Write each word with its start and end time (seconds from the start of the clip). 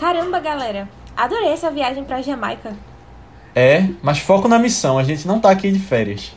Caramba, 0.00 0.40
galera. 0.40 0.88
Adorei 1.14 1.50
essa 1.50 1.70
viagem 1.70 2.02
pra 2.04 2.22
Jamaica. 2.22 2.74
É, 3.54 3.86
mas 4.00 4.18
foco 4.18 4.48
na 4.48 4.58
missão, 4.58 4.98
a 4.98 5.02
gente 5.02 5.28
não 5.28 5.38
tá 5.38 5.50
aqui 5.50 5.70
de 5.70 5.78
férias. 5.78 6.32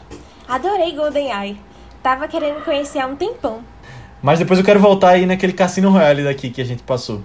Adorei 0.46 0.92
GoldenEye. 0.94 1.58
Tava 2.04 2.28
querendo 2.28 2.62
conhecer 2.66 3.00
há 3.00 3.08
um 3.08 3.16
tempão. 3.16 3.64
Mas 4.22 4.40
depois 4.40 4.60
eu 4.60 4.66
quero 4.66 4.82
voltar 4.82 5.12
aí 5.12 5.26
naquele 5.26 5.54
Cassino 5.54 5.90
Royale 5.90 6.26
daqui 6.26 6.50
que 6.50 6.60
a 6.60 6.66
gente 6.66 6.84
passou. 6.84 7.22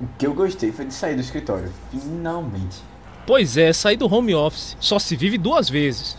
O 0.00 0.06
que 0.16 0.26
eu 0.26 0.32
gostei 0.32 0.72
foi 0.72 0.86
de 0.86 0.94
sair 0.94 1.14
do 1.14 1.20
escritório, 1.20 1.70
finalmente. 1.90 2.78
Pois 3.26 3.58
é, 3.58 3.70
sair 3.70 3.98
do 3.98 4.10
home 4.10 4.34
office. 4.34 4.78
Só 4.80 4.98
se 4.98 5.14
vive 5.14 5.36
duas 5.36 5.68
vezes. 5.68 6.16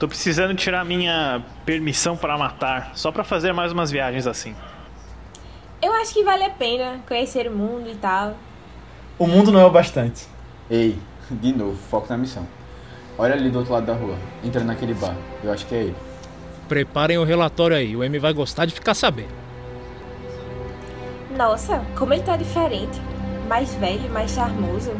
Tô 0.00 0.08
precisando 0.08 0.56
tirar 0.56 0.84
minha 0.84 1.40
permissão 1.64 2.16
para 2.16 2.36
matar, 2.36 2.90
só 2.96 3.12
para 3.12 3.22
fazer 3.22 3.52
mais 3.52 3.70
umas 3.70 3.92
viagens 3.92 4.26
assim. 4.26 4.56
Eu 5.84 5.92
acho 5.92 6.14
que 6.14 6.24
vale 6.24 6.44
a 6.44 6.48
pena 6.48 7.00
conhecer 7.06 7.46
o 7.46 7.50
mundo 7.54 7.90
e 7.90 7.94
tal. 7.94 8.32
O 9.18 9.26
mundo 9.26 9.52
não 9.52 9.60
é 9.60 9.66
o 9.66 9.70
bastante. 9.70 10.26
Ei, 10.70 10.98
de 11.30 11.52
novo, 11.52 11.76
foco 11.76 12.06
na 12.08 12.16
missão. 12.16 12.48
Olha 13.18 13.34
ali 13.34 13.50
do 13.50 13.58
outro 13.58 13.74
lado 13.74 13.84
da 13.84 13.92
rua, 13.92 14.16
entra 14.42 14.64
naquele 14.64 14.94
bar. 14.94 15.14
Eu 15.42 15.52
acho 15.52 15.66
que 15.66 15.74
é 15.74 15.78
ele. 15.80 15.96
Preparem 16.66 17.18
o 17.18 17.24
relatório 17.24 17.76
aí, 17.76 17.94
o 17.94 18.02
M 18.02 18.18
vai 18.18 18.32
gostar 18.32 18.64
de 18.64 18.72
ficar 18.72 18.94
sabendo. 18.94 19.28
Nossa, 21.36 21.84
como 21.98 22.14
ele 22.14 22.22
tá 22.22 22.34
diferente. 22.38 22.98
Mais 23.46 23.74
velho, 23.74 24.08
mais 24.08 24.30
charmoso. 24.30 24.90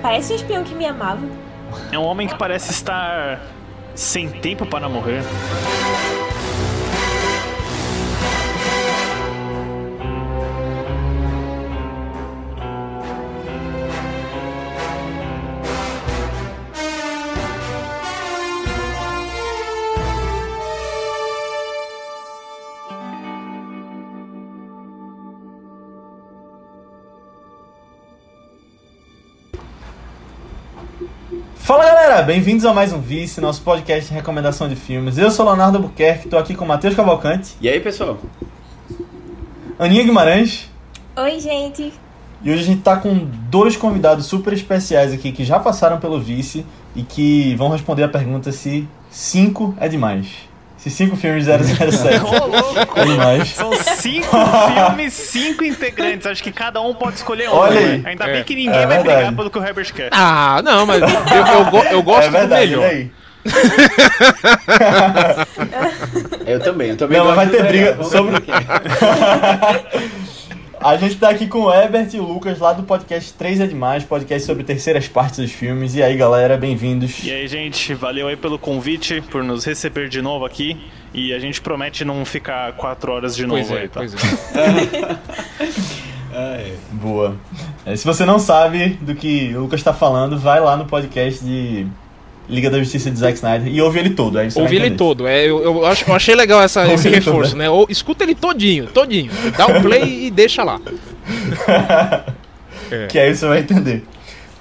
Parece 0.00 0.32
o 0.32 0.36
espião 0.36 0.64
que 0.64 0.74
me 0.74 0.86
amava. 0.86 1.20
É 1.92 1.98
um 1.98 2.04
homem 2.04 2.26
que 2.26 2.34
parece 2.34 2.70
estar 2.70 3.42
sem 3.94 4.30
tempo 4.30 4.64
para 4.64 4.88
morrer. 4.88 5.22
Fala 31.70 31.84
galera, 31.84 32.22
bem-vindos 32.22 32.64
a 32.64 32.74
mais 32.74 32.92
um 32.92 33.00
Vice, 33.00 33.40
nosso 33.40 33.62
podcast 33.62 34.08
de 34.08 34.12
recomendação 34.12 34.68
de 34.68 34.74
filmes. 34.74 35.16
Eu 35.18 35.30
sou 35.30 35.46
Leonardo 35.46 35.78
Buquerque, 35.78 36.28
tô 36.28 36.36
aqui 36.36 36.52
com 36.52 36.64
o 36.64 36.66
Matheus 36.66 36.96
Cavalcante, 36.96 37.54
E 37.60 37.68
aí, 37.68 37.78
pessoal? 37.78 38.18
Aninha 39.78 40.02
Guimarães, 40.02 40.68
Oi, 41.16 41.38
gente. 41.38 41.92
e 42.42 42.50
hoje 42.50 42.62
a 42.62 42.66
gente 42.66 42.82
tá 42.82 42.96
com 42.96 43.14
dois 43.48 43.76
convidados 43.76 44.26
super 44.26 44.52
especiais 44.52 45.12
aqui 45.12 45.30
que 45.30 45.44
já 45.44 45.60
passaram 45.60 46.00
pelo 46.00 46.18
Vice 46.18 46.66
e 46.96 47.04
que 47.04 47.54
vão 47.54 47.68
responder 47.68 48.02
a 48.02 48.08
pergunta 48.08 48.50
se 48.50 48.88
5 49.08 49.76
é 49.78 49.86
demais. 49.86 50.49
Se 50.82 50.88
5 50.90 51.14
filmes 51.16 51.44
de 51.44 51.50
007 51.52 52.24
Ô, 52.24 52.46
louco! 52.46 52.98
é 52.98 53.04
demais. 53.04 53.50
São 53.50 53.70
cinco 53.74 54.34
filmes, 54.66 55.12
cinco 55.12 55.62
integrantes. 55.62 56.26
Acho 56.26 56.42
que 56.42 56.50
cada 56.50 56.80
um 56.80 56.94
pode 56.94 57.16
escolher 57.16 57.50
um. 57.50 57.54
Olha 57.54 57.78
aí. 57.78 57.98
né? 57.98 58.10
Ainda 58.10 58.24
É. 58.24 58.32
bem 58.32 58.44
que 58.44 58.54
ninguém 58.54 58.80
É 58.80 58.86
vai 58.86 58.96
verdade. 58.96 59.16
brigar 59.16 59.34
pelo 59.36 59.50
que 59.50 59.58
o 59.58 59.62
Herbert 59.62 59.92
quer. 59.92 60.08
Ah, 60.10 60.62
não, 60.64 60.86
mas 60.86 61.02
eu, 61.02 61.08
eu, 61.08 61.64
go- 61.70 61.84
eu 61.84 62.02
gosto 62.02 62.28
é 62.28 62.30
verdade, 62.30 62.74
do 62.74 62.80
melhor. 62.80 62.90
aí. 62.90 63.10
Eu 66.46 66.60
também, 66.60 66.90
eu 66.90 66.96
também 66.96 67.18
Não, 67.18 67.24
mas 67.26 67.36
vai 67.36 67.48
ter 67.48 67.64
briga 67.64 68.02
sobre- 68.04 68.36
é. 68.36 68.40
A 70.82 70.96
gente 70.96 71.16
tá 71.16 71.28
aqui 71.28 71.46
com 71.46 71.64
o 71.64 71.72
Herbert 71.72 72.08
e 72.14 72.18
o 72.18 72.24
Lucas 72.24 72.58
lá 72.58 72.72
do 72.72 72.82
podcast 72.84 73.34
3 73.34 73.60
é 73.60 73.66
Demais, 73.66 74.02
podcast 74.02 74.46
sobre 74.46 74.64
terceiras 74.64 75.06
partes 75.06 75.38
dos 75.38 75.52
filmes. 75.52 75.94
E 75.94 76.02
aí 76.02 76.16
galera, 76.16 76.56
bem-vindos. 76.56 77.22
E 77.22 77.30
aí, 77.30 77.46
gente, 77.46 77.92
valeu 77.92 78.28
aí 78.28 78.36
pelo 78.36 78.58
convite, 78.58 79.20
por 79.20 79.44
nos 79.44 79.66
receber 79.66 80.08
de 80.08 80.22
novo 80.22 80.46
aqui. 80.46 80.80
E 81.12 81.34
a 81.34 81.38
gente 81.38 81.60
promete 81.60 82.02
não 82.02 82.24
ficar 82.24 82.72
quatro 82.72 83.12
horas 83.12 83.36
de 83.36 83.46
novo 83.46 83.62
Pois 83.62 83.70
é, 83.70 83.82
aí, 83.82 83.88
tá? 83.88 84.00
pois 84.00 84.14
é. 84.14 86.00
É. 86.32 86.74
Boa. 86.92 87.36
É, 87.84 87.94
se 87.96 88.04
você 88.04 88.24
não 88.24 88.38
sabe 88.38 88.90
do 89.00 89.14
que 89.14 89.54
o 89.54 89.62
Lucas 89.62 89.82
tá 89.82 89.92
falando, 89.92 90.38
vai 90.38 90.60
lá 90.60 90.76
no 90.76 90.86
podcast 90.86 91.44
de 91.44 91.86
Liga 92.50 92.68
da 92.68 92.78
Justiça 92.78 93.10
de 93.10 93.18
Zack 93.18 93.34
Snyder 93.34 93.72
e 93.72 93.80
ouve 93.80 93.98
ele 94.00 94.10
todo. 94.10 94.36
Ouvi 94.38 94.54
vai 94.56 94.86
ele 94.86 94.90
todo. 94.96 95.26
É, 95.26 95.44
eu, 95.44 95.62
eu, 95.62 95.86
acho, 95.86 96.08
eu 96.08 96.14
achei 96.14 96.34
legal 96.34 96.60
essa, 96.60 96.86
esse 96.92 97.04
todo, 97.04 97.14
reforço, 97.14 97.56
né? 97.56 97.70
Ou, 97.70 97.86
escuta 97.88 98.24
ele 98.24 98.34
todinho, 98.34 98.86
todinho. 98.88 99.30
Dá 99.56 99.66
um 99.66 99.80
play 99.80 100.26
e 100.26 100.30
deixa 100.30 100.64
lá. 100.64 100.80
É. 102.90 103.06
Que 103.08 103.20
aí 103.20 103.32
você 103.32 103.46
vai 103.46 103.60
entender. 103.60 104.02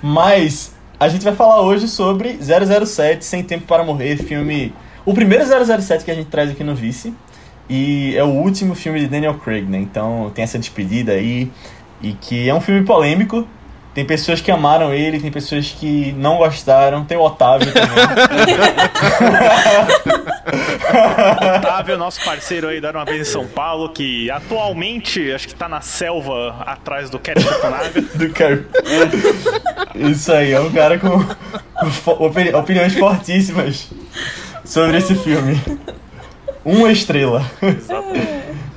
Mas 0.03 0.72
a 0.99 1.09
gente 1.09 1.23
vai 1.23 1.33
falar 1.33 1.61
hoje 1.61 1.88
sobre 1.88 2.38
007 2.39 3.25
Sem 3.25 3.44
Tempo 3.44 3.66
para 3.66 3.83
Morrer, 3.83 4.17
filme. 4.17 4.72
O 5.03 5.16
primeiro 5.16 5.44
007 5.44 6.05
que 6.05 6.11
a 6.11 6.13
gente 6.13 6.28
traz 6.28 6.51
aqui 6.51 6.63
no 6.63 6.75
Vice. 6.75 7.11
E 7.69 8.16
é 8.16 8.23
o 8.23 8.28
último 8.28 8.75
filme 8.75 8.99
de 8.99 9.07
Daniel 9.07 9.35
Craig, 9.35 9.66
né? 9.66 9.79
Então 9.79 10.31
tem 10.35 10.44
essa 10.44 10.59
despedida 10.59 11.13
aí. 11.13 11.51
E 12.01 12.13
que 12.13 12.47
é 12.47 12.53
um 12.53 12.61
filme 12.61 12.85
polêmico. 12.85 13.47
Tem 13.94 14.05
pessoas 14.05 14.39
que 14.39 14.50
amaram 14.51 14.94
ele, 14.94 15.19
tem 15.19 15.31
pessoas 15.31 15.75
que 15.77 16.13
não 16.13 16.38
gostaram. 16.38 17.03
Tem 17.03 17.17
o 17.17 17.22
Otávio 17.22 17.67
também. 17.73 17.89
Otávio, 21.57 21.97
nosso 21.97 22.23
parceiro 22.23 22.67
aí, 22.67 22.79
dar 22.79 22.95
uma 22.95 23.05
vez 23.05 23.28
em 23.28 23.31
São 23.31 23.45
Paulo, 23.47 23.89
que 23.89 24.29
atualmente 24.31 25.31
acho 25.31 25.47
que 25.47 25.55
tá 25.55 25.67
na 25.67 25.81
selva 25.81 26.55
atrás 26.66 27.09
do 27.09 27.19
Cat 27.19 27.41
Fukunaga. 27.41 28.01
do 28.16 28.29
Carrie. 28.31 28.66
Isso 29.95 30.31
aí, 30.31 30.51
é 30.53 30.59
um 30.59 30.72
cara 30.72 30.97
com, 30.99 31.23
opini- 32.23 32.53
opiniões 32.53 32.94
fortíssimas 32.95 33.89
sobre 34.63 34.97
esse 34.97 35.16
filme. 35.16 35.59
Uma 36.63 36.91
estrela. 36.91 37.44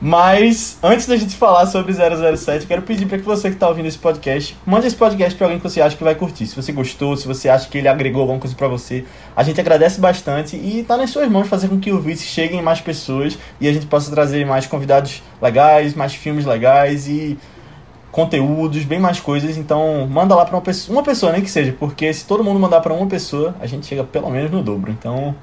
Mas, 0.00 0.78
antes 0.80 1.06
da 1.06 1.16
gente 1.16 1.34
falar 1.34 1.66
sobre 1.66 1.92
007, 1.92 2.66
quero 2.66 2.82
pedir 2.82 3.06
para 3.06 3.18
que 3.18 3.24
você 3.24 3.48
que 3.48 3.56
está 3.56 3.68
ouvindo 3.68 3.86
esse 3.86 3.98
podcast, 3.98 4.56
mande 4.64 4.86
esse 4.86 4.94
podcast 4.94 5.36
para 5.36 5.46
alguém 5.46 5.58
que 5.58 5.68
você 5.68 5.80
acha 5.80 5.96
que 5.96 6.04
vai 6.04 6.14
curtir. 6.14 6.46
Se 6.46 6.54
você 6.54 6.70
gostou, 6.70 7.16
se 7.16 7.26
você 7.26 7.48
acha 7.48 7.68
que 7.68 7.78
ele 7.78 7.88
agregou 7.88 8.20
alguma 8.20 8.38
coisa 8.38 8.54
para 8.54 8.68
você, 8.68 9.04
a 9.34 9.42
gente 9.42 9.60
agradece 9.60 10.00
bastante 10.00 10.54
e 10.54 10.84
tá 10.86 10.96
nas 10.96 11.10
suas 11.10 11.28
mãos 11.28 11.48
fazer 11.48 11.66
com 11.66 11.80
que 11.80 11.90
o 11.90 12.00
Vice 12.00 12.24
chegue 12.24 12.56
em 12.56 12.62
mais 12.62 12.80
pessoas 12.80 13.36
e 13.60 13.66
a 13.66 13.72
gente 13.72 13.86
possa 13.86 14.08
trazer 14.08 14.46
mais 14.46 14.66
convidados 14.66 15.20
legais, 15.42 15.94
mais 15.94 16.14
filmes 16.14 16.46
legais 16.46 17.08
e 17.08 17.36
conteúdos, 18.12 18.84
bem 18.84 19.00
mais 19.00 19.18
coisas. 19.18 19.56
Então, 19.56 20.06
manda 20.08 20.32
lá 20.32 20.44
para 20.44 20.54
uma 20.54 20.62
pessoa, 20.62 20.96
uma 20.96 21.02
pessoa 21.02 21.32
nem 21.32 21.42
que 21.42 21.50
seja, 21.50 21.74
porque 21.76 22.12
se 22.12 22.24
todo 22.24 22.44
mundo 22.44 22.60
mandar 22.60 22.80
para 22.80 22.94
uma 22.94 23.06
pessoa, 23.06 23.54
a 23.60 23.66
gente 23.66 23.84
chega 23.84 24.04
pelo 24.04 24.30
menos 24.30 24.50
no 24.50 24.62
dobro. 24.62 24.92
Então, 24.92 25.34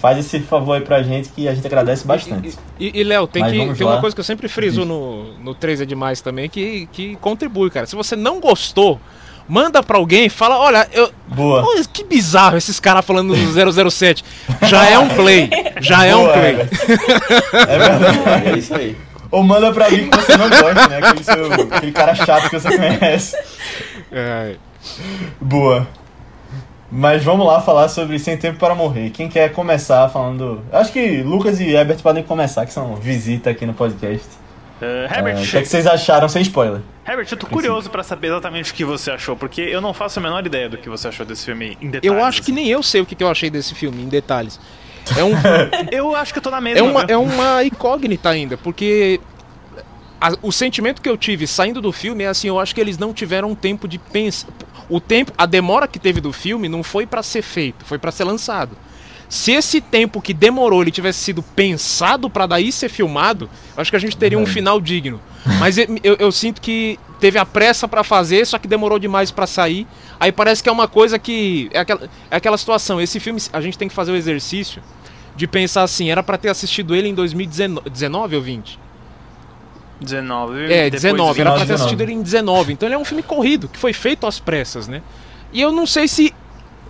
faz 0.00 0.18
esse 0.18 0.40
favor 0.40 0.74
aí 0.74 0.80
pra 0.80 1.02
gente 1.02 1.28
que 1.30 1.48
a 1.48 1.54
gente 1.54 1.66
agradece 1.66 2.06
bastante. 2.06 2.56
E, 2.78 3.00
e, 3.00 3.04
Léo, 3.04 3.26
tem, 3.26 3.42
Mas 3.42 3.52
que, 3.52 3.74
tem 3.74 3.86
lá. 3.86 3.94
uma 3.94 4.00
coisa 4.00 4.14
que 4.14 4.20
eu 4.20 4.24
sempre 4.24 4.48
friso 4.48 4.84
no, 4.84 5.32
no 5.38 5.54
3 5.54 5.80
é 5.80 5.84
demais 5.84 6.20
também, 6.20 6.48
que, 6.48 6.88
que 6.92 7.16
contribui, 7.16 7.68
cara. 7.70 7.84
Se 7.86 7.96
você 7.96 8.14
não 8.14 8.38
gostou, 8.40 9.00
manda 9.48 9.82
pra 9.82 9.98
alguém 9.98 10.26
e 10.26 10.30
fala, 10.30 10.56
olha, 10.58 10.88
eu, 10.92 11.10
Boa. 11.26 11.62
Pô, 11.62 11.74
que 11.92 12.04
bizarro 12.04 12.56
esses 12.56 12.78
caras 12.78 13.04
falando 13.04 13.34
do 13.34 13.90
007. 13.90 14.24
Já 14.62 14.88
é 14.88 14.98
um 14.98 15.08
play, 15.08 15.50
já 15.80 16.04
é 16.04 16.14
um 16.14 16.26
play. 16.32 16.50
Herbert. 16.50 16.68
É 17.68 17.78
verdade. 17.78 18.48
É 18.48 18.58
isso 18.58 18.74
aí. 18.74 18.96
Ou 19.30 19.42
manda 19.42 19.72
pra 19.72 19.86
alguém 19.86 20.08
que 20.08 20.16
você 20.16 20.36
não 20.36 20.48
gosta, 20.48 20.88
né? 20.88 20.98
Aquele, 21.02 21.24
seu- 21.24 21.52
aquele 21.70 21.92
cara 21.92 22.14
chato 22.14 22.48
que 22.48 22.58
você 22.58 22.68
conhece. 22.76 23.36
É, 24.10 24.54
Boa. 25.40 25.86
Mas 26.90 27.22
vamos 27.22 27.46
lá 27.46 27.60
falar 27.60 27.88
sobre 27.88 28.18
Sem 28.18 28.36
Tempo 28.36 28.58
para 28.58 28.74
Morrer. 28.74 29.10
Quem 29.10 29.28
quer 29.28 29.52
começar 29.52 30.08
falando. 30.08 30.62
Acho 30.72 30.92
que 30.92 31.22
Lucas 31.22 31.60
e 31.60 31.70
Herbert 31.70 32.00
podem 32.02 32.22
começar, 32.22 32.64
que 32.64 32.72
são 32.72 32.96
visita 32.96 33.50
aqui 33.50 33.66
no 33.66 33.74
podcast. 33.74 34.26
Uh, 34.80 35.12
Herbert, 35.12 35.42
o 35.42 35.46
que, 35.46 35.56
é 35.58 35.60
que 35.60 35.68
vocês 35.68 35.86
acharam 35.86 36.28
sem 36.28 36.40
spoiler? 36.42 36.80
Herbert, 37.06 37.26
eu 37.30 37.36
tô 37.36 37.46
curioso 37.46 37.90
pra 37.90 38.02
saber 38.02 38.28
exatamente 38.28 38.72
o 38.72 38.74
que 38.74 38.84
você 38.84 39.10
achou, 39.10 39.36
porque 39.36 39.60
eu 39.60 39.80
não 39.80 39.92
faço 39.92 40.18
a 40.18 40.22
menor 40.22 40.46
ideia 40.46 40.68
do 40.68 40.78
que 40.78 40.88
você 40.88 41.08
achou 41.08 41.26
desse 41.26 41.44
filme 41.44 41.76
em 41.80 41.90
detalhes. 41.90 42.04
eu 42.04 42.24
acho 42.24 42.42
que 42.42 42.52
assim. 42.52 42.60
nem 42.60 42.68
eu 42.68 42.82
sei 42.82 43.00
o 43.00 43.06
que 43.06 43.14
que 43.14 43.24
eu 43.24 43.30
achei 43.30 43.50
desse 43.50 43.74
filme, 43.74 44.02
em 44.02 44.08
detalhes. 44.08 44.58
É, 45.16 45.24
um, 45.24 45.32
Eu 45.90 46.14
acho 46.14 46.32
que 46.32 46.38
eu 46.38 46.42
tô 46.42 46.50
na 46.50 46.60
mesma. 46.60 46.80
é, 46.80 46.82
uma, 46.82 47.02
é 47.02 47.16
uma 47.16 47.64
incógnita 47.64 48.28
ainda, 48.28 48.56
porque 48.58 49.20
a- 50.20 50.36
o 50.42 50.50
sentimento 50.52 51.00
que 51.02 51.08
eu 51.08 51.16
tive 51.16 51.46
saindo 51.46 51.80
do 51.80 51.92
filme 51.92 52.24
é 52.24 52.28
assim, 52.28 52.48
eu 52.48 52.58
acho 52.58 52.74
que 52.74 52.80
eles 52.80 52.98
não 52.98 53.12
tiveram 53.12 53.54
tempo 53.54 53.86
de 53.88 53.98
pensar. 53.98 54.48
O 54.88 55.00
tempo, 55.00 55.32
a 55.36 55.44
demora 55.46 55.86
que 55.86 55.98
teve 55.98 56.20
do 56.20 56.32
filme 56.32 56.68
não 56.68 56.82
foi 56.82 57.06
pra 57.06 57.22
ser 57.22 57.42
feito, 57.42 57.84
foi 57.84 57.98
pra 57.98 58.10
ser 58.10 58.24
lançado. 58.24 58.76
Se 59.28 59.52
esse 59.52 59.80
tempo 59.82 60.22
que 60.22 60.32
demorou 60.32 60.80
ele 60.80 60.90
tivesse 60.90 61.18
sido 61.18 61.42
pensado 61.42 62.30
pra 62.30 62.46
daí 62.46 62.72
ser 62.72 62.88
filmado, 62.88 63.50
eu 63.76 63.80
acho 63.82 63.90
que 63.90 63.96
a 63.96 64.00
gente 64.00 64.16
teria 64.16 64.38
um 64.38 64.40
Verdade. 64.44 64.54
final 64.54 64.80
digno. 64.80 65.20
Mas 65.60 65.76
eu, 65.76 65.86
eu- 66.02 66.32
sinto 66.32 66.60
que 66.62 66.98
teve 67.20 67.38
a 67.38 67.44
pressa 67.44 67.86
pra 67.86 68.02
fazer, 68.02 68.46
só 68.46 68.58
que 68.58 68.66
demorou 68.66 68.98
demais 68.98 69.30
pra 69.30 69.46
sair. 69.46 69.86
Aí 70.18 70.32
parece 70.32 70.62
que 70.62 70.68
é 70.68 70.72
uma 70.72 70.88
coisa 70.88 71.18
que 71.18 71.68
é 71.74 71.80
aquela, 71.80 72.08
é 72.30 72.36
aquela 72.36 72.56
situação. 72.56 72.98
Esse 73.00 73.20
filme 73.20 73.40
a 73.52 73.60
gente 73.60 73.76
tem 73.76 73.86
que 73.88 73.94
fazer 73.94 74.12
o 74.12 74.16
exercício 74.16 74.82
de 75.36 75.46
pensar 75.46 75.82
assim, 75.82 76.10
era 76.10 76.22
pra 76.22 76.38
ter 76.38 76.48
assistido 76.48 76.94
ele 76.94 77.08
em 77.08 77.14
2019 77.14 78.34
ou 78.34 78.40
20? 78.42 78.78
19. 80.00 80.64
É, 80.64 80.84
depois 80.90 81.02
19. 81.02 81.40
Era 81.40 81.50
pra 81.50 81.58
ter 81.60 81.66
19. 81.66 81.72
assistido 81.74 82.00
ele 82.02 82.12
em 82.12 82.22
19. 82.22 82.72
Então 82.72 82.88
ele 82.88 82.94
é 82.94 82.98
um 82.98 83.04
filme 83.04 83.22
corrido, 83.22 83.68
que 83.68 83.78
foi 83.78 83.92
feito 83.92 84.26
às 84.26 84.38
pressas, 84.38 84.88
né? 84.88 85.02
E 85.52 85.60
eu 85.60 85.72
não 85.72 85.86
sei 85.86 86.06
se. 86.08 86.34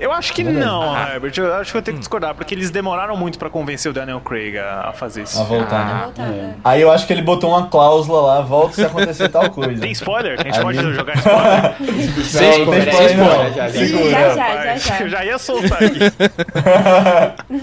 Eu 0.00 0.12
acho 0.12 0.32
que 0.32 0.44
Verdade. 0.44 0.64
não, 0.64 0.94
Ah. 0.94 1.14
Herbert. 1.14 1.32
Eu 1.36 1.52
acho 1.54 1.72
que 1.72 1.76
eu 1.78 1.82
tenho 1.82 1.96
que 1.96 1.98
discordar, 1.98 2.32
porque 2.32 2.54
eles 2.54 2.70
demoraram 2.70 3.16
muito 3.16 3.36
pra 3.36 3.50
convencer 3.50 3.90
o 3.90 3.92
Daniel 3.92 4.20
Craig 4.20 4.56
a, 4.56 4.90
a 4.90 4.92
fazer 4.92 5.24
isso. 5.24 5.40
A 5.40 5.42
voltar, 5.42 5.80
Ah. 5.80 5.84
né? 5.84 6.00
Voltar, 6.04 6.22
É. 6.22 6.26
né? 6.28 6.54
Aí 6.64 6.80
eu 6.80 6.92
acho 6.92 7.04
que 7.04 7.12
ele 7.12 7.22
botou 7.22 7.50
uma 7.50 7.66
cláusula 7.66 8.20
lá, 8.20 8.40
volta 8.40 8.74
se 8.76 8.84
acontecer 8.84 9.28
tal 9.28 9.50
coisa. 9.50 9.80
Tem 9.80 9.90
spoiler? 9.90 10.38
A 10.38 10.42
gente 10.44 10.56
Aí- 10.56 10.62
pode 10.62 10.78
jogar 10.94 11.16
spoiler? 11.16 11.74
Sem 12.24 12.50
spoiler, 12.60 12.94
sem 12.94 13.16
não. 13.16 13.26
spoiler, 13.26 13.52
já, 13.54 13.68
já. 13.68 13.86
Segura. 13.86 14.10
Já, 14.10 14.36
já, 14.36 14.36
já, 14.36 14.76
já. 14.76 15.00
Eu 15.00 15.08
já 15.08 15.24
ia 15.24 15.38
soltar 15.38 15.82
aqui. 15.82 15.98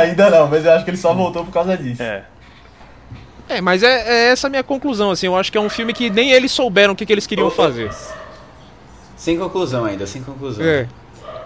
Ainda 0.00 0.30
não, 0.30 0.48
mas 0.48 0.64
eu 0.64 0.72
acho 0.72 0.84
que 0.84 0.90
ele 0.90 0.96
só 0.96 1.12
voltou 1.12 1.44
por 1.44 1.52
causa 1.52 1.76
disso. 1.76 2.02
É. 2.02 2.22
É, 3.52 3.60
mas 3.60 3.82
é, 3.82 4.28
é 4.28 4.30
essa 4.30 4.46
a 4.46 4.50
minha 4.50 4.62
conclusão, 4.62 5.10
assim. 5.10 5.26
Eu 5.26 5.36
acho 5.36 5.52
que 5.52 5.58
é 5.58 5.60
um 5.60 5.68
filme 5.68 5.92
que 5.92 6.08
nem 6.08 6.32
eles 6.32 6.52
souberam 6.52 6.94
o 6.94 6.96
que, 6.96 7.04
que 7.04 7.12
eles 7.12 7.26
queriam 7.26 7.50
fazer. 7.50 7.90
Sem 9.16 9.38
conclusão 9.38 9.84
ainda, 9.84 10.06
sem 10.06 10.22
conclusão. 10.22 10.64
É. 10.64 10.88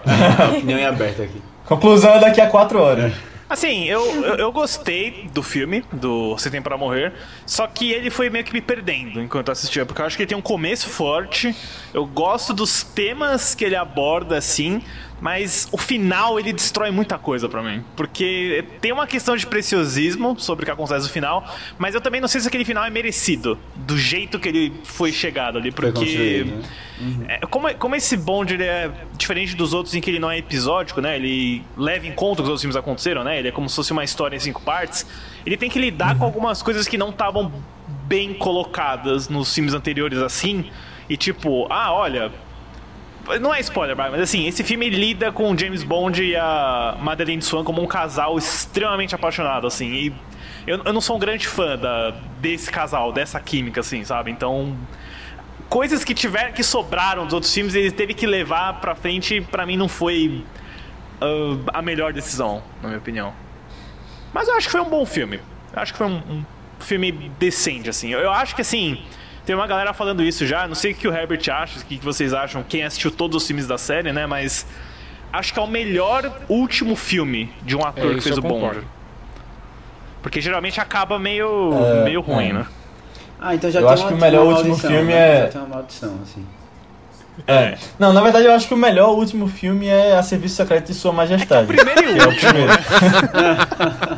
Opinião 0.57 0.79
em 0.79 0.85
aberto 0.85 1.21
aqui. 1.21 1.41
Conclusão 1.65 2.13
é 2.15 2.19
daqui 2.19 2.39
a 2.39 2.47
quatro 2.47 2.79
horas. 2.79 3.13
Assim, 3.49 3.85
eu, 3.85 4.03
eu, 4.23 4.35
eu 4.35 4.51
gostei 4.51 5.29
do 5.33 5.41
filme, 5.41 5.83
do 5.91 6.31
Você 6.31 6.49
Tem 6.49 6.61
Pra 6.61 6.77
Morrer, 6.77 7.13
só 7.45 7.65
que 7.65 7.91
ele 7.93 8.09
foi 8.09 8.29
meio 8.29 8.43
que 8.43 8.51
me 8.51 8.59
perdendo 8.59 9.21
enquanto 9.21 9.47
eu 9.47 9.53
assistia, 9.53 9.85
porque 9.85 10.01
eu 10.01 10.05
acho 10.05 10.17
que 10.17 10.23
ele 10.23 10.27
tem 10.27 10.37
um 10.37 10.41
começo 10.41 10.89
forte, 10.89 11.55
eu 11.93 12.05
gosto 12.05 12.53
dos 12.53 12.83
temas 12.83 13.55
que 13.55 13.63
ele 13.63 13.75
aborda, 13.77 14.37
assim, 14.37 14.81
mas 15.19 15.67
o 15.71 15.77
final 15.77 16.39
ele 16.39 16.53
destrói 16.53 16.91
muita 16.91 17.17
coisa 17.17 17.49
pra 17.49 17.61
mim. 17.63 17.83
Porque 17.95 18.65
tem 18.81 18.91
uma 18.91 19.07
questão 19.07 19.35
de 19.35 19.45
preciosismo 19.45 20.39
sobre 20.39 20.63
o 20.63 20.65
que 20.65 20.71
acontece 20.71 21.07
no 21.07 21.11
final, 21.11 21.45
mas 21.77 21.95
eu 21.95 22.01
também 22.01 22.21
não 22.21 22.27
sei 22.27 22.41
se 22.41 22.47
aquele 22.47 22.65
final 22.65 22.85
é 22.85 22.89
merecido, 22.89 23.57
do 23.75 23.97
jeito 23.97 24.39
que 24.39 24.47
ele 24.47 24.73
foi 24.83 25.11
chegado 25.11 25.57
ali, 25.57 25.71
porque... 25.71 26.45
né? 26.45 26.63
É, 27.27 27.39
como, 27.45 27.73
como 27.75 27.95
esse 27.95 28.17
Bond 28.17 28.53
ele 28.53 28.63
é 28.63 28.91
diferente 29.15 29.55
dos 29.55 29.73
outros 29.73 29.93
em 29.93 30.01
que 30.01 30.09
ele 30.09 30.19
não 30.19 30.31
é 30.31 30.37
episódico, 30.37 30.99
né? 30.99 31.15
Ele 31.15 31.63
leva 31.75 32.07
em 32.07 32.11
conta 32.11 32.33
o 32.33 32.35
que 32.37 32.41
os 32.43 32.49
outros 32.49 32.61
filmes 32.61 32.75
aconteceram, 32.75 33.23
né? 33.23 33.37
Ele 33.37 33.49
é 33.49 33.51
como 33.51 33.69
se 33.69 33.75
fosse 33.75 33.91
uma 33.91 34.03
história 34.03 34.35
em 34.35 34.39
cinco 34.39 34.61
partes. 34.61 35.05
Ele 35.45 35.55
tem 35.55 35.69
que 35.69 35.77
lidar 35.77 36.17
com 36.17 36.25
algumas 36.25 36.61
coisas 36.63 36.87
que 36.87 36.97
não 36.97 37.09
estavam 37.09 37.51
bem 38.07 38.33
colocadas 38.33 39.29
nos 39.29 39.53
filmes 39.53 39.73
anteriores 39.73 40.17
assim. 40.19 40.71
E 41.07 41.15
tipo, 41.15 41.67
ah, 41.69 41.93
olha. 41.93 42.31
Não 43.41 43.53
é 43.53 43.59
spoiler, 43.59 43.95
mas 43.95 44.21
assim, 44.21 44.47
esse 44.47 44.63
filme 44.63 44.89
lida 44.89 45.31
com 45.31 45.51
o 45.51 45.57
James 45.57 45.83
Bond 45.83 46.23
e 46.23 46.35
a 46.35 46.97
Madeleine 46.99 47.41
Swan 47.41 47.63
como 47.63 47.81
um 47.81 47.87
casal 47.87 48.37
extremamente 48.37 49.13
apaixonado, 49.13 49.67
assim. 49.67 49.91
E 49.91 50.13
eu, 50.65 50.81
eu 50.83 50.93
não 50.93 51.01
sou 51.01 51.17
um 51.17 51.19
grande 51.19 51.47
fã 51.47 51.77
da, 51.77 52.11
desse 52.39 52.71
casal, 52.71 53.11
dessa 53.11 53.39
química, 53.39 53.81
assim, 53.81 54.03
sabe? 54.03 54.31
Então 54.31 54.77
coisas 55.69 56.03
que 56.03 56.13
tiver 56.13 56.53
que 56.53 56.63
sobraram 56.63 57.25
dos 57.25 57.33
outros 57.33 57.53
filmes 57.53 57.75
ele 57.75 57.91
teve 57.91 58.13
que 58.13 58.25
levar 58.25 58.79
pra 58.79 58.95
frente 58.95 59.41
pra 59.41 59.65
mim 59.65 59.75
não 59.75 59.89
foi 59.89 60.45
ah, 61.19 61.79
a 61.79 61.81
melhor 61.81 62.13
decisão 62.13 62.63
na 62.81 62.87
minha 62.87 62.99
opinião 62.99 63.33
mas 64.33 64.47
eu 64.47 64.55
acho 64.55 64.67
que 64.67 64.71
foi 64.71 64.79
um 64.79 64.89
bom 64.89 65.05
filme 65.05 65.41
eu 65.73 65.81
acho 65.81 65.91
que 65.91 65.97
foi 65.97 66.07
um, 66.07 66.21
um 66.29 66.45
filme 66.79 67.11
decente 67.37 67.89
assim 67.89 68.13
eu, 68.13 68.19
eu 68.19 68.31
acho 68.31 68.55
que 68.55 68.61
assim 68.61 69.03
tem 69.47 69.55
uma 69.55 69.65
galera 69.65 69.93
falando 69.93 70.21
isso 70.21 70.45
já 70.45 70.67
não 70.67 70.75
sei 70.75 70.91
o 70.91 70.95
que 70.95 71.07
o 71.07 71.13
Herbert 71.15 71.41
acha 71.51 71.79
o 71.79 71.83
que 71.83 71.97
vocês 71.97 72.33
acham 72.33 72.61
quem 72.67 72.83
assistiu 72.83 73.09
todos 73.09 73.41
os 73.41 73.47
filmes 73.47 73.65
da 73.65 73.77
série 73.79 74.11
né 74.13 74.27
mas 74.27 74.67
acho 75.33 75.51
que 75.53 75.59
é 75.59 75.63
o 75.63 75.67
melhor 75.67 76.31
último 76.49 76.95
filme 76.95 77.49
de 77.63 77.75
um 77.75 77.83
ator 77.85 78.11
É, 78.11 78.15
que 78.15 78.21
fez 78.21 78.37
o 78.37 78.41
Bond 78.41 78.81
porque 80.21 80.39
geralmente 80.41 80.79
acaba 80.81 81.17
meio 81.17 81.71
É, 81.73 82.03
meio 82.03 82.19
ruim 82.21 82.49
é. 82.49 82.53
né 82.53 82.65
Ah, 83.39 83.55
então 83.55 83.71
já 83.71 83.79
Eu 83.79 83.85
tem 83.85 83.93
acho 83.93 84.03
uma, 84.03 84.09
que 84.09 84.13
o 84.15 84.21
melhor 84.21 84.45
último 84.45 84.77
filme 84.77 85.13
né? 85.13 85.37
é- 85.37 85.41
Já 85.43 85.47
tem 85.47 85.61
uma 85.61 85.67
maldição, 85.75 86.19
assim. 86.23 86.45
É. 87.47 87.77
Não, 87.99 88.11
na 88.13 88.19
verdade 88.21 88.45
eu 88.45 88.51
acho 88.51 88.67
que 88.67 88.73
o 88.73 88.77
melhor 88.77 89.09
último 89.11 89.47
filme 89.47 89.87
é 89.87 90.17
A 90.17 90.23
Serviço 90.23 90.55
Secreto 90.55 90.87
de 90.87 90.93
Sua 90.95 91.13
Majestade. 91.13 91.67
primeiro 91.67 92.01
e 92.01 92.13
que 92.15 92.19
é 92.19 92.25
o 92.25 92.29
último, 92.29 92.51
primeiro. 92.51 92.73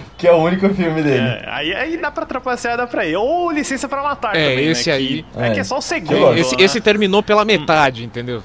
que 0.20 0.28
é 0.28 0.32
o 0.32 0.36
único 0.36 0.68
filme 0.74 1.02
dele. 1.02 1.18
É, 1.18 1.44
aí, 1.48 1.74
aí 1.74 1.96
dá 1.96 2.10
pra 2.10 2.26
trapacear, 2.26 2.76
dá 2.76 2.86
pra 2.86 3.06
ir. 3.06 3.16
Ou 3.16 3.50
licença 3.50 3.88
pra 3.88 4.02
matar 4.02 4.36
É, 4.36 4.50
também, 4.50 4.68
esse 4.68 4.88
né? 4.90 4.94
aí- 4.96 5.24
Que, 5.32 5.40
é. 5.40 5.46
É. 5.48 5.50
que 5.52 5.60
é 5.60 5.64
só 5.64 5.78
o 5.78 5.82
segundo. 5.82 6.34
Esse, 6.36 6.54
né? 6.56 6.62
esse 6.62 6.80
terminou 6.80 7.22
pela 7.22 7.44
metade, 7.44 8.04
entendeu? 8.04 8.42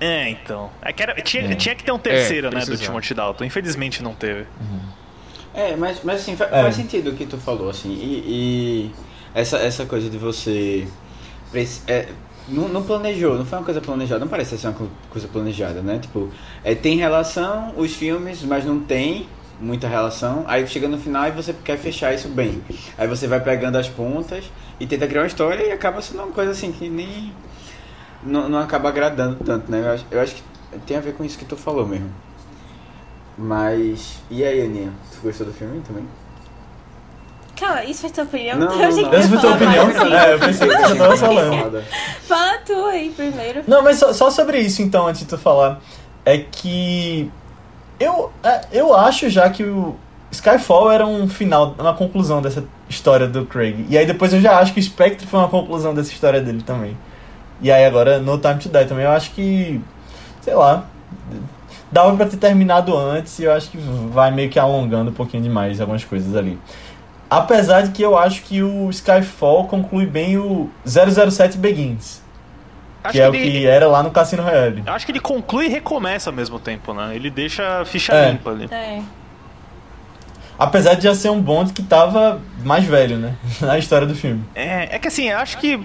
É, 0.00 0.28
então. 0.28 0.70
É 0.82 0.92
que 0.92 1.02
era- 1.02 1.14
tinha, 1.22 1.44
É. 1.44 1.54
tinha 1.54 1.74
que 1.74 1.82
ter 1.84 1.92
um 1.92 1.98
terceiro, 1.98 2.48
É, 2.48 2.50
né, 2.54 2.64
do. 2.64 2.76
Timothy 2.76 3.14
Dalton. 3.14 3.44
Infelizmente 3.44 4.02
não 4.02 4.14
teve. 4.14 4.44
É, 5.54 5.76
mas, 5.76 6.00
mas 6.02 6.20
assim, 6.20 6.36
fa- 6.36 6.48
É. 6.50 6.62
faz 6.62 6.74
sentido 6.76 7.10
o 7.10 7.14
que 7.14 7.24
tu 7.26 7.36
falou, 7.38 7.70
assim. 7.70 7.90
E, 7.92 8.24
e 8.26 8.90
essa, 9.34 9.58
essa 9.58 9.84
coisa 9.86 10.08
de 10.10 10.18
você. 10.18 10.86
É, 11.86 12.08
não, 12.48 12.68
não 12.68 12.82
planejou, 12.82 13.36
não 13.38 13.44
foi 13.44 13.58
uma 13.58 13.64
coisa 13.64 13.80
planejada, 13.80 14.18
não 14.20 14.28
parece 14.28 14.56
ser 14.58 14.66
uma 14.68 14.72
co- 14.72 14.88
coisa 15.10 15.28
planejada, 15.28 15.80
né? 15.82 15.98
Tipo, 16.00 16.30
é, 16.64 16.74
tem 16.74 16.96
relação 16.96 17.72
os 17.76 17.94
filmes, 17.94 18.42
mas 18.42 18.64
não 18.64 18.80
tem 18.80 19.26
muita 19.62 19.86
relação. 19.86 20.44
Aí 20.46 20.66
chega 20.66 20.88
no 20.88 20.98
final 20.98 21.28
e 21.28 21.30
você 21.30 21.54
quer 21.64 21.78
fechar 21.78 22.12
isso 22.12 22.28
bem. 22.28 22.62
Aí 22.98 23.06
você 23.06 23.26
vai 23.26 23.40
pegando 23.40 23.78
as 23.78 23.88
pontas 23.88 24.44
e 24.78 24.86
tenta 24.86 25.06
criar 25.06 25.22
uma 25.22 25.26
história 25.26 25.62
e 25.64 25.72
acaba 25.72 26.02
sendo 26.02 26.22
uma 26.22 26.32
coisa 26.32 26.50
assim 26.50 26.72
que 26.72 26.88
nem. 26.88 27.32
Não, 28.22 28.48
não 28.48 28.58
acaba 28.58 28.88
agradando 28.88 29.36
tanto, 29.44 29.70
né? 29.70 29.80
Eu 29.80 29.92
acho, 29.92 30.06
eu 30.10 30.20
acho 30.20 30.34
que 30.34 30.42
tem 30.86 30.96
a 30.96 31.00
ver 31.00 31.14
com 31.14 31.24
isso 31.24 31.38
que 31.38 31.44
tu 31.44 31.56
falou 31.56 31.86
mesmo. 31.86 32.10
Mas. 33.38 34.18
E 34.30 34.44
aí, 34.44 34.62
Aninha? 34.62 34.92
Tu 35.12 35.20
gostou 35.22 35.46
do 35.46 35.52
filme 35.52 35.80
também? 35.86 36.06
Calma, 37.56 37.84
isso 37.84 38.00
foi 38.00 38.10
tua 38.10 38.24
opinião? 38.24 38.58
Não, 38.58 38.72
eu 38.74 38.88
achei 38.88 39.02
não, 39.02 39.10
que 39.10 39.16
Essa 39.16 39.28
foi 39.28 39.38
tua 39.38 39.56
falar 39.56 39.84
opinião? 39.84 39.86
assim. 39.86 40.14
É, 40.14 40.34
eu 40.34 40.38
pensei 40.38 40.68
que 40.68 40.76
você 40.76 40.94
tava 40.96 41.16
falando. 41.16 41.84
Fala 42.22 42.58
tu 42.58 42.86
aí 42.86 43.10
primeiro. 43.10 43.62
Não, 43.66 43.82
mas 43.82 43.98
só, 43.98 44.12
só 44.12 44.30
sobre 44.30 44.58
isso 44.60 44.82
então, 44.82 45.06
antes 45.06 45.20
de 45.22 45.28
tu 45.28 45.38
falar. 45.38 45.80
É 46.24 46.38
que. 46.38 47.30
Eu, 48.02 48.32
é, 48.42 48.62
eu 48.72 48.96
acho 48.96 49.30
já 49.30 49.48
que 49.48 49.62
o 49.62 49.94
Skyfall 50.32 50.90
era 50.90 51.06
um 51.06 51.28
final, 51.28 51.76
uma 51.78 51.94
conclusão 51.94 52.42
dessa 52.42 52.64
história 52.88 53.28
do 53.28 53.46
Craig. 53.46 53.86
E 53.88 53.96
aí 53.96 54.04
depois 54.04 54.32
eu 54.32 54.40
já 54.40 54.58
acho 54.58 54.74
que 54.74 54.80
o 54.80 54.82
Spectre 54.82 55.26
foi 55.26 55.38
uma 55.38 55.48
conclusão 55.48 55.94
dessa 55.94 56.10
história 56.10 56.40
dele 56.40 56.62
também. 56.62 56.96
E 57.60 57.70
aí 57.70 57.84
agora 57.84 58.18
No 58.18 58.38
Time 58.38 58.58
to 58.58 58.68
Die 58.68 58.84
também 58.86 59.04
eu 59.04 59.12
acho 59.12 59.30
que. 59.32 59.80
Sei 60.40 60.54
lá. 60.54 60.86
Dava 61.92 62.16
pra 62.16 62.26
ter 62.26 62.38
terminado 62.38 62.96
antes 62.96 63.38
e 63.38 63.44
eu 63.44 63.52
acho 63.52 63.70
que 63.70 63.76
vai 63.76 64.30
meio 64.30 64.50
que 64.50 64.58
alongando 64.58 65.10
um 65.10 65.14
pouquinho 65.14 65.42
demais 65.42 65.80
algumas 65.80 66.02
coisas 66.02 66.34
ali. 66.34 66.58
Apesar 67.28 67.82
de 67.82 67.90
que 67.92 68.02
eu 68.02 68.16
acho 68.18 68.42
que 68.42 68.62
o 68.62 68.88
Skyfall 68.90 69.68
conclui 69.68 70.06
bem 70.06 70.38
o 70.38 70.70
007 70.86 71.56
Begins. 71.58 72.21
Acho 73.04 73.12
que 73.12 73.20
é 73.20 73.28
o 73.28 73.34
ele, 73.34 73.50
que 73.60 73.66
era 73.66 73.86
lá 73.88 74.02
no 74.02 74.10
Cassino 74.10 74.42
Royale. 74.42 74.82
Acho 74.86 75.04
que 75.06 75.12
ele 75.12 75.20
conclui 75.20 75.66
e 75.66 75.68
recomeça 75.68 76.30
ao 76.30 76.34
mesmo 76.36 76.58
tempo, 76.58 76.94
né? 76.94 77.14
Ele 77.14 77.30
deixa 77.30 77.80
a 77.80 77.84
ficha 77.84 78.12
É. 78.12 78.30
limpa 78.30 78.50
ali. 78.50 78.68
É. 78.70 79.02
Apesar 80.58 80.94
de 80.94 81.02
já 81.04 81.14
ser 81.14 81.30
um 81.30 81.40
Bond 81.40 81.72
que 81.72 81.82
tava 81.82 82.40
mais 82.64 82.84
velho, 82.84 83.16
né? 83.16 83.34
Na 83.60 83.78
história 83.78 84.06
do 84.06 84.14
filme. 84.14 84.44
É, 84.54 84.94
é 84.96 84.98
que 84.98 85.08
assim, 85.08 85.28
eu 85.30 85.38
acho 85.38 85.58
que. 85.58 85.76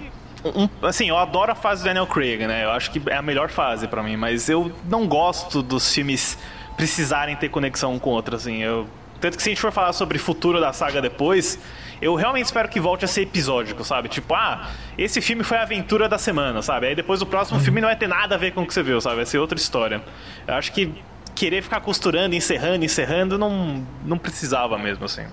um- 0.44 0.68
assim, 0.86 1.08
eu 1.08 1.16
adoro 1.18 1.50
a 1.50 1.54
fase 1.54 1.82
do 1.82 1.86
Daniel 1.86 2.06
Craig, 2.06 2.46
né? 2.46 2.64
Eu 2.64 2.70
acho 2.70 2.90
que 2.90 3.02
é 3.10 3.16
a 3.16 3.22
melhor 3.22 3.48
fase 3.48 3.88
pra 3.88 4.02
mim, 4.02 4.16
mas 4.16 4.48
eu 4.48 4.70
não 4.88 5.06
gosto 5.08 5.62
dos 5.62 5.92
filmes 5.92 6.38
precisarem 6.76 7.34
ter 7.34 7.48
conexão 7.48 7.94
um 7.94 7.98
com 7.98 8.10
o 8.10 8.12
outro, 8.12 8.36
assim. 8.36 8.62
Eu, 8.62 8.86
tanto 9.20 9.36
que 9.36 9.42
se 9.42 9.48
a 9.48 9.52
gente 9.52 9.60
for 9.60 9.72
falar 9.72 9.92
sobre 9.92 10.16
futuro 10.18 10.60
da 10.60 10.72
saga 10.72 11.02
depois, 11.02 11.58
eu 12.00 12.14
realmente 12.14 12.46
espero 12.46 12.68
que 12.68 12.80
volte 12.80 13.04
a 13.04 13.08
ser 13.08 13.22
episódico, 13.22 13.84
sabe? 13.84 14.08
Tipo, 14.08 14.34
ah, 14.34 14.70
esse 14.96 15.20
filme 15.20 15.42
foi 15.42 15.58
a 15.58 15.62
aventura 15.62 16.08
da 16.08 16.18
semana, 16.18 16.62
sabe? 16.62 16.88
Aí 16.88 16.94
depois 16.94 17.20
o 17.22 17.26
próximo 17.26 17.58
filme 17.60 17.80
não 17.80 17.88
vai 17.88 17.96
ter 17.96 18.08
nada 18.08 18.34
a 18.34 18.38
ver 18.38 18.52
com 18.52 18.62
o 18.62 18.66
que 18.66 18.74
você 18.74 18.82
viu, 18.82 19.00
sabe? 19.00 19.16
Vai 19.16 19.26
ser 19.26 19.38
outra 19.38 19.58
história. 19.58 20.02
Eu 20.46 20.54
acho 20.54 20.72
que 20.72 20.92
querer 21.34 21.62
ficar 21.62 21.80
costurando, 21.80 22.34
encerrando, 22.34 22.84
encerrando, 22.84 23.38
não, 23.38 23.86
não 24.04 24.18
precisava 24.18 24.76
mesmo, 24.76 25.04
assim. 25.04 25.24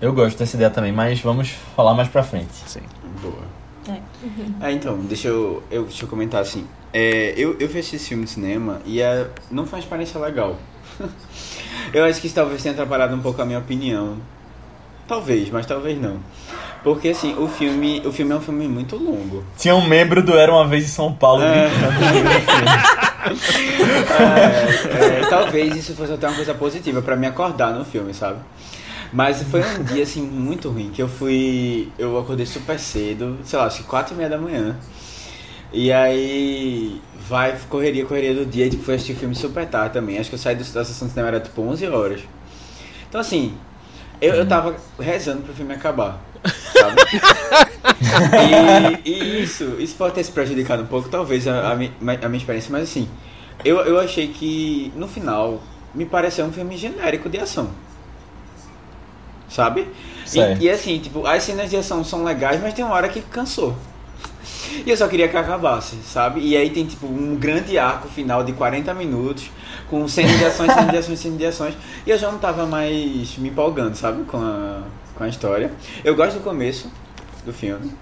Eu 0.00 0.12
gosto 0.12 0.38
dessa 0.38 0.54
ideia 0.54 0.70
também, 0.70 0.92
mas 0.92 1.20
vamos 1.20 1.50
falar 1.74 1.94
mais 1.94 2.08
pra 2.08 2.22
frente. 2.22 2.52
Sim. 2.66 2.82
Boa. 3.20 3.58
É. 3.88 4.68
É, 4.68 4.72
então, 4.72 4.98
deixa 4.98 5.28
eu, 5.28 5.62
eu, 5.70 5.84
deixa 5.84 6.04
eu 6.04 6.08
comentar 6.08 6.40
assim. 6.40 6.66
É, 6.92 7.34
eu, 7.36 7.56
eu 7.58 7.68
fiz 7.68 7.92
esse 7.92 8.08
filme 8.08 8.22
no 8.22 8.28
cinema 8.28 8.80
e 8.84 9.00
é, 9.00 9.28
não 9.50 9.66
foi 9.66 9.78
uma 9.78 9.82
experiência 9.82 10.20
legal. 10.20 10.56
eu 11.92 12.04
acho 12.04 12.20
que 12.20 12.26
isso 12.26 12.34
talvez 12.34 12.62
tenha 12.62 12.72
atrapalhado 12.72 13.14
um 13.14 13.20
pouco 13.20 13.40
a 13.42 13.44
minha 13.44 13.58
opinião. 13.58 14.18
Talvez, 15.08 15.48
mas 15.50 15.64
talvez 15.66 15.98
não. 16.00 16.18
Porque 16.84 17.08
assim, 17.08 17.34
o 17.38 17.48
filme, 17.48 18.00
o 18.04 18.12
filme 18.12 18.30
é 18.32 18.36
um 18.36 18.40
filme 18.40 18.68
muito 18.68 18.94
longo. 18.96 19.42
Tinha 19.56 19.74
um 19.74 19.88
membro 19.88 20.22
do 20.22 20.36
Era 20.38 20.52
Uma 20.52 20.66
Vez 20.68 20.84
em 20.84 20.88
São 20.88 21.12
Paulo 21.12 21.42
É. 21.42 21.68
do 23.28 23.36
filme. 23.36 23.58
É, 24.18 25.20
é, 25.22 25.26
talvez 25.28 25.74
isso 25.76 25.94
fosse 25.94 26.12
até 26.12 26.26
uma 26.28 26.36
coisa 26.36 26.54
positiva 26.54 27.02
pra 27.02 27.16
me 27.16 27.26
acordar 27.26 27.72
no 27.72 27.84
filme, 27.84 28.12
sabe? 28.14 28.38
Mas 29.12 29.42
foi 29.44 29.62
um 29.62 29.82
dia 29.84 30.02
assim 30.02 30.20
muito 30.22 30.68
ruim 30.68 30.90
que 30.90 31.02
eu 31.02 31.08
fui, 31.08 31.90
eu 31.98 32.18
acordei 32.18 32.44
super 32.46 32.78
cedo, 32.78 33.38
sei 33.42 33.58
lá, 33.58 33.64
acho 33.66 33.78
que 33.78 33.84
quatro 33.84 34.14
e 34.14 34.16
meia 34.16 34.28
da 34.28 34.36
manhã. 34.38 34.76
E 35.72 35.90
aí 35.92 37.00
vai 37.28 37.56
correria, 37.68 38.04
correria 38.04 38.34
do 38.34 38.44
dia, 38.46 38.66
e 38.66 38.70
tipo, 38.70 38.82
fui 38.84 38.94
assistir 38.94 39.14
o 39.14 39.16
filme 39.16 39.34
super 39.34 39.66
tarde 39.66 39.94
também. 39.94 40.18
Acho 40.18 40.28
que 40.30 40.34
eu 40.34 40.38
saí 40.38 40.54
do- 40.54 40.64
da 40.64 40.84
sessão 40.84 41.06
de 41.08 41.12
cinema 41.14 41.28
era 41.28 41.40
tipo 41.40 41.60
11 41.62 41.86
horas. 41.86 42.20
Então 43.08 43.20
assim, 43.20 43.54
Eu, 44.20 44.34
eu 44.34 44.48
tava 44.48 44.76
rezando 44.98 45.42
pro 45.42 45.54
filme 45.54 45.74
acabar. 45.74 46.18
Sabe? 46.72 47.02
e, 49.04 49.10
e 49.10 49.42
isso, 49.42 49.76
isso 49.78 49.94
pode 49.96 50.14
ter 50.14 50.24
se 50.24 50.32
prejudicado 50.32 50.82
um 50.82 50.86
pouco, 50.86 51.08
talvez, 51.08 51.46
a, 51.46 51.72
a, 51.72 51.76
mi- 51.76 51.92
a 52.00 52.28
minha 52.28 52.38
experiência, 52.38 52.70
mas 52.70 52.84
assim, 52.84 53.08
eu, 53.64 53.78
eu 53.80 53.98
achei 53.98 54.28
que 54.28 54.92
no 54.96 55.08
final 55.08 55.60
me 55.94 56.04
pareceu 56.04 56.44
um 56.46 56.52
filme 56.52 56.76
genérico 56.76 57.28
de 57.28 57.38
ação. 57.38 57.70
Sabe? 59.48 59.86
E, 60.34 60.64
e 60.64 60.70
assim, 60.70 60.98
tipo, 60.98 61.26
as 61.26 61.42
cenas 61.42 61.70
de 61.70 61.76
ação 61.76 62.04
são 62.04 62.22
legais, 62.24 62.60
mas 62.60 62.74
tem 62.74 62.84
uma 62.84 62.94
hora 62.94 63.08
que 63.08 63.20
cansou. 63.22 63.74
E 64.84 64.90
eu 64.90 64.96
só 64.96 65.08
queria 65.08 65.28
que 65.28 65.36
acabasse, 65.36 65.96
sabe? 66.04 66.40
E 66.40 66.56
aí 66.56 66.70
tem 66.70 66.86
tipo 66.86 67.06
um 67.06 67.36
grande 67.36 67.78
arco 67.78 68.08
final 68.08 68.44
de 68.44 68.52
40 68.52 68.92
minutos, 68.94 69.50
com 69.90 70.06
cenas 70.08 70.36
de 70.38 70.44
ações, 70.44 70.72
cenas 70.72 70.90
de 70.90 70.96
ações, 70.98 71.18
cenas 71.18 71.38
de 71.38 71.46
ações. 71.46 71.74
E 72.06 72.10
eu 72.10 72.18
já 72.18 72.30
não 72.30 72.38
tava 72.38 72.66
mais 72.66 73.36
me 73.38 73.48
empolgando, 73.48 73.94
sabe? 73.96 74.24
Com 74.24 74.36
a, 74.38 74.82
com 75.14 75.24
a 75.24 75.28
história. 75.28 75.72
Eu 76.04 76.14
gosto 76.14 76.34
do 76.38 76.44
começo 76.44 76.90
do 77.44 77.52
filme. 77.52 77.92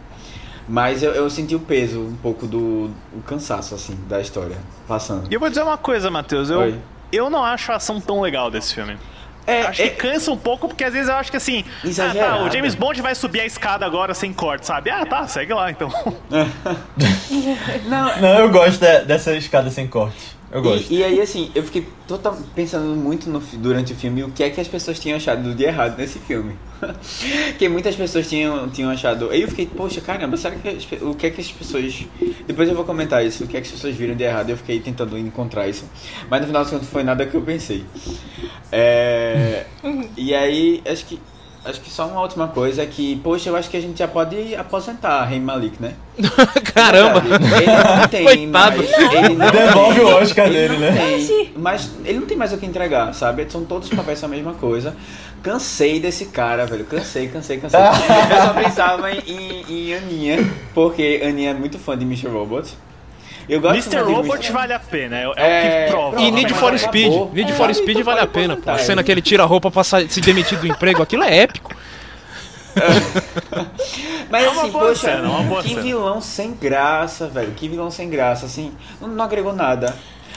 Mas 0.68 1.00
eu, 1.02 1.12
eu 1.12 1.30
senti 1.30 1.54
o 1.54 1.60
peso 1.60 2.00
um 2.00 2.16
pouco 2.16 2.44
do 2.46 2.90
o 3.12 3.22
cansaço, 3.24 3.74
assim, 3.74 3.96
da 4.08 4.20
história 4.20 4.56
passando. 4.88 5.30
E 5.30 5.34
eu 5.34 5.38
vou 5.38 5.48
dizer 5.48 5.62
uma 5.62 5.78
coisa, 5.78 6.10
Matheus. 6.10 6.50
Eu, 6.50 6.58
Oi. 6.58 6.78
eu 7.12 7.30
não 7.30 7.44
acho 7.44 7.70
a 7.70 7.76
ação 7.76 8.00
tão 8.00 8.20
legal 8.20 8.50
desse 8.50 8.74
filme. 8.74 8.98
É, 9.46 9.62
acho 9.62 9.80
que 9.80 9.90
cansa 9.90 10.32
um 10.32 10.36
pouco, 10.36 10.66
porque 10.66 10.82
às 10.82 10.92
vezes 10.92 11.08
eu 11.08 11.14
acho 11.14 11.30
que 11.30 11.36
assim. 11.36 11.64
Ah, 11.84 12.12
tá, 12.12 12.42
o 12.42 12.50
James 12.50 12.74
Bond 12.74 13.00
vai 13.00 13.14
subir 13.14 13.42
a 13.42 13.46
escada 13.46 13.86
agora 13.86 14.12
sem 14.12 14.32
corte, 14.32 14.66
sabe? 14.66 14.90
Ah, 14.90 15.06
tá, 15.06 15.24
segue 15.28 15.54
lá 15.54 15.70
então. 15.70 15.88
Não, 17.86 18.20
Não, 18.20 18.38
eu 18.40 18.50
gosto 18.50 18.80
de- 18.80 19.04
dessa 19.04 19.32
escada 19.36 19.70
sem 19.70 19.86
corte. 19.86 20.35
Eu 20.50 20.62
gosto. 20.62 20.92
E, 20.92 20.98
e 20.98 21.04
aí, 21.04 21.20
assim, 21.20 21.50
eu 21.54 21.62
fiquei 21.62 21.86
total, 22.06 22.38
pensando 22.54 22.94
muito 22.94 23.28
no 23.28 23.40
durante 23.58 23.92
o 23.92 23.96
filme 23.96 24.22
o 24.22 24.30
que 24.30 24.44
é 24.44 24.50
que 24.50 24.60
as 24.60 24.68
pessoas 24.68 24.98
tinham 24.98 25.16
achado 25.16 25.54
de 25.54 25.64
errado 25.64 25.98
nesse 25.98 26.18
filme. 26.20 26.56
que 27.58 27.68
muitas 27.68 27.96
pessoas 27.96 28.28
tinham, 28.28 28.68
tinham 28.68 28.90
achado. 28.90 29.30
Aí 29.30 29.42
eu 29.42 29.48
fiquei, 29.48 29.66
poxa, 29.66 30.00
caramba, 30.00 30.36
será 30.36 30.54
que 30.54 30.68
as 30.68 31.02
o 31.02 31.14
que 31.14 31.26
é 31.26 31.30
que 31.30 31.40
as 31.40 31.50
pessoas. 31.50 32.06
Depois 32.46 32.68
eu 32.68 32.74
vou 32.74 32.84
comentar 32.84 33.24
isso, 33.24 33.44
o 33.44 33.46
que 33.46 33.56
é 33.56 33.60
que 33.60 33.66
as 33.66 33.72
pessoas 33.72 33.96
viram 33.96 34.14
de 34.14 34.22
errado. 34.22 34.50
Eu 34.50 34.56
fiquei 34.56 34.78
tentando 34.78 35.18
encontrar 35.18 35.68
isso. 35.68 35.84
Mas 36.30 36.40
no 36.40 36.46
final 36.46 36.62
das 36.62 36.70
contas 36.70 36.88
foi 36.88 37.02
nada 37.02 37.26
que 37.26 37.34
eu 37.34 37.42
pensei. 37.42 37.84
É, 38.70 39.66
e 40.16 40.34
aí, 40.34 40.82
acho 40.86 41.06
que. 41.06 41.20
Acho 41.66 41.80
que 41.80 41.90
só 41.90 42.06
uma 42.06 42.20
última 42.22 42.46
coisa 42.48 42.82
é 42.82 42.86
que, 42.86 43.16
poxa, 43.16 43.48
eu 43.50 43.56
acho 43.56 43.68
que 43.68 43.76
a 43.76 43.80
gente 43.80 43.98
já 43.98 44.06
pode 44.06 44.54
aposentar 44.54 45.24
Rei 45.24 45.40
Malik, 45.40 45.82
né? 45.82 45.94
Caramba! 46.72 47.22
Ele 47.26 47.66
não 47.66 48.08
tem 48.08 48.24
Coitado. 48.46 48.78
mais. 48.78 48.92
Ele 49.14 49.34
não 49.34 49.50
Devolve 49.50 49.94
tem, 49.96 50.04
o 50.04 50.16
Oscar 50.16 50.46
ele 50.46 50.54
dele, 50.54 50.74
não 50.74 50.80
né? 50.80 50.92
tem, 50.96 51.52
mas 51.56 51.90
ele 52.04 52.20
não 52.20 52.26
tem 52.26 52.36
mais 52.36 52.52
o 52.52 52.58
que 52.58 52.66
entregar, 52.66 53.12
sabe? 53.14 53.44
São 53.50 53.64
todos 53.64 53.90
os 53.90 53.96
papéis 53.96 54.22
a 54.22 54.28
mesma 54.28 54.54
coisa. 54.54 54.94
Cansei 55.42 55.98
desse 56.00 56.26
cara, 56.26 56.66
velho. 56.66 56.84
Cansei, 56.84 57.28
cansei, 57.28 57.58
cansei. 57.58 57.80
Eu 58.30 58.42
só 58.42 58.52
pensava 58.52 59.10
em, 59.10 59.18
em, 59.26 59.64
em 59.90 59.94
Aninha, 59.94 60.50
porque 60.74 61.20
Aninha 61.24 61.50
é 61.50 61.54
muito 61.54 61.78
fã 61.78 61.96
de 61.98 62.04
Mr. 62.04 62.28
Robot. 62.28 62.76
Eu 63.48 63.60
gosto 63.60 63.74
Mr. 63.92 64.04
de 64.04 64.12
Robot 64.12 64.36
Mr. 64.38 64.52
vale 64.52 64.72
a 64.72 64.78
pena, 64.80 65.16
é, 65.18 65.22
é 65.22 65.28
o 65.28 65.34
É, 65.36 65.84
que 65.86 65.90
prova. 65.92 66.20
E 66.20 66.30
Need 66.30 66.52
for 66.54 66.74
Acabou. 66.74 66.78
Speed. 66.78 67.12
Need 67.34 67.52
for 67.52 67.70
É, 67.70 67.74
Speed 67.74 67.90
então 67.98 68.04
vale 68.04 68.20
a 68.20 68.26
pena, 68.26 68.56
pô. 68.56 68.70
A 68.70 68.78
cena 68.78 69.00
é. 69.00 69.04
que 69.04 69.12
ele 69.12 69.22
tira 69.22 69.42
a 69.42 69.46
roupa 69.46 69.70
pra 69.70 69.84
se 69.84 70.20
demitir 70.20 70.58
do 70.58 70.66
emprego, 70.66 71.02
aquilo 71.02 71.22
é 71.22 71.36
épico. 71.38 71.74
Mas 74.28 74.44
É 74.44 74.48
uma 74.50 74.62
assim, 74.62 74.70
boa 74.70 74.88
poxa, 74.88 75.00
cena, 75.00 75.26
é 75.26 75.30
uma 75.30 75.42
boa 75.44 75.62
que 75.62 75.70
cena. 75.70 75.82
vilão 75.82 76.20
sem 76.20 76.52
graça, 76.54 77.26
velho. 77.28 77.52
Que 77.52 77.68
vilão 77.68 77.90
sem 77.90 78.10
graça, 78.10 78.46
assim. 78.46 78.72
Não, 79.00 79.08
não 79.08 79.24
agregou 79.24 79.52
nada 79.54 79.94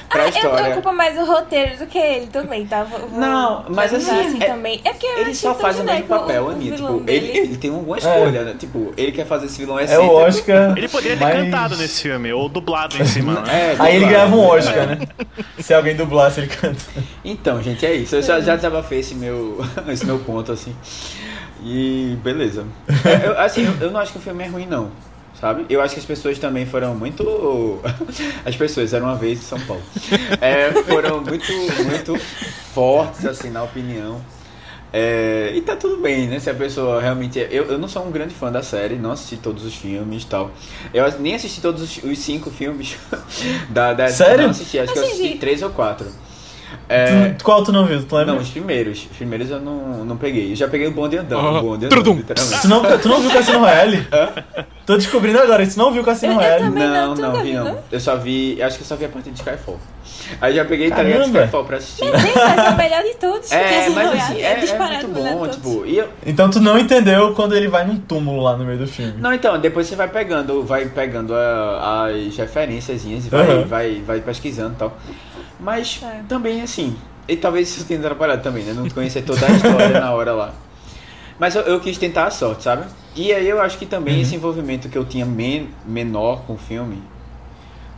pra 0.09 0.23
Ah, 0.23 0.25
eu, 0.25 0.29
história. 0.29 0.67
eu 0.67 0.73
culpo 0.73 0.91
mais 0.93 1.17
o 1.17 1.25
roteiro 1.25 1.77
do 1.77 1.85
que 1.85 1.97
ele 1.97 2.27
também, 2.27 2.65
tá? 2.65 2.83
Vou- 2.83 3.09
Não, 3.11 3.65
mas 3.69 3.93
avisar 3.93 4.19
assim, 4.19 4.41
é- 4.41 4.45
também. 4.47 4.81
É 4.83 4.91
porque 4.91 5.05
Ele 5.05 5.35
só 5.35 5.53
faz 5.55 5.79
o 5.79 5.83
mesmo 5.83 6.07
papel, 6.07 6.47
o 6.47 6.55
vilão 6.55 6.97
Tipo, 6.99 7.09
ele, 7.11 7.37
ele 7.37 7.57
tem 7.57 7.69
alguma 7.71 7.97
escolha, 7.97 8.43
né? 8.43 8.55
Tipo, 8.57 8.93
ele 8.97 9.11
quer 9.11 9.25
fazer 9.25 9.45
esse 9.45 9.57
vilão 9.59 9.79
É 9.79 9.99
o 9.99 10.09
Oscar. 10.11 10.77
Ele 10.77 10.87
poderia 10.89 11.17
ter 11.17 11.23
mas- 11.23 11.35
cantado 11.35 11.77
nesse 11.77 12.01
filme, 12.01 12.33
ou 12.33 12.49
dublado 12.49 13.01
em 13.01 13.05
cima, 13.05 13.41
né? 13.41 13.73
É, 13.73 13.75
Aí 13.79 13.95
ele 13.95 14.05
dublado. 14.05 14.29
ganhava 14.31 14.35
um 14.35 14.45
Oscar, 14.47 14.87
né? 14.87 14.99
Se 15.59 15.73
alguém 15.73 15.95
dublasse, 15.95 16.39
ele 16.41 16.47
canta. 16.47 16.79
Então, 17.23 17.61
gente, 17.61 17.85
é 17.85 17.93
isso. 17.93 18.15
Eu 18.15 18.21
já, 18.23 18.39
já 18.41 18.55
desabafei 18.55 18.99
esse 18.99 19.13
meu, 19.15 19.63
esse 19.87 20.05
meu 20.05 20.19
ponto, 20.19 20.51
assim. 20.51 20.75
E 21.63 22.17
beleza. 22.23 22.65
É, 23.05 23.27
eu, 23.27 23.39
assim, 23.39 23.65
eu, 23.65 23.87
eu 23.87 23.91
não 23.91 23.99
acho 23.99 24.13
que 24.13 24.17
o 24.17 24.21
filme 24.21 24.43
é 24.43 24.47
ruim, 24.47 24.65
não. 24.65 24.89
Sabe? 25.39 25.65
Eu 25.69 25.81
acho 25.81 25.93
que 25.93 25.99
as 26.01 26.05
pessoas 26.05 26.37
também 26.37 26.65
foram 26.65 26.93
muito. 26.95 27.79
As 28.45 28.55
pessoas, 28.57 28.93
era 28.93 29.03
uma 29.03 29.15
vez 29.15 29.39
em 29.39 29.43
São 29.43 29.59
Paulo. 29.61 29.81
É, 30.41 30.71
foram 30.83 31.21
muito, 31.21 31.51
muito 31.85 32.17
fortes, 32.73 33.25
assim, 33.25 33.49
na 33.49 33.63
opinião. 33.63 34.19
É, 34.91 35.51
e 35.55 35.61
tá 35.61 35.75
tudo 35.75 35.97
bem, 36.01 36.27
né? 36.27 36.39
Se 36.39 36.49
a 36.49 36.53
pessoa 36.53 36.99
realmente. 37.01 37.39
é- 37.39 37.47
Eu, 37.51 37.65
eu 37.65 37.77
não 37.77 37.87
sou 37.87 38.05
um 38.05 38.11
grande 38.11 38.33
fã 38.33 38.51
da 38.51 38.61
série, 38.63 38.95
não 38.95 39.11
assisti 39.11 39.37
todos 39.37 39.63
os 39.63 39.75
filmes 39.75 40.23
e 40.23 40.25
tal. 40.25 40.51
Eu 40.93 41.09
nem 41.19 41.35
assisti 41.35 41.61
todos 41.61 41.81
os, 41.83 42.03
os 42.03 42.19
cinco 42.19 42.49
filmes 42.49 42.97
da, 43.69 43.93
da 43.93 44.07
Sério? 44.09 44.43
Não 44.45 44.49
assisti, 44.51 44.79
acho 44.79 44.91
que 44.91 44.99
eu 44.99 45.03
Assisti. 45.03 45.21
assisti 45.21 45.37
três 45.39 45.61
ou 45.61 45.69
quatro. 45.69 46.07
É, 46.87 47.29
Tu- 47.37 47.43
qual 47.43 47.63
tu 47.63 47.71
não 47.71 47.85
viu? 47.85 48.03
Tu 48.03 48.15
lembra? 48.15 48.33
não, 48.33 48.41
os 48.41 48.49
primeiros. 48.49 48.99
Os 49.11 49.17
primeiros 49.17 49.49
eu 49.49 49.59
não, 49.59 50.03
não 50.05 50.17
peguei. 50.17 50.51
Eu 50.51 50.55
já 50.55 50.67
peguei 50.67 50.87
o 50.87 50.91
bonde 50.91 51.17
andando. 51.17 51.39
Ah, 51.45 51.59
o 51.59 51.61
bonde 51.61 51.85
andando, 51.85 51.89
trudum. 51.89 52.15
literalmente. 52.15 52.61
Tu 52.61 52.67
não, 52.67 52.97
tu 52.99 53.07
não 53.07 53.21
viu 53.21 53.31
Cassino 53.31 53.59
Royale? 53.59 54.07
Tô 54.85 54.97
descobrindo 54.97 55.37
agora, 55.39 55.65
tu 55.67 55.77
não 55.77 55.91
viu 55.91 56.03
Cassino 56.03 56.33
Eu- 56.33 56.37
Royale? 56.37 56.63
também. 56.63 56.83
Não, 56.87 57.15
não, 57.15 57.31
não, 57.33 57.43
vi 57.43 57.51
viu, 57.51 57.63
não. 57.63 57.73
não? 57.73 57.79
Eu 57.91 57.99
só 57.99 58.15
vi. 58.15 58.61
Acho 58.61 58.77
que 58.77 58.83
eu 58.83 58.87
só 58.87 58.95
vi 58.95 59.05
a 59.05 59.09
partir 59.09 59.29
de 59.31 59.39
Skyfall. 59.39 59.79
Aí 60.41 60.53
já 60.55 60.65
peguei 60.65 60.89
tá 60.89 61.01
ligado, 61.03 61.19
Caramba. 61.21 61.39
Skyfall 61.39 61.63
pra 61.65 61.77
assistir. 61.77 62.03
Meu 62.05 62.11
Deus, 62.13 62.33
mas 62.35 62.57
é 62.65 62.69
o 62.69 62.77
melhor 62.77 63.03
de 63.03 63.15
todos. 63.15 63.51
É, 63.51 63.89
mas 63.89 63.93
Royale, 63.95 64.19
assim, 64.19 64.41
é, 64.41 64.51
é 64.51 64.55
disparado 64.55 65.07
muito 65.07 65.23
bom, 65.37 65.47
tipo, 65.47 65.85
e 65.85 65.97
eu, 65.97 66.07
Então 66.25 66.49
tu 66.49 66.59
não 66.59 66.77
entendeu 66.77 67.33
quando 67.33 67.55
ele 67.55 67.67
vai 67.67 67.85
num 67.85 67.97
túmulo 67.97 68.41
lá 68.41 68.57
no 68.57 68.65
meio 68.65 68.79
do 68.79 68.87
filme. 68.87 69.13
Não, 69.19 69.31
então, 69.33 69.59
depois 69.59 69.87
você 69.87 69.95
vai 69.95 70.07
pegando, 70.07 70.63
vai 70.63 70.85
pegando 70.85 71.33
a- 71.35 72.07
as 72.07 72.35
referências 72.35 73.05
e 73.05 73.15
vai, 73.29 73.47
Uhum. 73.47 73.65
vai, 73.65 74.01
vai 74.05 74.19
pesquisando 74.21 74.73
e 74.73 74.77
tal. 74.77 74.97
Mas 75.59 76.01
É. 76.01 76.21
também, 76.27 76.61
assim, 76.61 76.95
e 77.27 77.35
talvez 77.35 77.69
isso 77.69 77.85
tenha 77.85 77.99
atrapalhado 77.99 78.41
também, 78.41 78.63
né? 78.63 78.73
Não 78.73 78.89
conhecer 78.89 79.23
toda 79.23 79.45
a 79.45 79.49
história 79.51 79.99
na 79.99 80.11
hora 80.13 80.33
lá. 80.33 80.53
Mas 81.37 81.55
eu, 81.55 81.61
eu 81.63 81.79
quis 81.79 81.97
tentar 81.97 82.25
a 82.25 82.31
sorte, 82.31 82.63
sabe? 82.63 82.85
E 83.15 83.31
aí 83.33 83.47
eu 83.47 83.61
acho 83.61 83.77
que 83.77 83.85
também 83.85 84.21
esse 84.21 84.35
envolvimento 84.35 84.89
que 84.89 84.97
eu 84.97 85.05
tinha 85.05 85.25
men 85.25 85.69
menor 85.85 86.41
com 86.45 86.53
o 86.53 86.57
filme 86.57 87.01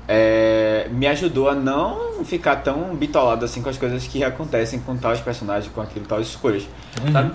é, 0.08 0.88
me 0.92 1.08
ajudou 1.08 1.50
a 1.50 1.56
não 1.56 2.24
ficar 2.26 2.58
tão 2.58 2.96
bitolado 2.96 3.46
assim 3.46 3.62
com 3.62 3.70
as 3.70 3.78
coisas 3.78 4.06
que 4.06 4.24
acontecem 4.24 4.80
com 4.80 4.96
tais 4.98 5.20
personagens, 5.20 5.72
com 5.74 5.82
aquilo, 5.82 6.06
tais 6.06 6.28
escolhas, 6.28 6.68
sabe? 7.12 7.32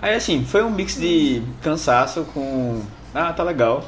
Aí 0.00 0.14
assim, 0.14 0.44
foi 0.44 0.62
um 0.62 0.70
mix 0.70 0.96
de 0.96 1.42
cansaço 1.62 2.24
com. 2.34 2.82
Ah, 3.14 3.32
tá 3.32 3.42
legal. 3.42 3.84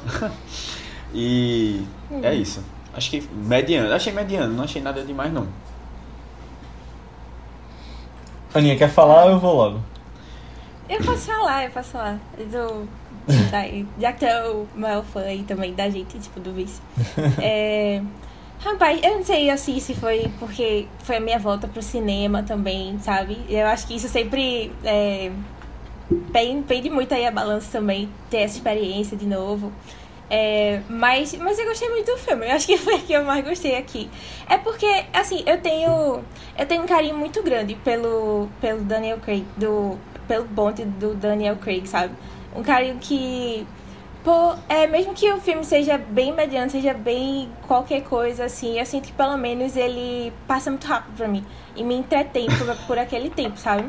e 1.12 1.82
é 2.22 2.34
isso. 2.34 2.62
Acho 2.96 3.10
que 3.10 3.20
mediano. 3.32 3.92
Achei 3.92 4.12
mediano, 4.12 4.52
não 4.54 4.64
achei 4.64 4.80
nada 4.80 5.02
demais 5.02 5.32
não. 5.32 5.46
Aninha, 8.54 8.76
quer 8.76 8.88
falar 8.90 9.24
ou 9.24 9.30
eu 9.32 9.38
vou 9.40 9.54
logo? 9.54 9.80
Eu 10.88 11.02
posso 11.02 11.26
falar, 11.26 11.64
eu 11.64 11.70
posso 11.70 11.90
falar. 11.90 12.18
Do, 12.38 12.86
tá, 13.50 13.62
já 13.98 14.12
que 14.12 14.20
tu 14.20 14.26
é 14.26 14.48
o 14.48 14.66
maior 14.76 15.02
fã 15.04 15.22
aí 15.22 15.42
também 15.42 15.74
da 15.74 15.88
gente, 15.90 16.18
tipo, 16.18 16.38
do 16.40 16.52
vice. 16.52 16.80
É, 17.42 18.00
rapaz, 18.60 19.00
eu 19.02 19.16
não 19.16 19.24
sei 19.24 19.50
assim 19.50 19.80
se 19.80 19.94
foi 19.94 20.30
porque 20.38 20.86
foi 21.00 21.16
a 21.16 21.20
minha 21.20 21.38
volta 21.38 21.66
pro 21.66 21.82
cinema 21.82 22.42
também, 22.42 22.96
sabe? 23.00 23.38
Eu 23.48 23.66
acho 23.66 23.86
que 23.88 23.96
isso 23.96 24.08
sempre 24.08 24.70
é, 24.84 25.32
pen- 26.32 26.62
pende 26.62 26.88
muito 26.90 27.12
aí 27.12 27.26
a 27.26 27.30
balança 27.32 27.72
também, 27.72 28.08
ter 28.30 28.38
essa 28.38 28.56
experiência 28.56 29.16
de 29.16 29.26
novo. 29.26 29.72
É, 30.36 30.80
mas, 30.88 31.32
mas 31.34 31.56
eu 31.60 31.64
gostei 31.64 31.88
muito 31.88 32.10
do 32.10 32.18
filme. 32.18 32.44
Eu 32.46 32.56
acho 32.56 32.66
que 32.66 32.76
foi 32.78 32.96
a 32.96 32.98
que 32.98 33.12
eu 33.12 33.22
mais 33.24 33.44
gostei 33.44 33.76
aqui. 33.76 34.10
É 34.48 34.58
porque, 34.58 35.04
assim, 35.12 35.44
eu 35.46 35.60
tenho. 35.60 36.24
Eu 36.58 36.66
tenho 36.66 36.82
um 36.82 36.86
carinho 36.86 37.16
muito 37.16 37.40
grande 37.40 37.76
pelo, 37.76 38.48
pelo 38.60 38.82
Daniel 38.82 39.18
Craig, 39.20 39.44
do, 39.56 39.96
pelo 40.26 40.44
Bond 40.44 40.84
do 40.84 41.14
Daniel 41.14 41.56
Craig, 41.56 41.86
sabe? 41.86 42.14
Um 42.52 42.64
carinho 42.64 42.98
que. 43.00 43.64
Pô, 44.24 44.56
é, 44.68 44.88
mesmo 44.88 45.14
que 45.14 45.30
o 45.30 45.40
filme 45.40 45.64
seja 45.64 45.98
bem 45.98 46.32
mediano, 46.32 46.68
seja 46.68 46.94
bem 46.94 47.48
qualquer 47.68 48.02
coisa, 48.02 48.46
assim, 48.46 48.78
eu 48.78 48.86
sinto 48.86 49.04
que 49.08 49.12
pelo 49.12 49.36
menos 49.36 49.76
ele 49.76 50.32
passa 50.48 50.70
muito 50.70 50.86
rápido 50.86 51.14
pra 51.16 51.28
mim. 51.28 51.44
E 51.76 51.84
me 51.84 51.94
entretém 51.94 52.46
por, 52.46 52.74
por 52.86 52.98
aquele 52.98 53.30
tempo, 53.30 53.56
sabe? 53.58 53.88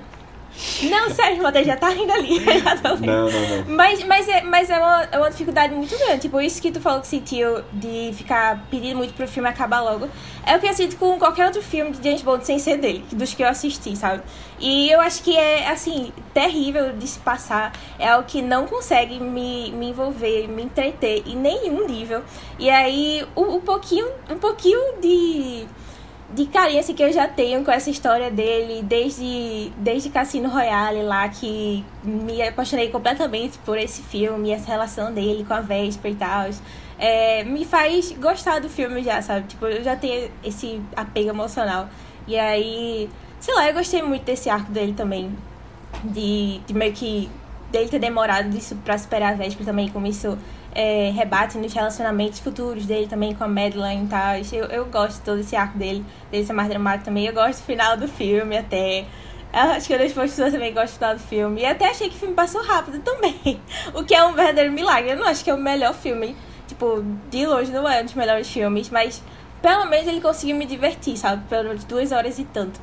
Não, 0.84 1.10
sério, 1.10 1.42
você 1.42 1.64
já 1.64 1.76
tá 1.76 1.90
rindo 1.90 2.12
ali. 2.12 2.40
já 2.64 2.76
tô 2.78 2.96
vendo. 2.96 3.08
Não, 3.08 3.30
não, 3.30 3.58
não. 3.58 3.76
Mas, 3.76 4.04
mas, 4.04 4.28
é, 4.28 4.42
mas 4.42 4.70
é, 4.70 4.78
uma, 4.78 5.04
é 5.12 5.18
uma 5.18 5.30
dificuldade 5.30 5.74
muito 5.74 5.98
grande. 5.98 6.22
Tipo, 6.22 6.40
isso 6.40 6.62
que 6.62 6.72
tu 6.72 6.80
falou 6.80 7.02
que 7.02 7.08
sentiu 7.08 7.62
de 7.74 8.12
ficar 8.14 8.66
pedindo 8.70 8.96
muito 8.98 9.14
pro 9.14 9.28
filme 9.28 9.50
acabar 9.50 9.82
logo. 9.82 10.10
É 10.46 10.56
o 10.56 10.60
que 10.60 10.68
eu 10.68 10.74
sinto 10.74 10.96
com 10.98 11.18
qualquer 11.18 11.46
outro 11.46 11.62
filme 11.62 11.92
de 11.92 12.04
James 12.04 12.22
Bond 12.22 12.46
sem 12.46 12.60
ser 12.60 12.78
dele, 12.78 13.04
dos 13.12 13.34
que 13.34 13.44
eu 13.44 13.48
assisti, 13.48 13.96
sabe? 13.96 14.24
E 14.60 14.90
eu 14.90 15.02
acho 15.02 15.24
que 15.24 15.36
é, 15.36 15.70
assim, 15.70 16.14
terrível 16.34 16.94
de 16.94 17.08
se 17.08 17.20
passar. 17.20 17.74
É 18.00 18.10
algo 18.10 18.28
que 18.28 18.42
não 18.42 18.66
consegue 18.66 19.20
me, 19.20 19.72
me 19.72 19.90
envolver, 19.90 20.48
me 20.48 20.64
entreter 20.64 21.24
em 21.26 21.36
nenhum 21.36 21.88
nível. 21.88 22.24
E 22.60 22.70
aí, 22.70 23.26
um, 23.36 23.56
um 23.56 23.60
pouquinho, 23.60 24.08
um 24.30 24.38
pouquinho 24.38 24.80
de 25.02 25.68
de 26.34 26.50
assim, 26.80 26.94
que 26.94 27.04
eu 27.04 27.14
já 27.14 27.28
tenho 27.28 27.64
com 27.64 27.72
essa 27.72 27.90
história 27.90 28.32
dele, 28.32 28.82
desde, 28.82 29.72
desde 29.78 30.10
Cassino 30.10 30.50
Royale 30.50 31.04
lá, 31.04 31.30
que 31.30 31.86
me 32.04 32.42
apaixonei 32.42 32.90
completamente 32.90 33.58
por 33.60 33.78
esse 33.78 34.02
filme, 34.02 34.52
essa 34.52 34.68
relação 34.68 35.14
dele 35.14 35.46
com 35.46 35.54
a 35.54 35.62
Vesper 35.62 36.12
e 36.12 36.16
tal. 36.16 36.50
É, 36.98 37.44
me 37.44 37.64
faz 37.64 38.12
gostar 38.14 38.60
do 38.60 38.70
filme 38.70 39.04
já, 39.04 39.22
sabe? 39.22 39.48
Tipo, 39.48 39.68
eu 39.68 39.84
já 39.84 39.96
tenho 39.96 40.32
esse 40.44 40.82
apego 40.96 41.30
emocional. 41.30 41.88
E 42.28 42.38
aí, 42.38 43.10
sei 43.40 43.54
lá, 43.54 43.68
eu 43.68 43.74
gostei 43.74 44.02
muito 44.02 44.24
desse 44.24 44.50
arco 44.50 44.72
dele 44.72 44.94
também. 44.94 45.32
De, 46.04 46.60
de 46.66 46.74
meio 46.74 46.92
que 46.92 47.30
dele 47.72 47.90
ter 47.90 48.00
demorado 48.00 48.50
disso 48.50 48.76
pra 48.84 48.98
superar 48.98 49.34
a 49.34 49.36
Vesper 49.36 49.66
também, 49.66 49.90
como 49.90 50.08
isso 50.08 50.38
é, 50.76 51.10
rebate 51.16 51.58
nos 51.58 51.74
relacionamentos 51.74 52.40
futuros 52.40 52.86
dele 52.86 53.08
também 53.08 53.34
com 53.34 53.46
a 53.46 53.48
Madeline 53.48 54.04
e 54.04 54.08
tal. 54.08 54.36
Eu, 54.52 54.66
eu 54.66 54.86
gosto 54.86 55.20
de 55.20 55.22
todo 55.24 55.40
esse 55.40 55.56
arco 55.56 55.78
dele, 55.78 56.06
dele 56.30 56.46
ser 56.46 56.52
mais 56.52 56.68
dramático 56.68 57.06
também. 57.06 57.26
Eu 57.26 57.34
gosto 57.34 57.62
do 57.62 57.66
final 57.66 57.96
do 57.96 58.08
filme 58.10 58.58
até. 58.58 59.06
Acho 59.54 59.88
que 59.88 59.94
as 59.94 60.12
pessoas 60.12 60.52
também 60.52 60.74
gostam 60.74 60.88
do 60.88 61.00
final 61.00 61.16
do 61.16 61.22
filme. 61.22 61.62
E 61.62 61.66
até 61.66 61.90
achei 61.90 62.10
que 62.10 62.16
o 62.16 62.20
filme 62.20 62.36
passou 62.36 62.62
rápido 62.62 63.00
também. 63.00 63.62
O 63.96 64.04
que 64.04 64.14
é 64.14 64.24
um 64.26 64.34
verdadeiro 64.34 64.74
milagre. 64.74 65.12
Eu 65.12 65.18
não 65.18 65.26
acho 65.26 65.44
que 65.44 65.50
é 65.50 65.54
o 65.54 65.58
melhor 65.58 65.94
filme. 65.94 66.36
Tipo, 66.68 67.02
de 67.30 67.46
longe 67.46 67.72
não 67.72 67.88
é 67.88 68.02
um 68.02 68.06
dos 68.06 68.16
melhores 68.16 68.52
filmes, 68.52 68.90
mas 68.90 69.24
pelo 69.62 69.86
menos 69.86 70.08
ele 70.08 70.20
conseguiu 70.20 70.58
me 70.58 70.66
divertir, 70.66 71.16
sabe? 71.16 71.48
Pelo 71.48 71.70
menos 71.70 71.86
duas 71.86 72.12
horas 72.12 72.38
e 72.38 72.44
tanto. 72.44 72.82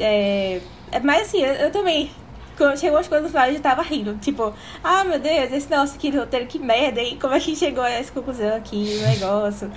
É... 0.00 0.60
Mas 1.04 1.28
assim, 1.28 1.40
eu, 1.42 1.52
eu 1.54 1.70
também 1.70 2.10
quando 2.58 2.78
chegou 2.78 2.98
as 2.98 3.08
coisas 3.08 3.24
no 3.24 3.30
final, 3.30 3.48
eu 3.48 3.54
já 3.54 3.60
tava 3.60 3.82
rindo. 3.82 4.14
Tipo, 4.18 4.52
ah, 4.82 5.04
meu 5.04 5.18
Deus, 5.18 5.52
esse 5.52 5.70
nosso 5.70 5.94
aqui 5.94 6.10
roteiro, 6.10 6.46
que 6.46 6.58
merda, 6.58 7.00
hein? 7.00 7.16
Como 7.18 7.32
é 7.32 7.40
que 7.40 7.54
chegou 7.56 7.82
a 7.82 7.88
essa 7.88 8.12
conclusão 8.12 8.56
aqui, 8.56 9.00
o 9.00 9.08
negócio? 9.08 9.70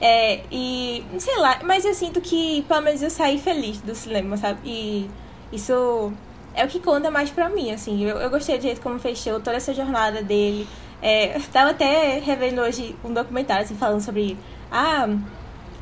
É, 0.00 0.42
e, 0.52 1.02
sei 1.18 1.36
lá, 1.38 1.60
mas 1.64 1.84
eu 1.84 1.94
sinto 1.94 2.20
que, 2.20 2.62
pelo 2.68 2.82
menos, 2.82 3.02
eu 3.02 3.10
saí 3.10 3.38
feliz 3.38 3.80
do 3.80 3.94
cinema, 3.94 4.36
sabe? 4.36 4.60
E 4.64 5.10
isso 5.50 6.12
é 6.54 6.64
o 6.64 6.68
que 6.68 6.78
conta 6.78 7.10
mais 7.10 7.30
pra 7.30 7.48
mim, 7.48 7.72
assim. 7.72 8.04
Eu, 8.04 8.18
eu 8.18 8.30
gostei 8.30 8.58
do 8.58 8.62
jeito 8.62 8.80
como 8.80 8.98
fechou 8.98 9.40
toda 9.40 9.56
essa 9.56 9.72
jornada 9.72 10.22
dele. 10.22 10.68
É, 11.00 11.36
eu 11.36 11.42
tava 11.52 11.70
até 11.70 12.18
revendo 12.18 12.60
hoje 12.60 12.94
um 13.02 13.12
documentário, 13.12 13.64
assim, 13.64 13.76
falando 13.76 14.02
sobre, 14.02 14.36
ah, 14.70 15.08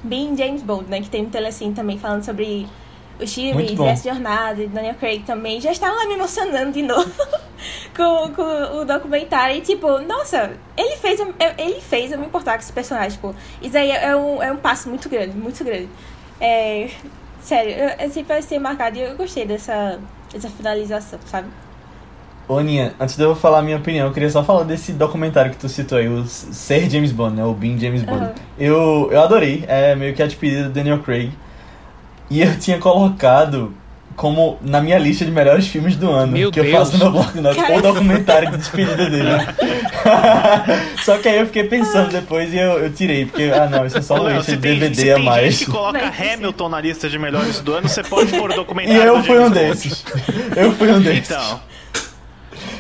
Being 0.03 0.37
James 0.37 0.63
Bond, 0.63 0.89
né? 0.89 1.01
Que 1.01 1.11
tem 1.11 1.25
um 1.27 1.31
telecine 1.31 1.75
também 1.75 1.99
falando 1.99 2.25
sobre 2.25 2.67
os 3.21 3.33
filmes, 3.33 3.79
essa 3.79 4.11
jornada, 4.11 4.63
e 4.63 4.67
Daniel 4.67 4.95
Craig 4.95 5.23
também, 5.25 5.61
já 5.61 5.71
estavam 5.71 5.97
lá 5.97 6.07
me 6.07 6.15
emocionando 6.15 6.73
de 6.73 6.83
novo 6.83 7.11
com, 7.97 8.33
com 8.35 8.79
o 8.79 8.85
documentário. 8.85 9.57
E 9.57 9.61
tipo, 9.61 9.99
nossa, 10.01 10.53
ele 10.77 10.97
fez, 10.97 11.21
ele 11.59 11.81
fez 11.81 12.13
eu 12.13 12.19
me 12.19 12.27
importar 12.27 12.55
com 12.55 12.61
esse 12.61 12.73
personagem. 12.73 13.13
Tipo, 13.13 13.35
isso 13.63 13.77
aí 13.77 13.91
é 13.91 14.17
um, 14.17 14.43
é 14.43 14.53
um 14.53 14.57
passo 14.57 14.89
muito 14.89 15.09
grande, 15.09 15.37
muito 15.37 15.63
grande. 15.63 15.89
É, 16.41 16.91
sério, 17.41 17.71
eu, 17.73 17.89
eu 17.89 18.11
sempre 18.11 18.35
vai 18.35 18.43
ser 18.43 18.59
marcado 18.59 18.99
e 18.99 19.03
eu 19.03 19.17
gostei 19.17 19.47
dessa, 19.47 19.99
dessa 20.33 20.51
finalização, 20.51 21.19
sabe? 21.27 21.49
Ô, 22.47 22.59
Aninha, 22.59 22.95
antes 23.01 23.17
de 23.17 23.23
eu 23.23 23.35
falar 23.35 23.61
a 23.61 23.63
minha 23.63 23.79
opinião, 23.79 24.07
eu 24.09 24.13
queria 24.13 24.29
só 24.29 24.45
falar 24.45 24.65
desse 24.65 24.93
documentário 24.93 25.51
que 25.51 25.57
tu 25.57 25.69
citou 25.69 25.97
aí, 25.97 26.09
o 26.09 26.27
Ser 26.27 26.91
James 26.91 27.11
Bond, 27.11 27.37
né? 27.37 27.45
O 27.45 27.55
Being 27.55 27.79
James 27.79 28.03
Bond. 28.03 28.25
Uhum. 28.25 28.33
Eu, 28.59 29.09
eu 29.11 29.23
adorei, 29.23 29.65
é 29.67 29.97
meio 29.97 30.15
que 30.15 30.23
a 30.23 30.27
despedida 30.27 30.65
do 30.65 30.71
Daniel 30.71 30.99
Craig. 30.99 31.33
E 32.35 32.43
eu 32.43 32.59
tinha 32.59 32.79
colocado 32.79 33.73
como 34.17 34.59
na 34.61 34.81
minha 34.81 34.99
lista 34.99 35.25
de 35.25 35.31
melhores 35.31 35.69
filmes 35.69 35.95
do 35.95 36.11
ano. 36.11 36.33
Meu 36.33 36.51
que 36.51 36.61
Deus. 36.61 36.73
eu 36.73 36.79
faço 36.81 36.93
no 36.95 36.99
meu 36.99 37.13
bloco 37.13 37.33
de 37.33 37.41
notas, 37.41 37.79
o 37.79 37.81
documentário 37.81 38.51
de 38.51 38.57
despedida 38.57 39.09
dele. 39.09 39.29
Só 41.05 41.17
que 41.19 41.29
aí 41.29 41.39
eu 41.39 41.47
fiquei 41.47 41.63
pensando 41.63 42.11
depois 42.11 42.53
e 42.53 42.59
eu, 42.59 42.81
eu 42.81 42.93
tirei, 42.93 43.27
porque, 43.27 43.45
ah 43.55 43.69
não, 43.69 43.87
isso 43.87 43.99
é 43.99 44.03
só 44.03 44.17
lista 44.29 44.51
de 44.51 44.59
tem, 44.59 44.81
DVD 44.81 45.13
a 45.13 45.19
mais. 45.21 45.37
Se 45.37 45.41
tem 45.41 45.51
gente 45.51 45.65
que 45.67 45.71
coloca 45.71 46.13
Hamilton 46.35 46.69
na 46.69 46.81
lista 46.81 47.09
de 47.09 47.19
melhores 47.21 47.61
do 47.61 47.73
ano, 47.73 47.89
você 47.89 48.03
pode 48.03 48.33
pôr 48.37 48.51
o 48.51 48.57
documentário 48.57 48.99
E 49.05 49.07
eu 49.07 49.23
fui 49.23 49.39
um 49.39 49.51
desses. 49.51 50.05
Eu 50.57 50.73
fui 50.73 50.91
um 50.91 51.01
desses. 51.01 51.31
Então... 51.31 51.61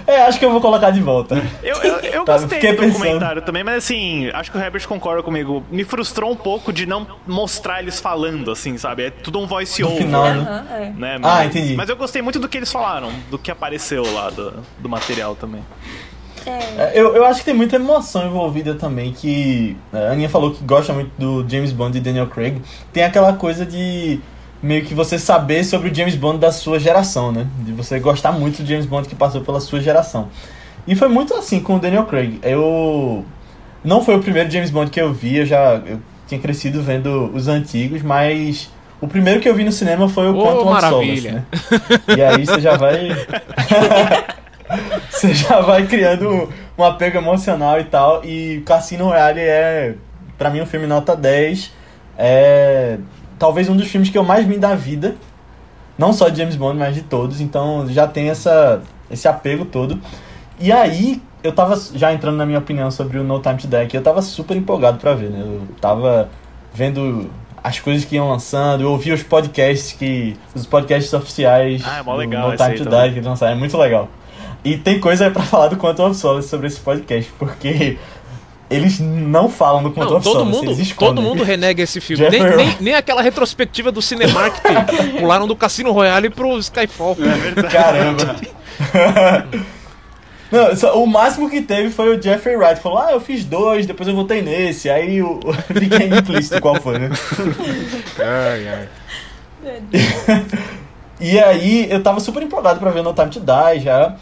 É, 0.07 0.23
acho 0.23 0.39
que 0.39 0.45
eu 0.45 0.51
vou 0.51 0.61
colocar 0.61 0.91
de 0.91 1.01
volta. 1.01 1.43
Eu, 1.63 1.77
eu, 1.77 1.97
eu 2.01 2.25
tá, 2.27 2.39
gostei 2.39 2.73
do 2.73 2.87
documentário 2.87 3.43
também, 3.43 3.65
mas 3.65 3.79
assim, 3.79 4.29
acho 4.31 4.51
que 4.51 4.59
o 4.59 4.61
Herbert 4.61 4.87
concorda 4.87 5.23
comigo. 5.23 5.65
Me 5.71 5.85
frustrou 5.85 6.31
um 6.31 6.37
pouco 6.37 6.73
de 6.73 6.87
não 6.87 7.07
mostrar 7.27 7.81
eles 7.81 8.01
falando, 8.01 8.51
assim, 8.51 8.77
sabe? 8.77 9.05
É 9.05 9.11
tudo 9.11 9.39
um 9.39 9.47
voice 9.47 9.83
over. 9.83 9.97
Final, 9.97 10.25
né? 10.25 10.65
É. 10.71 11.01
né? 11.01 11.19
Mas, 11.19 11.33
ah, 11.33 11.45
entendi. 11.47 11.75
Mas 11.75 11.89
eu 11.89 11.97
gostei 11.97 12.23
muito 12.23 12.39
do 12.39 12.49
que 12.49 12.59
eles 12.59 12.71
falaram, 12.71 13.11
do 13.31 13.39
que 13.39 13.51
apareceu 13.51 14.05
lá 14.13 14.31
do, 14.31 14.53
do 14.79 14.89
material 14.89 15.35
também. 15.35 15.63
É. 16.47 16.93
Eu, 16.95 17.17
eu 17.17 17.25
acho 17.25 17.41
que 17.41 17.47
tem 17.47 17.55
muita 17.55 17.77
emoção 17.77 18.27
envolvida 18.27 18.75
também, 18.75 19.13
que 19.13 19.77
a 19.93 20.13
Aninha 20.13 20.29
falou 20.29 20.53
que 20.53 20.63
gosta 20.63 20.93
muito 20.93 21.11
do 21.19 21.49
James 21.49 21.73
Bond 21.73 21.97
e 21.97 22.01
Daniel 22.01 22.27
Craig. 22.27 22.61
Tem 22.93 23.03
aquela 23.03 23.33
coisa 23.33 23.65
de 23.65 24.21
meio 24.65 24.83
que 24.83 24.95
você 24.95 25.19
saber 25.19 25.63
sobre 25.63 25.91
o 25.91 25.95
James 25.95 26.17
Bond 26.17 26.39
da 26.39 26.51
sua 26.51 26.81
geração, 26.81 27.31
né? 27.31 27.47
De 27.59 27.73
você 27.73 28.01
gostar 28.01 28.33
muito 28.33 28.63
do 28.63 28.67
James 28.67 28.87
Bond 28.87 29.07
que 29.07 29.15
passou 29.15 29.43
pela 29.43 29.61
sua 29.61 29.79
geração. 29.79 30.29
E 30.87 30.95
foi 30.95 31.09
muito 31.09 31.35
assim 31.35 31.61
com 31.61 31.77
o 31.77 31.79
Daniel 31.79 32.05
Craig. 32.05 32.41
Eu 32.43 33.25
não 33.85 34.03
foi 34.03 34.17
o 34.17 34.23
primeiro 34.23 34.51
James 34.51 34.71
Bond 34.71 34.91
que 34.91 35.01
eu 35.01 35.13
vi, 35.13 35.37
eu 35.37 35.47
já 35.47 35.75
eu 35.87 36.01
tinha 36.27 36.41
crescido 36.41 36.83
vendo 36.83 37.31
os 37.35 37.47
antigos, 37.47 38.01
mas 38.01 38.71
o 39.03 39.07
primeiro 39.07 39.39
que 39.39 39.49
eu 39.49 39.55
vi 39.55 39.65
no 39.65 39.73
cinema 39.73 40.09
foi 40.09 40.29
o 40.29 40.35
oh, 40.35 40.43
Quantum 40.43 40.73
of 40.73 40.81
Solace, 40.81 41.31
né? 41.31 41.45
E 42.17 42.23
aí 42.23 42.47
você 42.47 42.61
já 42.61 42.77
vai 42.79 43.09
você 45.11 45.35
já 45.35 45.61
vai 45.61 45.87
criando 45.87 46.27
um, 46.27 46.49
um 46.79 46.85
apego 46.85 47.19
emocional 47.19 47.79
e 47.79 47.85
tal. 47.85 48.25
E 48.25 48.63
Cassino 48.65 49.05
Royale 49.05 49.41
é 49.41 49.95
para 50.39 50.49
mim 50.49 50.63
um 50.63 50.67
filme 50.67 50.87
nota 50.87 51.15
10. 51.15 51.71
É 52.17 52.97
talvez 53.39 53.69
um 53.69 53.77
dos 53.77 53.89
filmes 53.89 54.11
que 54.11 54.19
eu 54.19 54.25
mais 54.25 54.47
vi 54.47 54.59
da 54.59 54.75
vida. 54.75 55.17
Não 55.97 56.13
só 56.13 56.29
de 56.29 56.39
James 56.39 56.57
Bond, 56.57 56.79
mas 56.79 56.95
de 56.95 57.03
todos. 57.03 57.41
Então 57.41 57.87
já 57.89 58.07
tem 58.07 58.29
essa, 58.29 58.83
esse 59.11 59.29
apego 59.29 59.65
todo. 59.65 60.01
E 60.59 60.73
aí, 60.73 61.23
eu 61.43 61.53
tava 61.53 61.79
já 61.95 62.13
entrando 62.13 62.37
na 62.37 62.47
minha 62.47 62.59
opinião 62.59 62.91
sobre 62.91 63.19
o 63.19 63.25
No 63.25 63.41
Time 63.41 63.57
to 63.57 63.67
Die, 63.67 63.87
que 63.87 63.97
eu 63.97 64.03
tava 64.03 64.23
super 64.23 64.57
empolgado 64.57 64.99
para 64.99 65.15
ver, 65.15 65.31
né? 65.31 65.41
Eu 65.45 65.63
tava 65.81 66.31
vendo 66.73 67.31
as 67.63 67.79
coisas 67.79 68.05
que 68.05 68.17
iam 68.17 68.29
lançando, 68.29 68.83
eu 68.83 68.91
ouvi 68.91 69.13
os 69.13 69.23
podcasts 69.23 69.93
que. 69.93 70.37
os 70.55 70.67
podcasts 70.67 71.13
oficiais 71.13 71.83
ah, 71.85 71.99
é 71.99 72.03
mó 72.03 72.15
legal 72.15 72.51
No 72.51 72.57
Time 72.57 72.75
to 72.77 72.85
Die 72.85 73.15
que 73.15 73.21
lançaram, 73.21 73.53
é 73.53 73.57
muito 73.57 73.77
legal. 73.77 74.09
E 74.65 74.79
tem 74.79 74.99
coisa 74.99 75.31
para 75.31 75.43
falar 75.45 75.69
do 75.69 75.77
Quantum 75.77 76.07
of 76.07 76.17
Solace 76.17 76.49
sobre 76.49 76.67
esse 76.67 76.81
podcast, 76.81 77.31
porque 77.39 77.99
eles 78.75 78.99
não 79.01 79.49
falam 79.49 79.83
do 79.83 79.91
Quantum 79.91 80.11
não, 80.11 80.17
of 80.19 80.25
todo 80.25 80.45
mundo, 80.45 80.95
Todo 80.99 81.23
mundo 81.23 81.43
renega 81.43 81.83
esse 81.83 82.01
filme. 82.01 82.29
Nem, 82.29 82.43
nem, 82.57 82.77
nem, 82.81 82.95
aquela 82.95 83.23
retrospectiva 83.23 83.93
do 83.93 84.03
Cinemark 84.03 84.55
que 84.61 85.19
pularam 85.21 85.47
do 85.47 85.57
Cassino 85.57 85.93
Royale 85.93 86.31
pro 86.31 86.59
Skyfall. 86.59 87.17
É 87.21 87.37
verdade. 87.37 87.69
Caramba. 87.69 88.37
Não, 90.55 90.77
só, 90.77 91.03
o 91.03 91.07
máximo 91.07 91.51
que 91.51 91.61
teve 91.61 91.91
foi 91.91 92.17
o 92.17 92.23
Jeffrey 92.23 92.57
Wright. 92.57 92.81
Falou, 92.81 92.99
ah, 92.99 93.11
eu 93.11 93.21
fiz 93.21 93.45
dois, 93.45 93.87
depois 93.87 94.09
eu 94.09 94.15
voltei 94.15 94.41
nesse. 94.41 94.89
Aí 94.89 95.21
o, 95.21 95.41
fiquei 95.67 96.07
implícito 96.07 96.61
qual 96.61 96.81
foi, 96.81 96.99
né? 96.99 97.11
Ai, 98.19 98.69
ai. 98.69 98.89
e 101.21 101.39
aí 101.41 101.91
eu 101.91 102.01
tava 102.03 102.21
super 102.21 102.43
empolgado 102.43 102.79
pra 102.79 102.91
ver 102.91 103.03
No 103.03 103.13
Time 103.13 103.31
to 103.31 103.41
Die 103.41 103.81
já. 103.81 104.15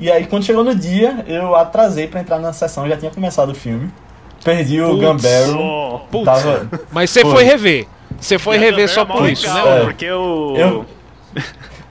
E 0.00 0.10
aí, 0.10 0.26
quando 0.26 0.44
chegou 0.44 0.64
no 0.64 0.74
dia, 0.74 1.24
eu 1.28 1.54
atrasei 1.54 2.06
para 2.06 2.20
entrar 2.20 2.38
na 2.38 2.52
sessão, 2.52 2.88
já 2.88 2.96
tinha 2.96 3.10
começado 3.10 3.50
o 3.50 3.54
filme. 3.54 3.90
Perdi 4.42 4.80
o 4.80 4.96
Gambero. 4.96 6.00
Putz. 6.10 6.24
Tava... 6.24 6.68
Mas 6.90 7.10
você 7.10 7.20
foi 7.20 7.44
rever. 7.44 7.86
Você 8.18 8.38
foi 8.38 8.56
rever 8.56 8.88
só 8.88 9.04
por 9.04 9.28
isso, 9.28 9.46
legal, 9.46 9.66
né? 9.66 9.80
É. 9.80 9.84
Porque 9.84 10.10
o. 10.10 10.56
Eu... 10.56 10.86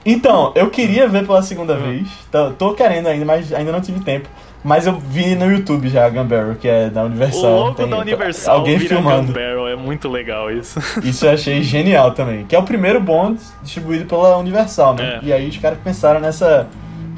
Então, 0.04 0.52
eu 0.54 0.70
queria 0.70 1.06
ver 1.06 1.26
pela 1.26 1.42
segunda 1.42 1.74
uhum. 1.74 1.82
vez. 1.82 2.08
Tô, 2.32 2.50
tô, 2.52 2.74
querendo 2.74 3.06
ainda, 3.06 3.24
mas 3.24 3.52
ainda 3.52 3.70
não 3.70 3.80
tive 3.80 4.00
tempo. 4.00 4.28
Mas 4.62 4.86
eu 4.86 4.98
vi 4.98 5.34
no 5.34 5.50
YouTube 5.50 5.88
já 5.88 6.08
Gunbarrel, 6.08 6.54
que 6.56 6.68
é 6.68 6.90
da 6.90 7.04
Universal. 7.04 7.50
O 7.50 7.60
logo 7.60 7.74
Tem, 7.76 7.88
da 7.88 7.98
Universal 7.98 8.56
alguém 8.58 8.78
filmando. 8.78 9.28
Gunbarrel, 9.28 9.68
é 9.68 9.76
muito 9.76 10.08
legal 10.08 10.50
isso. 10.50 10.78
Isso 11.02 11.24
eu 11.24 11.32
achei 11.32 11.62
genial 11.62 12.12
também. 12.12 12.44
Que 12.44 12.54
é 12.54 12.58
o 12.58 12.62
primeiro 12.62 13.00
Bond 13.00 13.40
distribuído 13.62 14.04
pela 14.04 14.36
Universal, 14.36 14.94
né? 14.94 15.20
É. 15.22 15.26
E 15.26 15.32
aí 15.32 15.48
os 15.48 15.56
caras 15.56 15.78
pensaram 15.82 16.20
nessa 16.20 16.66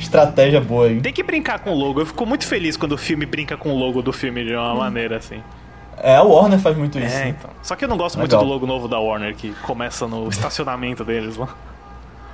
estratégia 0.02 0.60
boa 0.60 0.86
aí. 0.86 1.00
Tem 1.00 1.12
que 1.12 1.22
brincar 1.22 1.60
com 1.60 1.70
o 1.70 1.74
logo. 1.74 2.00
Eu 2.00 2.06
fico 2.06 2.24
muito 2.26 2.46
feliz 2.46 2.76
quando 2.76 2.92
o 2.92 2.98
filme 2.98 3.26
brinca 3.26 3.56
com 3.56 3.70
o 3.72 3.78
logo 3.78 4.02
do 4.02 4.12
filme 4.12 4.44
de 4.44 4.54
uma 4.54 4.72
hum. 4.72 4.78
maneira 4.78 5.16
assim. 5.16 5.40
É, 5.98 6.16
a 6.16 6.22
Warner 6.22 6.58
faz 6.58 6.76
muito 6.76 6.98
isso. 6.98 7.14
É, 7.14 7.24
né? 7.24 7.28
então. 7.38 7.50
Só 7.62 7.76
que 7.76 7.84
eu 7.84 7.88
não 7.88 7.96
gosto 7.96 8.18
Legal. 8.18 8.40
muito 8.40 8.46
do 8.46 8.52
logo 8.52 8.66
novo 8.66 8.88
da 8.88 8.98
Warner, 8.98 9.34
que 9.36 9.52
começa 9.62 10.06
no 10.06 10.28
estacionamento 10.28 11.04
deles 11.04 11.36
lá. 11.36 11.48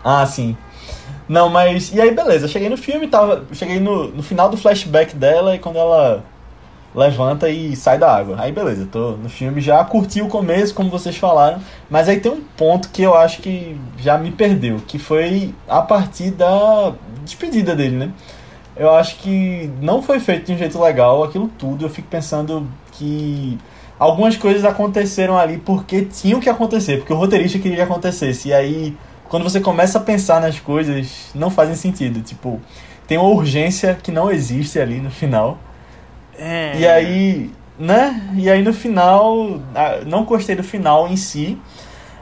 Ah, 0.03 0.25
sim. 0.25 0.57
Não, 1.29 1.49
mas. 1.49 1.93
E 1.93 2.01
aí, 2.01 2.11
beleza. 2.11 2.49
Cheguei 2.49 2.69
no 2.69 2.77
filme, 2.77 3.09
tava. 3.09 3.45
Cheguei 3.53 3.79
no, 3.79 4.09
no 4.09 4.23
final 4.23 4.49
do 4.49 4.57
flashback 4.57 5.15
dela 5.15 5.55
e 5.55 5.59
quando 5.59 5.77
ela 5.77 6.25
levanta 6.99 7.49
e 7.49 7.77
sai 7.77 7.97
da 7.99 8.15
água. 8.15 8.37
Aí 8.39 8.51
beleza, 8.53 8.89
tô 8.91 9.13
no 9.13 9.29
filme 9.29 9.61
já 9.61 9.83
curti 9.85 10.21
o 10.21 10.29
começo, 10.29 10.75
como 10.75 10.91
vocês 10.91 11.17
falaram, 11.17 11.61
mas 11.89 12.09
aí 12.09 12.21
tem 12.21 12.33
um 12.33 12.43
ponto 12.57 12.89
que 12.91 13.03
eu 13.03 13.15
acho 13.15 13.41
que 13.41 13.79
já 13.99 14.19
me 14.19 14.31
perdeu, 14.31 14.79
que 14.87 14.99
foi 14.99 15.55
a 15.69 15.81
partir 15.81 16.33
da 16.33 16.93
despedida 17.25 17.77
dele, 17.77 17.97
né? 17.97 18.11
Eu 18.77 18.95
acho 18.95 19.17
que 19.17 19.71
não 19.81 20.03
foi 20.03 20.21
feito 20.21 20.47
de 20.47 20.53
um 20.53 20.59
jeito 20.59 20.81
legal 20.81 21.25
aquilo 21.25 21.49
tudo. 21.59 21.85
Eu 21.85 21.91
fico 21.91 22.07
pensando 22.09 22.69
que 22.93 23.59
algumas 23.99 24.37
coisas 24.37 24.65
aconteceram 24.65 25.37
ali 25.37 25.59
porque 25.59 26.03
tinham 26.03 26.39
que 26.39 26.49
acontecer, 26.49 26.99
porque 26.99 27.13
o 27.13 27.17
roteirista 27.17 27.59
queria 27.59 27.79
que 27.79 27.83
acontecesse. 27.83 28.49
E 28.49 28.55
aí, 28.55 28.97
quando 29.29 29.43
você 29.43 29.61
começa 29.61 29.99
a 29.99 30.01
pensar 30.01 30.41
nas 30.41 30.61
coisas, 30.61 31.31
não 31.35 31.51
fazem 31.51 31.75
sentido. 31.75 32.21
Tipo, 32.21 32.61
tem 33.07 33.19
uma 33.19 33.31
urgência 33.31 33.99
que 34.01 34.13
não 34.13 34.31
existe 34.31 34.79
ali 34.79 35.01
no 35.01 35.11
final. 35.11 35.59
É. 36.39 36.79
E 36.79 36.87
aí, 36.87 37.51
né? 37.79 38.31
E 38.37 38.49
aí 38.49 38.63
no 38.63 38.73
final, 38.73 39.61
não 40.07 40.25
gostei 40.25 40.57
do 40.57 40.63
final 40.63 41.09
em 41.09 41.17
si. 41.17 41.59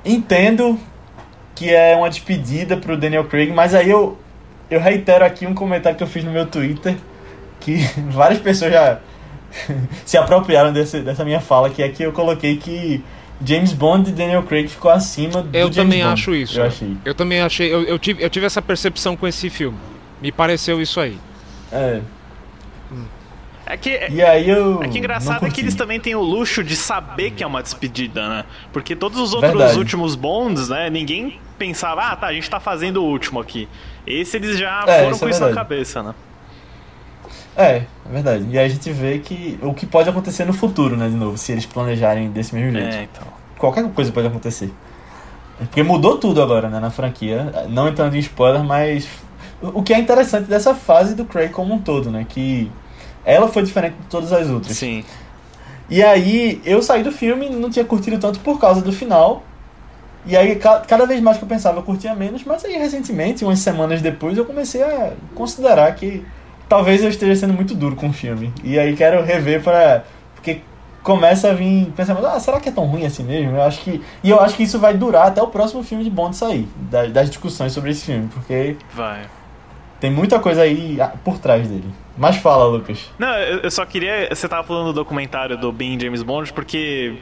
Entendo 0.05 0.79
que 1.55 1.71
é 1.75 1.97
uma 1.97 2.09
despedida 2.09 2.77
pro 2.77 2.97
Daniel 2.97 3.25
Craig, 3.25 3.53
mas 3.53 3.75
aí 3.75 3.91
eu, 3.91 4.17
eu 4.71 4.81
reitero 4.81 5.25
aqui 5.25 5.47
um 5.47 5.55
comentário 5.55 5.97
que 5.97 6.05
eu 6.05 6.07
fiz 6.07 6.23
no 6.23 6.31
meu 6.31 6.47
Twitter, 6.47 6.97
que 7.61 7.79
várias 8.11 8.39
pessoas 8.39 8.73
já 8.73 9.01
se 10.05 10.17
apropriaram 10.17 10.73
desse, 10.73 11.01
dessa 11.01 11.25
minha 11.25 11.41
fala, 11.41 11.71
que 11.71 11.83
é 11.83 11.89
que 11.89 12.03
eu 12.03 12.13
coloquei 12.13 12.57
que 12.57 13.03
James 13.45 13.73
Bond 13.73 14.11
e 14.11 14.13
Daniel 14.13 14.43
Craig 14.43 14.69
ficou 14.69 14.91
acima 14.91 15.43
do 15.43 15.57
Eu 15.57 15.73
James 15.73 15.77
também 15.77 16.03
Bond, 16.03 16.13
acho 16.13 16.35
isso. 16.35 16.61
Eu 16.61 16.65
achei. 16.67 16.97
Eu 17.05 17.15
também 17.15 17.41
achei. 17.41 17.73
Eu, 17.73 17.83
eu 17.85 17.99
tive, 17.99 18.23
eu 18.23 18.31
tive 18.31 18.47
essa 18.47 18.63
percepção 18.63 19.17
com 19.17 19.27
esse 19.27 19.51
filme. 19.51 19.79
Me 20.21 20.33
pareceu 20.33 20.81
isso 20.81 21.01
aí. 21.01 21.19
É. 21.71 22.01
É 23.67 23.77
que, 23.77 23.91
é, 23.91 24.09
E 24.11 24.23
aí 24.23 24.49
eu. 24.49 24.81
é 24.83 24.89
que 24.89 24.99
engraçado 24.99 25.45
é 25.45 25.51
que 25.51 25.61
eles 25.61 25.75
também 25.75 25.99
têm 25.99 26.15
o 26.15 26.23
luxo 26.23 26.63
de 26.63 26.77
saber 26.77 27.33
que 27.33 27.43
é 27.43 27.47
uma 27.47 27.63
despedida, 27.63 28.29
né? 28.29 28.45
Porque 28.73 28.95
todos 28.95 29.19
os 29.19 29.35
outros 29.35 29.53
Verdade. 29.53 29.79
últimos 29.79 30.15
Bonds, 30.15 30.69
né? 30.69 30.89
Ninguém 30.89 31.41
pensava, 31.59 32.03
ah, 32.13 32.17
tá, 32.17 32.29
a 32.29 32.33
gente 32.33 32.49
tá 32.49 32.61
fazendo 32.61 33.03
o 33.03 33.05
último 33.05 33.41
aqui. 33.41 33.69
Esse 34.07 34.37
eles 34.37 34.57
já 34.57 34.85
É, 34.87 34.99
foram 34.99 35.11
isso 35.11 35.21
com 35.21 35.27
é 35.27 35.31
isso 35.31 35.41
na 35.41 35.53
cabeça, 35.53 36.03
né? 36.03 36.15
É, 37.57 37.77
é 37.77 37.87
verdade. 38.09 38.47
E 38.51 38.59
aí 38.59 38.67
a 38.67 38.69
gente 38.69 38.91
vê 38.93 39.19
que 39.19 39.59
o 39.63 39.73
que 39.75 39.87
pode 39.87 40.09
acontecer 40.09 40.45
no 40.45 40.53
futuro, 40.53 40.97
né, 40.97 41.09
de 41.09 41.15
novo, 41.17 41.37
se 41.39 41.53
eles 41.53 41.67
planejarem 41.67 42.31
desse 42.31 42.55
mesmo 42.55 42.71
jeito. 42.73 42.95
É, 42.95 43.03
então. 43.03 43.27
Qualquer 43.59 43.89
coisa 43.93 44.13
pode 44.13 44.27
acontecer. 44.27 44.73
Porque 45.59 45.83
mudou 45.83 46.19
tudo 46.19 46.43
agora, 46.43 46.69
né, 46.69 46.79
na 46.79 46.91
franquia. 46.91 47.67
Não 47.69 47.89
entrando 47.89 48.15
em 48.15 48.19
spoiler, 48.21 48.63
mas 48.63 49.09
o 49.63 49.81
o 49.81 49.83
que 49.83 49.95
é 49.95 49.99
interessante 49.99 50.47
dessa 50.49 50.75
fase 50.75 51.15
do 51.15 51.25
Craig 51.25 51.51
como 51.51 51.75
um 51.75 51.79
todo, 51.81 52.11
né, 52.11 52.27
que 52.29 52.71
ela 53.27 53.49
foi 53.49 53.63
diferente 53.63 53.97
de 54.01 54.07
todas 54.09 54.33
as 54.33 54.49
outras. 54.49 54.75
Sim. 54.77 55.05
E 55.91 56.03
aí 56.03 56.61
eu 56.65 56.81
saí 56.83 57.03
do 57.03 57.13
filme 57.13 57.51
não 57.51 57.69
tinha 57.69 57.85
curtido 57.85 58.19
tanto 58.19 58.41
por 58.41 58.59
causa 58.59 58.81
do 58.81 58.93
final. 58.93 59.43
E 60.25 60.37
aí 60.37 60.57
ca- 60.57 60.81
cada 60.81 61.07
vez 61.07 61.21
mais 61.21 61.37
que 61.37 61.45
eu 61.45 61.49
pensava 61.49 61.79
eu 61.79 61.83
curtia 61.83 62.15
menos, 62.15 62.43
mas 62.45 62.65
aí 62.65 62.77
recentemente, 62.79 63.45
umas 63.45 63.59
semanas 63.61 64.01
depois, 64.03 64.37
eu 64.39 64.45
comecei 64.45 64.83
a 64.83 65.13
considerar 65.35 65.95
que 65.95 66.25
talvez 66.69 67.03
eu 67.03 67.09
esteja 67.11 67.37
sendo 67.37 67.53
muito 67.55 67.75
duro 67.75 67.95
com 67.95 68.09
o 68.09 68.13
filme. 68.13 68.53
E 68.65 68.79
aí 68.79 68.97
quero 68.97 69.23
rever 69.23 69.63
para 69.63 70.05
porque 70.35 70.63
começa 71.05 71.51
a 71.51 71.53
vir 71.53 71.93
pensamento, 71.97 72.27
ah, 72.27 72.41
será 72.41 72.59
que 72.59 72.69
é 72.69 72.73
tão 72.73 72.87
ruim 72.87 73.07
assim 73.07 73.23
mesmo? 73.23 73.53
Eu 73.57 73.63
acho 73.63 73.81
que 73.83 74.03
e 74.25 74.31
eu 74.31 74.41
acho 74.41 74.57
que 74.57 74.65
isso 74.65 74.81
vai 74.81 74.95
durar 74.95 75.29
até 75.29 75.41
o 75.41 75.47
próximo 75.47 75.85
filme 75.85 76.03
de 76.03 76.11
Bond 76.11 76.35
sair, 76.35 76.67
da- 76.91 77.07
das 77.07 77.29
discussões 77.29 77.73
sobre 77.73 77.93
esse 77.93 78.05
filme, 78.07 78.29
porque 78.35 78.77
Vai. 78.93 79.21
tem 80.01 80.11
muita 80.11 80.41
coisa 80.41 80.63
aí 80.63 81.01
ah, 81.01 81.13
por 81.25 81.39
trás 81.39 81.69
dele. 81.69 81.89
Mas 82.17 82.37
fala, 82.37 82.65
Lucas. 82.67 83.11
Não, 83.19 83.37
eu 83.37 83.71
só 83.71 83.85
queria. 83.85 84.29
Você 84.35 84.49
tava 84.49 84.67
falando 84.67 84.87
do 84.87 84.93
documentário 84.95 85.57
do 85.57 85.71
Being 85.71 86.01
James 86.01 86.23
Bond, 86.23 86.53
porque 86.53 87.19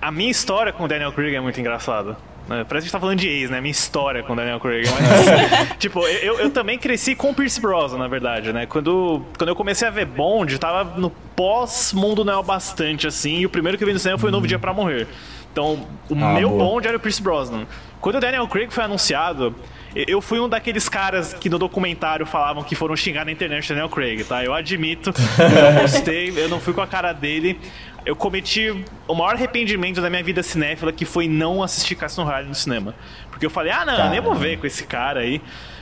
a 0.00 0.10
minha 0.10 0.30
história 0.30 0.72
com 0.72 0.84
o 0.84 0.88
Daniel 0.88 1.12
Craig 1.12 1.34
é 1.34 1.40
muito 1.40 1.60
engraçada. 1.60 2.16
né? 2.48 2.64
Parece 2.66 2.68
que 2.68 2.76
a 2.76 2.80
gente 2.80 2.92
tá 2.92 3.00
falando 3.00 3.18
de 3.18 3.28
ex, 3.28 3.50
né? 3.50 3.60
Minha 3.60 3.70
história 3.70 4.22
com 4.22 4.32
o 4.32 4.36
Daniel 4.36 4.58
Craig. 4.58 4.86
Mas, 4.88 5.76
tipo, 5.78 6.00
eu, 6.06 6.40
eu 6.40 6.50
também 6.50 6.78
cresci 6.78 7.14
com 7.14 7.30
o 7.30 7.34
Pierce 7.34 7.60
Brosnan, 7.60 7.98
na 7.98 8.08
verdade, 8.08 8.50
né? 8.52 8.64
Quando, 8.64 9.22
quando 9.36 9.48
eu 9.48 9.54
comecei 9.56 9.86
a 9.86 9.90
ver 9.90 10.06
Bond, 10.06 10.58
tava 10.58 10.98
no 10.98 11.10
pós-mundo 11.10 12.24
não 12.24 12.32
é 12.32 12.36
o 12.38 12.42
bastante, 12.42 13.06
assim, 13.06 13.40
e 13.40 13.46
o 13.46 13.50
primeiro 13.50 13.76
que 13.76 13.84
eu 13.84 13.86
vi 13.88 13.92
no 13.92 13.98
cinema 14.00 14.18
foi 14.18 14.30
o 14.30 14.32
Novo 14.32 14.46
Dia 14.46 14.58
Pra 14.58 14.72
Morrer. 14.72 15.06
Então, 15.52 15.86
o 16.08 16.14
Ah, 16.14 16.32
meu 16.34 16.48
boa. 16.48 16.64
Bond 16.64 16.88
era 16.88 16.96
o 16.96 17.00
Pierce 17.00 17.20
Brosnan. 17.22 17.66
Quando 18.00 18.16
o 18.16 18.20
Daniel 18.20 18.48
Craig 18.48 18.70
foi 18.72 18.84
anunciado, 18.84 19.54
eu- 19.94 20.20
fui 20.20 20.38
um 20.40 20.48
daqueles 20.48 20.88
caras 20.88 21.32
que 21.34 21.48
no 21.48 21.58
documentário 21.58 22.24
falavam 22.26 22.62
que 22.62 22.74
foram 22.74 22.94
xingar 22.96 23.24
na 23.24 23.32
internet 23.32 23.64
o 23.66 23.68
Daniel 23.70 23.88
Craig, 23.88 24.22
tá? 24.24 24.44
Eu 24.44 24.54
admito, 24.54 25.12
eu 25.38 25.72
não 25.72 25.80
gostei, 25.82 26.32
eu 26.36 26.48
não 26.48 26.60
fui 26.60 26.72
com 26.72 26.80
a 26.80 26.86
cara 26.86 27.12
dele. 27.12 27.58
Eu 28.06 28.16
cometi 28.16 28.74
o 29.06 29.14
maior 29.14 29.34
arrependimento 29.34 30.00
da 30.00 30.08
minha 30.08 30.22
vida 30.22 30.42
cinéfila, 30.42 30.90
que 30.92 31.04
foi 31.04 31.28
não 31.28 31.62
assistir 31.62 31.94
Cassino 31.96 32.24
Royale 32.24 32.48
no 32.48 32.54
cinema. 32.54 32.94
Porque 33.30 33.44
eu 33.44 33.50
falei, 33.50 33.72
ah, 33.72 33.84
não, 33.84 33.94
eu 34.04 34.10
nem 34.10 34.20
vou 34.20 34.34
ver 34.34 34.58
com 34.58 34.66
esse 34.66 34.84
cara 34.84 35.20
aí. 35.20 35.40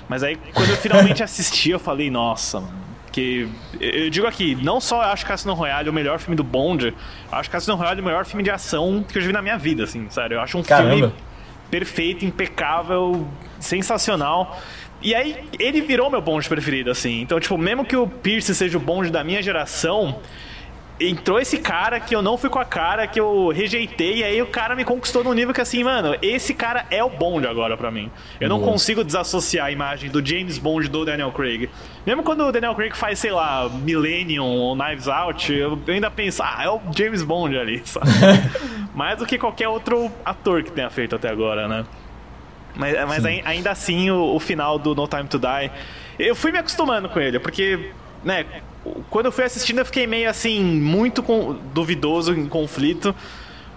Mas 0.08 0.22
aí, 0.22 0.36
quando 0.54 0.70
eu 0.70 0.76
finalmente 0.76 1.22
assisti, 1.22 1.70
eu 1.70 1.78
falei, 1.78 2.10
nossa, 2.10 2.60
mano. 2.60 2.88
Que 3.12 3.48
eu 3.80 4.10
digo 4.10 4.26
aqui, 4.26 4.54
não 4.62 4.80
só 4.80 5.02
eu 5.02 5.08
acho 5.08 5.24
Cassino 5.26 5.54
Royale 5.54 5.88
o 5.88 5.92
melhor 5.92 6.18
filme 6.18 6.36
do 6.36 6.44
Bond, 6.44 6.86
eu 6.88 6.94
acho 7.32 7.50
Cassino 7.50 7.74
Royale 7.74 8.00
o 8.00 8.04
melhor 8.04 8.24
filme 8.24 8.42
de 8.42 8.50
ação 8.50 9.04
que 9.08 9.16
eu 9.16 9.22
já 9.22 9.26
vi 9.28 9.32
na 9.32 9.40
minha 9.42 9.56
vida, 9.56 9.84
assim, 9.84 10.06
sério. 10.10 10.36
Eu 10.36 10.40
acho 10.40 10.58
um 10.58 10.62
filme 10.62 10.82
Caramba. 10.82 11.12
perfeito, 11.70 12.24
impecável, 12.24 13.26
sensacional. 13.60 14.60
E 15.00 15.14
aí, 15.14 15.44
ele 15.58 15.80
virou 15.80 16.10
meu 16.10 16.20
bonde 16.20 16.48
preferido, 16.48 16.90
assim. 16.90 17.20
Então, 17.20 17.38
tipo, 17.38 17.56
mesmo 17.56 17.84
que 17.84 17.96
o 17.96 18.06
Pierce 18.06 18.54
seja 18.54 18.76
o 18.76 18.80
bonde 18.80 19.10
da 19.10 19.22
minha 19.22 19.40
geração, 19.40 20.20
entrou 21.00 21.38
esse 21.38 21.58
cara 21.58 22.00
que 22.00 22.14
eu 22.14 22.20
não 22.20 22.36
fui 22.36 22.50
com 22.50 22.58
a 22.58 22.64
cara, 22.64 23.06
que 23.06 23.20
eu 23.20 23.48
rejeitei, 23.50 24.18
e 24.18 24.24
aí 24.24 24.42
o 24.42 24.46
cara 24.46 24.74
me 24.74 24.84
conquistou 24.84 25.22
num 25.22 25.32
nível 25.32 25.54
que, 25.54 25.60
assim, 25.60 25.84
mano, 25.84 26.16
esse 26.20 26.52
cara 26.52 26.86
é 26.90 27.02
o 27.02 27.08
bonde 27.08 27.46
agora 27.46 27.76
pra 27.76 27.90
mim. 27.90 28.10
Eu 28.40 28.48
não 28.48 28.60
consigo 28.60 29.04
desassociar 29.04 29.66
a 29.66 29.70
imagem 29.70 30.10
do 30.10 30.24
James 30.24 30.58
Bond 30.58 30.88
do 30.88 31.04
Daniel 31.04 31.30
Craig. 31.30 31.70
Mesmo 32.04 32.22
quando 32.22 32.44
o 32.44 32.50
Daniel 32.50 32.74
Craig 32.74 32.96
faz, 32.96 33.20
sei 33.20 33.30
lá, 33.30 33.68
Millennium 33.68 34.44
ou 34.44 34.76
Knives 34.76 35.06
Out, 35.06 35.52
eu 35.52 35.78
ainda 35.86 36.10
penso, 36.10 36.42
ah, 36.42 36.58
é 36.64 36.68
o 36.68 36.80
James 36.96 37.22
Bond 37.22 37.56
ali, 37.56 37.82
sabe? 37.84 38.08
Mais 38.94 39.18
do 39.18 39.26
que 39.26 39.38
qualquer 39.38 39.68
outro 39.68 40.10
ator 40.24 40.64
que 40.64 40.72
tenha 40.72 40.90
feito 40.90 41.14
até 41.14 41.28
agora, 41.28 41.68
né? 41.68 41.84
Mas, 42.78 42.94
mas 43.08 43.24
ai- 43.26 43.42
ainda 43.44 43.70
assim, 43.70 44.08
o, 44.10 44.34
o 44.36 44.40
final 44.40 44.78
do 44.78 44.94
No 44.94 45.06
Time 45.06 45.24
to 45.28 45.38
Die, 45.38 45.70
eu 46.18 46.34
fui 46.34 46.50
me 46.52 46.58
acostumando 46.58 47.08
com 47.08 47.18
ele, 47.20 47.38
porque, 47.40 47.90
né, 48.24 48.46
quando 49.10 49.26
eu 49.26 49.32
fui 49.32 49.44
assistindo 49.44 49.80
eu 49.80 49.84
fiquei 49.84 50.06
meio 50.06 50.30
assim, 50.30 50.62
muito 50.64 51.22
com- 51.22 51.54
duvidoso, 51.74 52.32
em 52.32 52.46
conflito. 52.46 53.14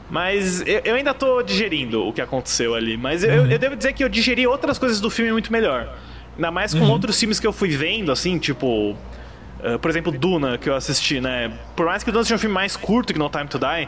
Mas 0.10 0.62
eu, 0.68 0.82
eu 0.84 0.96
ainda 0.96 1.14
tô 1.14 1.42
digerindo 1.42 2.06
o 2.06 2.12
que 2.14 2.22
aconteceu 2.22 2.76
ali. 2.76 2.98
Mas 2.98 3.24
eu, 3.24 3.46
eu 3.52 3.58
devo 3.60 3.76
dizer 3.76 3.94
que 3.94 4.04
eu 4.04 4.10
digeri 4.10 4.46
outras 4.46 4.78
coisas 4.78 5.00
do 5.00 5.10
filme 5.10 5.32
muito 5.32 5.52
melhor. 5.52 5.98
Ainda 6.36 6.52
mais 6.52 6.74
com 6.74 6.86
outros 6.90 7.18
filmes 7.20 7.40
que 7.40 7.48
eu 7.48 7.54
fui 7.54 7.70
vendo, 7.70 8.12
assim, 8.12 8.38
tipo. 8.38 8.96
eh, 9.64 9.78
por 9.78 9.90
exemplo, 9.90 10.12
Duna, 10.12 10.58
que 10.58 10.70
eu 10.70 10.76
assisti, 10.76 11.22
né? 11.22 11.52
Por 11.76 11.86
mais 11.86 12.04
que 12.04 12.10
o 12.10 12.14
Duna 12.14 12.24
seja 12.26 12.36
um 12.36 12.40
filme 12.40 12.54
mais 12.54 12.76
curto 12.76 13.14
que 13.14 13.20
No 13.20 13.30
Time 13.30 13.48
to 13.48 13.58
Die, 13.58 13.88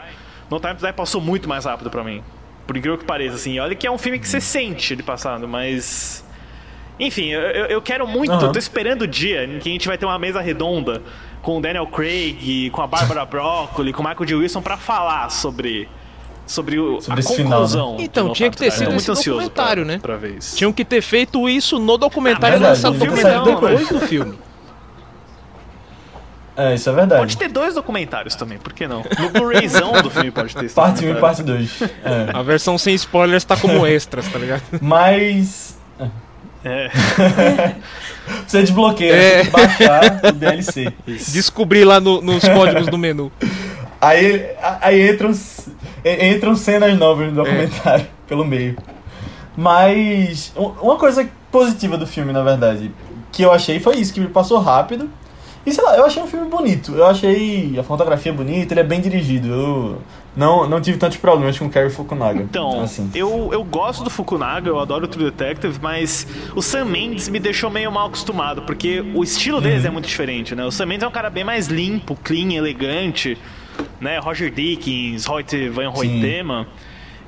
No 0.50 0.58
Time 0.60 0.74
to 0.76 0.86
Die 0.86 0.92
passou 0.94 1.20
muito 1.20 1.46
mais 1.48 1.66
rápido 1.66 1.90
pra 1.90 2.02
mim. 2.02 2.22
Por 2.66 2.76
incrível 2.76 2.98
que 2.98 3.04
pareça, 3.04 3.36
assim. 3.36 3.58
Olha 3.58 3.74
que 3.74 3.86
é 3.86 3.90
um 3.90 3.98
filme 3.98 4.18
que 4.18 4.26
você 4.28 4.40
sente 4.40 4.92
ele 4.94 5.02
passando, 5.02 5.46
mas. 5.46 6.24
Enfim, 6.98 7.26
eu, 7.28 7.40
eu 7.40 7.82
quero 7.82 8.06
muito, 8.06 8.32
eu 8.32 8.52
tô 8.52 8.58
esperando 8.58 9.02
o 9.02 9.06
dia 9.06 9.44
em 9.44 9.58
que 9.58 9.68
a 9.68 9.72
gente 9.72 9.88
vai 9.88 9.98
ter 9.98 10.06
uma 10.06 10.18
mesa 10.18 10.40
redonda 10.40 11.02
com 11.42 11.58
o 11.58 11.60
Daniel 11.60 11.86
Craig, 11.88 12.70
com 12.70 12.80
a 12.80 12.86
Bárbara 12.86 13.24
Broccoli, 13.26 13.92
com 13.92 14.02
o 14.02 14.06
Michael 14.08 14.24
J. 14.24 14.34
Wilson 14.36 14.62
pra 14.62 14.76
falar 14.76 15.28
sobre. 15.30 15.88
Sobre, 16.46 16.78
o, 16.78 17.00
Sobre 17.00 17.20
a 17.20 17.20
esse 17.20 17.36
final, 17.36 17.50
né? 17.50 17.56
conclusão. 17.56 17.96
de 17.96 18.04
Então, 18.04 18.32
tinha 18.34 18.50
que 18.50 18.56
ter 18.58 18.70
sido 18.70 18.90
Tô 18.90 18.96
esse 18.96 19.08
muito 19.08 19.18
ansioso 19.18 19.40
documentário, 19.40 19.84
pra, 19.84 19.92
né? 19.94 19.98
Pra 19.98 20.16
ver 20.16 20.36
isso. 20.36 20.56
Tinham 20.56 20.74
que 20.74 20.84
ter 20.84 21.00
feito 21.00 21.48
isso 21.48 21.78
no 21.78 21.96
documentário 21.96 22.58
Ah, 22.58 22.68
lançado 22.68 22.98
depois 22.98 23.88
do 23.88 24.00
filme. 24.00 24.34
É, 26.56 26.74
isso 26.74 26.88
é 26.88 26.92
verdade. 26.92 27.20
Pode 27.20 27.36
ter 27.36 27.48
dois 27.48 27.74
documentários 27.74 28.34
também, 28.36 28.58
por 28.58 28.72
que 28.72 28.86
não? 28.86 29.02
No 29.18 29.28
Blu-rayzão 29.30 29.92
do 30.02 30.08
filme 30.10 30.30
pode 30.30 30.54
ter 30.54 30.70
Parte 30.70 31.04
1 31.04 31.10
e 31.10 31.14
parte 31.20 31.42
2. 31.42 31.82
É. 31.82 31.88
A 32.32 32.42
versão 32.42 32.78
sem 32.78 32.94
spoilers 32.94 33.44
tá 33.44 33.56
como 33.56 33.84
extras, 33.86 34.28
tá 34.28 34.38
ligado? 34.38 34.62
Mas. 34.80 35.76
É. 36.64 36.90
Você 38.46 38.60
desbloqueia, 38.62 39.12
É. 39.12 39.30
você 39.30 39.34
tem 39.36 39.44
que 39.44 39.50
baixar 39.50 40.20
o 40.24 40.32
DLC. 40.32 40.92
Descobri 41.06 41.84
lá 41.84 42.00
no- 42.00 42.22
nos 42.22 42.42
códigos 42.48 42.86
do 42.88 42.96
menu. 42.96 43.30
Aí, 44.00 44.46
aí 44.80 45.10
entram, 45.10 45.30
en- 46.04 46.34
entram 46.34 46.56
cenas 46.56 46.96
novas 46.98 47.28
no 47.28 47.34
documentário, 47.44 48.06
pelo 48.26 48.44
meio. 48.46 48.76
Mas 49.56 50.52
um- 50.56 50.68
uma 50.80 50.96
coisa 50.96 51.28
positiva 51.50 51.98
do 51.98 52.06
filme, 52.06 52.32
na 52.32 52.42
verdade, 52.42 52.90
que 53.30 53.42
eu 53.42 53.52
achei 53.52 53.78
foi 53.78 53.96
isso, 53.96 54.12
que 54.14 54.20
me 54.20 54.28
passou 54.28 54.58
rápido. 54.58 55.10
E 55.66 55.72
sei 55.72 55.82
lá, 55.82 55.96
eu 55.96 56.04
achei 56.04 56.22
um 56.22 56.26
filme 56.26 56.48
bonito. 56.48 56.94
Eu 56.94 57.06
achei 57.06 57.78
a 57.78 57.82
fotografia 57.82 58.32
bonita, 58.32 58.74
ele 58.74 58.80
é 58.80 58.84
bem 58.84 59.00
dirigido. 59.00 59.48
Eu 59.48 59.98
não, 60.36 60.68
não 60.68 60.80
tive 60.80 60.98
tantos 60.98 61.16
problemas 61.16 61.58
com 61.58 61.66
o 61.66 61.70
Cary 61.70 61.90
Fukunaga. 61.90 62.42
Então, 62.42 62.82
assim. 62.82 63.10
eu, 63.14 63.50
eu 63.52 63.62
gosto 63.64 64.02
do 64.02 64.10
Fukunaga, 64.10 64.68
eu 64.68 64.78
adoro 64.78 65.04
o 65.04 65.08
True 65.08 65.24
Detective, 65.24 65.78
mas 65.80 66.26
o 66.54 66.60
Sam 66.60 66.86
Mendes 66.86 67.28
me 67.28 67.38
deixou 67.38 67.70
meio 67.70 67.90
mal 67.90 68.08
acostumado, 68.08 68.62
porque 68.62 69.00
o 69.14 69.22
estilo 69.22 69.60
deles 69.60 69.84
é 69.84 69.90
muito 69.90 70.06
diferente, 70.06 70.54
né? 70.54 70.64
O 70.64 70.70
Sam 70.70 70.86
Mendes 70.86 71.04
é 71.04 71.08
um 71.08 71.12
cara 71.12 71.30
bem 71.30 71.44
mais 71.44 71.68
limpo, 71.68 72.16
clean, 72.16 72.52
elegante, 72.52 73.38
né? 74.00 74.18
Roger 74.18 74.50
Dickens, 74.50 75.28
Hoyt 75.28 75.68
Van 75.70 75.90
Hoytema. 75.90 76.66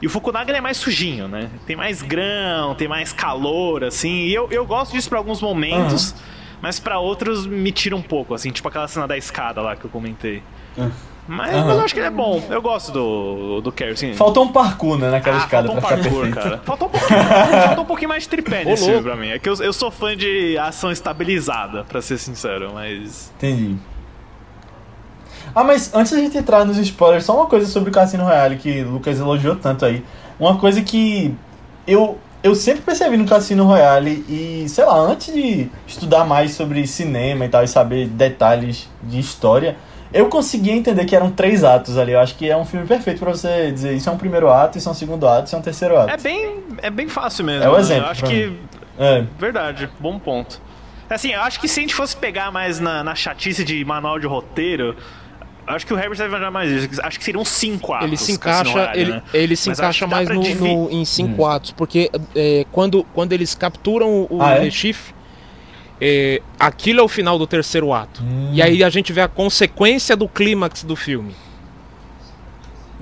E 0.02 0.06
o 0.06 0.10
Fukunaga 0.10 0.52
é 0.52 0.60
mais 0.60 0.76
sujinho, 0.76 1.26
né? 1.26 1.48
Tem 1.66 1.74
mais 1.74 2.02
grão, 2.02 2.74
tem 2.74 2.86
mais 2.86 3.12
calor, 3.12 3.82
assim. 3.82 4.24
E 4.24 4.34
eu, 4.34 4.48
eu 4.50 4.66
gosto 4.66 4.92
disso 4.92 5.08
pra 5.08 5.16
alguns 5.16 5.40
momentos, 5.40 6.14
mas 6.66 6.80
pra 6.80 6.98
outros 6.98 7.46
me 7.46 7.70
tira 7.70 7.94
um 7.94 8.02
pouco, 8.02 8.34
assim, 8.34 8.50
tipo 8.50 8.66
aquela 8.66 8.88
cena 8.88 9.06
da 9.06 9.16
escada 9.16 9.60
lá 9.60 9.76
que 9.76 9.84
eu 9.84 9.90
comentei. 9.90 10.42
Mas, 11.28 11.54
Aham. 11.54 11.64
mas 11.64 11.78
eu 11.78 11.84
acho 11.84 11.94
que 11.94 12.00
ele 12.00 12.08
é 12.08 12.10
bom. 12.10 12.42
Eu 12.50 12.60
gosto 12.60 12.90
do, 12.90 13.60
do 13.60 13.70
Carrie, 13.70 13.96
sim. 13.96 14.14
Faltou 14.14 14.42
um 14.44 14.48
parkour, 14.52 14.98
né, 14.98 15.08
naquela 15.08 15.36
Ah, 15.36 15.40
escada 15.40 15.68
faltou 15.68 15.76
um 15.84 15.86
pra 15.86 15.96
ficar 15.96 16.02
parkour, 16.10 16.22
perfeito. 16.24 16.42
cara. 16.50 16.62
Faltou 16.64 16.88
um 16.88 16.90
pouquinho, 16.90 17.20
faltou 17.66 17.84
um 17.84 17.86
pouquinho 17.86 18.08
mais 18.08 18.22
de 18.24 18.28
tripé 18.30 18.64
nesse 18.64 18.84
filme 18.84 19.02
pra 19.02 19.14
mim. 19.14 19.28
É 19.28 19.38
que 19.38 19.48
eu, 19.48 19.54
eu 19.62 19.72
sou 19.72 19.92
fã 19.92 20.16
de 20.16 20.58
ação 20.58 20.90
estabilizada, 20.90 21.84
pra 21.84 22.02
ser 22.02 22.18
sincero, 22.18 22.72
mas. 22.74 23.32
Entendi. 23.36 23.76
Ah, 25.54 25.62
mas 25.62 25.94
antes 25.94 26.10
da 26.12 26.18
gente 26.18 26.36
entrar 26.36 26.64
nos 26.64 26.78
spoilers, 26.78 27.24
só 27.24 27.36
uma 27.36 27.46
coisa 27.46 27.66
sobre 27.66 27.90
o 27.90 27.92
Cassino 27.92 28.24
Royale 28.24 28.56
que 28.56 28.82
o 28.82 28.90
Lucas 28.90 29.20
elogiou 29.20 29.54
tanto 29.54 29.84
aí. 29.84 30.04
Uma 30.38 30.58
coisa 30.58 30.82
que 30.82 31.32
eu, 31.86 32.18
eu 32.42 32.54
sempre 32.54 32.82
percebi 32.82 33.16
no 33.16 33.26
Cassino 33.26 33.64
Royale 33.64 34.24
e, 34.28 34.68
sei 34.68 34.84
lá, 34.84 34.98
antes 34.98 35.34
de 35.34 35.68
estudar 35.86 36.24
mais 36.24 36.52
sobre 36.52 36.86
cinema 36.86 37.44
e 37.44 37.48
tal 37.48 37.64
e 37.64 37.68
saber 37.68 38.06
detalhes 38.08 38.88
de 39.02 39.18
história, 39.18 39.76
eu 40.12 40.28
conseguia 40.28 40.72
entender 40.72 41.04
que 41.04 41.16
eram 41.16 41.30
três 41.30 41.64
atos 41.64 41.98
ali. 41.98 42.12
Eu 42.12 42.20
acho 42.20 42.36
que 42.36 42.48
é 42.48 42.56
um 42.56 42.64
filme 42.64 42.86
perfeito 42.86 43.18
pra 43.18 43.30
você 43.30 43.70
dizer 43.72 43.94
isso 43.94 44.08
é 44.08 44.12
um 44.12 44.18
primeiro 44.18 44.50
ato, 44.50 44.78
isso 44.78 44.88
é 44.88 44.92
um 44.92 44.94
segundo 44.94 45.26
ato, 45.26 45.46
isso 45.46 45.56
é 45.56 45.58
um 45.58 45.62
terceiro 45.62 45.98
ato. 45.98 46.10
É 46.10 46.16
bem, 46.16 46.62
é 46.82 46.90
bem 46.90 47.08
fácil 47.08 47.44
mesmo. 47.44 47.64
É 47.64 47.68
o 47.68 47.74
né? 47.74 47.80
exemplo 47.80 48.04
Eu 48.04 48.10
acho 48.10 48.24
que. 48.24 48.58
É. 48.98 49.24
Verdade, 49.38 49.90
bom 50.00 50.18
ponto. 50.18 50.60
Assim, 51.08 51.32
eu 51.32 51.40
acho 51.40 51.60
que 51.60 51.68
se 51.68 51.80
a 51.80 51.82
gente 51.82 51.94
fosse 51.94 52.16
pegar 52.16 52.50
mais 52.50 52.80
na, 52.80 53.04
na 53.04 53.14
chatice 53.14 53.64
de 53.64 53.84
manual 53.84 54.18
de 54.18 54.26
roteiro, 54.26 54.96
acho 55.66 55.86
que 55.86 55.92
o 55.94 55.98
Herbert 55.98 56.16
deve 56.18 56.30
manjar 56.30 56.52
mais 56.52 56.70
isso. 56.70 57.00
Acho 57.02 57.18
que 57.18 57.24
seriam 57.24 57.44
cinco 57.44 57.92
atos. 57.92 58.06
Ele 58.06 58.16
se 58.16 58.38
Cassino 58.38 58.70
encaixa, 58.70 58.98
ele, 58.98 59.10
né? 59.12 59.22
ele 59.34 59.56
se 59.56 59.68
Mas 59.68 59.78
encaixa 59.78 60.06
mais 60.06 60.28
no, 60.28 60.42
no- 60.54 60.90
em 60.90 61.04
cinco 61.04 61.44
atos, 61.46 61.72
porque 61.72 62.10
é, 62.34 62.64
quando, 62.72 63.04
quando 63.14 63.32
eles 63.32 63.54
capturam 63.54 64.26
o 64.30 64.38
Ah, 64.40 64.52
é? 64.56 64.60
Recife, 64.64 65.14
é, 66.00 66.42
aquilo 66.58 67.00
é 67.00 67.02
o 67.02 67.08
final 67.08 67.38
do 67.38 67.46
terceiro 67.46 67.92
ato. 67.92 68.22
Hum. 68.22 68.50
E 68.52 68.60
aí 68.62 68.84
a 68.84 68.90
gente 68.90 69.12
vê 69.12 69.20
a 69.22 69.28
consequência 69.28 70.16
do 70.16 70.28
clímax 70.28 70.82
do 70.84 70.94
filme. 70.94 71.34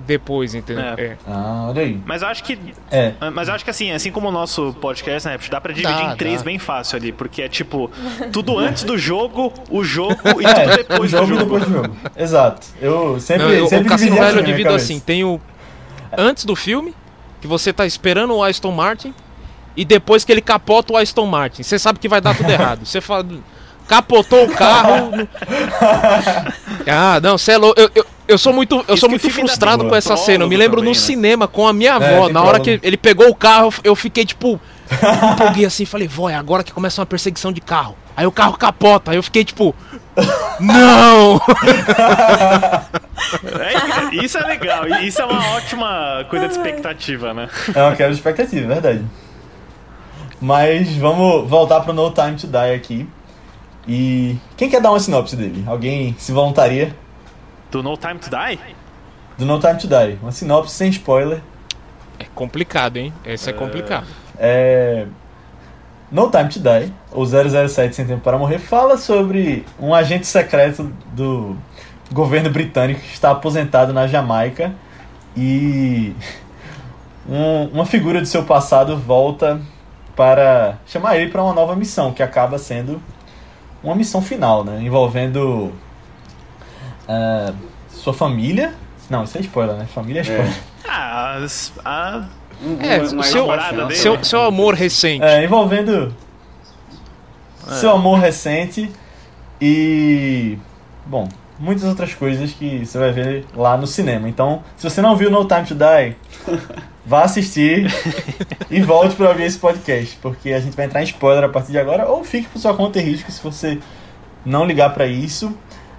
Depois, 0.06 0.54
entendeu? 0.54 0.84
É. 0.84 1.02
É. 1.02 1.16
Ah, 1.26 1.66
olha 1.70 1.82
aí. 1.82 1.98
Mas 2.04 2.20
eu 2.22 2.28
acho 2.28 2.44
que. 2.44 2.58
É. 2.90 3.14
Mas 3.32 3.48
eu 3.48 3.54
acho 3.54 3.64
que 3.64 3.70
assim, 3.70 3.90
assim 3.90 4.12
como 4.12 4.28
o 4.28 4.32
nosso 4.32 4.74
podcast, 4.80 5.26
né, 5.28 5.38
dá 5.50 5.60
pra 5.60 5.72
dividir 5.72 5.96
Dá, 5.96 6.12
em 6.12 6.16
três 6.16 6.38
dá. 6.40 6.44
bem 6.44 6.58
fácil 6.58 6.96
ali, 6.96 7.10
porque 7.10 7.40
é 7.40 7.48
tipo, 7.48 7.90
tudo 8.30 8.58
antes 8.58 8.84
do 8.84 8.98
jogo, 8.98 9.52
o 9.70 9.82
jogo 9.82 10.14
e 10.40 10.44
É, 10.44 10.52
tudo 10.54 10.72
o 10.72 10.76
depois 10.76 11.10
jogo 11.10 11.26
do 11.26 11.34
jogo. 11.38 11.44
depois 11.44 11.64
do 11.64 11.72
jogo. 11.72 11.96
Exato. 12.16 12.66
Eu 12.80 13.18
sempre, 13.18 13.44
Não, 13.46 13.52
eu- 13.52 13.66
sempre 13.66 13.86
o 13.86 13.88
Cassino 13.90 14.16
eu 14.16 14.22
assim 14.22 14.32
minha 14.34 14.44
divido 14.44 14.74
assim: 14.74 15.00
tem 15.00 15.24
o 15.24 15.40
antes 16.16 16.44
do 16.44 16.54
filme, 16.54 16.94
que 17.40 17.46
você 17.46 17.72
tá 17.72 17.86
esperando 17.86 18.34
o 18.34 18.42
Aston 18.44 18.72
Martin, 18.72 19.14
e 19.76 19.84
depois 19.84 20.24
que 20.24 20.30
ele 20.32 20.42
capota 20.42 20.92
o 20.92 20.96
Aston 20.98 21.26
Martin. 21.26 21.62
Você 21.62 21.78
sabe 21.78 21.98
que 21.98 22.08
vai 22.08 22.20
dar 22.20 22.36
tudo 22.36 22.48
errado. 22.52 22.84
Você 22.84 23.00
fala. 23.00 23.24
Capotou 23.88 24.44
o 24.46 24.54
carro. 24.54 25.12
ah, 26.86 27.20
não, 27.22 27.36
você 27.38 27.52
é 27.52 27.58
louco. 27.58 27.78
Eu, 27.80 27.90
eu, 27.94 28.06
eu 28.26 28.38
sou 28.38 28.52
muito, 28.52 28.76
eu 28.88 28.94
Isso 28.94 28.98
sou 28.98 29.08
muito 29.08 29.28
frustrado 29.30 29.86
com 29.86 29.94
essa 29.94 30.16
cena. 30.16 30.44
Eu 30.44 30.48
me 30.48 30.56
lembro 30.56 30.78
também, 30.78 30.92
no 30.92 30.98
né? 30.98 31.04
cinema 31.06 31.46
com 31.48 31.66
a 31.66 31.72
minha 31.72 31.92
É, 31.92 31.94
avó. 31.94 32.24
tem 32.24 32.32
na 32.32 32.42
hora 32.42 32.60
que 32.60 32.80
ele 32.82 32.96
pegou 32.96 33.28
o 33.28 33.34
carro, 33.34 33.72
eu 33.82 33.94
fiquei 33.94 34.24
tipo. 34.24 34.60
me 34.90 35.30
empolguei 35.34 35.64
assim, 35.64 35.84
falei, 35.84 36.08
vó, 36.08 36.28
é 36.28 36.34
agora 36.34 36.62
que 36.64 36.72
começa 36.72 37.00
uma 37.00 37.06
perseguição 37.06 37.52
de 37.52 37.60
carro. 37.60 37.96
Aí 38.16 38.26
o 38.26 38.32
carro 38.32 38.56
capota, 38.56 39.10
aí 39.10 39.16
eu 39.16 39.22
fiquei 39.22 39.44
tipo. 39.44 39.74
Não! 40.60 41.40
É, 43.44 44.24
isso 44.24 44.36
é 44.38 44.42
legal, 44.42 44.86
isso 45.02 45.20
é 45.20 45.24
uma 45.24 45.56
ótima 45.56 46.26
coisa 46.28 46.46
de 46.46 46.52
expectativa, 46.54 47.32
né? 47.32 47.48
É 47.74 47.82
uma 47.82 47.92
quebra 47.92 48.12
de 48.12 48.18
expectativa, 48.18 48.66
verdade. 48.66 49.04
Mas 50.40 50.94
vamos 50.96 51.48
voltar 51.48 51.80
pro 51.80 51.92
No 51.92 52.10
Time 52.10 52.36
to 52.36 52.46
Die 52.46 52.74
aqui. 52.74 53.08
E 53.88 54.36
quem 54.56 54.68
quer 54.68 54.80
dar 54.80 54.90
uma 54.90 55.00
sinopse 55.00 55.36
dele? 55.36 55.64
Alguém 55.66 56.14
se 56.18 56.32
voluntaria? 56.32 56.94
Do 57.74 57.82
No 57.82 57.96
Time 57.96 58.20
to 58.20 58.30
Die? 58.30 58.58
Do 59.36 59.44
No 59.44 59.58
Time 59.58 59.74
to 59.76 59.88
Die. 59.88 60.16
Uma 60.22 60.30
sinopse 60.30 60.72
sem 60.72 60.90
spoiler. 60.90 61.40
É 62.20 62.24
complicado, 62.32 62.98
hein? 62.98 63.12
Esse 63.24 63.50
é 63.50 63.52
complicado. 63.52 64.06
É... 64.38 65.06
No 66.08 66.30
Time 66.30 66.48
to 66.48 66.60
Die, 66.60 66.92
ou 67.10 67.26
007 67.26 67.92
Sem 67.96 68.06
Tempo 68.06 68.20
para 68.20 68.38
Morrer, 68.38 68.60
fala 68.60 68.96
sobre 68.96 69.66
um 69.80 69.92
agente 69.92 70.24
secreto 70.28 70.92
do 71.12 71.56
governo 72.12 72.48
britânico 72.48 73.00
que 73.00 73.12
está 73.12 73.32
aposentado 73.32 73.92
na 73.92 74.06
Jamaica 74.06 74.72
e 75.36 76.14
um- 77.28 77.70
uma 77.72 77.86
figura 77.86 78.22
de 78.22 78.28
seu 78.28 78.44
passado 78.44 78.96
volta 78.96 79.60
para 80.14 80.78
chamar 80.86 81.16
ele 81.16 81.28
para 81.32 81.42
uma 81.42 81.52
nova 81.52 81.74
missão, 81.74 82.12
que 82.12 82.22
acaba 82.22 82.56
sendo 82.56 83.02
uma 83.82 83.96
missão 83.96 84.22
final, 84.22 84.62
né? 84.62 84.80
Envolvendo 84.80 85.72
ah, 87.08 87.52
sua 87.88 88.12
família. 88.14 88.74
Não, 89.10 89.24
isso 89.24 89.36
é 89.38 89.40
spoiler, 89.42 89.76
né? 89.76 89.86
Família 89.94 90.20
é 90.20 90.22
spoiler. 90.22 90.52
Ah, 90.88 91.36
as- 91.42 91.72
a, 91.84 92.24
Um- 92.62 92.78
É, 92.80 92.98
uma- 93.00 93.10
uma 93.12 93.22
seu- 93.24 93.46
dele. 93.86 93.94
Seu, 93.96 94.24
seu 94.24 94.42
amor 94.42 94.74
recente. 94.74 95.22
É, 95.24 95.42
envolvendo 95.44 96.14
seu 97.80 97.90
amor 97.90 98.18
recente 98.20 98.90
e. 99.60 100.56
Bom, 101.06 101.28
muitas 101.58 101.84
outras 101.84 102.14
coisas 102.14 102.52
que 102.52 102.84
você 102.84 102.98
vai 102.98 103.12
ver 103.12 103.44
lá 103.54 103.76
no 103.76 103.86
cinema. 103.86 104.28
Então, 104.28 104.62
se 104.76 104.88
você 104.88 105.02
não 105.02 105.16
viu 105.16 105.30
No 105.30 105.44
Time 105.46 105.64
to 105.64 105.74
Die, 105.74 106.16
vá 107.04 107.22
assistir 107.24 107.86
e 108.70 108.80
volte 108.80 109.14
para 109.16 109.28
ouvir 109.30 109.44
esse 109.44 109.58
podcast, 109.58 110.16
porque 110.22 110.52
a 110.52 110.60
gente 110.60 110.76
vai 110.76 110.86
entrar 110.86 111.00
em 111.02 111.04
spoiler 111.04 111.44
a 111.44 111.48
partir 111.48 111.72
de 111.72 111.78
agora, 111.78 112.06
ou 112.08 112.24
fique 112.24 112.48
por 112.48 112.58
sua 112.58 112.74
conta 112.74 112.98
e 113.00 113.02
risco 113.02 113.30
se 113.30 113.42
você 113.42 113.78
não 114.44 114.64
ligar 114.64 114.94
para 114.94 115.06
isso. 115.06 115.54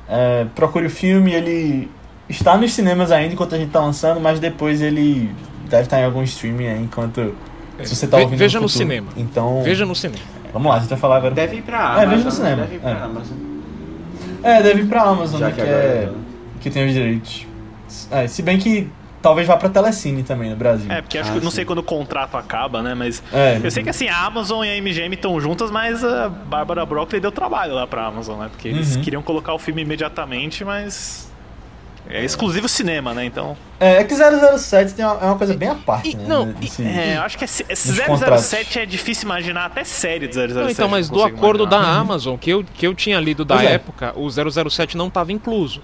É, 0.07 0.45
procure 0.55 0.85
o 0.85 0.89
filme, 0.89 1.33
ele 1.33 1.89
está 2.29 2.57
nos 2.57 2.73
cinemas 2.73 3.11
ainda 3.11 3.33
enquanto 3.33 3.55
a 3.55 3.57
gente 3.57 3.67
está 3.67 3.79
lançando, 3.79 4.19
mas 4.19 4.39
depois 4.39 4.81
ele 4.81 5.31
deve 5.69 5.83
estar 5.83 5.99
em 5.99 6.05
algum 6.05 6.21
streaming 6.23 6.67
aí 6.67 6.81
enquanto. 6.83 7.35
Se 7.83 7.95
você 7.95 8.07
tá 8.07 8.17
Ve- 8.17 8.23
ouvindo 8.23 8.39
veja 8.39 8.59
no 8.59 8.69
futuro. 8.69 8.87
cinema. 8.87 9.07
Então, 9.17 9.61
Veja 9.63 9.85
no 9.85 9.95
cinema. 9.95 10.21
vamos 10.53 10.69
lá, 10.69 10.75
a 10.75 10.79
gente 10.79 10.89
vai 10.89 10.97
falar 10.99 11.17
agora. 11.17 11.33
Deve 11.33 11.57
ir 11.57 11.61
pra 11.63 11.77
É, 11.77 11.81
Amazon. 12.03 12.09
veja 12.09 12.23
no 12.23 12.31
cinema. 12.31 12.55
Deve 12.61 12.75
ir 12.75 12.79
pra 12.79 12.89
É. 12.91 12.93
Amazon. 13.03 13.37
É, 14.43 14.61
deve 14.63 14.81
ir 14.81 14.85
pra 14.85 15.01
Amazon, 15.01 15.39
Já 15.39 15.47
né, 15.47 15.53
que 15.55 15.61
é, 15.61 15.63
é- 15.65 16.09
que 16.61 16.69
tem 16.69 16.85
os 16.87 16.93
direitos. 16.93 17.47
É, 18.11 18.27
se 18.27 18.41
bem 18.41 18.57
que 18.59 18.87
talvez 19.25 19.47
vá 19.47 19.57
pra 19.57 19.67
Telecine 19.69 20.21
também 20.21 20.51
no 20.51 20.55
Brasil. 20.55 20.91
é, 20.91 21.01
porque 21.01 21.17
acho 21.17 21.29
Ah, 21.29 21.33
que 21.33 21.39
eu 21.39 21.43
não 21.43 21.49
sim. 21.49 21.55
sei 21.55 21.65
quando 21.65 21.79
o 21.79 21.83
contrato 21.83 22.37
acaba, 22.37 22.83
né? 22.83 22.93
Mas 22.93 23.23
É. 23.33 23.59
eu 23.63 23.71
sei 23.71 23.81
que 23.83 23.89
assim, 23.89 24.07
a 24.07 24.23
Amazon 24.25 24.63
e 24.63 24.69
a 24.69 24.77
MGM 24.77 25.15
estão 25.15 25.39
juntas, 25.41 25.71
mas 25.71 26.03
a 26.03 26.29
Bárbara 26.29 26.85
Broccoli 26.85 27.19
deu 27.19 27.31
trabalho 27.31 27.73
lá 27.73 27.87
pra 27.87 28.05
Amazon, 28.05 28.39
né? 28.39 28.49
Porque 28.51 28.67
eles 28.67 28.95
Uhum. 28.95 29.01
queriam 29.01 29.21
colocar 29.23 29.53
o 29.53 29.57
filme 29.59 29.81
imediatamente, 29.81 30.63
mas. 30.63 31.25
É 32.07 32.23
exclusivo 32.23 32.69
cinema, 32.69 33.15
né? 33.15 33.25
Então. 33.25 33.57
É, 33.79 33.95
é 33.95 34.03
que 34.03 34.13
007 34.13 34.93
tem 34.93 35.03
uma, 35.03 35.15
é 35.19 35.25
uma 35.25 35.37
coisa 35.39 35.55
bem 35.57 35.69
à 35.69 35.73
parte, 35.73 36.11
E- 36.11 36.15
né? 36.15 36.25
não, 36.27 36.51
desse- 36.51 36.83
É, 36.83 37.17
eu 37.17 37.23
acho 37.23 37.35
que 37.35 37.43
é, 37.45 37.47
se- 37.47 37.65
esse 37.67 37.87
Nos 37.87 37.97
007 38.19 38.77
é 38.77 38.85
difícil 38.85 39.25
imaginar 39.25 39.65
até 39.65 39.83
série 39.83 40.27
de 40.27 40.35
007. 40.35 40.63
Não, 40.65 40.69
então, 40.69 40.87
mas 40.87 41.09
do 41.09 41.23
acordo 41.23 41.65
da 41.65 41.77
imaginar. 41.77 41.99
Amazon, 41.99 42.37
que 42.37 42.51
eu, 42.51 42.63
que 42.63 42.85
eu 42.85 42.93
tinha 42.93 43.19
lido 43.19 43.43
da 43.43 43.55
Pois 43.55 43.67
é. 43.67 43.73
época, 43.73 44.13
o 44.15 44.29
007 44.29 44.95
não 44.95 45.07
estava 45.07 45.31
incluso. 45.31 45.81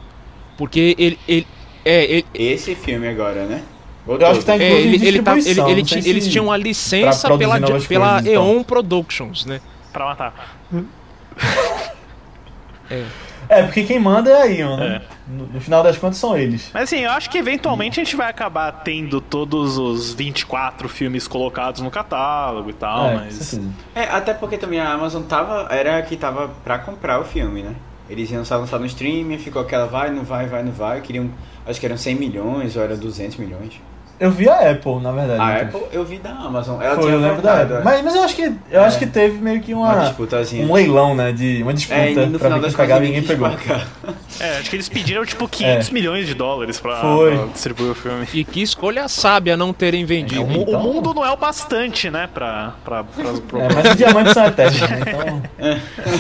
Porque 0.58 0.96
ele. 1.00 1.18
ele 1.28 1.48
é, 1.86 2.04
ele, 2.06 2.26
Esse 2.34 2.76
filme 2.76 3.08
agora, 3.08 3.46
né? 3.46 3.64
Eu 4.08 4.28
acho 4.28 4.40
que 4.40 4.46
tá 4.46 4.54
é, 4.54 4.56
incluso 4.56 4.88
em 4.88 4.94
ele, 4.94 5.08
ele 5.08 5.22
tá- 5.22 5.38
ele- 5.38 5.62
ele 5.62 6.10
eles 6.10 6.28
tinham 6.28 6.46
uma 6.46 6.58
licença 6.58 7.28
pela, 7.38 7.60
pela 7.60 7.80
coisas, 7.80 8.28
então. 8.28 8.48
Eon 8.56 8.64
Productions, 8.64 9.46
né? 9.46 9.62
Pra 9.94 10.06
matar. 10.06 10.58
É, 13.48 13.64
porque 13.64 13.84
quem 13.84 14.00
manda 14.00 14.30
é 14.30 14.42
a 14.42 14.46
Ion, 14.46 14.78
né? 14.78 15.02
É. 15.06 15.22
No, 15.32 15.46
no 15.46 15.62
final 15.62 15.84
das 15.84 15.98
contas 15.98 16.18
são 16.18 16.38
eles. 16.38 16.70
Mas 16.74 16.84
assim, 16.84 17.00
eu 17.02 17.12
acho 17.12 17.30
que 17.30 17.38
eventualmente 17.38 18.00
a 18.00 18.04
gente 18.04 18.16
vai 18.16 18.30
acabar 18.30 18.72
tendo 18.84 19.22
todos 19.22 19.78
os 19.78 20.14
24 20.14 20.90
filmes 20.90 21.28
colocados 21.28 21.82
no 21.82 21.92
catálogo 21.92 22.70
e 22.70 22.74
tal, 22.74 23.10
é, 23.10 23.16
mas. 23.16 23.60
É, 23.96 24.04
até 24.04 24.34
porque 24.34 24.58
também 24.58 24.80
a 24.80 24.92
Amazon 24.92 25.24
tava, 25.24 25.68
era 25.70 25.98
a 25.98 26.02
que 26.02 26.16
tava 26.18 26.50
pra 26.64 26.80
comprar 26.80 27.20
o 27.20 27.24
filme, 27.26 27.62
né? 27.62 27.76
Eles 28.10 28.30
iam 28.32 28.44
só 28.44 28.58
lançar 28.58 28.80
no 28.80 28.86
streaming, 28.86 29.38
ficou 29.38 29.62
aquela 29.62 29.86
vai, 29.86 30.12
não 30.12 30.24
vai, 30.24 30.48
vai, 30.48 30.64
não 30.64 30.72
vai. 30.74 31.00
Queriam, 31.02 31.30
acho 31.66 31.80
que 31.80 31.86
eram 31.86 31.98
100 31.98 32.16
milhões 32.16 32.76
ou 32.76 32.84
era 32.84 32.96
200 32.96 33.38
milhões. 33.38 33.74
Eu 34.20 34.30
vi 34.30 34.48
a 34.48 34.70
Apple, 34.70 35.00
na 35.02 35.12
verdade. 35.12 35.42
A 35.42 35.64
então. 35.64 35.80
Apple 35.82 35.98
eu 35.98 36.06
vi 36.06 36.20
da 36.20 36.30
Amazon. 36.30 36.80
Ela 36.80 36.94
Foi, 36.94 37.06
tinha 37.06 37.16
eu 37.16 37.20
lembro 37.20 37.42
da 37.42 37.62
Apple. 37.64 37.78
é. 37.78 37.82
Mas, 37.84 38.04
mas 38.04 38.14
eu 38.16 38.22
acho 38.24 38.36
que 38.36 38.54
eu 38.70 38.82
acho 38.84 39.00
que 39.00 39.08
teve 39.08 39.40
meio 39.40 39.60
que 39.62 39.74
uma 39.74 39.94
uma, 39.96 40.04
disputazinha. 40.06 40.64
um 40.64 40.72
leilão, 40.72 41.16
né? 41.16 41.32
De 41.32 41.64
uma 41.64 41.74
disputa 41.74 42.00
É, 42.00 42.10
no 42.28 42.38
pra 42.38 42.40
final 42.48 42.60
ver 42.60 42.66
das 42.68 42.76
quem 42.76 42.86
pegava 42.86 43.04
e 43.04 43.08
ninguém 43.08 43.22
ninguém 43.22 43.36
pegou. 43.36 43.50
pagar. 43.50 43.88
É, 44.40 44.60
acho 44.60 44.70
que 44.70 44.76
eles 44.76 44.88
pediram 44.88 45.26
tipo 45.26 45.48
500 45.50 45.90
milhões 45.90 46.28
de 46.28 46.36
dólares 46.36 46.80
pra, 46.80 46.98
Foi. 47.02 47.36
pra 47.36 47.46
distribuir 47.48 47.90
o 47.90 47.96
filme. 47.96 48.28
E 48.32 48.44
que 48.44 48.62
escolha 48.62 49.08
sábia 49.08 49.58
não 49.58 49.74
terem 49.74 50.04
O, 50.04 50.08
vendido. 50.08 50.46
mu- 50.46 50.66
Então- 50.68 50.80
o 50.80 50.84
mundo 50.84 51.16
não 51.16 51.26
é 51.26 51.32
o 51.32 51.38
bastante, 51.38 52.12
né, 52.12 52.30
pra. 52.32 52.74
pra, 52.86 53.04
pra, 53.04 53.24
pra- 53.48 53.60
É, 53.64 53.74
mas 53.74 53.90
os 53.90 53.96
diamantes 53.96 54.34
são 54.34 54.46
eternos, 54.46 54.82
né? 54.88 55.00
Então. 55.08 55.42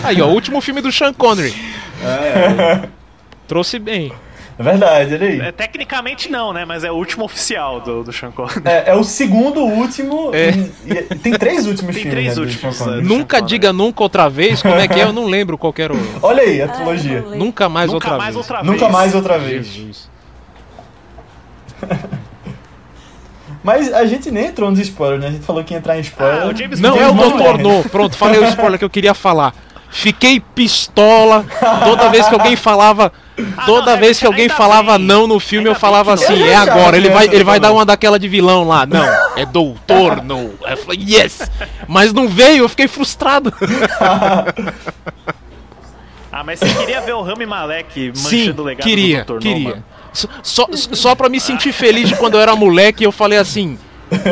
Aí, 0.03 0.19
ó, 0.19 0.25
o 0.25 0.31
último 0.33 0.59
filme 0.59 0.81
do 0.81 0.91
Sean 0.91 1.13
Connery. 1.13 1.53
É, 2.03 2.87
Trouxe 3.47 3.77
bem. 3.77 4.11
É 4.59 4.63
verdade, 4.63 5.13
olha 5.15 5.27
aí. 5.27 5.39
É, 5.39 5.51
tecnicamente 5.51 6.29
não, 6.29 6.53
né? 6.53 6.65
Mas 6.65 6.83
é 6.83 6.91
o 6.91 6.95
último 6.95 7.25
oficial 7.25 7.81
do, 7.81 8.03
do 8.03 8.13
Sean 8.13 8.31
Connery. 8.31 8.61
É, 8.65 8.91
é 8.91 8.93
o 8.95 9.03
segundo 9.03 9.61
último. 9.61 10.31
É. 10.35 10.49
e- 10.51 10.91
e- 10.91 11.15
tem 11.15 11.33
três 11.33 11.65
últimos 11.65 11.95
Tem 11.95 12.03
filmes. 12.03 12.11
três 12.11 12.27
né, 12.29 12.35
do 12.35 12.41
últimos, 12.41 12.75
Sean 12.75 12.85
Connery. 12.85 13.05
é. 13.05 13.07
Nunca 13.09 13.37
Sean 13.39 13.45
diga 13.47 13.73
nunca 13.73 14.03
outra 14.03 14.29
vez, 14.29 14.61
como 14.61 14.75
é 14.75 14.87
que 14.87 14.99
é? 14.99 15.03
Eu 15.03 15.13
não 15.13 15.25
lembro 15.25 15.57
qual 15.57 15.73
que 15.73 15.81
era 15.81 15.93
o. 15.93 15.97
Olha 16.21 16.43
aí 16.43 16.61
a 16.61 16.65
Ah, 16.65 16.69
trilogia. 16.69 17.21
Nunca 17.21 17.67
mais 17.69 17.91
Nunca 17.91 18.07
outra 18.07 18.17
mais 18.17 18.35
vez. 18.35 18.37
outra 18.37 18.61
vez. 18.61 18.71
Nunca 18.71 18.89
mais 18.89 19.15
outra 19.15 19.37
vez. 19.39 19.65
Jesus. 19.67 20.09
Mas 23.63 23.93
a 23.93 24.05
gente 24.05 24.31
nem 24.31 24.47
entrou 24.47 24.69
nos 24.71 24.79
spoilers, 24.79 25.21
né? 25.21 25.27
A 25.27 25.31
gente 25.31 25.45
falou 25.45 25.63
que 25.63 25.73
ia 25.73 25.77
entrar 25.77 25.97
em 25.97 26.01
spoiler. 26.01 26.43
Ah, 26.43 26.47
o 26.47 26.55
James 26.55 26.79
Não, 26.79 26.91
Bond 26.91 27.01
é 27.03 27.05
o 27.05 27.09
James 27.15 27.29
Doutor 27.29 27.57
Bond. 27.57 27.63
No. 27.83 27.89
Pronto, 27.89 28.17
falei 28.17 28.39
o 28.39 28.45
spoiler 28.45 28.79
que 28.79 28.85
eu 28.85 28.89
queria 28.89 29.13
falar. 29.13 29.53
Fiquei 29.89 30.39
pistola 30.39 31.45
toda 31.83 32.09
vez 32.09 32.27
que 32.27 32.33
alguém 32.33 32.55
falava. 32.55 33.11
Toda 33.65 33.93
não, 33.93 33.99
vez 33.99 34.19
que 34.19 34.25
alguém 34.25 34.47
bem. 34.47 34.57
falava 34.57 34.99
não 34.99 35.25
no 35.25 35.39
filme, 35.39 35.67
eu 35.67 35.71
Ainda 35.71 35.79
falava 35.79 36.15
bem 36.15 36.25
que 36.25 36.31
assim: 36.33 36.39
não. 36.41 36.47
é 36.47 36.53
Eu 36.53 36.59
agora. 36.59 36.97
Ele 36.97 37.09
vai, 37.09 37.25
ele 37.25 37.43
vai 37.43 37.55
não. 37.59 37.61
dar 37.61 37.71
uma 37.73 37.85
daquela 37.85 38.19
de 38.19 38.27
vilão 38.27 38.67
lá. 38.67 38.85
Não, 38.85 39.05
é 39.35 39.45
Doutor 39.45 40.23
No. 40.23 40.53
Aí 40.63 40.73
eu 40.73 40.77
falei: 40.77 40.99
yes! 41.07 41.49
Mas 41.87 42.13
não 42.13 42.27
veio, 42.27 42.63
eu 42.63 42.69
fiquei 42.69 42.87
frustrado. 42.87 43.53
Ah, 46.33 46.45
mas 46.45 46.59
você 46.59 46.73
queria 46.75 47.01
ver 47.01 47.13
o 47.13 47.21
Rami 47.21 47.45
Malek 47.45 48.11
Sim, 48.15 48.37
manchando 48.45 48.61
o 48.61 48.65
legado 48.65 48.87
queria, 48.87 49.25
do 49.25 49.33
Dr. 49.33 49.41
queria. 49.41 49.83
Só, 50.13 50.27
só, 50.41 50.67
só 50.71 51.13
pra 51.13 51.27
me 51.27 51.41
sentir 51.41 51.73
feliz 51.73 52.07
de 52.07 52.15
quando 52.15 52.35
eu 52.35 52.39
era 52.41 52.55
moleque, 52.55 53.03
eu 53.03 53.11
falei 53.11 53.37
assim: 53.37 53.77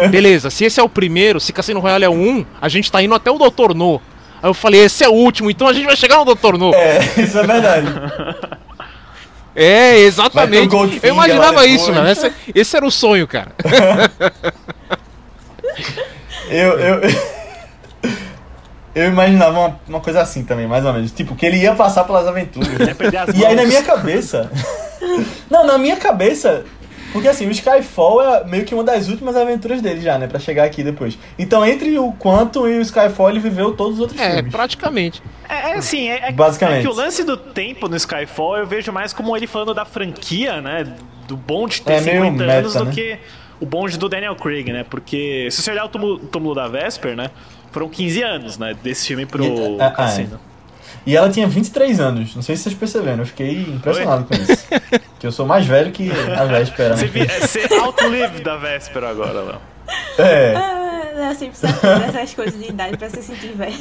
beleza, 0.10 0.50
se 0.50 0.64
esse 0.64 0.80
é 0.80 0.84
o 0.84 0.88
primeiro, 0.88 1.42
se 1.42 1.52
Cassino 1.52 1.82
Royale 1.82 2.06
é 2.06 2.10
o 2.10 2.14
1, 2.14 2.46
a 2.62 2.70
gente 2.70 2.90
tá 2.90 3.04
indo 3.04 3.14
até 3.14 3.30
o 3.30 3.38
Doutor 3.38 3.76
No. 3.76 4.02
Aí 4.42 4.50
eu 4.50 4.54
falei: 4.54 4.82
esse 4.82 5.04
é 5.04 5.10
o 5.10 5.14
último, 5.14 5.52
então 5.52 5.68
a 5.68 5.74
gente 5.74 5.86
vai 5.86 5.96
chegar 5.98 6.18
no 6.20 6.26
Doutor 6.26 6.58
No. 6.58 6.74
É, 6.74 7.00
isso 7.18 7.38
é 7.38 7.46
verdade. 7.46 7.88
É, 9.56 9.90
Vai 9.90 9.94
ter 9.94 10.02
exatamente. 10.02 10.68
Goldfinger 10.68 11.06
Eu 11.06 11.14
imaginava 11.14 11.66
isso, 11.66 11.92
mano. 11.92 12.10
Esse, 12.10 12.32
esse 12.54 12.78
era 12.78 12.86
o 12.86 12.92
sonho, 12.92 13.28
cara. 13.28 13.52
Eu, 16.50 16.80
eu, 16.80 17.02
eu 18.96 19.08
imaginava 19.08 19.60
uma, 19.60 19.80
uma 19.88 20.00
coisa 20.00 20.22
assim 20.22 20.44
também, 20.44 20.68
mais 20.68 20.84
ou 20.84 20.92
menos. 20.92 21.12
Tipo, 21.12 21.36
que 21.36 21.46
ele 21.46 21.58
ia 21.58 21.76
passar 21.76 22.04
pelas 22.06 22.28
aventuras. 22.28 22.70
E 23.36 23.46
aí 23.46 23.56
na 23.56 23.66
minha 23.66 23.84
cabeça. 23.84 24.52
Não, 25.50 25.66
na 25.66 25.78
minha 25.78 25.96
cabeça. 25.96 26.66
Porque 27.12 27.28
assim, 27.28 27.48
o 27.48 27.52
Skyfall 27.52 28.22
é 28.22 28.44
meio 28.46 28.66
que 28.66 28.74
uma 28.76 28.84
das 28.84 29.08
últimas 29.10 29.36
aventuras 29.36 29.82
dele 29.82 30.02
já, 30.02 30.18
né? 30.18 30.28
Pra 30.28 30.40
chegar 30.40 30.64
aqui 30.64 30.84
depois. 30.84 31.18
Então, 31.38 31.66
entre 31.66 31.98
o 31.98 32.14
Quantum 32.14 32.68
e 32.68 32.78
o 32.78 32.82
Skyfall, 32.82 33.30
ele 33.32 33.40
viveu 33.40 33.74
todos 33.76 33.96
os 33.96 34.00
outros 34.02 34.20
É, 34.20 34.36
filmes. 34.36 34.52
praticamente. 34.52 35.22
É, 35.48 35.72
é 35.72 35.74
assim, 35.78 36.08
é, 36.10 36.30
é- 36.30 36.32
Basicamente. 36.32 36.80
é 36.80 36.82
que 36.82 36.88
o 36.88 36.94
lance 36.94 37.24
do 37.24 37.36
tempo 37.36 37.88
no 37.88 37.96
Skyfall 37.96 38.58
eu 38.58 38.68
vejo 38.68 38.92
mais 38.92 39.12
como 39.14 39.36
ele 39.36 39.48
falando 39.48 39.74
da 39.74 39.86
franquia, 39.86 40.62
né? 40.62 40.86
Do 41.28 41.36
Bond 41.36 41.82
ter 41.82 41.94
É 41.94 42.02
meio 42.02 42.24
50 42.24 42.44
meta, 42.46 42.60
anos 42.60 42.74
do 42.76 42.86
né? 42.86 42.92
que 42.92 43.18
o 43.60 43.66
Bond 43.66 43.98
do 43.98 44.08
Daniel 44.08 44.36
Craig, 44.36 44.72
né? 44.72 44.86
Porque 44.88 45.48
se 45.52 45.62
você 45.62 45.72
olhar 45.72 45.86
o 45.86 45.90
túmulo, 45.90 46.20
túmulo 46.20 46.54
da 46.56 46.68
Vesper, 46.68 47.16
né? 47.16 47.30
Foram 47.72 47.90
15 47.90 48.22
anos, 48.24 48.58
né? 48.58 48.76
Desse 48.84 49.08
filme 49.08 49.26
pro 49.26 49.78
ah, 49.80 49.92
Cassino. 49.92 50.40
E 51.06 51.16
ela 51.16 51.30
tinha 51.30 51.48
23 51.48 52.00
anos. 52.00 52.36
Não 52.36 52.42
sei 52.42 52.56
se 52.56 52.64
vocês 52.64 52.76
perceberam. 52.76 53.20
Eu 53.20 53.26
fiquei 53.26 53.62
impressionado 53.62 54.26
com 54.26 54.34
isso. 54.36 54.66
que 55.20 55.26
eu 55.28 55.32
sou 55.32 55.46
mais 55.46 55.66
velho 55.66 55.92
que 55.92 56.10
a 56.12 56.46
véspera. 56.46 56.96
Você, 56.98 57.06
Né? 57.06 57.12
vi- 57.12 57.22
é, 57.22 57.40
você 57.48 57.74
outlive 57.76 58.42
da 58.44 58.56
Véspera 58.58 59.10
agora, 59.10 59.42
Léo. 59.42 59.62
É. 60.18 60.54
Ah, 60.56 61.30
eu 61.32 61.36
sempre 61.36 61.58
sabia 61.58 62.00
dessas 62.12 62.34
coisas 62.34 62.62
de 62.62 62.70
idade 62.70 62.96
pra 62.98 63.10
se 63.10 63.22
sentir 63.24 63.54
velho. 63.56 63.74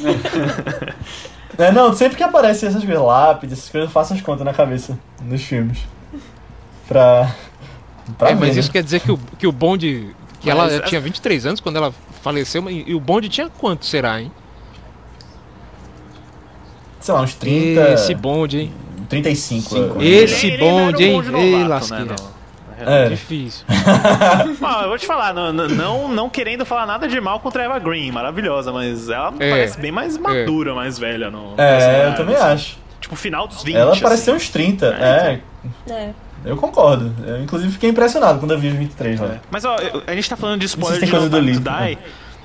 É, 1.57 1.71
não, 1.71 1.93
sempre 1.93 2.17
que 2.17 2.23
aparecem 2.23 2.69
essas 2.69 2.83
coisas, 2.83 3.03
lápides, 3.03 3.59
essas 3.59 3.69
coisas, 3.69 3.89
eu 3.89 3.93
faço 3.93 4.13
as 4.13 4.21
contas 4.21 4.45
na 4.45 4.53
cabeça 4.53 4.97
nos 5.21 5.41
filmes. 5.43 5.79
Pra. 6.87 7.33
pra 8.17 8.29
É, 8.31 8.35
mas 8.35 8.55
ver, 8.55 8.59
isso 8.61 8.69
né? 8.69 8.73
quer 8.73 8.83
dizer 8.83 8.99
que 9.01 9.11
o, 9.11 9.19
que 9.37 9.45
o 9.47 9.51
Bond. 9.51 10.15
Que 10.39 10.49
ela 10.49 10.65
Mas- 10.67 10.89
tinha 10.89 11.01
23 11.01 11.45
anos 11.45 11.59
quando 11.59 11.75
ela 11.75 11.93
faleceu, 12.23 12.61
mas- 12.61 12.83
e 12.87 12.93
o 12.95 12.99
Bond 12.99 13.27
tinha 13.27 13.49
quanto 13.49 13.85
será, 13.85 14.21
hein? 14.21 14.31
Sei 16.99 17.13
lá, 17.13 17.21
uns 17.21 17.33
30. 17.35 17.89
Esse 17.93 18.13
Bond, 18.13 18.57
hein? 18.59 18.71
35. 19.07 19.69
Cinco. 19.69 20.01
é. 20.01 20.05
Esse 20.05 20.47
Ele- 20.47 20.55
ele 20.55 20.63
ainda 20.63 20.75
era 21.03 21.11
Bond, 21.13 21.31
um 21.31 21.37
hein? 21.37 21.53
Ei, 21.61 21.67
lasqueira. 21.67 22.05
né, 22.05 22.15
no- 22.19 22.39
É. 22.89 23.09
Difícil. 23.09 23.65
Ó, 24.61 24.81
eu 24.83 24.87
vou 24.89 24.97
te 24.97 25.05
falar, 25.05 25.33
não, 25.33 25.51
não- 25.51 26.07
não, 26.07 26.29
querendo 26.29 26.65
falar 26.65 26.85
nada 26.85 27.07
de 27.07 27.19
mal 27.19 27.39
contra 27.39 27.61
a 27.63 27.65
Eva 27.65 27.79
Green, 27.79 28.09
maravilhosa, 28.11 28.71
mas 28.71 29.09
ela 29.09 29.33
É. 29.39 29.49
parece 29.49 29.79
bem 29.81 29.91
mais 29.91 30.17
madura, 30.17 30.73
mais 30.73 30.97
velha 30.97 31.29
no 31.29 31.55
É, 31.57 32.07
eu 32.09 32.15
também 32.15 32.35
assim. 32.35 32.45
acho. 32.45 32.77
Tipo, 33.01 33.15
final 33.15 33.47
dos 33.47 33.63
20. 33.63 33.75
Ela 33.75 33.91
assim. 33.93 34.01
parece 34.01 34.25
ter 34.25 34.31
uns 34.31 34.49
30. 34.49 34.85
É, 34.99 35.39
É, 35.89 35.93
É. 35.93 36.09
eu 36.45 36.55
concordo. 36.55 37.13
Eu, 37.25 37.41
inclusive, 37.41 37.71
fiquei 37.73 37.89
impressionado 37.89 38.39
quando 38.39 38.51
eu 38.51 38.59
vi 38.59 38.67
os 38.69 38.75
23 38.75 39.19
lá. 39.19 39.37
Mas 39.51 39.65
ó, 39.65 39.75
a 40.07 40.13
gente 40.15 40.29
tá 40.29 40.37
falando 40.37 40.59
de 40.61 40.65
spoiler 40.67 40.99
de 41.03 41.09
coisa 41.09 41.25
No 41.25 41.31
do 41.31 41.37
Time 41.37 41.51
to 41.51 41.59
livro, 41.59 41.85
Die. 41.85 41.97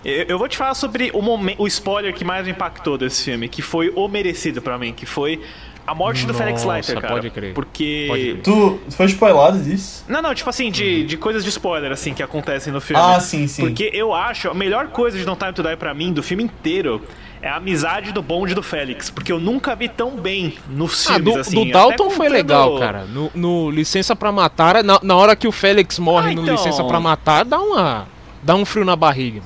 Eu, 0.04 0.24
eu 0.28 0.38
vou 0.38 0.48
te 0.48 0.56
falar 0.56 0.74
sobre 0.74 1.10
o, 1.14 1.22
momen- 1.22 1.56
o 1.58 1.66
spoiler 1.66 2.12
que 2.14 2.24
mais 2.24 2.44
me 2.44 2.52
impactou 2.52 2.98
desse 2.98 3.24
filme, 3.24 3.48
que 3.48 3.62
foi 3.62 3.90
o 3.94 4.06
merecido 4.08 4.60
pra 4.60 4.76
mim, 4.78 4.92
que 4.92 5.06
foi 5.06 5.40
a 5.86 5.94
morte 5.94 6.26
do 6.26 6.32
Felix 6.34 6.64
Leiter, 6.64 7.00
cara. 7.00 7.12
pode 7.14 7.30
crer. 7.30 7.52
Porque. 7.54 8.06
Pode 8.08 8.22
crer. 8.22 8.42
Tu 8.42 8.80
foi 8.90 9.06
spoilado 9.06 9.58
disso? 9.62 10.04
Não, 10.08 10.20
não, 10.22 10.34
tipo 10.34 10.48
assim, 10.48 10.70
de, 10.70 11.04
de 11.04 11.16
coisas 11.16 11.42
de 11.44 11.50
spoiler, 11.50 11.92
assim, 11.92 12.14
que 12.14 12.22
acontecem 12.22 12.72
no 12.72 12.80
filme. 12.80 13.02
Ah, 13.02 13.20
sim, 13.20 13.46
sim. 13.46 13.62
Porque 13.62 13.90
eu 13.92 14.12
acho, 14.14 14.48
a 14.50 14.54
melhor 14.54 14.88
coisa 14.88 15.18
de 15.18 15.24
No 15.26 15.36
Time 15.36 15.52
to 15.52 15.62
Die 15.62 15.76
pra 15.76 15.92
mim, 15.94 16.12
do 16.12 16.22
filme 16.22 16.42
inteiro, 16.44 17.02
é 17.42 17.48
a 17.48 17.56
amizade 17.56 18.12
do 18.12 18.22
Bond 18.22 18.52
e 18.52 18.54
do 18.54 18.62
Félix. 18.62 19.10
Porque 19.10 19.30
eu 19.30 19.38
nunca 19.38 19.74
vi 19.76 19.88
tão 19.88 20.12
bem 20.16 20.54
nos 20.70 21.06
Ah, 21.10 21.14
filmes, 21.14 21.34
do, 21.34 21.40
assim. 21.40 21.64
do 21.66 21.70
Dalton 21.72 22.08
foi 22.10 22.28
legal, 22.30 22.78
cara. 22.78 23.04
No, 23.04 23.30
no 23.34 23.70
Licença 23.70 24.16
pra 24.16 24.32
Matar, 24.32 24.82
na, 24.82 24.98
na 25.02 25.16
hora 25.16 25.36
que 25.36 25.46
o 25.46 25.52
Félix 25.52 25.98
morre 25.98 26.30
Ah, 26.32 26.34
no 26.34 26.42
então. 26.42 26.54
Licença 26.54 26.82
pra 26.84 26.98
Matar, 27.00 27.44
dá 27.44 27.58
uma. 27.58 28.06
Dá 28.42 28.54
um 28.54 28.64
frio 28.64 28.84
na 28.86 28.96
barriga. 28.96 29.40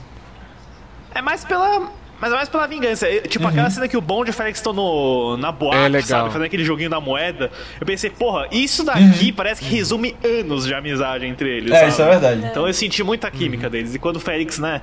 É 1.19 1.23
mais 1.23 1.45
pela. 1.45 1.91
Mas 2.21 2.33
é 2.33 2.35
mais 2.35 2.49
pela 2.49 2.67
vingança. 2.67 3.07
Tipo, 3.29 3.47
aquela 3.47 3.71
cena 3.71 3.87
que 3.87 3.97
o 3.97 4.01
Bond 4.01 4.29
e 4.29 4.31
o 4.31 4.35
Félix 4.35 4.59
estão 4.59 4.73
no, 4.73 5.37
na 5.37 5.53
boate, 5.53 5.77
É 5.77 5.89
legal. 5.89 6.03
sabe? 6.09 6.27
Fazendo 6.31 6.47
aquele 6.47 6.65
joguinho 6.65 6.91
da 6.91 7.01
moeda. 7.01 7.49
Eu 7.81 7.87
pensei, 7.87 8.11
porra, 8.11 8.49
isso 8.51 8.83
daqui 8.85 9.27
Uhum. 9.29 9.33
parece 9.37 9.63
que 9.63 9.73
resume 9.73 10.17
anos 10.25 10.67
de 10.67 10.75
amizade 10.75 11.27
entre 11.27 11.49
eles. 11.59 11.71
É, 11.71 11.77
sabe? 11.79 11.89
isso 11.91 12.03
é 12.03 12.09
verdade. 12.11 12.47
Então 12.51 12.67
eu 12.67 12.75
senti 12.75 13.05
muita 13.05 13.31
química 13.31 13.71
deles. 13.71 13.95
E 13.95 14.01
quando 14.01 14.17
o 14.17 14.21
Félix, 14.21 14.59
né, 14.59 14.83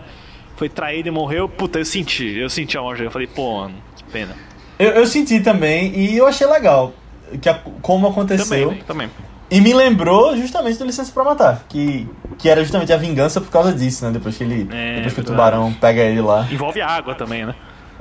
foi 0.56 0.70
traído 0.70 1.10
e 1.10 1.12
morreu, 1.12 1.50
puta, 1.50 1.78
eu 1.80 1.84
senti. 1.86 2.38
Eu 2.38 2.50
senti 2.50 2.78
a 2.78 2.82
morte. 2.82 3.04
Eu 3.04 3.12
falei, 3.12 3.28
pô, 3.28 3.60
mano, 3.64 3.76
que 3.98 4.04
pena. 4.06 4.34
Eu, 4.80 4.92
eu 4.92 5.06
senti 5.06 5.42
também 5.42 5.94
e 5.94 6.16
eu 6.16 6.26
achei 6.28 6.48
legal 6.48 6.94
que 7.42 7.50
a- 7.50 7.60
como 7.82 8.08
aconteceu. 8.08 8.70
Também, 8.70 8.84
também. 8.84 9.10
E 9.50 9.62
me 9.62 9.74
lembrou 9.74 10.36
justamente 10.36 10.80
do 10.80 10.86
Licença 10.86 11.12
pra 11.14 11.24
Matar, 11.24 11.64
que, 11.70 12.08
que 12.38 12.50
era 12.50 12.62
justamente 12.64 12.92
a 12.92 12.98
vingança 12.98 13.40
por 13.40 13.50
causa 13.52 13.72
disso, 13.74 14.04
né? 14.06 14.12
Depois 14.12 14.36
que 14.38 14.44
ele. 14.44 14.68
É, 14.72 14.96
depois 14.96 15.14
que 15.14 15.20
o 15.22 15.24
tubarão 15.24 15.72
pega 15.74 16.02
ele 16.02 16.22
lá. 16.22 16.48
Envolve 16.52 16.82
água 16.82 17.14
também, 17.14 17.46
né? 17.46 17.54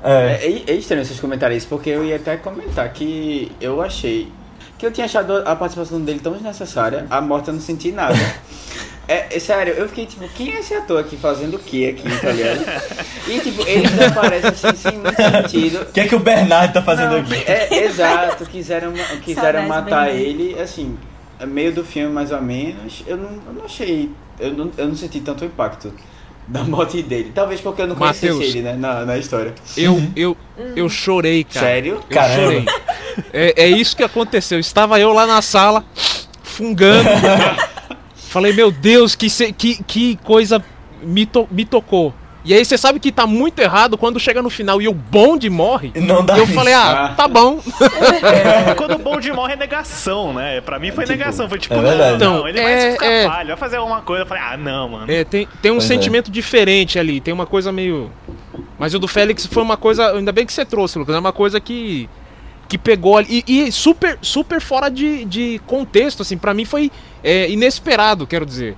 É. 0.03 0.39
É, 0.43 0.47
é- 0.47 0.63
é 0.69 0.75
estranho 0.75 1.05
vocês 1.05 1.21
comentarem 1.21 1.57
isso, 1.57 1.67
porque 1.69 1.91
eu 1.91 2.05
ia 2.05 2.17
até 2.17 2.37
comentar 2.37 2.89
que 2.93 3.53
eu 3.61 3.83
achei 3.83 4.29
que 4.79 4.85
eu 4.87 4.91
tinha 4.93 5.05
achado 5.05 5.37
a 5.47 5.55
participação 5.55 6.01
dele 6.01 6.19
tão 6.19 6.33
desnecessária, 6.33 7.07
a 7.11 7.21
morte 7.21 7.49
eu 7.49 7.55
não 7.55 7.61
senti 7.61 7.93
nada. 7.93 8.15
É, 9.07 9.37
é 9.37 9.39
sério, 9.39 9.75
eu 9.75 9.87
fiquei 9.87 10.07
tipo, 10.07 10.27
quem 10.31 10.55
é 10.55 10.61
esse 10.61 10.73
ator 10.73 10.99
aqui 10.99 11.15
fazendo 11.15 11.57
o 11.57 11.59
que 11.59 11.87
aqui, 11.91 12.05
tá 12.23 12.31
ligado? 12.33 12.65
E 13.29 13.39
tipo, 13.39 13.61
ele 13.69 13.87
desaparece 13.87 14.47
assim 14.47 14.75
sem 14.77 14.99
muito 14.99 15.15
sentido. 15.23 15.83
O 15.83 15.93
que 15.93 16.01
é 16.01 16.09
que 16.09 16.15
o 16.15 16.19
Bernardo 16.19 16.73
tá 16.73 16.81
fazendo 16.81 17.11
Não, 17.11 17.19
aqui? 17.19 17.35
É, 17.47 17.85
exato, 17.85 18.47
quiseram, 18.47 18.95
quiseram 19.23 19.61
Saudades, 19.61 19.69
matar 19.69 20.07
Bernardo. 20.07 20.17
ele, 20.17 20.59
assim, 20.59 20.97
meio 21.47 21.73
do 21.73 21.85
filme 21.85 22.13
mais 22.13 22.31
ou 22.33 22.41
menos. 22.43 23.03
Eu 23.07 23.17
não, 23.17 23.31
eu 23.47 23.53
não 23.55 23.65
achei, 23.65 24.11
eu 24.39 24.53
não, 24.53 24.71
eu 24.77 24.89
não 24.89 24.95
senti 24.97 25.21
tanto 25.21 25.45
impacto 25.45 25.93
da 26.47 26.63
morte 26.65 27.03
dele. 27.03 27.33
Talvez 27.35 27.61
porque 27.61 27.83
eu 27.83 27.87
não 27.87 27.97
conhecesse 27.97 28.33
Mateus. 28.33 28.55
ele, 28.55 28.63
né, 28.63 28.75
na, 28.75 29.05
na 29.05 29.17
história. 29.19 29.55
Eu, 29.77 30.03
eu, 30.15 30.37
eu 30.77 30.89
chorei, 30.89 31.43
cara. 31.45 31.67
Sério? 31.67 31.95
Eu 31.95 32.03
Caramba. 32.15 32.43
chorei. 32.43 32.65
É, 33.33 33.63
é 33.65 33.69
isso 33.69 33.97
que 33.97 34.03
aconteceu. 34.03 34.59
Estava 34.59 34.99
eu 35.01 35.13
lá 35.13 35.27
na 35.27 35.41
sala, 35.41 35.85
fungando. 36.43 37.09
Falei, 38.17 38.53
meu 38.53 38.71
Deus, 38.73 39.15
que, 39.15 39.31
se- 39.31 39.53
que, 39.53 39.83
que 39.85 40.17
coisa 40.25 40.63
me, 41.03 41.25
to- 41.25 41.49
me 41.51 41.65
tocou. 41.65 42.13
E 42.45 42.53
aí 42.53 42.63
você 42.63 42.77
sabe 42.77 43.01
que 43.01 43.11
tá 43.11 43.27
muito 43.27 43.59
errado 43.61 43.97
quando 43.97 44.21
chega 44.21 44.43
no 44.43 44.51
final 44.51 44.83
e 44.83 44.87
o 44.87 44.93
bonde 44.93 45.49
morre. 45.49 45.93
Não 45.95 46.23
dá 46.25 46.37
E 46.37 46.41
eu 46.41 46.47
falei, 46.49 46.75
ah, 46.75 47.07
Ah. 47.07 47.09
tá 47.15 47.27
bom. 47.27 47.59
Quando 48.77 48.95
o 48.97 48.99
Bond 48.99 49.33
morre 49.33 49.55
é 49.55 49.57
negação, 49.57 50.33
né? 50.35 50.61
Pra 50.61 50.79
mim 50.79 50.91
foi 50.93 51.05
Tipo, 51.05 51.17
negação. 51.19 51.49
Foi 51.49 51.59
tipo, 51.59 51.75
é 51.75 51.77
não, 51.79 51.85
verdade. 51.85 52.19
não, 52.25 52.35
Então, 52.37 52.49
ele 52.49 52.61
vai 52.63 52.73
é- 52.73 52.93
ficar 52.93 53.07
é- 53.07 53.25
falho, 53.29 53.49
vai 53.49 53.57
fazer 53.57 53.77
alguma 53.77 54.03
coisa. 54.03 54.23
Eu 54.23 54.27
falei, 54.27 54.43
ah, 54.43 54.57
não, 54.57 54.89
mano. 54.91 55.11
É, 55.11 55.25
tem, 55.25 55.49
tem 55.63 55.71
um 55.73 55.77
Pois 55.77 55.85
é. 55.91 55.95
sentimento 55.95 56.31
diferente 56.31 56.99
ali, 56.99 57.21
tem 57.21 57.33
uma 57.33 57.47
coisa 57.47 57.73
meio. 57.73 58.11
Mas 58.79 58.93
o 58.95 58.99
do 58.99 59.09
Félix 59.09 59.47
foi 59.47 59.63
uma 59.63 59.77
coisa. 59.77 60.13
Ainda 60.13 60.33
bem 60.33 60.45
que 60.45 60.53
você 60.53 60.65
trouxe, 60.65 60.99
Lucas. 60.99 61.15
É 61.15 61.19
uma 61.19 61.33
coisa 61.33 61.59
que. 61.61 62.09
Que 62.69 62.79
pegou 62.79 63.17
ali. 63.19 63.45
E, 63.47 63.69
e 63.69 63.73
super, 63.73 64.19
super 64.23 64.61
fora 64.61 64.89
de, 64.91 65.25
de 65.27 65.61
contexto, 65.67 66.23
assim. 66.23 66.37
Pra 66.37 66.53
mim 66.55 66.65
foi 66.65 66.91
é, 67.23 67.49
inesperado, 67.51 68.27
quero 68.27 68.45
dizer. 68.45 68.75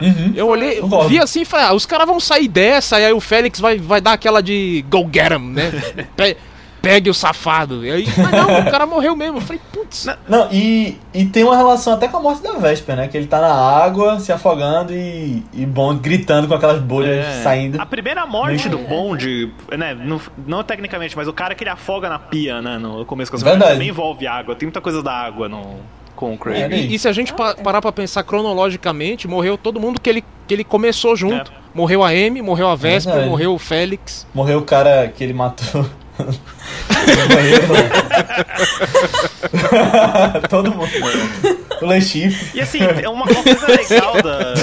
Uhum. 0.00 0.32
Eu 0.34 0.48
olhei, 0.48 0.80
Concordo. 0.80 1.08
vi 1.08 1.18
assim 1.18 1.42
e 1.42 1.44
falei, 1.44 1.66
ah, 1.66 1.72
os 1.74 1.86
caras 1.86 2.06
vão 2.06 2.20
sair 2.20 2.48
dessa, 2.48 3.00
e 3.00 3.04
aí 3.06 3.12
o 3.12 3.20
Félix 3.20 3.58
vai, 3.60 3.78
vai 3.78 4.00
dar 4.00 4.12
aquela 4.12 4.42
de 4.42 4.84
go 4.88 5.08
get 5.12 5.32
'em, 5.32 5.38
né? 5.52 5.70
Pe- 6.16 6.36
pegue 6.82 7.08
o 7.08 7.14
safado. 7.14 7.86
E 7.86 7.90
aí, 7.92 8.04
mas 8.18 8.32
não, 8.32 8.58
o 8.60 8.70
cara 8.70 8.84
morreu 8.86 9.14
mesmo. 9.14 9.36
Eu 9.36 9.40
falei, 9.40 9.62
putz. 9.72 10.04
Não, 10.28 10.48
e, 10.50 10.98
e 11.14 11.24
tem 11.26 11.44
uma 11.44 11.56
relação 11.56 11.92
até 11.92 12.08
com 12.08 12.16
a 12.16 12.20
morte 12.20 12.42
da 12.42 12.54
Vesper, 12.54 12.96
né? 12.96 13.06
Que 13.06 13.16
ele 13.16 13.28
tá 13.28 13.40
na 13.40 13.52
água, 13.54 14.18
se 14.18 14.32
afogando 14.32 14.92
e, 14.92 15.44
e 15.52 15.64
Bond 15.64 16.00
gritando 16.00 16.48
com 16.48 16.54
aquelas 16.54 16.80
bolhas 16.82 17.24
É. 17.24 17.42
saindo. 17.44 17.80
A 17.80 17.86
primeira 17.86 18.26
morte 18.26 18.68
do 18.68 18.78
Bond, 18.78 19.52
né, 19.78 19.94
não, 19.94 20.20
não 20.44 20.64
tecnicamente, 20.64 21.16
mas 21.16 21.28
o 21.28 21.32
cara 21.32 21.54
que 21.54 21.62
ele 21.62 21.70
afoga 21.70 22.08
na 22.08 22.18
pia, 22.18 22.60
né, 22.60 22.78
no 22.78 23.04
começo 23.04 23.30
Verdade. 23.30 23.52
segunda 23.54 23.72
também 23.74 23.88
envolve 23.88 24.26
água. 24.26 24.56
Tem 24.56 24.66
muita 24.66 24.80
coisa 24.80 25.00
da 25.04 25.12
água 25.12 25.48
no, 25.48 25.76
É, 26.54 26.68
E, 26.76 26.94
e 26.94 26.98
se 26.98 27.08
a 27.08 27.12
gente 27.12 27.32
pa- 27.32 27.54
parar 27.54 27.80
pra 27.80 27.90
pensar 27.92 28.22
cronologicamente, 28.22 29.26
morreu 29.28 29.56
todo 29.58 29.80
mundo 29.80 30.00
que 30.00 30.08
ele, 30.10 30.24
que 30.46 30.54
ele 30.54 30.64
começou 30.64 31.16
junto. 31.16 31.50
É. 31.50 31.54
Morreu 31.74 32.02
a 32.04 32.08
Amy, 32.10 32.42
morreu 32.42 32.68
a 32.68 32.74
Vesper, 32.74 33.12
Verdade. 33.14 33.30
morreu 33.30 33.54
o 33.54 33.58
Félix. 33.58 34.26
Morreu 34.34 34.58
o 34.58 34.62
cara 34.62 35.08
que 35.08 35.24
ele 35.24 35.32
matou. 35.32 35.86
Todo 40.48 40.70
mundo. 40.70 40.88
O 41.80 41.86
Lechif. 41.86 42.54
E 42.56 42.60
assim, 42.60 42.78
é 42.80 43.08
uma, 43.08 43.24
uma 43.24 43.42
coisa 43.42 43.66
legal 43.66 44.14
da, 44.22 44.54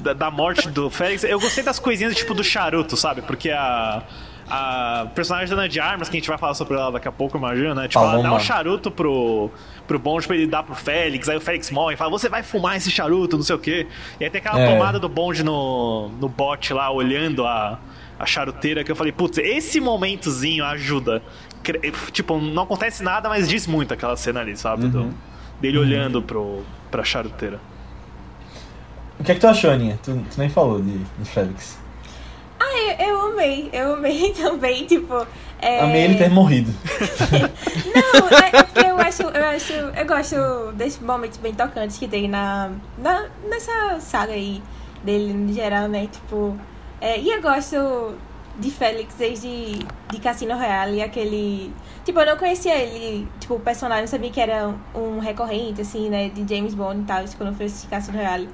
da, 0.00 0.12
da 0.14 0.30
morte 0.30 0.68
do 0.68 0.90
Félix. 0.90 1.24
Eu 1.24 1.38
gostei 1.38 1.62
das 1.62 1.78
coisinhas 1.78 2.14
tipo 2.14 2.34
do 2.34 2.42
charuto, 2.44 2.96
sabe? 2.96 3.22
Porque 3.22 3.50
a. 3.50 4.02
A 4.48 5.06
personagem 5.14 5.48
da 5.48 5.54
Ana 5.62 5.68
de 5.68 5.80
Armas, 5.80 6.08
que 6.08 6.16
a 6.16 6.20
gente 6.20 6.28
vai 6.28 6.36
falar 6.36 6.52
sobre 6.54 6.74
ela 6.74 6.92
daqui 6.92 7.08
a 7.08 7.12
pouco, 7.12 7.38
imagina, 7.38 7.74
né? 7.74 7.88
Tipo, 7.88 8.00
ela 8.00 8.12
dá 8.16 8.18
Paloma. 8.18 8.36
um 8.36 8.40
charuto 8.40 8.90
pro, 8.90 9.50
pro 9.86 9.98
Bond 9.98 10.26
pra 10.26 10.36
ele 10.36 10.46
dar 10.46 10.62
pro 10.62 10.74
Félix, 10.74 11.28
aí 11.28 11.36
o 11.36 11.40
Félix 11.40 11.70
morre 11.70 11.94
e 11.94 11.96
fala, 11.96 12.10
você 12.10 12.28
vai 12.28 12.42
fumar 12.42 12.76
esse 12.76 12.90
charuto, 12.90 13.36
não 13.36 13.42
sei 13.44 13.56
o 13.56 13.58
quê. 13.58 13.86
E 14.20 14.24
aí 14.24 14.30
tem 14.30 14.40
aquela 14.40 14.60
É. 14.60 14.70
tomada 14.72 14.98
do 15.00 15.08
Bond 15.08 15.42
no, 15.42 16.08
no 16.20 16.28
bote 16.28 16.74
lá, 16.74 16.90
olhando 16.90 17.46
a, 17.46 17.78
a 18.18 18.26
charuteira, 18.26 18.84
que 18.84 18.92
eu 18.92 18.96
falei, 18.96 19.12
putz, 19.12 19.38
esse 19.38 19.80
momentozinho 19.80 20.64
ajuda. 20.64 21.22
Tipo, 22.12 22.38
não 22.38 22.64
acontece 22.64 23.02
nada, 23.02 23.28
mas 23.30 23.48
diz 23.48 23.66
muito 23.66 23.94
aquela 23.94 24.16
cena 24.16 24.40
ali, 24.40 24.56
sabe? 24.56 24.88
Do- 24.88 25.10
dele 25.60 25.78
olhando 25.78 26.20
pro, 26.20 26.62
pra 26.90 27.02
charuteira. 27.02 27.58
O 29.18 29.24
que 29.24 29.32
é 29.32 29.34
que 29.34 29.40
tu 29.40 29.46
achou, 29.46 29.70
Aninha? 29.70 29.98
Tu, 30.02 30.12
tu 30.12 30.38
nem 30.38 30.50
falou 30.50 30.82
de, 30.82 30.98
de 30.98 31.24
Félix. 31.24 31.78
Ah, 32.64 32.96
eu, 32.98 33.08
eu 33.08 33.20
amei, 33.26 33.68
eu 33.72 33.94
amei 33.94 34.32
também, 34.40 34.86
tipo. 34.86 35.26
É... 35.60 35.80
Amei 35.80 36.04
ele 36.04 36.16
ter 36.16 36.30
morrido. 36.30 36.72
Não, 37.94 38.28
é, 38.28 38.50
é 38.52 38.62
porque 38.62 38.86
eu 38.86 38.98
acho, 38.98 39.22
eu 39.22 39.44
acho, 39.44 39.72
eu 39.72 40.06
gosto 40.06 40.72
desses 40.72 41.00
momentos 41.00 41.38
bem 41.38 41.54
tocantes 41.54 41.98
que 41.98 42.08
tem 42.08 42.28
na, 42.28 42.70
na 42.98 43.26
nessa 43.48 44.00
saga 44.00 44.32
aí 44.32 44.62
dele 45.02 45.32
no 45.32 45.52
geral, 45.52 45.88
né? 45.88 46.08
Tipo, 46.10 46.58
é, 47.00 47.20
e 47.20 47.30
eu 47.30 47.42
gosto 47.42 48.16
de 48.58 48.70
Félix 48.70 49.14
desde 49.14 49.78
de 50.10 50.20
Cassino 50.22 50.54
Royale, 50.54 51.02
aquele, 51.02 51.72
tipo, 52.04 52.20
eu 52.20 52.26
não 52.26 52.36
conhecia 52.36 52.74
ele, 52.76 53.26
tipo, 53.40 53.54
o 53.54 53.60
personagem, 53.60 54.04
eu 54.04 54.08
sabia 54.08 54.30
que 54.30 54.40
era 54.40 54.72
um 54.94 55.18
recorrente 55.18 55.80
assim, 55.80 56.08
né, 56.08 56.28
de 56.28 56.54
James 56.54 56.72
Bond 56.74 57.00
e 57.00 57.04
tal, 57.04 57.24
quando 57.36 57.48
eu 57.50 57.54
fui 57.54 57.66
assistir 57.66 57.88
Cassino 57.88 58.16
Royale. 58.16 58.48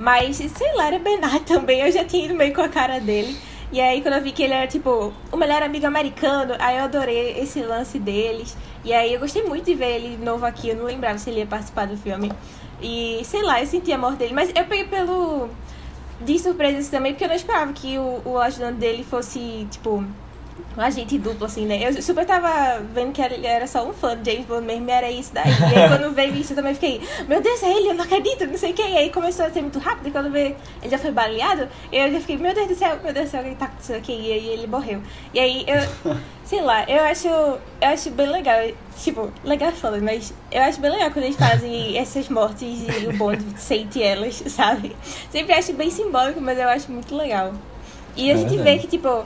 Mas, 0.00 0.36
sei 0.36 0.74
lá, 0.76 0.86
era 0.86 0.98
Bernard 0.98 1.40
também, 1.44 1.82
eu 1.82 1.92
já 1.92 2.02
tinha 2.02 2.24
ido 2.24 2.34
meio 2.34 2.54
com 2.54 2.62
a 2.62 2.70
cara 2.70 2.98
dele. 2.98 3.36
E 3.70 3.78
aí, 3.82 4.00
quando 4.00 4.14
eu 4.14 4.22
vi 4.22 4.32
que 4.32 4.42
ele 4.42 4.54
era, 4.54 4.66
tipo, 4.66 5.12
o 5.30 5.36
melhor 5.36 5.62
amigo 5.62 5.86
americano, 5.86 6.54
aí 6.58 6.78
eu 6.78 6.84
adorei 6.84 7.38
esse 7.38 7.60
lance 7.60 7.98
deles. 7.98 8.56
E 8.82 8.94
aí, 8.94 9.12
eu 9.12 9.20
gostei 9.20 9.42
muito 9.42 9.66
de 9.66 9.74
ver 9.74 9.96
ele 9.96 10.16
novo 10.24 10.46
aqui. 10.46 10.70
Eu 10.70 10.76
não 10.76 10.86
lembrava 10.86 11.18
se 11.18 11.28
ele 11.28 11.40
ia 11.40 11.46
participar 11.46 11.86
do 11.86 11.98
filme. 11.98 12.32
E, 12.80 13.20
sei 13.24 13.42
lá, 13.42 13.60
eu 13.60 13.66
senti 13.66 13.92
a 13.92 13.98
morte 13.98 14.20
dele. 14.20 14.32
Mas 14.32 14.48
eu 14.48 14.64
peguei 14.64 14.86
pelo... 14.86 15.50
De 16.22 16.38
surpresa 16.38 16.90
também, 16.90 17.12
porque 17.12 17.24
eu 17.24 17.28
não 17.28 17.36
esperava 17.36 17.72
que 17.72 17.98
o, 17.98 18.22
o 18.24 18.38
ajudante 18.38 18.78
dele 18.78 19.04
fosse, 19.04 19.68
tipo... 19.70 20.02
Um 20.76 20.80
agente 20.82 21.18
duplo, 21.18 21.46
assim, 21.46 21.66
né? 21.66 21.80
Eu 21.82 22.00
super 22.00 22.24
tava 22.24 22.80
vendo 22.94 23.12
que 23.12 23.20
ele 23.20 23.44
era 23.44 23.66
só 23.66 23.84
um 23.84 23.92
fã 23.92 24.16
de 24.16 24.30
James 24.30 24.46
Bond 24.46 24.64
mesmo, 24.64 24.88
e 24.88 24.92
era 24.92 25.10
isso 25.10 25.32
daí. 25.34 25.50
E 25.50 25.78
aí, 25.78 25.88
quando 25.88 26.14
veio 26.14 26.34
isso, 26.36 26.52
eu 26.52 26.56
também 26.56 26.74
fiquei, 26.74 27.00
meu 27.26 27.40
Deus, 27.42 27.62
é 27.62 27.70
ele, 27.70 27.88
eu 27.88 27.94
não 27.94 28.04
acredito, 28.04 28.46
não 28.46 28.56
sei 28.56 28.70
o 28.70 28.74
que. 28.74 28.82
E 28.82 28.96
aí 28.96 29.10
começou 29.10 29.44
a 29.46 29.50
ser 29.50 29.62
muito 29.62 29.78
rápido, 29.80 30.06
e 30.08 30.10
quando 30.12 30.30
veio, 30.30 30.54
ele 30.80 30.90
já 30.90 30.96
foi 30.96 31.10
baleado, 31.10 31.68
eu 31.92 32.12
já 32.12 32.20
fiquei, 32.20 32.36
meu 32.36 32.54
Deus 32.54 32.68
do 32.68 32.74
céu, 32.76 32.98
meu 33.02 33.12
Deus 33.12 33.26
do 33.26 33.30
céu, 33.30 33.42
o 33.42 33.44
que 33.44 33.54
tá 33.56 33.64
acontecendo 33.64 33.96
aqui? 33.96 34.12
E 34.12 34.32
aí 34.32 34.48
ele 34.48 34.66
morreu. 34.68 35.02
E 35.34 35.40
aí 35.40 35.66
eu, 35.66 36.14
sei 36.44 36.60
lá, 36.62 36.84
eu 36.88 37.02
acho, 37.02 37.26
eu 37.26 37.58
acho 37.82 38.10
bem 38.10 38.28
legal, 38.28 38.56
tipo, 38.96 39.32
legal 39.42 39.72
falando, 39.72 40.04
mas 40.04 40.32
eu 40.52 40.62
acho 40.62 40.80
bem 40.80 40.92
legal 40.92 41.10
quando 41.10 41.24
eles 41.24 41.36
fazem 41.36 41.98
essas 41.98 42.28
mortes 42.28 42.84
e 42.86 43.06
o 43.08 43.12
Bond 43.14 43.44
sente 43.56 44.00
elas, 44.00 44.36
sabe? 44.46 44.94
Sempre 45.32 45.52
acho 45.54 45.72
bem 45.72 45.90
simbólico, 45.90 46.40
mas 46.40 46.58
eu 46.58 46.68
acho 46.68 46.90
muito 46.92 47.14
legal. 47.16 47.52
E 48.16 48.30
a 48.30 48.34
É 48.34 48.36
gente 48.36 48.56
vê 48.56 48.78
que, 48.78 48.86
tipo, 48.86 49.24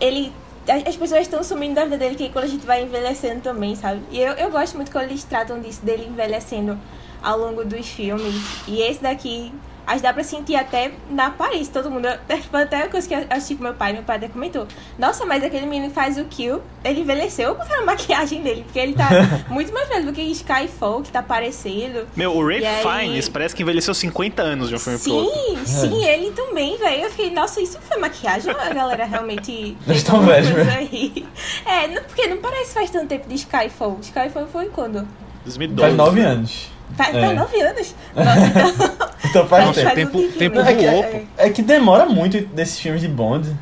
ele. 0.00 0.32
As 0.68 0.86
as 0.86 0.96
pessoas 0.96 1.22
estão 1.22 1.42
sumindo 1.42 1.74
da 1.74 1.84
vida 1.84 1.98
dele 1.98 2.14
que 2.14 2.28
quando 2.30 2.44
a 2.44 2.48
gente 2.48 2.66
vai 2.66 2.82
envelhecendo 2.82 3.40
também, 3.40 3.74
sabe? 3.76 4.02
E 4.10 4.20
eu, 4.20 4.32
eu 4.32 4.50
gosto 4.50 4.76
muito 4.76 4.90
quando 4.90 5.04
eles 5.04 5.24
tratam 5.24 5.60
disso, 5.60 5.84
dele 5.84 6.06
envelhecendo 6.08 6.78
ao 7.22 7.38
longo 7.38 7.64
dos 7.64 7.86
filmes. 7.88 8.34
E 8.66 8.80
esse 8.80 9.02
daqui, 9.02 9.52
acho 9.86 9.96
que 9.96 10.02
dá 10.02 10.12
pra 10.12 10.24
sentir 10.24 10.56
até 10.56 10.92
na 11.10 11.26
aparência, 11.26 11.72
todo 11.72 11.90
mundo. 11.90 12.08
Foi 12.50 12.62
até 12.62 12.78
uma 12.78 12.88
coisa 12.88 13.06
que 13.08 13.14
eu 13.14 13.24
assisti 13.30 13.54
com 13.54 13.62
meu 13.62 13.74
pai, 13.74 13.92
meu 13.92 14.02
pai 14.02 14.16
até 14.16 14.28
comentou. 14.28 14.66
Nossa, 14.98 15.24
mas 15.24 15.42
aquele 15.44 15.66
menino 15.66 15.88
que 15.88 15.94
faz 15.94 16.18
o 16.18 16.24
kill, 16.24 16.60
ele 16.84 17.00
envelheceu 17.00 17.54
com 17.56 17.62
a 17.62 17.84
maquiagem 17.84 18.42
dele, 18.42 18.62
porque 18.64 18.78
ele 18.78 18.94
tá 18.94 19.08
muito 19.48 19.72
mais 19.72 19.88
velho 19.88 20.06
do 20.06 20.12
que 20.12 20.22
Skyfall, 20.22 21.02
que 21.02 21.10
tá 21.12 21.22
parecendo. 21.22 22.06
Meu, 22.16 22.34
o 22.36 22.46
Ray 22.46 22.64
aí- 22.66 22.82
Fiennes 22.82 23.28
parece 23.28 23.54
que 23.54 23.62
envelheceu 23.62 23.94
50 23.94 24.42
anos 24.42 24.68
de 24.68 24.74
um 24.74 24.78
filme. 24.78 24.98
Sim, 24.98 25.56
sim, 25.64 26.04
ele 26.04 26.30
também, 26.32 26.76
velho. 26.78 27.02
Eu 27.04 27.10
fiquei, 27.10 27.30
nossa, 27.30 27.60
isso 27.60 27.78
foi 27.80 27.98
maquiagem 27.98 28.52
ou 28.52 28.60
a 28.60 28.70
galera 28.70 29.04
realmente. 29.04 29.52
Eles 29.86 29.86
fez 29.86 30.02
tão 30.02 30.16
alguma 30.16 30.32
velhos? 30.34 31.22
É, 31.64 31.86
não, 31.88 32.02
porque 32.02 32.26
não 32.26 32.38
parece 32.38 32.74
faz 32.74 32.90
tanto 32.90 33.06
tempo 33.06 33.28
de 33.28 33.34
Skyfall. 33.36 33.98
Skyfall 34.02 34.46
foi 34.46 34.66
quando? 34.66 35.06
2012. 35.44 35.80
Faz 35.80 35.96
nove 35.96 36.20
anos. 36.20 36.70
Faz, 36.96 37.14
É. 37.14 37.20
faz 37.20 37.36
nove 37.36 37.60
anos. 37.60 37.94
Nossa, 38.14 38.46
então. 38.46 39.08
Então 39.36 39.48
faz 39.48 39.66
Nossa, 39.66 39.90
tempo. 39.90 40.18
o 40.18 40.22
tempo- 40.22 40.38
tempo 40.38 40.62
né? 40.62 40.74
voou, 40.74 41.04
É. 41.04 41.22
É 41.38 41.50
que 41.50 41.62
demora 41.62 42.06
muito 42.06 42.40
desses 42.40 42.78
filmes 42.80 43.00
de 43.00 43.08
Bond. 43.08 43.54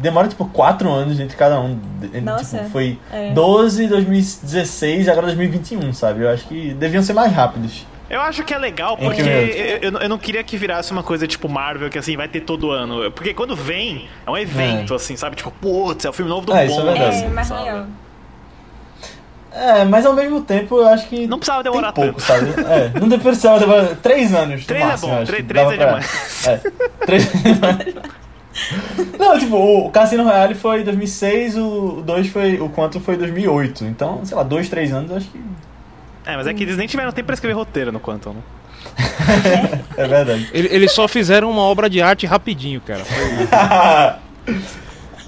Demora 0.00 0.28
tipo 0.28 0.44
4 0.46 0.90
anos 0.90 1.18
entre 1.20 1.36
cada 1.36 1.60
um. 1.60 1.78
De- 2.00 2.20
Nossa, 2.20 2.58
tipo, 2.58 2.70
foi 2.70 2.98
é. 3.12 3.30
12, 3.32 3.86
2016 3.86 5.06
e 5.06 5.10
agora 5.10 5.26
2021, 5.26 5.92
sabe? 5.92 6.22
Eu 6.24 6.30
acho 6.30 6.46
que 6.46 6.74
deviam 6.74 7.02
ser 7.02 7.12
mais 7.12 7.32
rápidos. 7.32 7.86
Eu 8.10 8.20
acho 8.20 8.44
que 8.44 8.52
é 8.52 8.58
legal, 8.58 8.96
porque 8.96 9.22
que 9.22 9.28
eu, 9.28 9.90
eu, 9.92 9.98
eu 10.00 10.08
não 10.08 10.18
queria 10.18 10.44
que 10.44 10.56
virasse 10.56 10.92
uma 10.92 11.02
coisa 11.02 11.26
tipo 11.26 11.48
Marvel, 11.48 11.88
que 11.88 11.98
assim, 11.98 12.14
vai 12.16 12.28
ter 12.28 12.40
todo 12.40 12.70
ano. 12.70 13.10
Porque 13.12 13.32
quando 13.32 13.56
vem, 13.56 14.06
é 14.26 14.30
um 14.30 14.36
evento, 14.36 14.94
assim, 14.94 15.16
sabe? 15.16 15.36
Tipo, 15.36 15.50
putz, 15.52 16.04
é 16.04 16.10
o 16.10 16.12
filme 16.12 16.28
novo 16.30 16.44
do 16.46 16.52
É, 16.54 16.66
isso 16.66 16.74
é 16.78 16.82
Bond. 16.84 16.98
verdade. 16.98 17.24
É, 17.24 17.28
mais 17.28 17.48
legal. 17.50 17.86
É, 19.54 19.84
mas 19.84 20.06
ao 20.06 20.14
mesmo 20.14 20.40
tempo 20.42 20.78
eu 20.78 20.88
acho 20.88 21.06
que. 21.08 21.26
Não 21.26 21.38
precisava 21.38 21.62
demorar 21.62 21.92
tem 21.92 22.04
pouco, 22.04 22.20
tanto. 22.26 22.50
sabe? 22.54 22.64
É, 22.68 22.98
não 23.00 23.18
precisava 23.18 23.58
demorar. 23.60 23.96
3 23.96 24.34
anos. 24.34 24.60
no 24.60 24.66
Três 24.66 24.82
é 24.82 24.86
máximo, 24.86 25.08
bom, 25.10 25.14
eu 25.16 25.22
acho 25.22 25.26
três- 25.32 25.42
que 25.42 25.48
três 25.48 25.64
dava 25.68 25.74
é 25.74 25.76
pra- 25.78 25.86
demais. 25.86 26.46
É, 26.48 27.06
3 27.06 27.28
Não, 29.18 29.38
tipo, 29.38 29.56
o 29.56 29.90
Cassino 29.90 30.24
Royale 30.24 30.54
foi 30.54 30.82
2006, 30.84 31.56
o 31.56 32.02
2 32.04 32.28
foi. 32.28 32.60
O 32.60 32.68
Quantum 32.68 33.00
foi 33.00 33.16
2008. 33.16 33.84
Então, 33.84 34.24
sei 34.24 34.36
lá, 34.36 34.42
2, 34.42 34.68
3 34.68 34.92
anos 34.92 35.10
eu 35.10 35.16
acho 35.16 35.26
que. 35.28 35.40
É, 36.24 36.36
mas 36.36 36.46
é 36.46 36.54
que 36.54 36.62
eles 36.62 36.76
nem 36.76 36.86
tiveram 36.86 37.10
tempo 37.12 37.26
pra 37.26 37.34
escrever 37.34 37.54
roteiro 37.54 37.90
no 37.92 37.98
Quantum, 38.00 38.34
né? 38.34 38.40
É 39.96 40.06
verdade. 40.06 40.50
Ele- 40.52 40.68
Eles 40.70 40.92
só 40.92 41.06
fizeram 41.08 41.50
uma 41.50 41.62
obra 41.62 41.88
de 41.90 42.00
arte 42.02 42.26
rapidinho, 42.26 42.80
cara. 42.80 43.02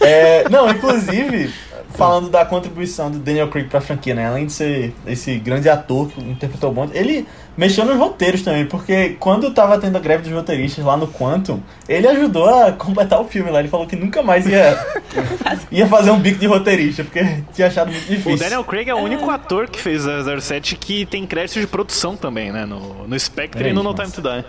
É, 0.00 0.48
não, 0.50 0.68
inclusive, 0.68 1.54
falando 1.94 2.28
da 2.28 2.44
contribuição 2.44 3.10
do 3.10 3.18
Daniel 3.18 3.48
Craig 3.48 3.68
pra 3.68 3.80
franquia, 3.80 4.14
né? 4.14 4.26
Além 4.26 4.46
de 4.46 4.52
ser 4.52 4.94
esse 5.06 5.36
grande 5.38 5.68
ator 5.68 6.08
que 6.08 6.20
interpretou 6.20 6.70
o 6.70 6.72
Bond, 6.72 6.90
ele 6.96 7.26
mexeu 7.56 7.84
nos 7.84 7.96
roteiros 7.96 8.42
também, 8.42 8.66
porque 8.66 9.10
quando 9.20 9.52
tava 9.52 9.78
tendo 9.78 9.96
a 9.96 10.00
greve 10.00 10.24
dos 10.24 10.32
roteiristas 10.32 10.84
lá 10.84 10.96
no 10.96 11.06
Quantum, 11.06 11.60
ele 11.88 12.06
ajudou 12.08 12.48
a 12.48 12.72
completar 12.72 13.20
o 13.20 13.24
filme 13.24 13.50
lá. 13.50 13.60
Ele 13.60 13.68
falou 13.68 13.86
que 13.86 13.94
nunca 13.94 14.22
mais 14.22 14.46
ia, 14.46 14.76
ia 15.70 15.86
fazer 15.86 16.10
um 16.10 16.18
bico 16.18 16.38
de 16.38 16.46
roteirista, 16.46 17.04
porque 17.04 17.42
tinha 17.52 17.68
achado 17.68 17.92
muito 17.92 18.06
difícil. 18.06 18.34
O 18.34 18.38
Daniel 18.38 18.64
Craig 18.64 18.88
é 18.88 18.94
o 18.94 18.98
único 18.98 19.30
ator 19.30 19.68
que 19.68 19.80
fez 19.80 20.02
007 20.02 20.76
que 20.76 21.06
tem 21.06 21.24
crédito 21.26 21.60
de 21.60 21.66
produção 21.66 22.16
também, 22.16 22.50
né? 22.50 22.66
No, 22.66 23.06
no 23.06 23.18
Spectre 23.18 23.68
É 23.68 23.70
e 23.70 23.72
no 23.72 23.82
No 23.82 23.94
Time 23.94 24.10
to 24.10 24.20
Die. 24.20 24.44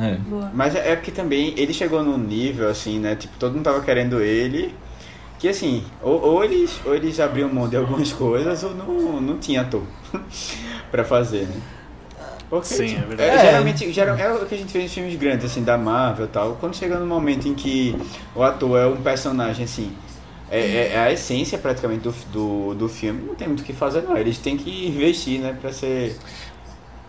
É. 0.00 0.18
Mas 0.52 0.74
é 0.74 0.92
é 0.92 0.96
porque 0.96 1.10
também 1.10 1.54
ele 1.56 1.72
chegou 1.72 2.02
num 2.02 2.18
nível 2.18 2.68
assim, 2.68 2.98
né? 2.98 3.16
Tipo, 3.16 3.38
todo 3.38 3.54
mundo 3.54 3.64
tava 3.64 3.80
querendo 3.80 4.20
ele. 4.20 4.74
Que 5.38 5.48
assim, 5.48 5.84
ou, 6.02 6.20
ou 6.20 6.44
eles, 6.44 6.80
ou 6.84 6.94
eles 6.94 7.20
abriam 7.20 7.48
mão 7.52 7.68
de 7.68 7.76
algumas 7.76 8.12
coisas 8.14 8.62
ou 8.64 8.74
não, 8.74 9.20
não 9.20 9.38
tinha 9.38 9.62
ator 9.62 9.82
pra 10.90 11.04
fazer, 11.04 11.42
né? 11.46 11.60
Porque, 12.50 12.66
Sim, 12.66 12.84
é 12.84 12.88
tipo, 12.88 13.06
verdade. 13.08 13.30
É. 13.30 13.38
geralmente, 13.40 13.92
geral, 13.92 14.16
é 14.16 14.32
o 14.32 14.46
que 14.46 14.54
a 14.54 14.58
gente 14.58 14.72
fez 14.72 14.84
em 14.86 14.88
filmes 14.88 15.14
grandes, 15.16 15.44
assim, 15.44 15.62
da 15.62 15.76
Marvel 15.76 16.24
e 16.24 16.28
tal. 16.28 16.56
Quando 16.58 16.74
chega 16.74 16.98
no 16.98 17.06
momento 17.06 17.46
em 17.46 17.54
que 17.54 17.94
o 18.34 18.42
ator 18.42 18.78
é 18.78 18.86
um 18.86 18.96
personagem, 19.02 19.66
assim, 19.66 19.92
é, 20.50 20.58
é- 20.60 20.92
é 20.94 20.98
a 20.98 21.12
essência 21.12 21.58
praticamente 21.58 22.00
do, 22.02 22.12
do, 22.32 22.74
do 22.74 22.88
filme, 22.88 23.22
não 23.26 23.34
tem 23.34 23.46
muito 23.48 23.60
o 23.60 23.64
que 23.64 23.74
fazer, 23.74 24.02
não. 24.02 24.16
Eles 24.16 24.38
têm 24.38 24.56
que 24.56 24.88
investir, 24.88 25.40
né, 25.40 25.56
pra 25.60 25.72
ser. 25.72 26.16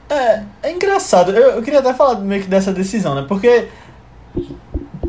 É, 0.09 0.43
é 0.63 0.71
engraçado. 0.73 1.32
Eu, 1.32 1.51
eu 1.51 1.61
queria 1.61 1.80
até 1.80 1.93
falar 1.93 2.19
meio 2.19 2.41
que 2.43 2.49
dessa 2.49 2.73
decisão, 2.73 3.15
né? 3.15 3.25
Porque, 3.27 3.69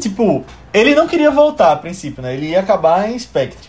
tipo, 0.01 0.45
ele 0.75 0.95
não 0.95 1.07
queria 1.07 1.31
voltar 1.31 1.73
a 1.73 1.77
princípio, 1.77 2.23
né? 2.23 2.35
Ele 2.35 2.49
ia 2.49 2.61
acabar 2.61 3.09
em 3.11 3.17
Spectre. 3.19 3.69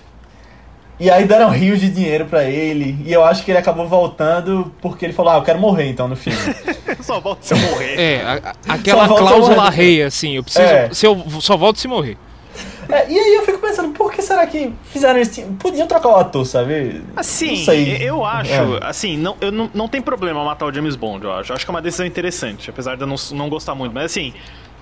E 1.00 1.10
aí 1.10 1.26
deram 1.26 1.50
rios 1.50 1.80
de 1.80 1.90
dinheiro 1.90 2.26
pra 2.26 2.44
ele. 2.44 2.96
E 3.06 3.12
eu 3.12 3.24
acho 3.26 3.44
que 3.44 3.50
ele 3.52 3.58
acabou 3.58 3.88
voltando 3.88 4.72
porque 4.82 5.04
ele 5.06 5.14
falou: 5.14 5.32
Ah, 5.34 5.38
eu 5.38 5.42
quero 5.42 5.58
morrer 5.60 5.88
então 5.90 6.08
no 6.08 6.16
filme. 6.16 6.38
Só 7.02 7.20
volta 7.20 7.42
se 7.44 7.54
eu 7.56 7.58
morrer. 7.58 8.00
É, 8.00 8.22
a- 8.24 8.54
a- 8.70 8.74
aquela 8.76 9.08
cláusula 9.08 9.70
rei, 9.72 10.04
assim, 10.04 10.36
eu 10.36 10.44
preciso. 10.44 10.64
É. 10.64 10.90
Se 10.94 11.06
eu 11.08 11.24
só 11.40 11.58
volto 11.58 11.80
se 11.80 11.88
morrer. 11.88 12.18
É, 12.88 13.10
e 13.10 13.18
aí 13.18 13.36
eu 13.36 13.44
fico 13.46 13.58
pensando, 13.58 13.90
por 13.94 14.12
que 14.12 14.22
será 14.22 14.46
que 14.46 14.72
fizeram 14.84 15.20
isso? 15.20 15.42
Podiam 15.58 15.88
trocar 15.88 16.10
o 16.10 16.16
ator, 16.18 16.46
sabe? 16.46 17.02
Assim, 17.16 17.50
Não 17.58 17.66
sei. 17.66 17.98
eu 18.02 18.24
acho, 18.26 18.52
É. 18.52 18.80
assim, 18.84 19.16
não, 19.18 19.38
eu 19.40 19.52
não, 19.52 19.70
não 19.74 19.88
tem 19.88 20.02
problema 20.02 20.44
matar 20.44 20.66
o 20.66 20.74
James 20.74 20.96
Bond, 20.98 21.24
eu 21.24 21.32
acho. 21.32 21.52
Eu 21.52 21.56
acho 21.56 21.66
que 21.66 21.72
é 21.72 21.74
uma 21.74 21.82
decisão 21.82 22.06
interessante, 22.06 22.70
apesar 22.70 22.96
de 22.96 23.02
eu 23.04 23.08
não, 23.08 23.16
não 23.32 23.50
gostar 23.50 23.74
muito. 23.74 23.94
Mas 23.94 24.06
assim, 24.06 24.34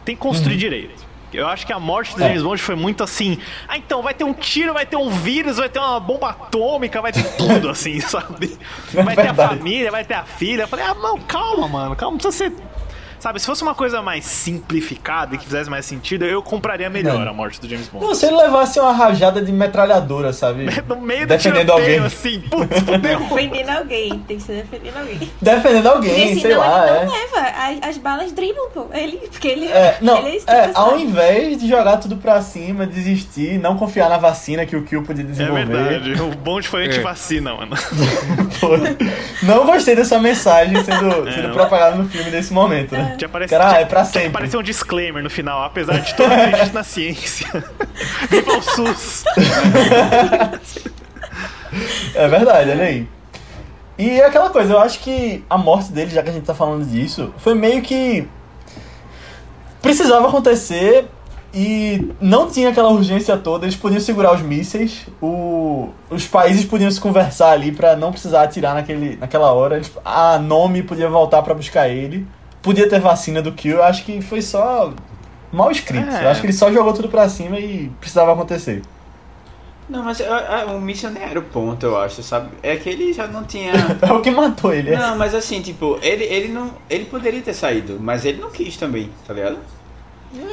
tem 0.04 0.16
que 0.16 0.22
construir 0.22 0.54
Uhum. 0.54 0.60
direito. 0.60 1.09
Eu 1.34 1.48
acho 1.48 1.66
que 1.66 1.74
a 1.74 1.80
morte 1.80 2.16
do 2.16 2.24
É. 2.24 2.28
James 2.28 2.44
Bond 2.44 2.62
foi 2.62 2.76
muito 2.76 3.04
assim. 3.04 3.38
Ah, 3.68 3.78
então, 3.78 4.02
vai 4.02 4.14
ter 4.14 4.24
um 4.24 4.34
tiro, 4.34 4.74
vai 4.74 4.86
ter 4.86 4.96
um 4.96 5.10
vírus, 5.10 5.58
vai 5.58 5.70
ter 5.70 5.80
uma 5.80 6.00
bomba 6.00 6.30
atômica, 6.30 7.02
vai 7.02 7.12
ter 7.12 7.24
tudo, 7.36 7.70
assim, 7.70 8.00
sabe? 8.02 8.58
Vai 8.94 9.16
ter 9.16 9.28
a 9.28 9.34
família, 9.34 9.92
vai 9.92 10.04
ter 10.04 10.16
a 10.16 10.24
filha. 10.24 10.64
Eu 10.64 10.68
falei, 10.68 10.86
ah, 10.86 10.96
não, 10.96 11.20
calma, 11.20 11.68
mano, 11.68 11.96
calma, 11.96 12.18
não 12.18 12.18
precisa 12.20 12.50
ser. 12.50 12.54
Sabe, 13.20 13.40
se 13.40 13.46
fosse 13.46 13.62
uma 13.64 13.76
coisa 13.76 14.02
mais 14.02 14.26
simplificada 14.26 15.36
e 15.36 15.38
que 15.38 15.46
fizesse 15.46 15.70
mais 15.70 15.86
sentido, 15.86 16.26
eu 16.26 16.42
compraria 16.42 16.90
melhor 16.90 17.26
É. 17.26 17.30
a 17.30 17.34
morte 17.34 17.60
do 17.60 17.68
James 17.68 17.88
Bond. 17.88 18.06
Não, 18.06 18.16
se 18.16 18.26
ele 18.26 18.38
levasse 18.38 18.80
uma 18.80 18.92
rajada 18.94 19.42
de 19.42 19.52
metralhadora, 19.52 20.32
sabe? 20.34 20.66
No 20.88 20.96
meio 21.02 21.22
do 21.22 21.28
defendendo 21.28 21.66
tiroteio, 21.68 22.04
alguém. 22.04 22.06
assim, 22.06 22.40
putz, 22.50 22.80
fudeu. 22.80 23.20
Defendendo 23.20 23.70
alguém, 23.70 24.20
tem 24.28 24.38
que 24.38 24.44
ser 24.44 24.64
defendendo 24.64 24.98
alguém. 24.98 25.32
Defendendo 25.42 25.88
alguém, 25.88 26.28
sei 26.34 26.40
senão 26.52 26.58
lá, 26.60 26.88
ele 26.88 26.98
é. 26.98 27.06
não 27.06 27.12
leva. 27.14 27.40
As, 27.84 27.90
as 27.90 27.98
balas 27.98 28.32
driblam, 28.32 28.70
pô. 28.74 28.88
Ele, 28.94 29.18
porque 29.18 29.48
ele 29.48 29.66
É, 29.68 29.98
não, 30.02 30.18
ele 30.20 30.38
esse 30.38 30.50
é, 30.50 30.68
tipo 30.68 30.80
ao 30.80 30.98
invés 30.98 31.60
de 31.60 31.68
jogar 31.68 31.98
tudo 31.98 32.16
pra 32.18 32.42
cima, 32.42 32.86
desistir, 32.88 33.60
não 33.60 33.78
confiar 33.78 34.10
na 34.10 34.18
vacina 34.18 34.66
que 34.66 34.76
o 34.76 34.84
Kill 34.84 35.04
podia 35.04 35.24
É 35.24 35.28
desenvolver. 35.28 35.66
verdade, 35.66 36.22
o 36.22 36.30
Bond 36.36 36.68
foi 36.68 36.86
anti-vacina, 36.88 37.54
mano. 37.54 37.76
Foi. 38.60 38.80
Não 39.44 39.66
gostei 39.66 39.96
dessa 39.96 40.20
mensagem 40.20 40.84
sendo, 40.84 41.28
É, 41.28 41.32
sendo 41.34 41.48
não. 41.50 41.54
propagada 41.56 41.96
no 41.96 42.08
filme 42.10 42.30
nesse 42.32 42.52
momento, 42.54 42.94
né? 42.94 43.09
Tinha 43.18 43.28
aparecido, 43.28 43.58
Cara, 43.58 43.70
tinha, 43.72 43.82
é 43.82 43.86
pra 43.86 44.02
tinha 44.02 44.14
sempre. 44.14 44.28
aparecer 44.30 44.58
um 44.58 44.64
disclaimer 44.64 45.24
no 45.24 45.30
final, 45.30 45.64
apesar 45.64 46.00
de 46.00 46.14
todo 46.16 46.32
acredito 46.32 46.74
na 46.74 46.84
ciência. 46.84 47.48
Viva 48.30 48.58
o 48.58 48.62
SUS! 48.62 49.24
É 52.16 52.28
verdade, 52.28 52.72
olha 52.72 52.84
aí. 52.84 53.08
E 53.98 54.20
é 54.22 54.26
aquela 54.26 54.50
coisa, 54.50 54.74
eu 54.74 54.80
acho 54.80 55.00
que 55.00 55.44
a 55.50 55.58
morte 55.58 55.92
dele, 55.92 56.10
já 56.10 56.24
que 56.24 56.30
a 56.30 56.34
gente 56.34 56.46
tá 56.46 56.54
falando 56.56 56.86
disso, 56.86 57.34
foi 57.38 57.54
meio 57.54 57.82
que. 57.82 58.28
Precisava 59.82 60.28
acontecer 60.28 61.06
e 61.54 62.12
não 62.20 62.50
tinha 62.50 62.70
aquela 62.70 62.90
urgência 62.90 63.36
toda, 63.38 63.66
eles 63.66 63.76
podiam 63.76 64.00
segurar 64.00 64.34
os 64.34 64.42
mísseis, 64.42 65.06
o... 65.22 65.90
os 66.10 66.28
países 66.28 66.64
podiam 66.66 66.92
se 66.92 67.00
conversar 67.00 67.52
ali 67.52 67.72
pra 67.72 67.96
não 67.96 68.12
precisar 68.12 68.44
atirar 68.44 68.76
naquele... 68.76 69.16
naquela 69.16 69.52
hora, 69.52 69.78
eles... 69.78 69.92
a 70.04 70.38
Nome 70.38 70.84
podia 70.84 71.10
voltar 71.10 71.42
pra 71.42 71.54
buscar 71.54 71.88
ele, 71.90 72.28
podia 72.62 72.88
ter 72.90 73.00
vacina 73.00 73.42
do 73.42 73.52
Kill, 73.52 73.78
eu 73.78 73.84
acho 73.84 74.04
que 74.04 74.22
foi 74.22 74.42
só 74.42 74.94
mal 75.52 75.72
escrito. 75.72 76.10
É. 76.10 76.26
Eu 76.26 76.30
acho 76.30 76.42
que 76.42 76.48
ele 76.48 76.54
só 76.54 76.72
jogou 76.72 76.94
tudo 76.94 77.10
pra 77.10 77.28
cima 77.30 77.60
e 77.60 77.92
precisava 78.00 78.34
acontecer. 78.34 78.82
Não, 79.90 80.04
mas 80.04 80.22
o 80.68 80.80
míssil 80.80 81.10
nem 81.10 81.24
era 81.24 81.40
o 81.40 81.42
ponto, 81.42 81.84
eu 81.84 82.00
acho, 82.00 82.22
sabe? 82.22 82.50
É 82.62 82.76
que 82.76 82.88
ele 82.90 83.12
já 83.12 83.26
não 83.28 83.44
tinha. 83.44 83.74
É 84.02 84.14
o 84.14 84.22
que 84.22 84.30
matou 84.30 84.72
ele. 84.72 84.94
é. 84.94 84.98
Não, 84.98 85.18
mas 85.18 85.34
assim, 85.34 85.62
tipo, 85.62 85.98
ele, 86.04 86.26
ele 86.26 86.50
não. 86.50 86.72
Ele 86.88 87.06
poderia 87.06 87.42
ter 87.42 87.56
saído, 87.56 87.98
mas 88.00 88.24
ele 88.24 88.40
não 88.40 88.52
quis 88.52 88.78
também, 88.78 89.10
tá 89.26 89.34
ligado? 89.34 89.58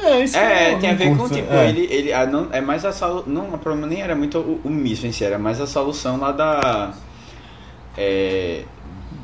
É, 0.03 0.21
isso 0.21 0.35
É, 0.35 0.73
eu 0.73 0.79
tem 0.79 0.89
a 0.89 0.93
ver 0.95 1.15
com, 1.15 1.29
tipo, 1.29 1.53
é. 1.53 1.69
ele. 1.69 1.87
ele 1.91 2.11
ah, 2.11 2.25
não, 2.25 2.47
é 2.51 2.59
mais 2.59 2.83
a 2.83 2.91
solu... 2.91 3.23
Não, 3.27 3.53
o 3.53 3.57
problema 3.59 3.85
nem 3.85 4.01
era 4.01 4.15
muito 4.15 4.39
o, 4.39 4.59
o 4.63 4.71
em 4.71 5.11
si, 5.11 5.23
era 5.23 5.37
mais 5.37 5.61
a 5.61 5.67
solução 5.67 6.17
lá 6.17 6.31
da. 6.31 6.93
É, 7.95 8.63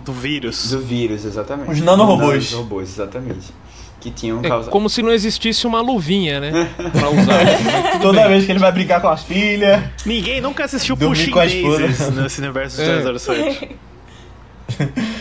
Do 0.06 0.12
vírus. 0.14 0.70
do 0.72 0.80
vírus, 0.82 1.26
exatamente. 1.26 1.72
Os 1.72 1.82
nanorobôs. 1.82 2.46
Os 2.46 2.54
robôs, 2.54 2.90
exatamente. 2.90 3.54
Que 4.02 4.12
tinham 4.12 4.40
É 4.44 4.50
causado. 4.50 4.70
como 4.72 4.90
se 4.90 5.02
não 5.02 5.12
existisse 5.14 5.66
uma 5.66 5.80
luvinha, 5.80 6.40
né? 6.42 6.70
Pra 6.92 7.10
usar. 7.10 8.00
Toda 8.02 8.28
vez 8.28 8.46
que 8.46 8.52
ele 8.52 8.60
vai 8.60 8.72
brincar 8.72 9.00
com 9.02 9.08
as 9.08 9.24
filhas. 9.24 9.82
Ninguém 10.06 10.42
nunca 10.42 10.66
assistiu 10.66 10.98
Pushing. 10.98 11.32
Daisies 11.32 12.10
nesse 12.12 12.40
universo 12.42 12.78
de 12.84 12.90
É. 12.90 13.18
007. 13.18 13.78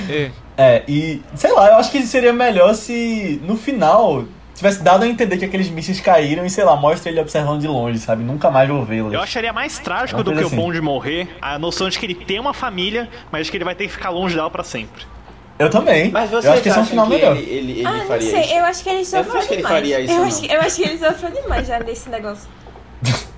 É. 0.09 0.31
É, 0.57 0.83
e 0.87 1.23
sei 1.35 1.51
lá, 1.53 1.69
eu 1.69 1.77
acho 1.77 1.91
que 1.91 2.03
seria 2.03 2.33
melhor 2.33 2.75
se 2.75 3.41
no 3.47 3.57
final 3.57 4.25
tivesse 4.55 4.83
dado 4.83 5.03
a 5.05 5.09
entender 5.09 5.37
que 5.39 5.45
aqueles 5.45 5.69
mísseis 5.71 6.01
caíram 6.01 6.45
e 6.45 6.51
sei 6.51 6.65
lá, 6.65 6.77
mostra 6.77 7.11
ele 7.11 7.21
observando 7.21 7.61
de 7.61 7.67
longe, 7.69 7.99
sabe? 7.99 8.23
Nunca 8.23 8.51
mais 8.51 8.69
vou 8.69 8.85
vê-los. 8.85 9.13
Eu 9.13 9.21
acharia 9.21 9.53
mais 9.53 9.79
trágico 9.79 10.19
Uma 10.19 10.25
do 10.25 10.31
que 10.31 10.37
coisa 10.37 10.49
o 10.49 10.53
assim. 10.53 10.57
Bond 10.57 10.81
morrer 10.81 11.29
a 11.41 11.59
noção 11.59 11.89
de 11.89 11.99
que 11.99 12.07
ele 12.07 12.15
tem 12.15 12.39
uma 12.39 12.53
família, 12.55 13.09
mas 13.31 13.47
de 13.47 13.51
que 13.51 13.57
ele 13.57 13.65
vai 13.65 13.75
ter 13.75 13.87
que 13.87 13.93
ficar 13.93 14.11
longe 14.11 14.35
dela 14.35 14.51
pra 14.51 14.63
sempre. 14.65 15.05
Eu 15.59 15.71
também. 15.71 16.11
Mas 16.11 16.31
você 16.31 16.49
eu 16.49 16.53
acho 16.53 16.63
que 16.63 16.69
esse 16.69 16.79
é 16.79 16.81
um 16.83 16.87
final 16.87 17.07
que 17.07 17.13
melhor. 17.15 17.37
ele, 17.37 17.51
ele, 17.51 17.73
ele 17.73 17.87
Ah, 17.87 17.93
não 17.99 18.07
faria 18.07 18.31
sei, 18.31 18.41
isso? 18.41 18.55
eu 18.55 18.65
acho 18.65 18.83
que 18.83 18.89
ele 18.91 19.05
sofreu 19.05 19.33
que 19.43 19.47
ele 19.55 19.57
demais. 19.57 19.75
faria 19.75 20.01
isso, 20.01 20.13
eu, 20.13 20.19
não. 20.19 20.25
acho, 20.27 20.47
eu 20.47 20.61
acho 20.61 20.77
que 20.77 20.83
ele 20.83 20.99
sofreu 20.99 21.31
demais 21.43 21.67
já 21.69 21.79
nesse 21.79 22.09
negócio. 22.09 22.49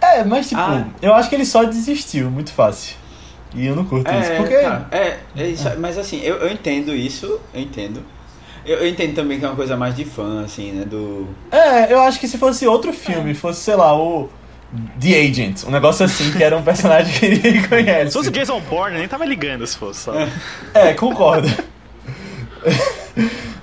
É, 0.00 0.24
mas 0.24 0.48
tipo, 0.48 0.60
Ah. 0.60 0.84
eu 1.00 1.14
acho 1.14 1.28
que 1.28 1.34
ele 1.36 1.46
só 1.46 1.62
desistiu 1.64 2.30
muito 2.30 2.52
fácil. 2.52 2.96
E 3.54 3.66
eu 3.66 3.76
não 3.76 3.84
curto 3.84 4.10
isso. 4.10 4.32
É, 4.32 4.36
Porque. 4.36 4.58
tá, 4.58 4.86
é, 4.90 5.18
é 5.36 5.46
isso, 5.48 5.68
mas 5.78 5.96
assim, 5.96 6.20
eu, 6.22 6.36
eu 6.36 6.50
entendo 6.52 6.92
isso, 6.94 7.40
eu 7.54 7.60
entendo. 7.60 8.02
Eu, 8.64 8.78
eu 8.78 8.88
entendo 8.88 9.14
também 9.14 9.38
que 9.38 9.44
é 9.44 9.48
uma 9.48 9.56
coisa 9.56 9.76
mais 9.76 9.94
de 9.94 10.04
fã, 10.04 10.44
assim, 10.44 10.72
né? 10.72 10.84
Do. 10.84 11.26
É, 11.50 11.92
eu 11.92 12.00
acho 12.00 12.20
que 12.20 12.28
se 12.28 12.38
fosse 12.38 12.66
outro 12.66 12.92
filme, 12.92 13.34
fosse, 13.34 13.60
sei 13.60 13.76
lá, 13.76 13.96
o. 13.96 14.28
The 14.98 15.28
Agent, 15.28 15.64
um 15.66 15.70
negócio 15.70 16.06
assim, 16.06 16.32
que 16.32 16.42
era 16.42 16.56
um 16.56 16.62
personagem 16.62 17.12
que 17.12 17.28
ninguém 17.28 17.62
conhece. 17.68 18.12
Se 18.12 18.16
fosse 18.16 18.30
o 18.30 18.32
Jason 18.32 18.58
Bourne, 18.60 18.94
eu 18.94 19.00
nem 19.00 19.08
tava 19.08 19.26
ligando 19.26 19.66
se 19.66 19.76
fosse, 19.76 20.00
sabe? 20.00 20.32
É, 20.72 20.94
concordo. 20.94 21.48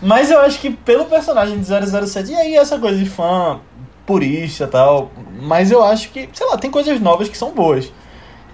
Mas 0.02 0.30
eu 0.30 0.40
acho 0.40 0.60
que 0.60 0.70
pelo 0.70 1.06
personagem 1.06 1.60
de 1.60 1.66
007, 1.66 2.32
e 2.32 2.36
aí 2.36 2.56
essa 2.56 2.78
coisa 2.78 2.98
de 2.98 3.10
fã 3.10 3.60
purista 4.06 4.64
e 4.64 4.68
tal, 4.68 5.12
mas 5.40 5.70
eu 5.70 5.84
acho 5.84 6.10
que, 6.10 6.28
sei 6.34 6.48
lá, 6.48 6.58
tem 6.58 6.72
coisas 6.72 7.00
novas 7.00 7.30
que 7.30 7.38
são 7.38 7.52
boas. 7.52 7.92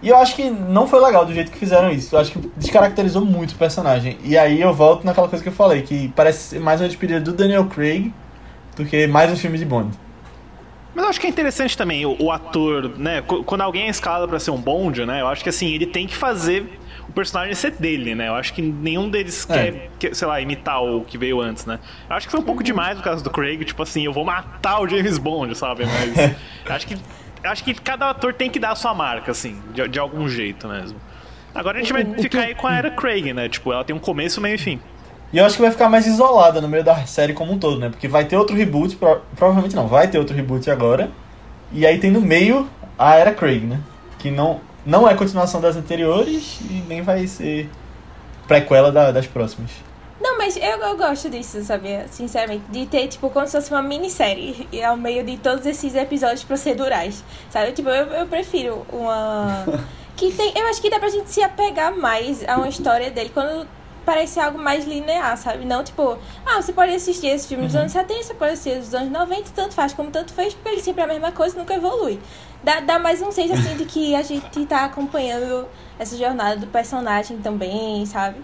E 0.06 0.10
eu 0.10 0.18
acho 0.18 0.36
que 0.36 0.50
não 0.52 0.86
foi 0.88 1.04
legal 1.04 1.26
do 1.26 1.34
jeito 1.34 1.52
que 1.52 1.58
fizeram 1.58 1.90
isso. 1.90 2.16
Eu 2.16 2.20
acho 2.20 2.32
que 2.32 2.40
descaracterizou 2.56 3.26
muito 3.26 3.54
o 3.54 3.56
personagem. 3.56 4.20
E 4.24 4.38
aí 4.38 4.62
eu 4.62 4.72
volto 4.72 5.04
naquela 5.04 5.28
coisa 5.28 5.42
que 5.42 5.50
eu 5.50 5.54
falei, 5.54 5.82
que 5.82 6.10
parece 6.16 6.60
mais 6.60 6.80
uma 6.80 6.88
despedida 6.88 7.20
do 7.20 7.34
Daniel 7.34 7.66
Craig 7.66 8.14
do 8.76 8.86
que 8.86 9.08
mais 9.08 9.32
um 9.32 9.36
filme 9.36 9.58
de 9.58 9.66
Bond. 9.66 9.98
Mas 10.94 11.04
eu 11.04 11.10
acho 11.10 11.20
que 11.20 11.26
é 11.26 11.30
interessante 11.30 11.76
também 11.76 12.06
o, 12.06 12.16
o 12.22 12.32
ator, 12.32 12.88
né? 13.00 13.22
Qu- 13.24 13.44
Quando 13.44 13.62
alguém 13.62 13.88
é 13.88 13.90
escalado 13.90 14.28
pra 14.30 14.40
ser 14.40 14.52
um 14.52 14.58
Bond, 14.62 15.06
né? 15.08 15.22
Eu 15.22 15.28
acho 15.28 15.42
que 15.44 15.50
assim, 15.50 15.74
ele 15.74 15.88
tem 15.88 16.06
que 16.06 16.16
fazer 16.16 16.80
o 17.10 17.12
personagem 17.12 17.54
ser 17.56 17.72
dele, 17.72 18.14
né? 18.14 18.28
Eu 18.28 18.36
acho 18.36 18.54
que 18.54 18.62
nenhum 18.62 19.10
deles 19.10 19.46
É. 19.50 19.54
quer, 19.72 19.90
quer, 19.98 20.16
sei 20.16 20.28
lá, 20.28 20.40
imitar 20.40 20.84
o 20.84 21.02
que 21.04 21.18
veio 21.18 21.42
antes, 21.42 21.66
né? 21.66 21.80
Eu 22.10 22.16
acho 22.16 22.28
que 22.28 22.32
foi 22.32 22.40
um 22.40 22.44
pouco 22.44 22.64
demais 22.64 22.96
no 22.96 23.04
caso 23.04 23.24
do 23.24 23.30
Craig, 23.32 23.66
tipo 23.66 23.82
assim, 23.82 24.06
eu 24.06 24.14
vou 24.14 24.24
matar 24.24 24.80
o 24.82 24.88
James 24.88 25.18
Bond, 25.18 25.58
sabe? 25.58 25.84
Mas 25.86 26.36
acho 26.70 26.88
que 26.88 26.96
acho 27.52 27.64
que 27.64 27.74
cada 27.74 28.10
ator 28.10 28.34
tem 28.34 28.50
que 28.50 28.60
dar 28.60 28.72
a 28.72 28.76
sua 28.76 28.94
marca, 28.94 29.32
assim, 29.32 29.62
de, 29.74 29.88
de 29.88 30.00
algum 30.00 30.28
jeito 30.28 30.68
mesmo. 30.68 31.00
Agora 31.54 31.78
a 31.78 31.82
gente 31.82 31.94
vai 31.94 32.04
O- 32.04 32.12
o 32.12 32.16
ficar 32.22 32.42
que- 32.42 32.48
aí 32.48 32.56
com 32.56 32.68
a 32.68 32.74
era 32.76 32.92
Craig, 32.92 33.34
né? 33.34 33.48
Tipo, 33.50 33.72
ela 33.72 33.84
tem 33.84 33.96
um 33.96 34.00
começo, 34.00 34.42
meio 34.42 34.56
e 34.56 34.58
fim. 34.58 34.80
E 35.34 35.38
eu 35.38 35.46
acho 35.46 35.56
que 35.56 35.62
vai 35.62 35.72
ficar 35.72 35.90
mais 35.90 36.06
isolada 36.06 36.60
no 36.62 36.68
meio 36.68 36.84
da 36.84 37.06
série 37.06 37.34
como 37.34 37.52
um 37.54 37.58
todo, 37.58 37.80
né? 37.80 37.90
Porque 37.90 38.08
vai 38.08 38.26
ter 38.26 38.38
outro 38.38 38.56
reboot, 38.56 38.96
pro- 38.96 39.22
provavelmente 39.36 39.76
não, 39.76 39.88
vai 39.88 40.08
ter 40.08 40.18
outro 40.20 40.36
reboot 40.36 40.70
agora. 40.70 41.10
E 41.72 41.86
aí 41.86 41.98
tem 42.00 42.12
no 42.12 42.22
meio 42.22 42.70
a 42.98 43.16
Era 43.16 43.32
Craig, 43.34 43.62
né? 43.66 43.80
Que 44.20 44.30
não, 44.32 44.62
não 44.86 45.08
é 45.08 45.14
continuação 45.16 45.60
das 45.60 45.76
anteriores 45.76 46.60
e 46.70 46.84
nem 46.88 47.02
vai 47.02 47.26
ser 47.28 47.70
prequela 48.48 48.92
da- 48.92 49.12
das 49.12 49.26
próximas. 49.28 49.72
Não, 50.26 50.40
mas 50.40 50.58
eu, 50.58 50.64
eu 50.64 50.98
gosto 50.98 51.30
disso, 51.30 51.64
sabia? 51.64 52.08
Sinceramente. 52.10 52.64
De 52.72 52.88
ter, 52.88 53.08
tipo, 53.08 53.30
como 53.30 53.46
se 53.46 53.52
fosse 53.52 53.70
uma 53.70 53.84
minissérie. 53.84 54.68
E 54.72 54.84
ao 54.84 54.98
meio 54.98 55.24
de 55.24 55.38
todos 55.38 55.68
esses 55.68 55.94
episódios 55.94 56.44
procedurais. 56.44 57.24
Sabe? 57.52 57.74
Tipo, 57.74 57.90
eu, 57.90 58.08
eu 58.08 58.26
prefiro 58.26 58.88
uma. 58.92 59.64
Que 60.18 60.32
tem. 60.32 60.58
Eu 60.58 60.66
acho 60.68 60.82
que 60.82 60.90
dá 60.90 60.98
pra 60.98 61.10
gente 61.10 61.30
se 61.30 61.44
apegar 61.44 61.94
mais 61.94 62.42
a 62.48 62.56
uma 62.56 62.70
história 62.70 63.12
dele 63.12 63.30
quando 63.34 63.68
parece 64.06 64.40
algo 64.40 64.58
mais 64.58 64.86
linear, 64.86 65.38
sabe? 65.38 65.66
Não 65.66 65.84
tipo, 65.84 66.18
ah, 66.46 66.62
você 66.62 66.72
pode 66.72 66.96
assistir 66.96 67.28
esse 67.28 67.50
filme 67.50 67.66
dos 67.66 67.76
anos 67.76 67.92
70, 67.92 68.24
você 68.24 68.34
pode 68.34 68.54
assistir 68.54 68.80
dos 68.80 68.94
anos 68.94 69.12
90, 69.12 69.52
tanto 69.54 69.74
faz 69.74 69.92
como 69.92 70.10
tanto 70.12 70.34
fez, 70.34 70.54
porque 70.54 70.70
ele 70.70 70.82
sempre 70.82 71.02
é 71.02 71.04
a 71.04 71.08
mesma 71.08 71.34
coisa 71.34 71.58
nunca 71.58 71.74
evolui. 71.74 72.18
Dá, 72.64 72.80
dá 72.80 72.98
mais 72.98 73.22
um 73.22 73.30
senso 73.30 73.56
assim 73.56 73.76
de 73.76 73.84
que 73.84 74.16
a 74.16 74.22
gente 74.22 74.66
tá 74.66 74.86
acompanhando 74.86 75.68
essa 76.00 76.16
jornada 76.16 76.56
do 76.56 76.68
personagem 76.68 77.40
também, 77.40 78.06
sabe? 78.06 78.38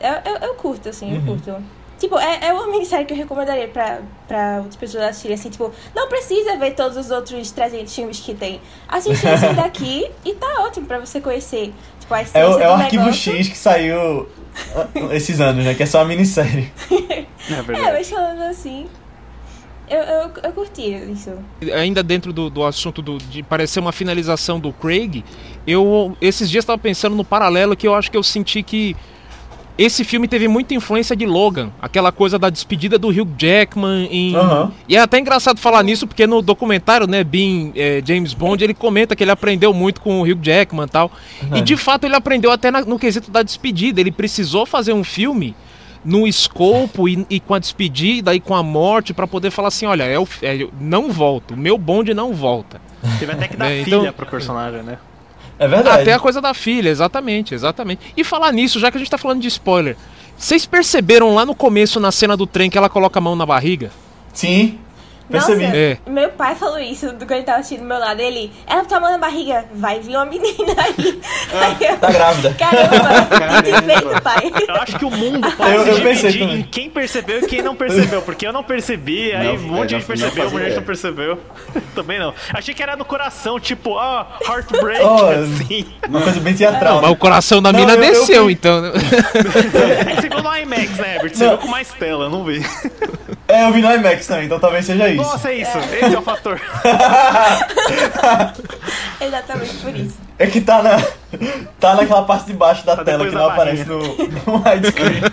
Eu, 0.00 0.32
eu, 0.32 0.38
eu 0.48 0.54
curto, 0.54 0.88
assim, 0.88 1.14
eu 1.14 1.20
curto. 1.22 1.54
Tipo, 1.98 2.18
é, 2.18 2.46
é 2.46 2.52
uma 2.54 2.66
minissérie 2.68 3.04
que 3.04 3.12
eu 3.12 3.16
recomendaria 3.18 3.68
pra, 3.68 4.00
pra 4.26 4.56
outras 4.56 4.76
pessoas 4.76 5.04
assistirem, 5.04 5.34
assim, 5.34 5.50
tipo, 5.50 5.70
não 5.94 6.08
precisa 6.08 6.56
ver 6.56 6.70
todos 6.74 6.96
os 6.96 7.10
outros 7.10 7.50
300 7.50 7.94
filmes 7.94 8.20
que 8.20 8.34
tem. 8.34 8.58
Assiste 8.88 9.26
esse 9.26 9.52
daqui 9.54 10.10
e 10.24 10.34
tá 10.34 10.46
ótimo 10.62 10.86
pra 10.86 10.98
você 10.98 11.20
conhecer, 11.20 11.74
tipo, 12.00 12.14
a 12.14 12.22
essência 12.22 12.38
É 12.38 12.48
o, 12.48 12.58
é 12.58 12.68
o 12.68 12.72
Arquivo. 12.72 13.12
X 13.12 13.48
que 13.50 13.58
saiu 13.58 14.26
ah, 14.74 14.86
esses 15.14 15.40
anos, 15.42 15.62
né? 15.62 15.74
Que 15.74 15.82
é 15.82 15.86
só 15.86 15.98
uma 15.98 16.06
minissérie. 16.06 16.72
É 17.50 17.52
É, 17.52 17.62
verdade. 17.62 17.92
mas 17.92 18.08
falando 18.10 18.42
assim, 18.42 18.86
Eu, 19.88 19.98
eu, 19.98 20.30
eu 20.44 20.52
curti 20.52 20.82
isso. 21.12 21.32
Ainda 21.74 22.02
dentro 22.02 22.32
do, 22.32 22.48
do 22.48 22.64
assunto 22.64 23.02
do, 23.02 23.18
de 23.18 23.42
parecer 23.42 23.80
uma 23.80 23.92
finalização 23.92 24.58
do 24.60 24.72
Craig, 24.72 25.24
eu 25.66 26.16
esses 26.20 26.48
dias 26.48 26.62
estava 26.62 26.78
pensando 26.78 27.16
no 27.16 27.24
paralelo 27.24 27.76
que 27.76 27.86
eu 27.88 27.94
acho 27.94 28.10
que 28.10 28.16
eu 28.16 28.22
senti 28.22 28.62
que 28.62 28.96
esse 29.78 30.04
filme 30.04 30.28
teve 30.28 30.46
muita 30.48 30.74
influência 30.74 31.16
de 31.16 31.24
Logan, 31.24 31.70
aquela 31.80 32.12
coisa 32.12 32.38
da 32.38 32.50
despedida 32.50 32.98
do 32.98 33.08
Hugh 33.08 33.28
Jackman 33.38 34.08
em... 34.10 34.34
Aham. 34.36 34.72
E 34.88 34.96
é 34.96 35.00
até 35.00 35.18
engraçado 35.18 35.58
falar 35.58 35.82
nisso 35.82 36.06
porque 36.06 36.26
no 36.26 36.42
documentário, 36.42 37.06
né, 37.06 37.24
Being 37.24 37.72
é, 37.74 38.02
James 38.04 38.34
Bond, 38.34 38.62
ele 38.62 38.74
comenta 38.74 39.16
que 39.16 39.24
ele 39.24 39.30
aprendeu 39.30 39.72
muito 39.72 40.00
com 40.00 40.20
o 40.20 40.24
Hugh 40.24 40.38
Jackman 40.42 40.84
e 40.84 40.88
tal. 40.88 41.10
E 41.54 41.60
de 41.62 41.76
fato 41.76 42.04
ele 42.04 42.14
aprendeu 42.14 42.50
até 42.50 42.70
na- 42.70 42.82
no 42.82 42.98
quesito 42.98 43.30
da 43.30 43.42
despedida, 43.42 44.00
ele 44.00 44.10
precisou 44.12 44.66
fazer 44.66 44.92
um 44.92 45.02
filme 45.04 45.54
no 46.04 46.26
escopo 46.26 47.08
e, 47.08 47.26
e 47.28 47.40
com 47.40 47.54
a 47.54 47.58
despedida 47.58 48.34
e 48.34 48.40
com 48.40 48.54
a 48.54 48.62
morte 48.62 49.12
pra 49.12 49.26
poder 49.26 49.50
falar 49.50 49.68
assim, 49.68 49.86
olha, 49.86 50.04
é 50.04 50.18
o, 50.18 50.26
é, 50.42 50.56
eu 50.56 50.70
não 50.80 51.10
volto, 51.10 51.52
o 51.54 51.56
meu 51.56 51.76
bonde 51.76 52.14
não 52.14 52.32
volta. 52.34 52.80
Teve 53.18 53.32
até 53.32 53.48
que 53.48 53.56
dar 53.56 53.68
É, 53.72 53.80
então- 53.82 54.00
filha 54.00 54.12
pro 54.12 54.26
personagem, 54.26 54.82
né? 54.82 54.98
É 55.60 55.68
verdade. 55.68 56.00
Até 56.00 56.14
a 56.14 56.18
coisa 56.18 56.40
da 56.40 56.54
filha, 56.54 56.88
exatamente, 56.88 57.54
exatamente. 57.54 58.00
E 58.16 58.24
falar 58.24 58.50
nisso, 58.50 58.80
já 58.80 58.90
que 58.90 58.96
a 58.96 58.98
gente 58.98 59.10
tá 59.10 59.18
falando 59.18 59.42
de 59.42 59.48
spoiler, 59.48 59.94
vocês 60.34 60.64
perceberam 60.64 61.34
lá 61.34 61.44
no 61.44 61.54
começo, 61.54 62.00
na 62.00 62.10
cena 62.10 62.34
do 62.34 62.46
trem, 62.46 62.70
que 62.70 62.78
ela 62.78 62.88
coloca 62.88 63.18
a 63.18 63.20
mão 63.20 63.36
na 63.36 63.44
barriga? 63.44 63.90
Sim. 64.32 64.78
Percebi. 65.30 65.64
Nossa, 65.64 65.76
É. 65.76 65.96
meu 66.08 66.28
pai 66.30 66.54
falou 66.54 66.78
isso 66.78 67.06
quando 67.06 67.30
ele 67.32 67.42
tava 67.42 67.58
assistindo 67.58 67.80
do 67.80 67.86
meu 67.86 67.98
lado. 67.98 68.20
Ele, 68.20 68.50
ela 68.66 68.84
tá 68.84 68.98
mão 68.98 69.10
na 69.10 69.18
barriga, 69.18 69.64
vai 69.74 70.00
vir 70.00 70.16
uma 70.16 70.26
menina 70.26 70.74
aí. 70.78 71.20
aí 71.52 71.76
eu, 71.88 71.96
Tá 71.98 72.10
grávida. 72.10 72.54
Caramba, 72.58 73.62
que 73.62 73.82
feito, 73.82 74.22
pai. 74.22 74.52
Eu 74.68 74.74
acho 74.76 74.98
que 74.98 75.04
o 75.04 75.10
mundo 75.10 75.50
pode 75.56 75.72
Eu- 75.74 75.84
se 75.84 75.90
eu 75.90 75.94
dividir 76.14 76.42
em 76.42 76.62
quem 76.62 76.90
percebeu 76.90 77.38
e 77.40 77.46
quem 77.46 77.62
não 77.62 77.74
percebeu. 77.76 78.22
Porque 78.22 78.46
eu 78.46 78.52
não 78.52 78.62
percebi, 78.64 79.32
aí 79.32 79.46
Não, 79.46 79.54
um 79.54 79.58
monte 79.68 79.88
de 79.90 79.94
eu 79.94 80.00
gente 80.00 80.08
não- 80.08 80.16
não 80.28 80.34
percebeu, 80.34 80.46
um 80.46 80.50
monte 80.50 80.60
de 80.62 80.66
gente 80.68 80.76
não 80.76 80.82
percebeu. 80.84 81.38
Também 81.94 82.18
não. 82.18 82.34
Achei 82.52 82.74
que 82.74 82.82
era 82.82 82.96
no 82.96 83.04
coração, 83.04 83.58
tipo, 83.60 83.90
ó, 83.92 84.26
heartbreak, 84.48 85.04
Oh, 85.04 85.26
assim. 85.26 85.86
Uma 86.08 86.20
coisa 86.22 86.40
bem 86.40 86.54
teatral. 86.54 87.00
Mas 87.02 87.10
o 87.10 87.16
coração 87.16 87.62
da 87.62 87.72
Não, 87.72 87.80
mina 87.80 87.92
eu- 87.94 88.02
eu 88.02 88.10
desceu, 88.12 88.42
fui- 88.44 88.52
então. 88.52 88.80
né? 88.82 88.92
É 90.00 90.04
que 90.14 90.22
você 90.22 90.28
viu 90.28 90.42
no 90.42 90.56
IMAX, 90.56 90.90
né, 90.96 91.14
Herbert? 91.16 91.34
Você 91.34 91.44
Não. 91.44 91.50
viu 91.50 91.58
com 91.58 91.68
mais 91.68 91.88
tela, 91.92 92.24
eu 92.24 92.30
não 92.30 92.44
vi. 92.44 92.64
É, 93.48 93.64
eu 93.66 93.72
vi 93.72 93.82
no 93.82 93.92
IMAX 93.92 94.26
também, 94.26 94.44
então 94.46 94.58
talvez 94.60 94.84
seja 94.86 95.08
isso. 95.08 95.19
Nossa, 95.22 95.50
é 95.50 95.54
isso. 95.56 95.78
Esse 95.78 96.14
é 96.14 96.18
o 96.18 96.22
fator. 96.22 96.60
Exatamente 99.20 99.74
por 99.76 99.94
isso. 99.96 100.18
É 100.38 100.46
que 100.46 100.60
tá 100.60 100.82
na. 100.82 100.96
Tá 101.78 101.94
naquela 101.94 102.22
parte 102.24 102.46
de 102.46 102.54
baixo 102.54 102.84
da 102.86 102.96
Tá 102.96 103.04
tela 103.04 103.24
que 103.26 103.30
da 103.30 103.38
não 103.38 103.50
aparece 103.50 103.84
no, 103.84 103.98
no 103.98 104.64
widescreen. 104.64 105.20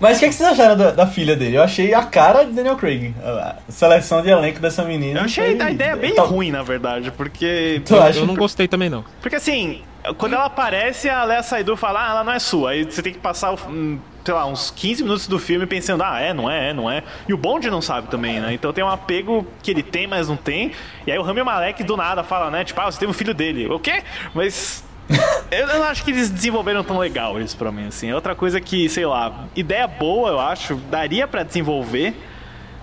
Mas 0.00 0.16
o 0.16 0.20
que, 0.20 0.26
é 0.26 0.28
que 0.28 0.34
vocês 0.36 0.48
acharam 0.50 0.76
da, 0.76 0.92
da 0.92 1.06
filha 1.08 1.34
dele? 1.34 1.56
Eu 1.56 1.62
achei 1.62 1.92
a 1.92 2.04
cara 2.04 2.44
de 2.44 2.52
Daniel 2.52 2.76
Craig. 2.76 3.12
A 3.20 3.56
seleção 3.68 4.22
de 4.22 4.30
elenco 4.30 4.60
dessa 4.60 4.84
menina. 4.84 5.20
Eu 5.20 5.24
achei 5.24 5.56
foi- 5.56 5.66
a 5.66 5.70
ideia 5.72 5.96
bem 5.96 6.14
Tá- 6.14 6.22
ruim, 6.22 6.52
na 6.52 6.62
verdade, 6.62 7.10
porque. 7.10 7.82
Tu 7.84 7.98
acha? 7.98 8.20
Eu 8.20 8.26
não 8.26 8.36
gostei 8.36 8.68
também, 8.68 8.88
não. 8.88 9.04
Porque 9.20 9.34
assim, 9.34 9.82
quando 10.16 10.34
ela 10.34 10.44
aparece, 10.44 11.10
a 11.10 11.24
Lea 11.24 11.42
Saidu 11.42 11.76
fala, 11.76 12.06
ah, 12.06 12.10
ela 12.10 12.22
não 12.24 12.32
é 12.32 12.38
sua. 12.38 12.70
Aí 12.70 12.84
você 12.84 13.02
tem 13.02 13.12
que 13.12 13.18
passar, 13.18 13.52
hum, 13.68 13.98
sei 14.28 14.34
lá, 14.34 14.44
uns 14.44 14.70
15 14.70 15.04
minutos 15.04 15.26
do 15.26 15.38
filme 15.38 15.64
pensando, 15.64 16.02
ah, 16.02 16.20
é, 16.20 16.34
não 16.34 16.50
é, 16.50 16.68
é, 16.68 16.74
não 16.74 16.90
é. 16.90 17.02
E 17.26 17.32
o 17.32 17.36
Bond 17.38 17.70
não 17.70 17.80
sabe 17.80 18.08
também, 18.08 18.38
né? 18.38 18.52
Então 18.52 18.74
tem 18.74 18.84
um 18.84 18.88
apego 18.88 19.46
que 19.62 19.70
ele 19.70 19.82
tem, 19.82 20.06
mas 20.06 20.28
não 20.28 20.36
tem. 20.36 20.72
E 21.06 21.10
aí 21.10 21.18
o 21.18 21.22
Rami 21.22 21.42
Malek 21.42 21.82
do 21.82 21.96
nada 21.96 22.22
fala, 22.22 22.50
né? 22.50 22.62
Tipo, 22.62 22.78
ah, 22.82 22.92
você 22.92 22.98
tem 22.98 23.08
um 23.08 23.14
filho 23.14 23.32
dele. 23.32 23.66
O 23.68 23.80
quê? 23.80 24.02
Mas. 24.34 24.84
Eu 25.50 25.66
não 25.66 25.82
acho 25.84 26.04
que 26.04 26.10
eles 26.10 26.28
desenvolveram 26.28 26.84
tão 26.84 26.98
legal 26.98 27.40
isso 27.40 27.56
pra 27.56 27.72
mim, 27.72 27.86
assim. 27.86 28.10
É 28.10 28.14
outra 28.14 28.34
coisa 28.34 28.60
que, 28.60 28.86
sei 28.90 29.06
lá, 29.06 29.46
ideia 29.56 29.86
boa, 29.86 30.28
eu 30.28 30.38
acho, 30.38 30.74
daria 30.90 31.26
pra 31.26 31.42
desenvolver, 31.42 32.14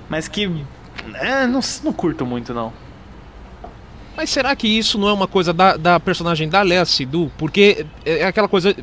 mas 0.10 0.28
que. 0.28 0.50
É, 1.14 1.46
não, 1.46 1.60
não 1.84 1.94
curto 1.94 2.26
muito, 2.26 2.56
não. 2.56 2.74
Mas 4.18 4.32
será 4.32 4.56
que 4.56 4.68
isso 4.68 4.98
não 4.98 5.10
é 5.10 5.14
uma 5.14 5.28
coisa 5.28 5.54
da, 5.54 5.78
da 5.78 6.00
personagem 6.00 6.50
da 6.50 6.64
Lea 6.64 6.84
Sidhu? 6.86 7.32
Porque 7.38 7.86
é 8.04 8.22
é 8.22 8.26
aquela 8.26 8.48
coisa. 8.48 8.76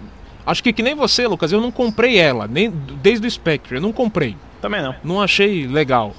Acho 0.44 0.62
que 0.62 0.72
que 0.72 0.82
nem 0.82 0.94
você, 0.94 1.26
Lucas, 1.26 1.52
eu 1.52 1.60
não 1.60 1.70
comprei 1.70 2.18
ela, 2.18 2.48
nem 2.48 2.70
desde 2.70 3.26
o 3.26 3.30
Spectre, 3.30 3.76
eu 3.76 3.80
não 3.80 3.92
comprei. 3.92 4.36
Também 4.60 4.82
não. 4.82 4.94
Não 5.02 5.20
achei 5.20 5.66
legal. 5.66 6.14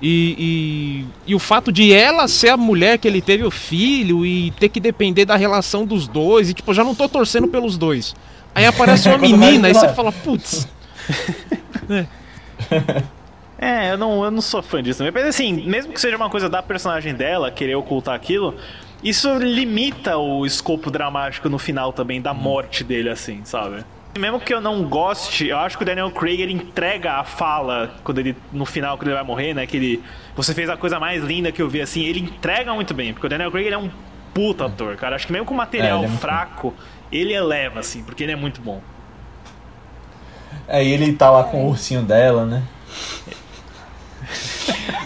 E, 0.00 1.06
e, 1.26 1.30
e 1.32 1.34
o 1.34 1.38
fato 1.38 1.72
de 1.72 1.92
ela 1.92 2.28
ser 2.28 2.50
a 2.50 2.56
mulher 2.56 2.98
que 2.98 3.08
ele 3.08 3.20
teve 3.20 3.42
o 3.44 3.50
filho 3.50 4.24
e 4.24 4.52
ter 4.52 4.68
que 4.68 4.78
depender 4.78 5.24
da 5.24 5.36
relação 5.36 5.84
dos 5.84 6.06
dois, 6.06 6.50
e 6.50 6.54
tipo, 6.54 6.72
já 6.72 6.84
não 6.84 6.94
tô 6.94 7.08
torcendo 7.08 7.48
pelos 7.48 7.76
dois. 7.76 8.14
Aí 8.54 8.64
aparece 8.64 9.08
uma 9.10 9.18
menina 9.18 9.68
e 9.68 9.74
você 9.74 9.88
fala, 9.88 10.12
putz. 10.12 10.68
É, 13.60 13.90
eu 13.90 13.98
não, 13.98 14.24
eu 14.24 14.30
não 14.30 14.40
sou 14.40 14.62
fã 14.62 14.80
disso 14.80 14.98
também. 14.98 15.12
Mas 15.12 15.34
assim, 15.34 15.52
mesmo 15.66 15.92
que 15.92 16.00
seja 16.00 16.16
uma 16.16 16.30
coisa 16.30 16.48
da 16.48 16.62
personagem 16.62 17.12
dela, 17.12 17.50
querer 17.50 17.74
ocultar 17.74 18.14
aquilo, 18.14 18.54
isso 19.02 19.32
limita 19.38 20.16
o 20.16 20.44
escopo 20.44 20.90
dramático 20.90 21.48
no 21.48 21.58
final 21.58 21.92
também 21.92 22.20
da 22.20 22.34
morte 22.34 22.82
dele, 22.82 23.08
assim, 23.08 23.44
sabe? 23.44 23.84
Mesmo 24.18 24.40
que 24.40 24.52
eu 24.52 24.60
não 24.60 24.82
goste, 24.84 25.46
eu 25.46 25.58
acho 25.58 25.76
que 25.76 25.84
o 25.84 25.86
Daniel 25.86 26.10
Craig 26.10 26.40
ele 26.40 26.52
entrega 26.52 27.14
a 27.14 27.24
fala 27.24 27.94
quando 28.02 28.18
ele 28.18 28.36
no 28.52 28.64
final 28.64 28.96
quando 28.96 29.08
ele 29.08 29.16
vai 29.16 29.24
morrer, 29.24 29.54
né, 29.54 29.66
que 29.66 29.76
ele 29.76 30.02
você 30.34 30.54
fez 30.54 30.68
a 30.68 30.76
coisa 30.76 30.98
mais 30.98 31.22
linda 31.22 31.52
que 31.52 31.62
eu 31.62 31.68
vi 31.68 31.80
assim, 31.80 32.02
ele 32.04 32.20
entrega 32.20 32.74
muito 32.74 32.92
bem, 32.94 33.12
porque 33.12 33.26
o 33.26 33.30
Daniel 33.30 33.50
Craig 33.50 33.66
ele 33.66 33.74
é 33.74 33.78
um 33.78 33.90
puta 34.34 34.66
ator, 34.66 34.96
cara. 34.96 35.16
Acho 35.16 35.26
que 35.26 35.32
mesmo 35.32 35.46
com 35.46 35.54
material 35.54 36.00
É, 36.00 36.04
ele 36.04 36.14
é 36.14 36.16
fraco, 36.16 36.74
ele 37.10 37.32
eleva 37.32 37.80
assim, 37.80 38.02
porque 38.02 38.22
ele 38.22 38.32
é 38.32 38.36
muito 38.36 38.60
bom. 38.60 38.80
É, 40.66 40.84
e 40.84 40.92
ele 40.92 41.12
tá 41.12 41.30
lá 41.30 41.44
com 41.44 41.64
o 41.64 41.68
ursinho 41.68 42.02
dela, 42.02 42.44
né? 42.44 42.62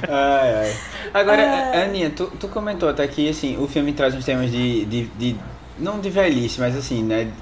Ai, 0.07 0.55
ai. 0.55 0.81
Agora, 1.15 1.69
Aninha, 1.73 2.11
tu, 2.11 2.27
tu 2.39 2.49
comentou 2.49 2.89
até 2.89 3.07
que 3.07 3.29
assim, 3.29 3.57
o 3.59 3.67
filme 3.69 3.93
traz 3.93 4.15
uns 4.15 4.25
temas 4.25 4.51
de, 4.51 4.85
de, 4.87 5.07
de- 5.19 5.37
Não 5.79 6.01
de 6.01 6.11
velhice, 6.11 6.61
mas 6.61 6.77
assim, 6.77 7.03
né? 7.03 7.33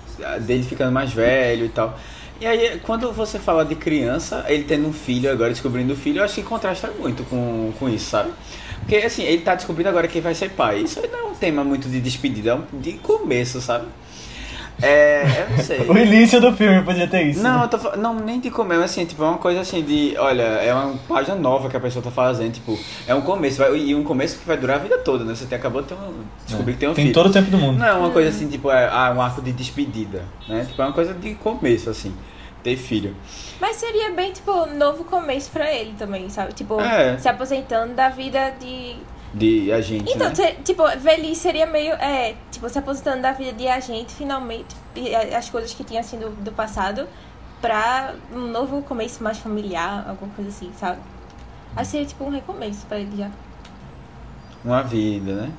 Dele 0.40 0.62
ficando 0.62 0.92
mais 0.92 1.12
velho 1.12 1.66
e 1.66 1.68
tal. 1.68 1.98
E 2.40 2.46
aí, 2.46 2.78
quando 2.82 3.12
você 3.12 3.38
fala 3.38 3.64
de 3.64 3.74
criança, 3.74 4.44
ele 4.48 4.64
tendo 4.64 4.86
um 4.88 4.92
filho 4.92 5.30
agora, 5.30 5.50
descobrindo 5.50 5.92
o 5.92 5.96
filho, 5.96 6.20
eu 6.20 6.24
acho 6.24 6.36
que 6.36 6.42
contrasta 6.42 6.90
muito 6.98 7.22
com, 7.24 7.72
com 7.78 7.88
isso, 7.88 8.10
sabe? 8.10 8.30
Porque 8.80 8.96
assim, 8.96 9.22
ele 9.24 9.42
tá 9.42 9.54
descobrindo 9.54 9.88
agora 9.90 10.08
que 10.08 10.20
vai 10.20 10.34
ser 10.34 10.50
pai. 10.50 10.80
Isso 10.80 11.00
aí 11.00 11.08
não 11.10 11.18
é 11.18 11.24
um 11.32 11.34
tema 11.34 11.62
muito 11.64 11.88
de 11.88 12.00
despedida, 12.00 12.50
é 12.50 12.54
um 12.54 12.64
de 12.80 12.94
começo, 12.94 13.60
sabe? 13.60 13.86
É. 14.82 15.22
Eu 15.42 15.50
não 15.56 15.64
sei. 15.64 15.80
O 15.88 15.96
início 15.98 16.40
do 16.40 16.52
filme 16.56 16.82
podia 16.82 17.06
ter 17.06 17.22
isso. 17.22 17.42
Não, 17.42 17.58
né? 17.60 17.64
eu 17.72 17.78
tô, 17.78 17.96
não, 17.96 18.14
nem 18.14 18.40
de 18.40 18.50
comer, 18.50 18.76
mas 18.76 18.90
assim, 18.90 19.04
tipo, 19.04 19.22
é 19.22 19.26
uma 19.26 19.38
coisa 19.38 19.60
assim 19.60 19.82
de, 19.82 20.14
olha, 20.18 20.42
é 20.42 20.72
uma 20.72 20.94
página 21.08 21.34
nova 21.36 21.68
que 21.68 21.76
a 21.76 21.80
pessoa 21.80 22.02
tá 22.02 22.10
fazendo, 22.10 22.52
tipo, 22.52 22.78
é 23.06 23.14
um 23.14 23.20
começo, 23.20 23.58
vai- 23.58 23.76
e 23.76 23.94
um 23.94 24.02
começo 24.04 24.38
que 24.38 24.46
vai 24.46 24.56
durar 24.56 24.76
a 24.76 24.80
vida 24.80 24.98
toda, 24.98 25.24
né? 25.24 25.34
Você 25.34 25.46
tem, 25.46 25.58
acabou 25.58 25.82
de 25.82 25.88
ter 25.88 25.94
um, 25.94 26.22
descobrir 26.46 26.72
que 26.74 26.78
tem 26.80 26.88
um 26.88 26.94
Tem 26.94 27.04
filho. 27.06 27.14
todo 27.14 27.26
o 27.26 27.32
tempo 27.32 27.50
do 27.50 27.58
mundo. 27.58 27.78
Não 27.78 27.86
é 27.86 27.92
uma 27.92 28.10
coisa 28.10 28.28
assim, 28.30 28.48
tipo, 28.48 28.70
é 28.70 28.88
ah, 28.88 29.12
um 29.16 29.20
arco 29.22 29.42
de 29.42 29.52
despedida, 29.52 30.22
né? 30.48 30.64
Tipo, 30.68 30.82
é 30.82 30.84
uma 30.86 30.92
coisa 30.94 31.12
de 31.14 31.34
começo, 31.34 31.90
assim, 31.90 32.14
ter 32.62 32.76
filho. 32.76 33.14
Mas 33.60 33.76
seria 33.76 34.10
bem, 34.12 34.32
tipo, 34.32 34.66
novo 34.66 35.04
começo 35.04 35.50
pra 35.50 35.72
ele 35.72 35.94
também, 35.98 36.28
sabe? 36.30 36.52
Tipo, 36.54 36.80
É. 36.80 37.18
se 37.18 37.28
aposentando 37.28 37.94
da 37.94 38.08
vida 38.08 38.52
de. 38.60 38.96
De 39.32 39.70
agente, 39.72 40.12
Então, 40.12 40.28
né? 40.28 40.34
se- 40.34 40.52
tipo, 40.64 40.82
velhice 40.98 41.40
seria 41.42 41.64
meio. 41.66 41.92
É, 41.94 42.34
tipo, 42.50 42.68
se 42.68 42.78
aposentando 42.78 43.22
da 43.22 43.32
vida 43.32 43.52
de 43.52 43.68
agente, 43.68 44.12
finalmente. 44.12 44.74
E 44.96 45.14
a- 45.14 45.38
as 45.38 45.48
coisas 45.48 45.72
que 45.72 45.84
tinha 45.84 46.02
sido 46.02 46.30
do 46.42 46.50
passado, 46.50 47.06
pra 47.60 48.14
um 48.34 48.48
novo 48.48 48.82
começo 48.82 49.22
mais 49.22 49.38
familiar, 49.38 50.04
alguma 50.08 50.32
coisa 50.34 50.50
assim, 50.50 50.72
sabe? 50.76 50.98
Acho 51.76 51.84
que 51.84 51.90
seria 51.92 52.06
tipo 52.06 52.24
um 52.24 52.30
recomeço 52.30 52.84
pra 52.86 52.98
ele 52.98 53.16
já. 53.16 53.30
Uma 54.64 54.82
vida, 54.82 55.32
né? 55.32 55.50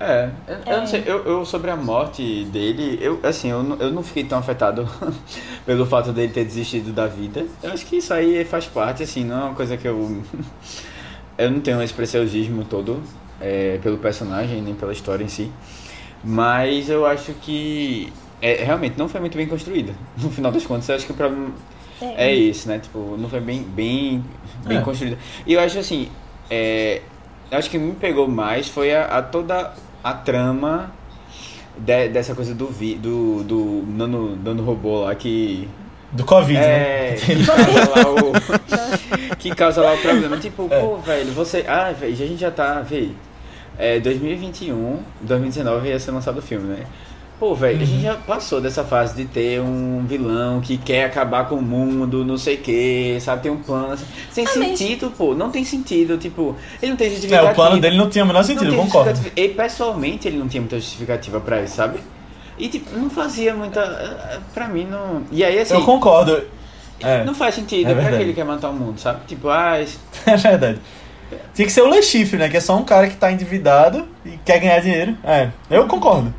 É, 0.00 0.30
eu, 0.46 0.54
eu 0.54 0.62
É. 0.74 0.80
não 0.80 0.86
sei, 0.86 1.02
eu, 1.06 1.24
eu 1.24 1.44
sobre 1.44 1.70
a 1.72 1.76
morte 1.76 2.44
dele, 2.44 2.98
eu 3.00 3.18
assim, 3.24 3.48
eu, 3.50 3.76
eu 3.80 3.90
não 3.90 4.02
fiquei 4.02 4.22
tão 4.24 4.38
afetado 4.38 4.88
pelo 5.66 5.84
fato 5.86 6.12
dele 6.12 6.32
ter 6.32 6.44
desistido 6.44 6.92
da 6.92 7.06
vida. 7.06 7.46
Eu 7.62 7.72
acho 7.72 7.84
que 7.86 7.96
isso 7.96 8.12
aí 8.14 8.44
faz 8.44 8.66
parte, 8.66 9.02
assim, 9.02 9.24
não 9.24 9.40
é 9.40 9.44
uma 9.46 9.54
coisa 9.54 9.76
que 9.76 9.88
eu. 9.88 10.22
Eu 11.38 11.50
não 11.50 11.60
tenho 11.60 11.80
esse 11.82 11.94
preciosismo 11.94 12.64
todo 12.64 13.02
é, 13.40 13.78
pelo 13.82 13.98
personagem, 13.98 14.60
nem 14.60 14.74
pela 14.74 14.92
história 14.92 15.24
em 15.24 15.28
si. 15.28 15.50
Mas 16.24 16.90
eu 16.90 17.06
acho 17.06 17.32
que 17.34 18.12
é, 18.42 18.64
realmente 18.64 18.98
não 18.98 19.08
foi 19.08 19.20
muito 19.20 19.36
bem 19.36 19.46
construída. 19.46 19.94
No 20.20 20.30
final 20.30 20.50
das 20.52 20.66
contas, 20.66 20.88
eu 20.88 20.96
acho 20.96 21.06
que 21.06 21.12
o 21.12 21.14
problema 21.14 21.52
é 22.00 22.34
esse, 22.34 22.68
né? 22.68 22.78
Tipo, 22.78 23.16
não 23.18 23.28
foi 23.28 23.40
bem, 23.40 23.62
bem, 23.62 24.24
bem 24.66 24.78
É. 24.78 24.80
construída. 24.80 25.18
E 25.46 25.52
eu 25.54 25.60
acho 25.60 25.78
assim, 25.78 26.08
é, 26.50 27.02
eu 27.50 27.58
acho 27.58 27.70
que 27.70 27.78
me 27.78 27.92
pegou 27.92 28.28
mais 28.28 28.68
foi 28.68 28.94
a, 28.94 29.04
a 29.18 29.22
toda 29.22 29.72
a 30.02 30.12
trama 30.14 30.92
de- 31.76 32.08
dessa 32.08 32.34
coisa 32.34 32.54
do 32.54 32.66
vi, 32.66 32.94
do, 32.94 33.42
do 33.44 33.84
nano, 33.86 34.36
nano 34.36 34.64
robô 34.64 35.02
lá 35.04 35.14
que 35.14 35.68
Do 36.12 36.24
Covid, 36.24 36.58
é, 36.58 37.16
né? 37.16 37.16
que 37.36 37.44
causa 37.44 37.90
lá 37.94 38.10
o 38.10 39.36
que 39.36 39.54
causa 39.54 39.82
lá 39.82 39.92
o 39.94 39.98
problema. 39.98 40.36
Tipo, 40.38 40.66
É. 40.70 40.80
pô, 40.80 40.96
velho, 40.96 41.30
você, 41.32 41.64
ah, 41.68 41.92
velho, 41.92 42.12
a 42.12 42.16
gente 42.16 42.36
já 42.40 42.50
tá, 42.50 42.80
velho, 42.80 43.14
é 43.78 44.00
2021, 44.00 44.98
2019 45.20 45.88
ia 45.88 45.98
ser 46.00 46.10
lançado 46.10 46.38
o 46.38 46.42
filme, 46.42 46.66
né? 46.68 46.84
Pô, 47.38 47.54
velho, 47.54 47.80
a 47.80 47.84
gente 47.84 48.02
já 48.02 48.14
passou 48.14 48.60
dessa 48.60 48.82
fase 48.82 49.14
de 49.14 49.24
ter 49.26 49.60
um 49.60 50.04
vilão 50.08 50.60
que 50.60 50.76
quer 50.76 51.04
acabar 51.04 51.46
com 51.48 51.54
o 51.54 51.62
mundo, 51.62 52.24
não 52.24 52.36
sei 52.36 52.56
o 52.56 52.58
que, 52.58 53.16
sabe? 53.20 53.42
Tem 53.44 53.52
um 53.52 53.58
plano 53.62 53.92
assim. 53.92 54.04
Sem 54.32 54.44
Ah, 54.44 54.50
mas- 54.56 54.76
sentido, 54.76 55.12
pô. 55.16 55.36
Não 55.36 55.48
tem 55.48 55.62
sentido. 55.64 56.18
Tipo, 56.18 56.56
ele 56.82 56.90
não 56.90 56.96
tem 56.96 57.06
É, 57.06 57.10
justificativa. 57.10 57.52
o 57.52 57.54
plano 57.54 57.80
dele 57.80 57.96
não 57.96 58.10
tinha 58.10 58.24
o 58.24 58.26
menor 58.26 58.42
sentido, 58.42 58.74
concordo. 58.74 59.20
E 59.36 59.48
pessoalmente 59.50 60.26
ele 60.26 60.36
não 60.36 60.48
tinha 60.48 60.60
muita 60.60 60.80
justificativa 60.80 61.38
pra 61.38 61.62
isso, 61.62 61.76
sabe? 61.76 62.00
E 62.58 62.68
tipo, 62.68 62.96
não 62.98 63.08
fazia 63.08 63.54
muita. 63.54 63.80
eh, 63.80 64.38
Pra 64.54 64.66
mim 64.68 64.84
não. 64.84 65.22
E 65.30 65.44
aí 65.44 65.58
assim. 65.60 65.74
Eu 65.74 65.84
concordo. 65.84 66.42
É, 67.00 67.22
Não 67.24 67.34
faz 67.34 67.54
sentido. 67.54 67.90
É 67.90 67.94
pra 67.94 68.08
que 68.10 68.22
ele 68.22 68.32
quer 68.32 68.44
matar 68.44 68.70
o 68.70 68.72
mundo, 68.72 68.98
sabe? 68.98 69.20
Tipo, 69.26 69.48
ah, 69.48 69.80
esse- 69.80 69.98
é 70.26 70.36
verdade. 70.36 70.80
Tinha 71.54 71.66
que 71.66 71.72
ser 71.72 71.82
o 71.82 71.88
Le 71.88 72.02
Chiffre, 72.02 72.36
né? 72.38 72.48
Que 72.48 72.56
é 72.56 72.60
só 72.60 72.76
um 72.76 72.84
cara 72.84 73.06
que 73.06 73.14
tá 73.16 73.30
endividado 73.30 74.08
e 74.24 74.30
quer 74.44 74.58
ganhar 74.58 74.80
dinheiro. 74.80 75.16
É, 75.22 75.48
eu 75.70 75.86
concordo. 75.86 76.34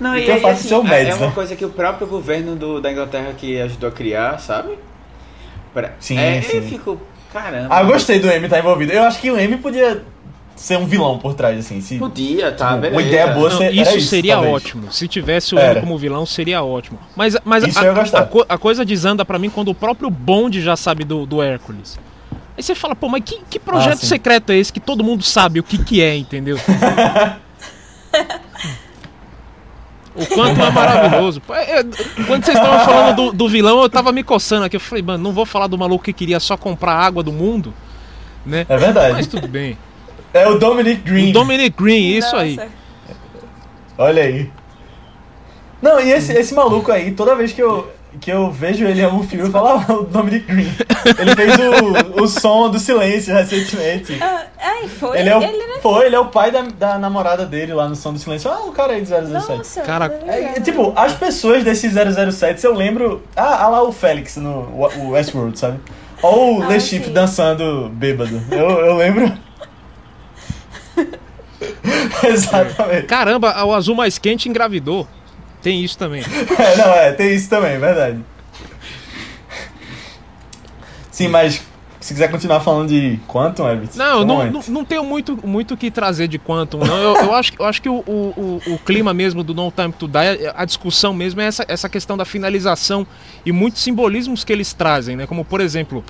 Não, 0.00 0.16
E 0.16 0.26
e 0.26 0.30
aí, 0.30 0.44
assim, 0.44 0.68
ser 0.68 0.74
o 0.74 0.80
é- 0.80 0.82
Mads, 0.84 1.08
é 1.08 1.14
uma 1.14 1.26
né? 1.26 1.32
coisa 1.34 1.54
que 1.54 1.64
o 1.64 1.68
próprio 1.70 2.06
governo 2.06 2.56
do, 2.56 2.80
da 2.80 2.90
Inglaterra 2.90 3.32
que 3.36 3.60
ajudou 3.60 3.90
a 3.90 3.92
criar, 3.92 4.38
sabe? 4.40 4.76
Pra- 5.72 5.90
Sim, 6.00 6.18
é, 6.18 6.40
sim. 6.42 6.56
Eu 6.56 6.62
fico, 6.64 7.00
caramba. 7.32 7.68
Ah, 7.70 7.82
eu 7.82 7.86
gostei 7.86 8.18
do 8.18 8.28
M 8.28 8.44
estar 8.46 8.58
envolvido. 8.58 8.90
Eu 8.92 9.02
acho 9.04 9.20
que 9.20 9.30
o 9.30 9.38
M 9.38 9.56
podia 9.58 10.02
ser 10.60 10.76
um 10.76 10.84
vilão 10.84 11.18
por 11.18 11.32
trás, 11.34 11.58
assim. 11.58 11.80
Se... 11.80 11.96
Podia, 11.98 12.52
tá, 12.52 12.68
Tipo, 12.68 12.80
beleza. 12.82 12.96
uma 13.00 13.02
ideia 13.02 13.26
boa 13.28 13.48
Não, 13.48 13.56
Você- 13.56 13.64
era 13.64 13.72
isso 13.74 13.96
isso, 13.96 14.08
seria 14.08 14.34
talvez. 14.34 14.54
ótimo. 14.54 14.92
Se 14.92 15.08
tivesse 15.08 15.54
o 15.54 15.58
Era. 15.58 15.78
M 15.78 15.80
como 15.80 15.96
vilão, 15.96 16.26
seria 16.26 16.62
ótimo. 16.62 16.98
Mas, 17.16 17.34
mas 17.44 17.64
Isso 17.66 17.78
a, 17.78 17.82
a 17.82 18.54
a 18.54 18.58
coisa 18.58 18.84
desanda 18.84 19.24
pra 19.24 19.38
mim 19.38 19.48
quando 19.48 19.68
o 19.70 19.74
próprio 19.74 20.10
Bond 20.10 20.60
já 20.60 20.76
sabe 20.76 21.02
do, 21.04 21.24
do 21.24 21.40
Hércules. 21.42 21.98
Aí 22.56 22.62
você 22.62 22.74
fala, 22.74 22.94
pô, 22.94 23.08
mas 23.08 23.22
que, 23.24 23.40
que 23.48 23.58
projeto 23.58 24.02
Ah, 24.02 24.06
secreto 24.06 24.50
é 24.52 24.58
esse 24.58 24.70
que 24.70 24.80
todo 24.80 25.02
mundo 25.02 25.22
sabe 25.24 25.60
o 25.60 25.62
que, 25.62 25.78
que 25.82 26.02
é, 26.02 26.14
entendeu? 26.16 26.58
O 30.14 30.26
quanto 30.26 30.60
é 30.60 30.70
maravilhoso. 30.70 31.40
É, 31.50 31.78
é, 31.80 31.84
Quando 32.26 32.44
vocês 32.44 32.56
estavam 32.58 32.84
falando 32.84 33.16
do, 33.16 33.32
do 33.32 33.48
vilão, 33.48 33.80
eu 33.80 33.88
tava 33.88 34.10
me 34.12 34.22
coçando 34.24 34.64
aqui. 34.64 34.76
Eu 34.76 34.80
falei, 34.80 35.02
mano, 35.02 35.22
não 35.22 35.32
vou 35.32 35.46
falar 35.46 35.68
do 35.68 35.78
maluco 35.78 36.04
que 36.04 36.12
queria 36.12 36.40
só 36.40 36.56
comprar 36.56 36.94
água 36.94 37.22
do 37.22 37.32
mundo, 37.32 37.72
né? 38.44 38.66
É 38.68 38.76
verdade. 38.76 39.12
Mas 39.14 39.26
tudo 39.28 39.46
bem. 39.46 39.78
É 40.32 40.46
o 40.48 40.58
Dominic 40.58 41.02
Green. 41.02 41.30
O 41.30 41.32
Dominic 41.32 41.76
Green, 41.82 42.16
isso 42.16 42.34
aí. 42.36 42.56
Nossa. 42.56 42.68
Olha 43.98 44.22
aí. 44.22 44.50
Não, 45.82 46.00
e 46.00 46.12
esse, 46.12 46.32
esse 46.32 46.54
maluco 46.54 46.92
aí, 46.92 47.12
toda 47.12 47.34
vez 47.34 47.52
que 47.52 47.62
eu, 47.62 47.90
que 48.20 48.30
eu 48.30 48.50
vejo 48.50 48.84
ele 48.84 49.00
em 49.00 49.04
algum 49.04 49.22
filme, 49.22 49.46
eu 49.46 49.50
falo, 49.50 49.68
ah, 49.68 49.84
o 49.94 50.02
Dominic 50.04 50.46
Green. 50.46 50.70
Ele 51.18 51.34
fez 51.34 51.54
o, 51.58 52.22
o 52.22 52.28
som 52.28 52.68
do 52.70 52.78
silêncio 52.78 53.34
recentemente. 53.34 54.18
Ah, 54.22 54.44
ai, 54.60 54.86
foi? 54.88 55.18
Ele 55.18 55.28
é 55.30 55.36
o, 55.36 55.42
Ele 55.42 55.66
não- 55.66 55.80
foi, 55.80 56.06
ele 56.06 56.14
é 56.16 56.20
o 56.20 56.26
pai 56.26 56.50
da, 56.50 56.62
da 56.62 56.98
namorada 56.98 57.46
dele 57.46 57.72
lá 57.72 57.88
no 57.88 57.96
som 57.96 58.12
do 58.12 58.18
silêncio. 58.18 58.50
Ah, 58.50 58.60
o 58.66 58.72
cara 58.72 58.92
aí 58.92 59.00
de 59.00 59.08
007. 59.08 59.30
Nossa, 59.32 59.80
Cara, 59.82 60.04
É, 60.26 60.34
lembrava. 60.36 60.60
tipo, 60.60 60.92
as 60.94 61.14
pessoas 61.14 61.64
desse 61.64 61.88
007, 61.88 62.64
eu 62.64 62.74
lembro. 62.74 63.22
Ah, 63.34 63.64
ah 63.64 63.68
lá 63.68 63.82
o 63.82 63.90
Félix 63.90 64.36
no 64.36 64.50
o- 64.50 64.90
o 64.98 65.08
Westworld, 65.10 65.58
sabe? 65.58 65.80
Ou 66.22 66.58
o 66.58 66.62
Ah, 66.62 66.68
Le 66.68 66.80
sim. 66.80 67.00
dançando 67.12 67.88
bêbado. 67.88 68.40
Eu, 68.50 68.68
eu 68.84 68.96
lembro. 68.96 69.32
Exatamente. 72.24 73.06
Caramba, 73.06 73.64
o 73.64 73.74
azul 73.74 73.94
mais 73.94 74.18
quente 74.18 74.48
engravidou. 74.48 75.06
Tem 75.62 75.82
isso 75.84 75.96
também. 75.98 76.22
É, 76.58 76.76
não, 76.76 76.92
é, 76.94 77.12
tem 77.12 77.34
isso 77.34 77.48
também, 77.50 77.78
verdade. 77.78 78.18
Sim, 81.10 81.28
mas 81.28 81.62
se 82.00 82.14
quiser 82.14 82.30
continuar 82.30 82.60
falando 82.60 82.88
de 82.88 83.18
Quantum, 83.28 83.68
Evans. 83.68 83.94
Não, 83.94 84.24
não, 84.24 84.50
não, 84.50 84.62
não 84.68 84.84
tenho 84.86 85.04
muito 85.04 85.38
muito 85.46 85.74
o 85.74 85.76
que 85.76 85.90
trazer 85.90 86.28
de 86.28 86.38
Quantum, 86.38 86.78
não. 86.78 86.96
Eu, 86.96 87.14
eu 87.16 87.34
acho, 87.34 87.52
eu 87.58 87.64
acho 87.66 87.82
que 87.82 87.88
o, 87.90 87.96
o, 88.06 88.62
o- 88.66 88.78
clima 88.78 89.12
mesmo 89.12 89.42
do 89.44 89.52
No 89.52 89.70
Time 89.70 89.92
to 89.92 90.08
Die, 90.08 90.46
a 90.54 90.64
discussão 90.64 91.12
mesmo 91.12 91.42
é 91.42 91.44
essa, 91.44 91.64
essa 91.68 91.88
questão 91.90 92.16
da 92.16 92.24
finalização 92.24 93.06
e 93.44 93.52
muitos 93.52 93.82
simbolismos 93.82 94.44
que 94.44 94.52
eles 94.52 94.72
trazem, 94.72 95.14
né? 95.14 95.26
Como, 95.26 95.44
por 95.44 95.60
exemplo, 95.60 96.02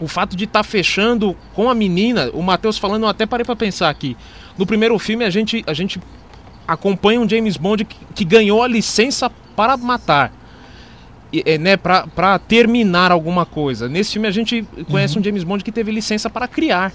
o 0.00 0.08
fato 0.08 0.34
de 0.36 0.42
estar 0.44 0.64
fechando 0.64 1.36
com 1.54 1.70
a 1.70 1.74
menina, 1.74 2.28
o 2.32 2.42
Matheus 2.42 2.76
falando, 2.76 3.04
eu 3.04 3.08
até 3.08 3.24
parei 3.24 3.44
pra 3.44 3.54
pensar 3.54 3.90
aqui. 3.90 4.16
No 4.58 4.66
primeiro 4.66 4.98
filme, 4.98 5.24
a 5.24 5.30
gente, 5.30 5.64
a 5.66 5.72
gente 5.74 6.00
acompanha 6.66 7.20
um 7.20 7.28
James 7.28 7.56
Bond 7.56 7.84
que, 7.84 7.96
que 8.14 8.24
ganhou 8.24 8.62
a 8.62 8.68
licença 8.68 9.30
para 9.56 9.76
matar. 9.76 10.32
E, 11.32 11.42
é, 11.46 11.56
né, 11.58 11.76
pra, 11.76 12.06
pra 12.06 12.38
terminar 12.38 13.10
alguma 13.10 13.46
coisa. 13.46 13.88
Nesse 13.88 14.12
filme 14.12 14.28
a 14.28 14.30
gente 14.30 14.66
conhece 14.90 15.18
um 15.18 15.24
James 15.24 15.42
Bond 15.44 15.64
que 15.64 15.72
teve 15.72 15.90
licença 15.90 16.28
para 16.28 16.46
criar. 16.46 16.92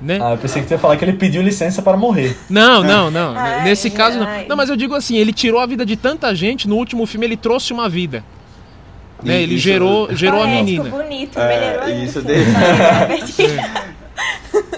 Né? 0.00 0.18
Ah, 0.22 0.30
eu 0.32 0.38
pensei 0.38 0.62
que 0.62 0.68
você 0.68 0.74
ia 0.74 0.78
falar 0.78 0.96
que 0.96 1.04
ele 1.04 1.12
pediu 1.12 1.42
licença 1.42 1.82
para 1.82 1.96
morrer. 1.96 2.36
Não, 2.48 2.82
não, 2.82 3.10
não. 3.12 3.36
Ai, 3.36 3.64
Nesse 3.64 3.90
caso 3.90 4.18
não. 4.18 4.26
ai. 4.26 4.46
Não, 4.48 4.56
mas 4.56 4.70
eu 4.70 4.76
digo 4.76 4.94
assim, 4.94 5.16
ele 5.16 5.32
tirou 5.32 5.60
a 5.60 5.66
vida 5.66 5.84
de 5.84 5.94
tanta 5.96 6.34
gente, 6.34 6.66
no 6.68 6.76
último 6.76 7.04
filme 7.06 7.26
ele 7.26 7.36
trouxe 7.36 7.72
uma 7.72 7.88
vida. 7.88 8.24
Né? 9.22 9.40
E 9.40 9.42
Ele 9.42 9.54
isso- 9.56 9.64
gerou, 9.64 10.14
gerou 10.14 10.40
a 10.42 10.46
Ah, 10.46 10.48
é, 10.50 10.54
menina. 10.54 10.84
Bonito, 10.88 11.38
É, 11.38 12.02
isso 12.04 12.20
sim. 12.22 13.44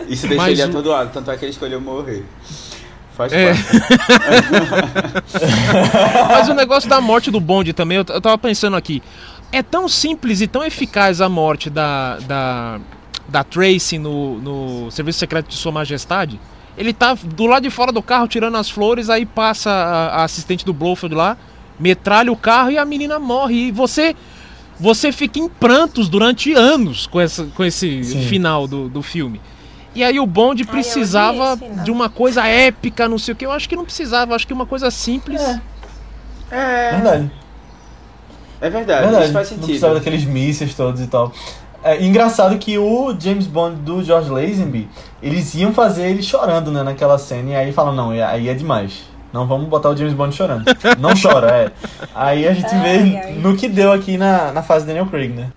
Isso 0.09 0.27
deixa 0.27 0.43
Mas 0.43 0.59
ele 0.59 0.63
atordoado, 0.63 1.11
tanto 1.13 1.31
é 1.31 1.37
que 1.37 1.45
ele 1.45 1.53
escolheu 1.53 1.81
morrer. 1.81 2.25
Faz 3.17 3.33
É. 3.33 3.53
parte. 3.53 3.63
Mas 6.29 6.49
o 6.49 6.55
negócio 6.55 6.89
da 6.89 7.01
morte 7.01 7.31
do 7.31 7.41
bonde 7.41 7.73
também, 7.73 7.99
eu, 7.99 8.05
eu 8.09 8.21
tava 8.21 8.39
pensando 8.39 8.77
aqui. 8.77 9.03
É 9.51 9.63
tão 9.63 9.89
simples 9.89 10.41
e 10.41 10.47
tão 10.47 10.65
eficaz 10.65 11.21
a 11.21 11.29
morte 11.29 11.69
da, 11.69 12.19
da, 12.21 12.81
da 13.29 13.45
Tracy 13.45 13.99
no, 13.99 14.39
no 14.39 14.91
Serviço 14.91 15.19
Secreto 15.19 15.49
de 15.49 15.57
Sua 15.57 15.71
Majestade. 15.73 16.41
Ele 16.77 16.93
tá 16.95 17.15
do 17.15 17.45
lado 17.47 17.63
de 17.63 17.71
fora 17.71 17.93
do 17.93 18.03
carro 18.03 18.27
tirando 18.27 18.57
as 18.57 18.71
flores, 18.71 19.11
aí 19.11 19.27
passa 19.27 19.71
a, 19.71 20.21
a 20.21 20.25
assistente 20.25 20.65
do 20.65 20.73
Blofeld 20.73 21.15
lá, 21.15 21.37
metralha 21.79 22.33
o 22.33 22.37
carro 22.37 22.71
e 22.71 22.79
a 22.79 22.85
menina 22.85 23.19
morre. 23.19 23.69
E 23.69 23.71
você 23.71 24.17
você 24.79 25.13
fica 25.13 25.39
em 25.39 25.49
prantos 25.49 26.09
durante 26.09 26.53
anos 26.53 27.07
com, 27.07 27.21
essa, 27.21 27.45
com 27.55 27.65
esse 27.65 28.03
Sim. 28.05 28.23
final 28.23 28.67
do, 28.67 28.89
do 28.89 29.03
filme. 29.03 29.41
E 29.95 30.03
aí 30.03 30.19
o 30.19 30.27
Bond 30.27 30.63
Ai, 30.67 30.71
precisava 30.71 31.53
esse 31.55 31.65
final. 31.67 31.85
de 31.85 31.91
uma 31.91 32.09
coisa 32.09 32.47
épica, 32.47 33.09
não 33.09 33.19
sei 33.19 33.35
o 33.35 33.37
que. 33.37 33.45
Eu 33.45 33.53
acho 33.53 33.69
que 33.69 33.77
não 33.77 33.85
precisava, 33.85 34.33
eu 34.33 34.37
acho 34.37 34.47
que 34.47 34.53
uma 34.53 34.67
coisa 34.67 34.91
simples. 34.91 35.41
É, 36.51 36.91
Verdade. 36.93 37.31
é 38.61 38.71
verdade, 38.71 39.03
Verdade. 39.03 39.25
isso 39.25 39.33
faz 39.33 39.51
Não 39.51 39.57
sentido. 39.57 39.65
precisava 39.67 39.95
daqueles 39.95 40.25
mísseis 40.25 40.75
todos 40.75 41.01
e 41.01 41.07
tal. 41.07 41.33
É 41.85 42.03
engraçado 42.05 42.57
que 42.59 42.79
o 42.79 43.15
James 43.19 43.47
Bond 43.47 43.77
do 43.83 44.03
George 44.05 44.31
Lazenby, 44.31 44.89
eles 45.23 45.53
iam 45.55 45.73
fazer 45.73 46.09
ele 46.09 46.23
chorando, 46.23 46.71
né, 46.71 46.83
naquela 46.83 47.19
cena, 47.19 47.51
e 47.51 47.57
aí 47.57 47.73
falam, 47.73 47.93
não, 47.95 48.11
aí 48.11 48.49
é 48.49 48.55
demais. 48.55 49.03
Não 49.33 49.47
vamos 49.47 49.69
botar 49.69 49.89
o 49.91 49.97
James 49.97 50.13
Bond 50.15 50.35
chorando. 50.35 50.65
Não 50.99 51.11
chora, 51.21 51.51
é. 51.57 51.71
Aí 52.15 52.47
a 52.47 52.53
gente 52.53 52.75
Ai, 52.75 52.81
vê 52.99 53.17
ai. 53.17 53.33
no 53.35 53.57
que 53.57 53.69
deu 53.69 53.91
aqui 53.93 54.17
na, 54.19 54.53
na 54.53 54.63
fase 54.63 54.85
Daniel 54.87 55.07
Craig, 55.07 55.31
né? 55.33 55.51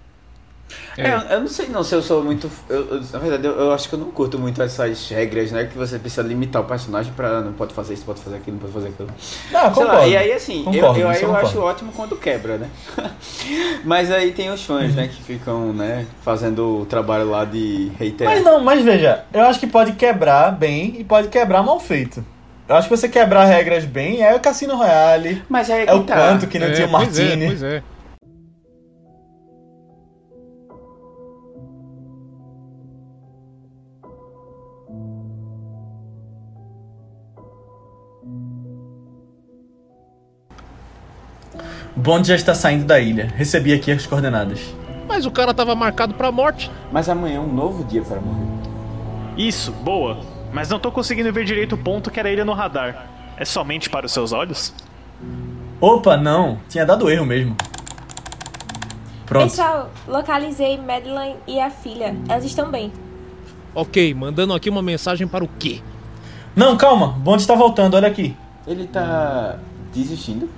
É, 0.97 1.13
eu- 1.13 1.19
eu 1.19 1.39
não 1.41 1.47
sei 1.49 1.67
não 1.67 1.83
se 1.83 1.93
eu 1.93 2.01
sou 2.01 2.23
muito. 2.23 2.49
eu- 2.69 2.87
eu- 2.87 3.01
na 3.11 3.19
verdade, 3.19 3.45
eu, 3.45 3.51
eu 3.51 3.73
acho 3.73 3.89
que 3.89 3.95
eu 3.95 3.99
não 3.99 4.11
curto 4.11 4.39
muito 4.39 4.61
essas 4.61 5.09
regras, 5.09 5.51
né? 5.51 5.65
Que 5.65 5.77
você 5.77 5.99
precisa 5.99 6.21
limitar 6.21 6.61
o 6.61 6.65
personagem 6.65 7.11
pra 7.13 7.41
não 7.41 7.51
pode 7.51 7.73
fazer 7.73 7.95
isso, 7.95 8.05
pode 8.05 8.21
fazer 8.21 8.37
aquilo, 8.37 8.53
não 8.55 8.61
pode 8.61 8.73
fazer 8.73 8.87
aquilo. 8.87 9.09
Ah, 9.53 9.59
Sei 9.63 9.69
concordo. 9.83 9.91
lá, 9.91 10.07
e 10.07 10.15
aí 10.15 10.31
assim, 10.31 10.59
eu- 10.59 10.71
Concordo, 10.71 10.99
eu, 11.01 11.09
aí 11.09 11.15
isso 11.17 11.25
eu 11.25 11.29
eu 11.31 11.35
acho 11.35 11.59
ótimo 11.59 11.91
quando 11.93 12.15
quebra, 12.15 12.57
né? 12.57 12.69
Mas 13.83 14.09
aí 14.09 14.31
tem 14.31 14.49
os 14.49 14.63
fãs, 14.63 14.95
né, 14.95 15.09
que 15.09 15.21
ficam, 15.21 15.73
né, 15.73 16.05
fazendo 16.23 16.81
o 16.81 16.85
trabalho 16.85 17.29
lá 17.29 17.43
de 17.43 17.91
reiterar. 17.99 18.33
Mas 18.33 18.43
não, 18.43 18.63
mas 18.63 18.81
veja, 18.83 19.25
eu 19.33 19.43
acho 19.43 19.59
que 19.59 19.67
pode 19.67 19.91
quebrar 19.93 20.51
bem 20.51 20.95
e 20.97 21.03
pode 21.03 21.27
quebrar 21.27 21.61
mal 21.61 21.79
feito. 21.79 22.23
Eu 22.67 22.75
acho 22.75 22.89
que 22.89 22.97
você 22.97 23.07
quebrar 23.07 23.45
regras 23.45 23.85
bem 23.85 24.23
é 24.23 24.33
o 24.35 24.39
Cassino 24.39 24.75
Royale, 24.75 25.43
Mas 25.47 25.69
aí 25.69 25.85
é 25.85 25.93
o 25.93 26.03
tá. 26.03 26.15
quanto 26.15 26.47
que 26.47 26.57
não 26.57 26.67
É, 26.67 26.71
tinha 26.71 26.87
o 26.87 26.91
pois 26.91 27.19
é, 27.19 27.23
Martini. 27.23 27.45
pois 27.47 27.63
é. 27.63 27.83
O 41.95 41.99
Bond 41.99 42.27
já 42.27 42.35
está 42.35 42.53
saindo 42.53 42.85
da 42.85 42.99
ilha. 42.99 43.31
Recebi 43.35 43.73
aqui 43.73 43.91
as 43.91 44.05
coordenadas. 44.05 44.59
Mas 45.07 45.25
o 45.25 45.31
cara 45.31 45.53
tava 45.53 45.75
marcado 45.75 46.13
pra 46.13 46.31
morte. 46.31 46.69
Mas 46.91 47.07
amanhã 47.07 47.37
é 47.37 47.39
um 47.39 47.51
novo 47.51 47.83
dia 47.85 48.01
para 48.01 48.19
morrer. 48.19 48.45
Isso, 49.37 49.71
boa. 49.71 50.17
Mas 50.55 50.69
não 50.69 50.79
tô 50.79 50.89
conseguindo 50.89 51.33
ver 51.33 51.43
direito 51.43 51.75
o 51.75 51.77
ponto 51.77 52.09
que 52.09 52.17
era 52.17 52.29
ele 52.29 52.41
no 52.45 52.53
radar. 52.53 53.07
É 53.35 53.43
somente 53.43 53.89
para 53.89 54.05
os 54.05 54.13
seus 54.13 54.31
olhos? 54.31 54.73
Opa, 55.81 56.15
não. 56.15 56.59
Tinha 56.69 56.85
dado 56.85 57.09
erro 57.09 57.25
mesmo. 57.25 57.57
Pronto. 59.25 59.49
Pessoal, 59.49 59.91
localizei 60.07 60.77
Madeline 60.77 61.35
e 61.45 61.59
a 61.59 61.69
filha. 61.69 62.15
Elas 62.29 62.45
estão 62.45 62.71
bem. 62.71 62.89
Ok, 63.73 64.13
mandando 64.13 64.53
aqui 64.53 64.69
uma 64.69 64.81
mensagem 64.81 65.27
para 65.27 65.43
o 65.43 65.49
quê? 65.59 65.81
Não, 66.55 66.77
calma. 66.77 67.07
O 67.07 67.19
Bond 67.19 67.41
está 67.41 67.53
voltando, 67.53 67.95
olha 67.95 68.07
aqui. 68.07 68.33
Ele 68.65 68.87
tá 68.87 69.59
desistindo? 69.93 70.49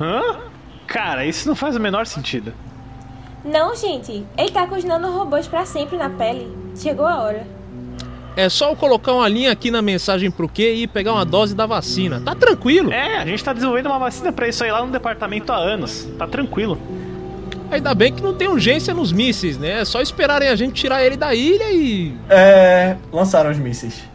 Hã? 0.00 0.38
Cara, 0.86 1.26
isso 1.26 1.48
não 1.48 1.56
faz 1.56 1.74
o 1.74 1.80
menor 1.80 2.06
sentido. 2.06 2.54
Não, 3.44 3.74
gente. 3.74 4.24
Ele 4.38 4.50
tá 4.52 4.68
com 4.68 4.76
os 4.76 4.84
nanorobôs 4.84 5.48
pra 5.48 5.66
sempre 5.66 5.96
na 5.96 6.08
pele. 6.08 6.56
Chegou 6.76 7.06
a 7.06 7.22
hora. 7.22 7.59
É 8.36 8.48
só 8.48 8.70
eu 8.70 8.76
colocar 8.76 9.12
uma 9.12 9.28
linha 9.28 9.50
aqui 9.50 9.70
na 9.70 9.82
mensagem 9.82 10.30
pro 10.30 10.48
Q 10.48 10.62
e 10.62 10.86
pegar 10.86 11.12
uma 11.12 11.24
dose 11.24 11.54
da 11.54 11.66
vacina. 11.66 12.20
Tá 12.20 12.34
tranquilo. 12.34 12.92
É, 12.92 13.18
a 13.18 13.26
gente 13.26 13.42
tá 13.42 13.52
desenvolvendo 13.52 13.86
uma 13.86 13.98
vacina 13.98 14.32
pra 14.32 14.48
isso 14.48 14.62
aí 14.64 14.70
lá 14.70 14.84
no 14.84 14.92
departamento 14.92 15.52
há 15.52 15.56
anos. 15.56 16.08
Tá 16.18 16.26
tranquilo. 16.26 16.78
Ainda 17.70 17.94
bem 17.94 18.12
que 18.12 18.22
não 18.22 18.34
tem 18.34 18.48
urgência 18.48 18.92
nos 18.92 19.12
mísseis, 19.12 19.56
né? 19.56 19.80
É 19.80 19.84
só 19.84 20.00
esperarem 20.00 20.48
a 20.48 20.56
gente 20.56 20.74
tirar 20.74 21.04
ele 21.04 21.16
da 21.16 21.34
ilha 21.34 21.70
e. 21.70 22.12
É. 22.28 22.96
Lançaram 23.12 23.50
os 23.50 23.58
mísseis. 23.58 24.09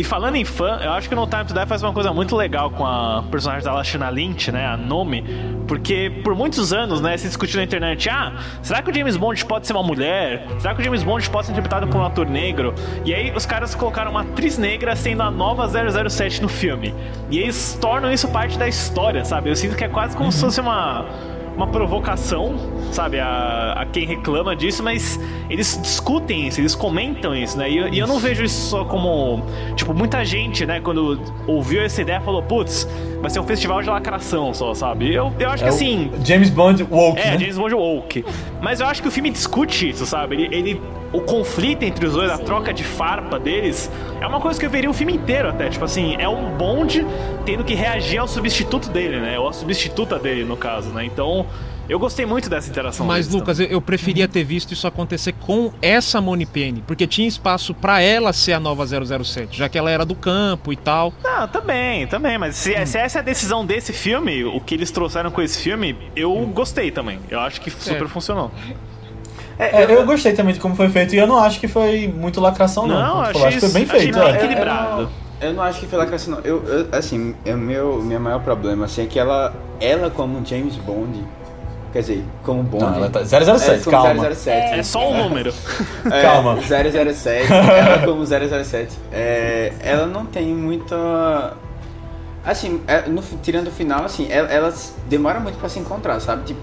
E 0.00 0.02
falando 0.02 0.36
em 0.36 0.46
fã, 0.46 0.78
eu 0.82 0.92
acho 0.92 1.10
que 1.10 1.14
No 1.14 1.26
Time 1.26 1.44
to 1.44 1.52
Die 1.52 1.66
faz 1.66 1.82
uma 1.82 1.92
coisa 1.92 2.10
muito 2.10 2.34
legal 2.34 2.70
com 2.70 2.86
a 2.86 3.22
personagem 3.30 3.62
da 3.62 3.74
Lashana 3.74 4.08
Lynch, 4.08 4.50
né, 4.50 4.64
a 4.66 4.74
Nome, 4.74 5.22
porque 5.68 6.10
por 6.24 6.34
muitos 6.34 6.72
anos, 6.72 7.02
né, 7.02 7.18
se 7.18 7.26
discutiu 7.26 7.58
na 7.58 7.64
internet, 7.64 8.08
ah, 8.08 8.32
será 8.62 8.80
que 8.80 8.90
o 8.90 8.94
James 8.94 9.18
Bond 9.18 9.44
pode 9.44 9.66
ser 9.66 9.74
uma 9.74 9.82
mulher? 9.82 10.46
Será 10.58 10.74
que 10.74 10.80
o 10.80 10.84
James 10.84 11.02
Bond 11.02 11.28
pode 11.28 11.48
ser 11.48 11.52
interpretado 11.52 11.86
por 11.86 12.00
um 12.00 12.04
ator 12.06 12.26
negro? 12.26 12.74
E 13.04 13.14
aí 13.14 13.30
os 13.36 13.44
caras 13.44 13.74
colocaram 13.74 14.12
uma 14.12 14.22
atriz 14.22 14.56
negra 14.56 14.96
sendo 14.96 15.22
a 15.22 15.30
nova 15.30 15.68
007 15.68 16.40
no 16.40 16.48
filme. 16.48 16.94
E 17.30 17.38
eles 17.38 17.76
tornam 17.78 18.10
isso 18.10 18.26
parte 18.28 18.56
da 18.56 18.66
história, 18.66 19.22
sabe? 19.22 19.50
Eu 19.50 19.54
sinto 19.54 19.76
que 19.76 19.84
é 19.84 19.88
quase 19.88 20.16
como 20.16 20.32
se 20.32 20.40
fosse 20.40 20.62
uma 20.62 21.04
uma 21.60 21.66
provocação, 21.66 22.54
sabe, 22.90 23.20
a, 23.20 23.74
a 23.76 23.84
quem 23.86 24.06
reclama 24.06 24.56
disso, 24.56 24.82
mas 24.82 25.20
eles 25.50 25.78
discutem 25.82 26.48
isso, 26.48 26.58
eles 26.60 26.74
comentam 26.74 27.36
isso, 27.36 27.58
né? 27.58 27.70
E, 27.70 27.96
e, 27.96 27.98
eu 27.98 28.06
não 28.06 28.18
vejo 28.18 28.42
isso 28.42 28.70
só 28.70 28.84
como. 28.84 29.44
Tipo, 29.76 29.92
muita 29.92 30.24
gente, 30.24 30.64
né, 30.64 30.80
quando 30.80 31.20
ouviu 31.46 31.82
essa 31.82 32.00
ideia, 32.00 32.20
falou, 32.20 32.42
putz, 32.42 32.88
vai 33.20 33.30
ser 33.30 33.40
um 33.40 33.44
festival 33.46 33.82
de 33.82 33.90
lacração 33.90 34.54
só, 34.54 34.72
sabe? 34.72 35.12
Eu, 35.12 35.32
eu 35.38 35.50
acho 35.50 35.62
É 35.64 35.68
que 35.68 35.74
assim. 35.74 36.10
James 36.24 36.48
Bond 36.48 36.82
woke, 36.90 37.20
É, 37.20 37.32
né? 37.32 37.38
James 37.38 37.58
Bond 37.58 37.74
woke. 37.74 38.24
Mas 38.62 38.80
eu 38.80 38.86
acho 38.86 39.02
que 39.02 39.08
o 39.08 39.10
filme 39.10 39.28
discute 39.30 39.90
isso, 39.90 40.06
sabe? 40.06 40.36
Ele, 40.36 40.56
ele- 40.56 40.80
o 41.12 41.20
conflito 41.20 41.82
entre 41.82 42.06
os 42.06 42.12
dois, 42.14 42.30
a 42.30 42.38
troca 42.38 42.72
de 42.72 42.84
farpa 42.84 43.36
deles, 43.36 43.90
é 44.20 44.26
uma 44.26 44.40
coisa 44.40 44.58
que 44.60 44.66
eu 44.66 44.70
veria 44.70 44.90
o 44.90 44.94
filme 44.94 45.14
inteiro 45.14 45.48
até. 45.48 45.68
Tipo 45.68 45.84
assim, 45.84 46.14
é 46.18 46.28
um 46.28 46.56
Bond 46.56 47.06
tendo 47.44 47.64
que 47.64 47.74
reagir 47.74 48.18
ao 48.18 48.28
substituto 48.28 48.88
dele, 48.90 49.18
né? 49.20 49.38
Ou 49.38 49.48
a 49.48 49.52
substituta 49.52 50.18
dele, 50.18 50.44
no 50.44 50.56
caso, 50.56 50.90
né? 50.90 51.04
Então, 51.04 51.46
eu 51.88 51.98
gostei 51.98 52.24
muito 52.24 52.48
dessa 52.48 52.70
interação. 52.70 53.04
Mas, 53.06 53.28
Lucas, 53.28 53.58
eu, 53.58 53.66
eu 53.66 53.80
preferia 53.80 54.28
ter 54.28 54.44
visto 54.44 54.72
isso 54.72 54.86
acontecer 54.86 55.32
com 55.32 55.72
essa 55.82 56.20
Moni 56.20 56.46
Penny, 56.46 56.84
porque 56.86 57.06
tinha 57.06 57.26
espaço 57.26 57.74
pra 57.74 58.00
ela 58.00 58.32
ser 58.32 58.52
a 58.52 58.60
nova 58.60 58.86
007, 58.86 59.56
já 59.56 59.68
que 59.68 59.76
ela 59.76 59.90
era 59.90 60.04
do 60.04 60.14
campo 60.14 60.72
e 60.72 60.76
tal. 60.76 61.12
Não, 61.24 61.48
também, 61.48 62.06
também, 62.06 62.38
mas 62.38 62.54
se, 62.56 62.74
se 62.86 62.98
essa 62.98 63.18
é 63.18 63.20
a 63.20 63.24
decisão 63.24 63.66
desse 63.66 63.92
filme, 63.92 64.44
o 64.44 64.60
que 64.60 64.74
eles 64.74 64.90
trouxeram 64.90 65.30
com 65.30 65.42
esse 65.42 65.58
filme, 65.58 65.96
eu 66.14 66.32
gostei 66.54 66.90
também. 66.90 67.18
Eu 67.28 67.40
acho 67.40 67.60
que 67.60 67.70
super 67.70 68.04
É. 68.04 68.08
funcionou. 68.08 68.52
É, 69.60 69.94
eu 69.94 70.06
gostei 70.06 70.32
também 70.32 70.54
de 70.54 70.60
como 70.60 70.74
foi 70.74 70.88
feito 70.88 71.14
e 71.14 71.18
eu 71.18 71.26
não 71.26 71.36
acho 71.36 71.60
que 71.60 71.68
foi 71.68 72.08
muito 72.08 72.40
lacração, 72.40 72.86
não. 72.86 72.98
Não, 72.98 73.14
tu 73.14 73.20
achei 73.20 73.32
falou, 73.32 73.48
acho 73.48 73.58
que 73.58 73.68
foi 73.68 73.80
bem 73.80 73.86
feito. 73.86 74.18
bem 74.18 74.26
é. 74.26 74.34
equilibrado. 74.34 74.44
equilibrado. 74.44 75.02
Eu, 75.02 75.48
eu 75.48 75.54
não 75.54 75.62
acho 75.62 75.80
que 75.80 75.86
foi 75.86 75.98
lacração, 75.98 76.34
não. 76.36 76.40
Eu, 76.40 76.64
eu, 76.64 76.88
assim, 76.92 77.34
é 77.44 77.54
meu, 77.54 78.02
meu 78.02 78.18
maior 78.18 78.40
problema, 78.40 78.86
assim, 78.86 79.02
é 79.02 79.06
que 79.06 79.18
ela, 79.18 79.52
ela 79.78 80.08
como 80.08 80.44
James 80.46 80.76
Bond, 80.76 81.22
quer 81.92 82.00
dizer, 82.00 82.24
como 82.42 82.62
Bond... 82.62 82.84
Não, 82.84 82.94
ela 82.94 83.10
tá 83.10 83.22
007, 83.22 83.84
como 83.84 84.02
calma. 84.02 84.34
007. 84.34 84.78
É 84.78 84.82
só 84.82 85.10
um 85.10 85.24
número. 85.24 85.52
É, 86.10 86.22
Calma. 86.22 86.58
007, 86.62 87.52
ela 87.52 87.98
como 88.06 88.24
007. 88.24 88.96
É, 89.12 89.72
ela 89.80 90.06
não 90.06 90.24
tem 90.24 90.54
muita. 90.54 91.54
Assim, 92.42 92.80
é, 92.86 93.02
no, 93.02 93.22
tirando 93.42 93.68
o 93.68 93.70
final, 93.70 94.06
assim, 94.06 94.26
ela, 94.30 94.48
ela 94.48 94.74
demora 95.06 95.38
muito 95.38 95.58
pra 95.58 95.68
se 95.68 95.78
encontrar, 95.78 96.18
sabe? 96.20 96.44
Tipo, 96.44 96.62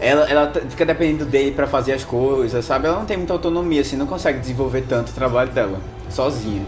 ela, 0.00 0.28
ela 0.28 0.52
fica 0.68 0.84
dependendo 0.84 1.24
dele 1.24 1.52
pra 1.52 1.66
fazer 1.66 1.92
as 1.92 2.04
coisas, 2.04 2.64
sabe? 2.64 2.86
Ela 2.86 2.98
não 2.98 3.06
tem 3.06 3.16
muita 3.16 3.32
autonomia, 3.32 3.80
assim, 3.80 3.96
não 3.96 4.06
consegue 4.06 4.38
desenvolver 4.38 4.82
tanto 4.88 5.10
o 5.10 5.12
trabalho 5.14 5.50
dela, 5.50 5.78
sozinha. 6.10 6.62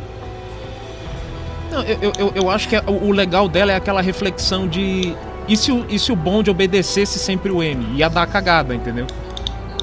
Não, 1.71 1.83
eu, 1.83 2.13
eu- 2.19 2.33
eu, 2.35 2.51
acho 2.51 2.69
que 2.69 2.77
é- 2.77 2.83
o 2.87 3.11
legal 3.13 3.49
dela 3.49 3.73
é 3.73 3.77
aquela 3.77 4.01
reflexão 4.01 4.67
de. 4.67 5.15
E 5.47 5.57
se, 5.57 5.71
o, 5.71 5.85
e 5.89 5.99
se 5.99 6.11
o 6.13 6.17
Bond 6.17 6.51
obedecesse 6.51 7.19
sempre 7.19 7.51
o 7.53 7.63
M? 7.63 7.95
Ia 7.97 8.09
dar 8.09 8.27
cagada, 8.27 8.75
entendeu? 8.75 9.07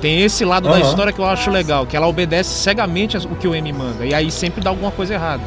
Tem 0.02 0.22
esse 0.22 0.44
lado 0.44 0.68
da 0.68 0.76
Aham. 0.76 0.82
história 0.82 1.14
que 1.14 1.20
eu 1.20 1.26
acho 1.26 1.50
legal, 1.50 1.86
que 1.86 1.96
ela 1.96 2.08
obedece 2.08 2.50
cegamente 2.60 3.18
o 3.18 3.36
que 3.36 3.48
o 3.48 3.56
M 3.56 3.72
manda. 3.74 4.06
E 4.06 4.14
aí 4.14 4.30
sempre 4.32 4.62
dá 4.62 4.70
alguma 4.72 4.92
coisa 4.92 5.14
errada. 5.14 5.42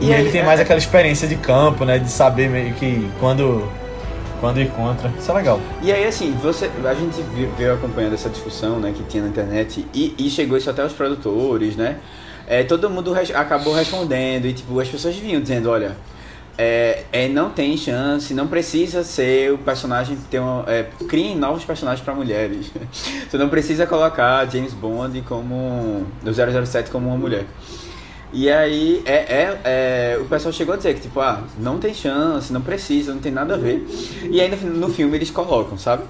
E 0.00 0.10
ele 0.12 0.30
tem 0.30 0.44
mais 0.44 0.60
aquela 0.60 0.78
experiência 0.78 1.26
de 1.28 1.36
campo, 1.36 1.84
né? 1.84 1.98
De 1.98 2.10
saber 2.10 2.48
meio 2.50 2.74
que 2.74 3.08
quando, 3.20 3.66
quando 4.44 4.60
ir 4.60 4.70
contra. 4.72 5.10
Isso 5.18 5.30
é 5.30 5.34
legal. 5.34 5.58
E 5.82 5.90
aí, 5.90 6.06
assim, 6.06 6.32
você, 6.32 6.70
a 6.84 6.92
gente 6.92 7.22
veio 7.56 7.72
acompanhando 7.72 8.12
essa 8.12 8.28
discussão, 8.28 8.78
né, 8.78 8.92
que 8.94 9.02
tinha 9.04 9.22
na 9.22 9.30
internet 9.30 9.86
e, 9.94 10.14
e 10.18 10.28
chegou 10.28 10.58
isso 10.58 10.68
até 10.68 10.84
os 10.84 10.92
produtores, 10.92 11.76
né? 11.76 11.96
É, 12.46 12.62
todo 12.62 12.90
mundo 12.90 13.10
res- 13.10 13.34
acabou 13.34 13.72
respondendo 13.74 14.44
e, 14.44 14.52
tipo, 14.52 14.78
as 14.78 14.86
pessoas 14.86 15.16
vinham 15.16 15.40
dizendo, 15.40 15.70
olha, 15.70 15.96
é, 16.58 17.04
é, 17.10 17.26
não 17.26 17.48
tem 17.48 17.74
chance, 17.74 18.34
não 18.34 18.46
precisa 18.46 19.02
ser 19.02 19.50
o 19.50 19.56
personagem 19.56 20.14
ter 20.30 20.40
uma, 20.40 20.62
é, 20.68 20.84
novos 21.36 21.64
personagens 21.64 22.04
para 22.04 22.14
mulheres. 22.14 22.70
Você 23.26 23.38
não 23.38 23.48
precisa 23.48 23.86
colocar 23.86 24.44
James 24.50 24.74
Bond 24.74 25.22
como 25.22 26.06
no 26.22 26.34
007 26.66 26.90
como 26.90 27.08
uma 27.08 27.16
mulher. 27.16 27.46
E 28.36 28.50
aí 28.50 29.00
é, 29.06 29.12
é, 29.14 29.60
é, 29.64 30.18
o 30.20 30.24
pessoal 30.24 30.52
chegou 30.52 30.74
a 30.74 30.76
dizer 30.76 30.94
que 30.94 31.02
tipo, 31.02 31.20
ah, 31.20 31.44
não 31.56 31.78
tem 31.78 31.94
chance, 31.94 32.52
não 32.52 32.60
precisa, 32.60 33.14
não 33.14 33.20
tem 33.20 33.30
nada 33.30 33.54
a 33.54 33.56
ver. 33.56 33.86
E 34.28 34.40
aí 34.40 34.48
no, 34.50 34.56
no 34.70 34.88
filme 34.88 35.16
eles 35.16 35.30
colocam, 35.30 35.78
sabe? 35.78 36.02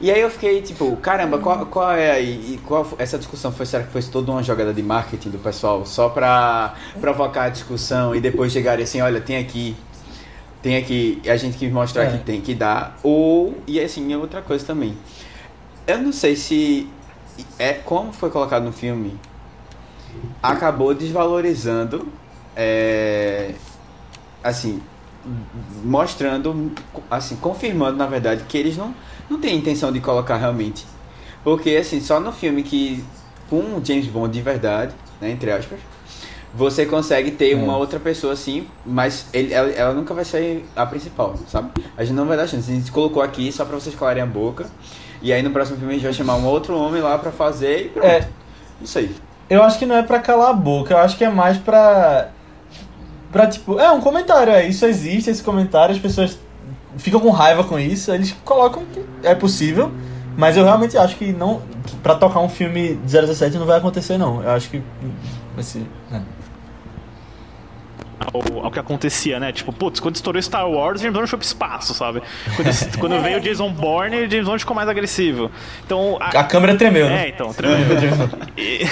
E 0.00 0.12
aí 0.12 0.20
eu 0.20 0.30
fiquei 0.30 0.62
tipo, 0.62 0.96
caramba, 0.98 1.38
qual, 1.38 1.66
qual 1.66 1.90
é 1.90 2.12
aí? 2.12 2.54
E 2.54 2.58
qual 2.58 2.86
essa 2.98 3.18
discussão 3.18 3.50
foi? 3.50 3.66
Será 3.66 3.82
que 3.82 3.90
foi 3.90 4.00
toda 4.00 4.30
uma 4.30 4.44
jogada 4.44 4.72
de 4.72 4.80
marketing 4.80 5.30
do 5.30 5.38
pessoal 5.38 5.84
só 5.84 6.08
pra 6.08 6.74
provocar 7.00 7.44
a 7.44 7.48
discussão 7.48 8.14
e 8.14 8.20
depois 8.20 8.52
chegarem 8.52 8.84
assim, 8.84 9.00
olha, 9.00 9.20
tem 9.20 9.38
aqui, 9.38 9.74
tem 10.62 10.76
aqui, 10.76 11.20
a 11.26 11.36
gente 11.36 11.58
quis 11.58 11.72
mostrar 11.72 12.04
É. 12.04 12.10
que 12.12 12.18
tem 12.18 12.40
que 12.40 12.54
dar. 12.54 12.96
Ou, 13.02 13.58
e 13.66 13.80
assim, 13.80 14.12
é 14.12 14.16
outra 14.16 14.40
coisa 14.40 14.64
também. 14.64 14.96
Eu 15.84 15.98
não 15.98 16.12
sei 16.12 16.36
se 16.36 16.88
é 17.58 17.72
como 17.72 18.12
foi 18.12 18.30
colocado 18.30 18.62
no 18.62 18.72
filme 18.72 19.18
acabou 20.42 20.94
desvalorizando 20.94 22.08
é, 22.56 23.54
assim 24.42 24.80
mostrando 25.84 26.72
assim 27.10 27.36
confirmando 27.36 27.96
na 27.96 28.06
verdade 28.06 28.44
que 28.48 28.56
eles 28.56 28.76
não 28.76 28.94
não 29.28 29.38
têm 29.38 29.56
intenção 29.56 29.92
de 29.92 30.00
colocar 30.00 30.36
realmente. 30.36 30.86
Porque 31.44 31.70
assim 31.76 32.00
só 32.00 32.18
no 32.18 32.32
filme 32.32 32.62
que 32.62 33.04
com 33.50 33.80
James 33.84 34.06
Bond 34.06 34.32
de 34.32 34.42
verdade 34.42 34.94
né, 35.20 35.30
entre 35.30 35.50
aspas 35.50 35.78
você 36.54 36.86
consegue 36.86 37.30
ter 37.32 37.54
Hum. 37.54 37.64
uma 37.64 37.76
outra 37.76 38.00
pessoa 38.00 38.32
assim 38.32 38.66
mas 38.84 39.26
ele, 39.32 39.52
ela, 39.52 39.68
ela 39.70 39.94
nunca 39.94 40.14
vai 40.14 40.24
ser 40.24 40.64
a 40.74 40.86
principal 40.86 41.36
sabe? 41.46 41.70
A 41.96 42.04
gente 42.04 42.16
não 42.16 42.26
vai 42.26 42.36
dar 42.36 42.46
chance. 42.46 42.70
A 42.70 42.74
gente 42.74 42.90
colocou 42.90 43.22
aqui 43.22 43.52
só 43.52 43.64
pra 43.64 43.78
vocês 43.78 43.94
calarem 43.94 44.22
a 44.22 44.26
boca. 44.26 44.66
E 45.20 45.32
aí 45.32 45.42
no 45.42 45.50
próximo 45.50 45.76
filme 45.78 45.92
a 45.92 45.96
gente 45.96 46.04
vai 46.04 46.12
chamar 46.14 46.36
um 46.36 46.46
outro 46.46 46.76
homem 46.78 47.02
lá 47.02 47.18
pra 47.18 47.30
fazer 47.30 47.86
e 47.86 47.88
pronto. 47.90 48.06
É. 48.06 48.28
não 48.80 48.86
sei 48.86 49.10
Eu 49.48 49.62
acho 49.62 49.78
que 49.78 49.86
não 49.86 49.96
é 49.96 50.02
pra 50.02 50.18
calar 50.18 50.50
a 50.50 50.52
boca, 50.52 50.94
eu 50.94 50.98
acho 50.98 51.16
que 51.16 51.24
é 51.24 51.30
mais 51.30 51.56
pra. 51.56 52.28
Pra 53.32 53.46
tipo. 53.46 53.78
É 53.78 53.90
um 53.90 54.00
comentário, 54.00 54.52
é. 54.52 54.66
Isso 54.66 54.84
existe, 54.84 55.30
esse 55.30 55.42
comentário, 55.42 55.94
as 55.94 56.00
pessoas 56.00 56.38
ficam 56.96 57.20
com 57.20 57.30
raiva 57.30 57.64
com 57.64 57.78
isso, 57.78 58.10
eles 58.12 58.34
colocam 58.44 58.84
que 58.92 59.04
é 59.22 59.34
possível, 59.34 59.92
mas 60.36 60.56
eu 60.56 60.64
realmente 60.64 60.96
acho 60.96 61.16
que 61.16 61.32
não. 61.32 61.62
Que 61.86 61.96
pra 61.96 62.14
tocar 62.14 62.40
um 62.40 62.48
filme 62.48 62.96
de 62.96 63.20
017 63.20 63.56
não 63.56 63.66
vai 63.66 63.78
acontecer, 63.78 64.18
não. 64.18 64.42
Eu 64.42 64.50
acho 64.50 64.68
que. 64.68 64.82
Vai 65.54 65.64
ser. 65.64 65.86
é. 66.12 66.20
Ao, 68.32 68.64
ao 68.64 68.70
que 68.70 68.78
acontecia, 68.78 69.38
né? 69.40 69.52
Tipo, 69.52 69.72
putz, 69.72 70.00
quando 70.00 70.16
estourou 70.16 70.40
Star 70.42 70.68
Wars, 70.68 71.00
James 71.00 71.16
Bond 71.16 71.28
foi 71.28 71.38
pro 71.38 71.46
espaço, 71.46 71.94
sabe? 71.94 72.22
Quando, 72.56 72.98
quando 72.98 73.20
veio 73.22 73.38
o 73.38 73.40
Jason 73.40 73.70
Bourne, 73.70 74.28
James 74.30 74.46
Bond 74.46 74.58
ficou 74.60 74.74
mais 74.76 74.88
agressivo. 74.88 75.50
Então, 75.84 76.16
a- 76.20 76.40
A 76.40 76.44
câmera 76.44 76.74
tremeu, 76.76 77.06
É, 77.06 77.10
né? 77.10 77.28
então, 77.28 77.52
tremendo. 77.52 77.88
E, 78.58 78.84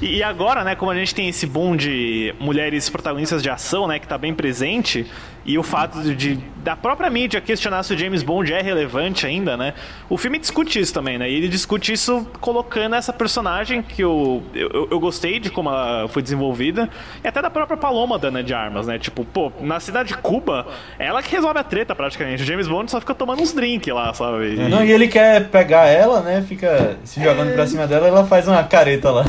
e 0.18 0.22
agora, 0.22 0.62
né, 0.62 0.74
como 0.76 0.90
a 0.90 0.94
gente 0.94 1.12
tem 1.14 1.28
esse 1.28 1.44
boom 1.46 1.74
de 1.76 2.34
mulheres 2.38 2.88
protagonistas 2.88 3.42
de 3.42 3.50
ação, 3.50 3.86
né, 3.88 3.98
que 3.98 4.06
tá 4.06 4.16
bem 4.16 4.32
presente, 4.32 5.04
e 5.44 5.58
o 5.58 5.62
fato 5.62 6.00
de, 6.02 6.14
de- 6.14 6.38
da 6.62 6.76
própria 6.76 7.10
mídia 7.10 7.40
questionar 7.40 7.82
se 7.82 7.92
o 7.92 7.98
James 7.98 8.22
Bond 8.22 8.52
é 8.52 8.62
relevante 8.62 9.26
ainda, 9.26 9.56
né, 9.56 9.74
o 10.08 10.16
filme 10.16 10.38
discute 10.38 10.78
isso 10.78 10.94
também, 10.94 11.18
né, 11.18 11.28
e 11.28 11.34
ele 11.34 11.48
discute 11.48 11.92
isso 11.92 12.26
colocando 12.40 12.94
essa 12.94 13.12
personagem 13.12 13.82
que 13.82 14.02
eu, 14.02 14.42
eu, 14.54 14.88
eu 14.90 15.00
gostei 15.00 15.40
de 15.40 15.50
como 15.50 15.68
ela 15.68 16.06
foi 16.08 16.22
desenvolvida, 16.22 16.88
e 17.24 17.26
até 17.26 17.42
da 17.42 17.50
própria 17.50 17.76
Paloma 17.76 18.18
Dana 18.18 18.42
de 18.44 18.54
Armas, 18.54 18.86
né, 18.86 18.98
tipo, 18.98 19.24
pô, 19.24 19.50
na 19.60 19.80
cidade 19.80 20.10
de 20.10 20.16
Cuba, 20.18 20.66
é 20.98 21.06
ela 21.06 21.22
que 21.22 21.32
resolve 21.34 21.58
a 21.58 21.64
treta 21.64 21.94
praticamente, 21.94 22.42
o 22.42 22.46
James 22.46 22.68
Bond 22.68 22.90
só 22.90 23.00
fica 23.00 23.14
tomando 23.14 23.42
uns 23.42 23.52
drinks 23.52 23.92
lá, 23.92 24.14
sabe? 24.14 24.54
E- 24.54 24.68
Não, 24.68 24.84
e 24.84 24.92
ele 24.92 25.08
quer 25.08 25.48
pegar 25.48 25.86
ela, 25.86 26.20
né? 26.20 26.44
Fica 26.46 26.96
se 27.04 27.22
jogando 27.22 27.52
pra 27.54 27.66
cima 27.66 27.86
dela 27.86 28.06
ela 28.06 28.24
faz 28.24 28.46
uma 28.46 28.62
careta 28.62 29.10
lá. 29.10 29.26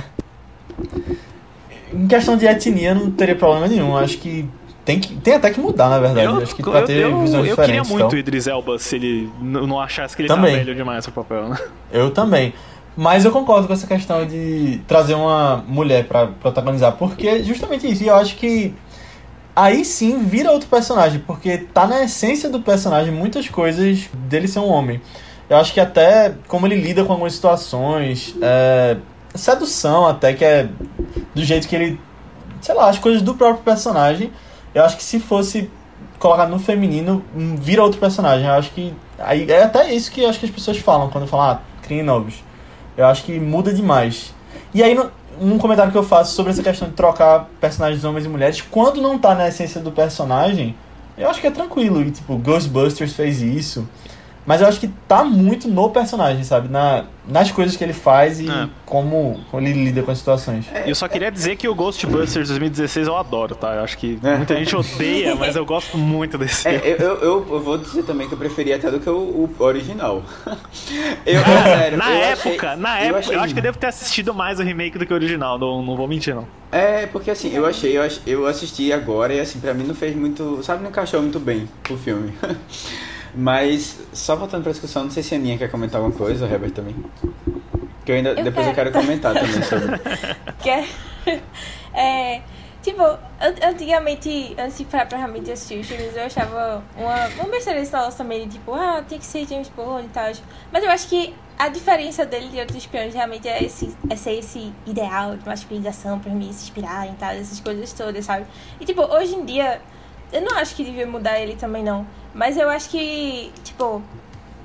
em 1.93 2.07
questão 2.07 2.35
de 2.37 2.45
etnia 2.45 2.93
não 2.95 3.11
teria 3.11 3.35
problema 3.35 3.67
nenhum. 3.67 3.95
Acho 3.97 4.17
que 4.17 4.45
tem, 4.85 4.99
que, 4.99 5.15
tem 5.15 5.35
até 5.35 5.49
que 5.51 5.59
mudar, 5.59 5.89
na 5.89 5.99
verdade. 5.99 6.25
Eu, 6.27 6.37
Acho 6.37 6.55
que 6.55 6.61
pra 6.61 6.79
eu, 6.79 6.85
ter 6.85 6.97
eu, 6.97 7.21
visões 7.21 7.47
eu 7.47 7.55
queria 7.55 7.83
muito 7.83 7.95
então. 7.95 8.09
o 8.09 8.17
Idris 8.17 8.47
Elba 8.47 8.77
se 8.77 8.95
ele 8.95 9.31
não 9.41 9.79
achasse 9.79 10.15
que 10.15 10.23
ele 10.23 10.29
Também. 10.29 10.51
tá 10.51 10.57
velho 10.59 10.75
demais 10.75 11.05
pro 11.05 11.23
papel, 11.23 11.49
né? 11.49 11.57
Eu 11.91 12.11
também. 12.11 12.53
Mas 12.95 13.25
eu 13.25 13.31
concordo 13.31 13.65
com 13.65 13.73
essa 13.73 13.87
questão 13.87 14.25
de 14.25 14.79
trazer 14.87 15.15
uma 15.15 15.63
mulher 15.67 16.05
pra 16.05 16.27
protagonizar, 16.27 16.91
porque 16.93 17.43
justamente 17.43 17.91
isso. 17.91 18.03
E 18.03 18.07
eu 18.07 18.15
acho 18.15 18.35
que 18.35 18.73
aí 19.55 19.83
sim 19.83 20.23
vira 20.23 20.51
outro 20.51 20.69
personagem, 20.69 21.19
porque 21.25 21.57
tá 21.57 21.87
na 21.87 22.03
essência 22.03 22.49
do 22.49 22.59
personagem 22.59 23.11
muitas 23.11 23.49
coisas 23.49 24.09
dele 24.13 24.47
ser 24.47 24.59
um 24.59 24.67
homem. 24.69 25.01
Eu 25.49 25.57
acho 25.57 25.73
que 25.73 25.79
até 25.79 26.35
como 26.47 26.67
ele 26.67 26.75
lida 26.75 27.03
com 27.03 27.11
algumas 27.13 27.33
situações, 27.33 28.35
é, 28.41 28.97
sedução 29.33 30.05
até, 30.07 30.33
que 30.33 30.45
é 30.45 30.69
do 31.33 31.43
jeito 31.43 31.67
que 31.67 31.75
ele. 31.75 31.99
Sei 32.61 32.73
lá, 32.75 32.89
as 32.89 32.99
coisas 32.99 33.21
do 33.21 33.33
próprio 33.33 33.63
personagem. 33.63 34.31
Eu 34.73 34.83
acho 34.83 34.97
que 34.97 35.03
se 35.03 35.19
fosse 35.19 35.69
colocar 36.19 36.47
no 36.47 36.59
feminino, 36.59 37.23
hum, 37.35 37.55
vira 37.55 37.83
outro 37.83 37.99
personagem. 37.99 38.47
Eu 38.47 38.53
acho 38.53 38.71
que. 38.71 38.93
Aí, 39.19 39.49
é 39.49 39.63
até 39.63 39.93
isso 39.93 40.11
que 40.11 40.25
acho 40.25 40.39
que 40.39 40.45
as 40.45 40.51
pessoas 40.51 40.77
falam 40.77 41.09
quando 41.09 41.27
falam, 41.27 41.51
ah, 41.51 41.61
criem 41.81 42.03
novos. 42.03 42.43
Eu 42.97 43.05
acho 43.05 43.23
que 43.23 43.39
muda 43.39 43.73
demais. 43.73 44.33
E 44.73 44.81
aí, 44.81 44.97
um 45.39 45.57
comentário 45.57 45.91
que 45.91 45.97
eu 45.97 46.03
faço 46.03 46.35
sobre 46.35 46.51
essa 46.51 46.63
questão 46.63 46.87
de 46.87 46.93
trocar 46.93 47.49
personagens 47.59 48.03
homens 48.03 48.25
e 48.25 48.29
mulheres, 48.29 48.61
quando 48.61 49.01
não 49.01 49.17
tá 49.17 49.35
na 49.35 49.47
essência 49.47 49.81
do 49.81 49.91
personagem, 49.91 50.75
eu 51.17 51.29
acho 51.29 51.41
que 51.41 51.47
é 51.47 51.51
tranquilo. 51.51 52.01
E, 52.01 52.11
tipo, 52.11 52.37
Ghostbusters 52.37 53.13
fez 53.13 53.41
isso. 53.41 53.87
Mas 54.45 54.59
eu 54.59 54.67
acho 54.67 54.79
que 54.79 54.89
tá 55.07 55.23
muito 55.23 55.69
no 55.69 55.89
personagem, 55.89 56.43
sabe? 56.43 56.67
Na, 56.67 57.05
nas 57.25 57.49
coisas 57.49 57.77
que 57.77 57.83
ele 57.83 57.93
faz 57.93 58.41
e 58.41 58.49
É. 58.49 58.67
como, 58.85 59.39
como 59.49 59.65
ele 59.65 59.85
lida 59.85 60.03
com 60.03 60.11
as 60.11 60.17
situações. 60.17 60.65
E 60.85 60.89
eu 60.89 60.95
só 60.95 61.07
queria 61.07 61.31
dizer 61.31 61.55
que 61.55 61.65
o 61.67 61.73
Ghostbusters 61.73 62.49
2016 62.49 63.07
eu 63.07 63.15
adoro, 63.15 63.55
tá? 63.55 63.75
Eu 63.75 63.83
acho 63.83 63.97
que 63.97 64.19
muita 64.21 64.55
gente 64.57 64.75
odeia, 64.75 65.33
mas 65.39 65.55
eu 65.55 65.65
gosto 65.65 65.97
muito 65.97 66.37
desse 66.37 66.67
É, 66.67 66.75
eu, 66.75 66.97
eu, 66.97 67.47
eu- 67.49 67.59
vou 67.61 67.77
dizer 67.77 68.03
também 68.03 68.27
que 68.27 68.33
eu 68.33 68.37
preferia 68.37 68.75
até 68.75 68.91
do 68.91 68.99
que 68.99 69.09
o, 69.09 69.13
o 69.57 69.63
original. 69.63 70.21
Eu, 71.25 71.41
sério, 71.43 71.97
na 71.97 72.09
eu 72.11 72.17
época, 72.23 72.67
achei- 72.71 72.81
na 72.81 72.99
época, 72.99 73.19
achei- 73.19 73.35
eu 73.35 73.39
acho 73.39 73.53
que 73.53 73.59
eu 73.59 73.63
devo 73.63 73.77
ter 73.77 73.87
assistido 73.87 74.33
mais 74.33 74.59
o 74.59 74.63
remake 74.63 74.97
do 74.97 75.05
que 75.05 75.13
o 75.13 75.15
original, 75.15 75.57
não, 75.57 75.81
não 75.81 75.95
vou 75.95 76.07
mentir, 76.07 76.35
não. 76.35 76.45
É, 76.71 77.05
porque 77.05 77.31
assim, 77.31 77.53
eu 77.53 77.65
achei, 77.65 77.97
eu, 77.97 78.03
eu 78.27 78.45
assisti 78.47 78.91
agora 78.91 79.33
e 79.33 79.39
assim, 79.39 79.59
pra 79.59 79.73
mim 79.73 79.83
não 79.85 79.95
fez 79.95 80.13
muito. 80.15 80.61
Sabe, 80.63 80.83
não 80.83 80.89
encaixou 80.89 81.21
muito 81.21 81.39
bem 81.39 81.67
o 81.89 81.95
filme. 81.97 82.33
Mas, 83.35 83.99
só 84.13 84.35
voltando 84.35 84.63
pra 84.63 84.71
discussão, 84.71 85.03
não 85.05 85.11
sei 85.11 85.23
se 85.23 85.33
a 85.33 85.37
Aninha 85.37 85.57
quer 85.57 85.69
comentar 85.71 85.99
alguma 85.99 86.15
coisa, 86.17 86.45
o 86.45 86.49
Herbert 86.51 86.71
também. 86.71 86.95
Que 88.05 88.11
eu 88.11 88.15
ainda. 88.15 88.29
Eu 88.29 88.43
depois 88.43 88.67
eu 88.67 88.73
quero. 88.73 88.91
quero 88.91 89.05
comentar 89.05 89.33
também 89.33 89.61
sobre. 89.63 89.99
Que 90.63 90.69
é, 91.93 92.41
tipo, 92.81 93.01
an- 93.01 93.19
antigamente, 93.69 94.55
antes 94.57 94.77
de 94.77 94.85
parar 94.85 95.07
pra 95.07 95.17
realmente 95.17 95.51
assistir 95.51 95.79
os 95.79 95.87
filmes, 95.87 96.15
eu 96.15 96.23
achava 96.23 96.83
uma, 96.97 97.27
uma 97.41 97.49
besteira 97.49 97.79
esse 97.81 97.91
negócio 97.93 98.17
também, 98.17 98.47
de 98.47 98.53
tipo, 98.53 98.73
ah, 98.73 99.03
tem 99.07 99.19
que 99.19 99.25
ser 99.25 99.47
James 99.47 99.69
Bond 99.69 100.05
e 100.05 100.09
tal. 100.09 100.31
Mas 100.71 100.83
eu 100.83 100.89
acho 100.91 101.07
que 101.07 101.33
a 101.57 101.69
diferença 101.69 102.25
dele 102.25 102.47
de 102.49 102.59
outros 102.59 102.77
espiões 102.77 103.13
realmente 103.13 103.47
é, 103.47 103.63
esse, 103.63 103.95
é 104.09 104.15
ser 104.15 104.33
esse 104.39 104.71
ideal 104.85 105.35
de 105.37 105.45
masculinização 105.45 106.19
pra 106.19 106.31
mim 106.33 106.51
se 106.51 106.63
inspirar 106.63 107.07
em 107.07 107.13
tal, 107.13 107.31
essas 107.31 107.59
coisas 107.59 107.91
todas, 107.93 108.25
sabe? 108.25 108.45
E 108.79 108.85
tipo, 108.85 109.01
hoje 109.01 109.35
em 109.35 109.45
dia, 109.45 109.81
eu 110.33 110.41
não 110.41 110.57
acho 110.57 110.75
que 110.75 110.83
devia 110.83 111.07
mudar 111.07 111.39
ele 111.39 111.55
também 111.55 111.83
não. 111.83 112.05
Mas 112.33 112.57
eu 112.57 112.69
acho 112.69 112.89
que, 112.89 113.51
tipo, 113.63 114.01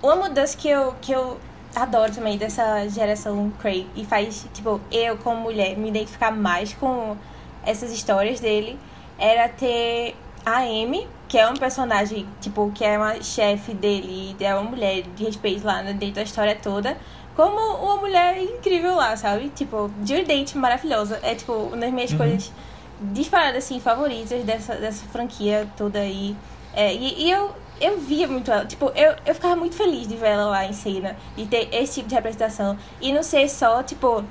uma 0.03 0.17
mudança 0.17 0.57
que 0.57 0.69
eu, 0.69 0.95
que 1.01 1.13
eu 1.13 1.39
adoro 1.77 2.13
também 2.13 2.39
dessa 2.39 2.89
geração 2.89 3.53
Craig 3.61 3.87
e 3.95 4.05
faz, 4.05 4.47
tipo, 4.55 4.81
eu 4.91 5.19
como 5.19 5.43
mulher 5.43 5.77
me 5.77 5.89
identificar 5.89 6.31
mais 6.31 6.73
com 6.73 7.17
essas 7.65 7.93
histórias 7.93 8.41
dele 8.41 8.79
era 9.19 9.49
ter 9.49 10.17
a 10.45 10.61
Amy, 10.61 11.07
que 11.29 11.37
é 11.37 11.47
um 11.49 11.55
personagem, 11.55 12.27
tipo, 12.41 12.71
que 12.75 12.85
é 12.85 12.97
uma 12.97 13.21
chefe 13.23 13.75
dele, 13.75 14.35
é 14.41 14.55
uma 14.55 14.71
mulher 14.71 15.03
de 15.15 15.25
respeito 15.25 15.67
lá 15.67 15.83
dentro 15.83 16.13
da 16.13 16.23
história 16.23 16.55
toda, 16.55 16.97
como 17.37 17.61
uma 17.85 17.97
mulher 17.97 18.43
incrível 18.43 18.97
lá, 18.97 19.17
sabe? 19.17 19.51
Tipo, 19.51 19.91
Judy 19.99 20.25
Date 20.25 20.57
maravilhosa. 20.57 21.21
É, 21.23 21.35
tipo, 21.35 21.53
uma 21.53 21.77
das 21.77 21.93
minhas 21.93 22.13
coisas 22.13 22.51
disparadas, 23.01 23.65
assim, 23.65 23.81
favoritas 23.81 24.45
dessa, 24.45 24.75
dessa 24.77 25.07
franquia 25.07 25.69
toda 25.77 25.99
aí. 25.99 26.37
É, 26.75 26.93
e, 26.95 27.27
e 27.27 27.31
eu, 27.31 27.55
eu 27.81 27.99
via 27.99 28.27
muito 28.29 28.51
ela. 28.51 28.65
Tipo, 28.65 28.93
eu, 28.95 29.15
eu 29.25 29.35
ficava 29.35 29.57
muito 29.57 29.77
feliz 29.77 30.07
de 30.07 30.17
ver 30.17 30.29
ela 30.29 30.47
lá 30.47 30.65
em 30.65 30.73
cena. 30.73 31.17
E 31.37 31.47
ter 31.47 31.69
esse 31.73 31.95
tipo 31.95 32.09
de 32.09 32.15
representação. 32.15 32.77
E 33.01 33.13
não 33.13 33.23
ser 33.23 33.49
só, 33.49 33.83
tipo, 33.83 34.25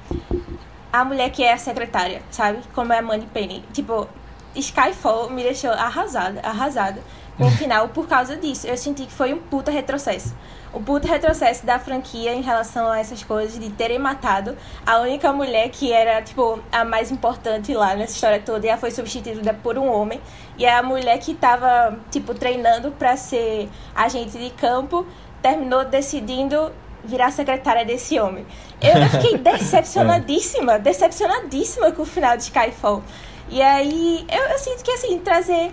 a 0.91 1.05
mulher 1.05 1.29
que 1.31 1.43
é 1.43 1.53
a 1.53 1.57
secretária, 1.57 2.21
sabe? 2.31 2.59
Como 2.73 2.93
é 2.93 2.99
a 2.99 3.01
Mandy 3.01 3.27
Penny. 3.27 3.63
Tipo, 3.73 4.07
Skyfall 4.55 5.29
me 5.29 5.43
deixou 5.43 5.71
arrasada, 5.71 6.39
arrasada 6.41 7.01
com 7.37 7.45
o 7.45 7.51
final 7.57 7.89
por 7.89 8.07
causa 8.07 8.35
disso. 8.35 8.67
Eu 8.67 8.77
senti 8.77 9.05
que 9.05 9.13
foi 9.13 9.33
um 9.33 9.39
puta 9.39 9.71
retrocesso. 9.71 10.35
Um 10.73 10.83
puta 10.83 11.07
retrocesso 11.07 11.65
da 11.65 11.79
franquia 11.79 12.33
em 12.33 12.41
relação 12.41 12.87
a 12.91 12.99
essas 12.99 13.23
coisas 13.23 13.59
de 13.59 13.69
terem 13.71 13.97
matado 13.97 14.55
a 14.85 14.99
única 14.99 15.31
mulher 15.31 15.69
que 15.69 15.91
era, 15.91 16.21
tipo, 16.21 16.59
a 16.71 16.83
mais 16.83 17.11
importante 17.11 17.73
lá 17.73 17.95
nessa 17.95 18.13
história 18.13 18.39
toda 18.39 18.65
e 18.65 18.69
ela 18.69 18.77
foi 18.77 18.91
substituída 18.91 19.53
por 19.53 19.77
um 19.77 19.91
homem. 19.91 20.21
E 20.57 20.65
a 20.65 20.83
mulher 20.83 21.17
que 21.19 21.33
tava, 21.33 21.97
tipo, 22.11 22.33
treinando 22.33 22.91
pra 22.91 23.15
ser 23.15 23.69
agente 23.95 24.37
de 24.37 24.49
campo 24.51 25.05
terminou 25.41 25.85
decidindo 25.85 26.71
virar 27.03 27.31
secretária 27.31 27.85
desse 27.85 28.19
homem. 28.19 28.45
Eu, 28.81 29.01
eu 29.01 29.09
fiquei 29.09 29.37
decepcionadíssima, 29.39 30.77
decepcionadíssima 30.77 31.91
com 31.91 32.01
o 32.01 32.05
final 32.05 32.35
de 32.35 32.43
Skyfall. 32.43 33.01
E 33.49 33.61
aí, 33.61 34.25
eu, 34.29 34.43
eu 34.43 34.59
sinto 34.59 34.83
que, 34.83 34.91
assim, 34.91 35.17
trazer 35.19 35.71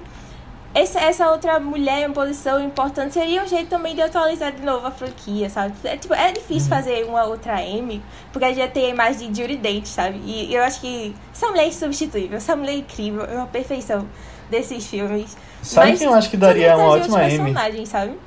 essa, 0.75 1.01
essa 1.01 1.31
outra 1.31 1.61
mulher 1.61 2.09
em 2.09 2.13
posição 2.13 2.63
importante 2.63 3.15
seria 3.15 3.43
um 3.43 3.47
jeito 3.47 3.69
também 3.69 3.95
de 3.95 4.03
atualizar 4.03 4.53
de 4.53 4.63
novo 4.63 4.85
a 4.87 4.91
franquia, 4.91 5.49
sabe? 5.49 5.73
É, 5.85 5.97
tipo, 5.97 6.13
é 6.13 6.33
difícil 6.33 6.69
fazer 6.69 7.05
uma 7.05 7.25
outra 7.25 7.63
M, 7.63 8.03
porque 8.33 8.45
a 8.45 8.49
gente 8.49 8.59
já 8.59 8.69
tem 8.69 8.87
a 8.87 8.89
imagem 8.89 9.31
de 9.31 9.41
Judy 9.41 9.57
Date, 9.57 9.89
sabe? 9.89 10.21
E 10.25 10.53
eu 10.53 10.63
acho 10.65 10.81
que 10.81 11.15
essa 11.33 11.49
mulher 11.49 11.63
é 11.63 11.69
insubstituível, 11.69 12.37
essa 12.37 12.57
mulher 12.57 12.73
é 12.73 12.77
incrível, 12.77 13.25
é 13.25 13.37
uma 13.37 13.47
perfeição 13.47 14.07
desses 14.51 14.85
filmes. 14.87 15.37
Sabe 15.63 15.91
Mas 15.91 15.99
quem 16.01 16.09
eu 16.09 16.15
acho 16.15 16.29
que 16.29 16.37
daria 16.37 16.77
uma 16.77 16.89
ótima 16.89 17.21
personagens, 17.21 17.89
sabe? 17.89 18.19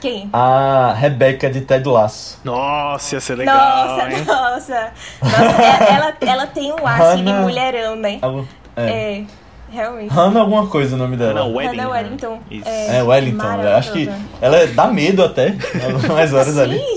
Quem? 0.00 0.28
A 0.32 0.94
Rebecca 0.96 1.50
de 1.50 1.60
Ted 1.60 1.86
Lasso. 1.88 2.40
Nossa, 2.42 3.16
ia 3.16 3.20
ser 3.20 3.34
legal, 3.34 3.56
nossa, 3.56 4.10
hein? 4.10 4.24
nossa. 4.24 4.92
Nossa, 5.22 5.62
ela, 5.90 6.16
ela 6.20 6.46
tem 6.46 6.72
um 6.72 6.86
ar 6.86 7.00
assim, 7.00 7.24
de 7.24 7.32
mulherão, 7.32 7.96
né? 7.96 8.20
É. 8.76 8.90
É, 8.90 9.24
realmente. 9.70 10.12
Hannah 10.12 10.40
alguma 10.40 10.66
coisa 10.66 10.94
o 10.94 10.98
nome 10.98 11.16
dela. 11.16 11.40
Hannah 11.40 11.46
Wedding, 11.56 11.76
Hannah 11.78 11.82
né? 11.88 12.02
Wellington. 12.02 12.40
Isso. 12.50 12.68
É, 12.68 13.02
Wellington. 13.02 13.62
Eu 13.62 13.76
acho 13.76 13.92
que 13.92 14.08
ela 14.40 14.56
é- 14.58 14.66
dá 14.68 14.86
medo 14.88 15.24
até, 15.24 15.54
algumas 15.84 16.32
horas 16.32 16.58
ali. 16.58 16.78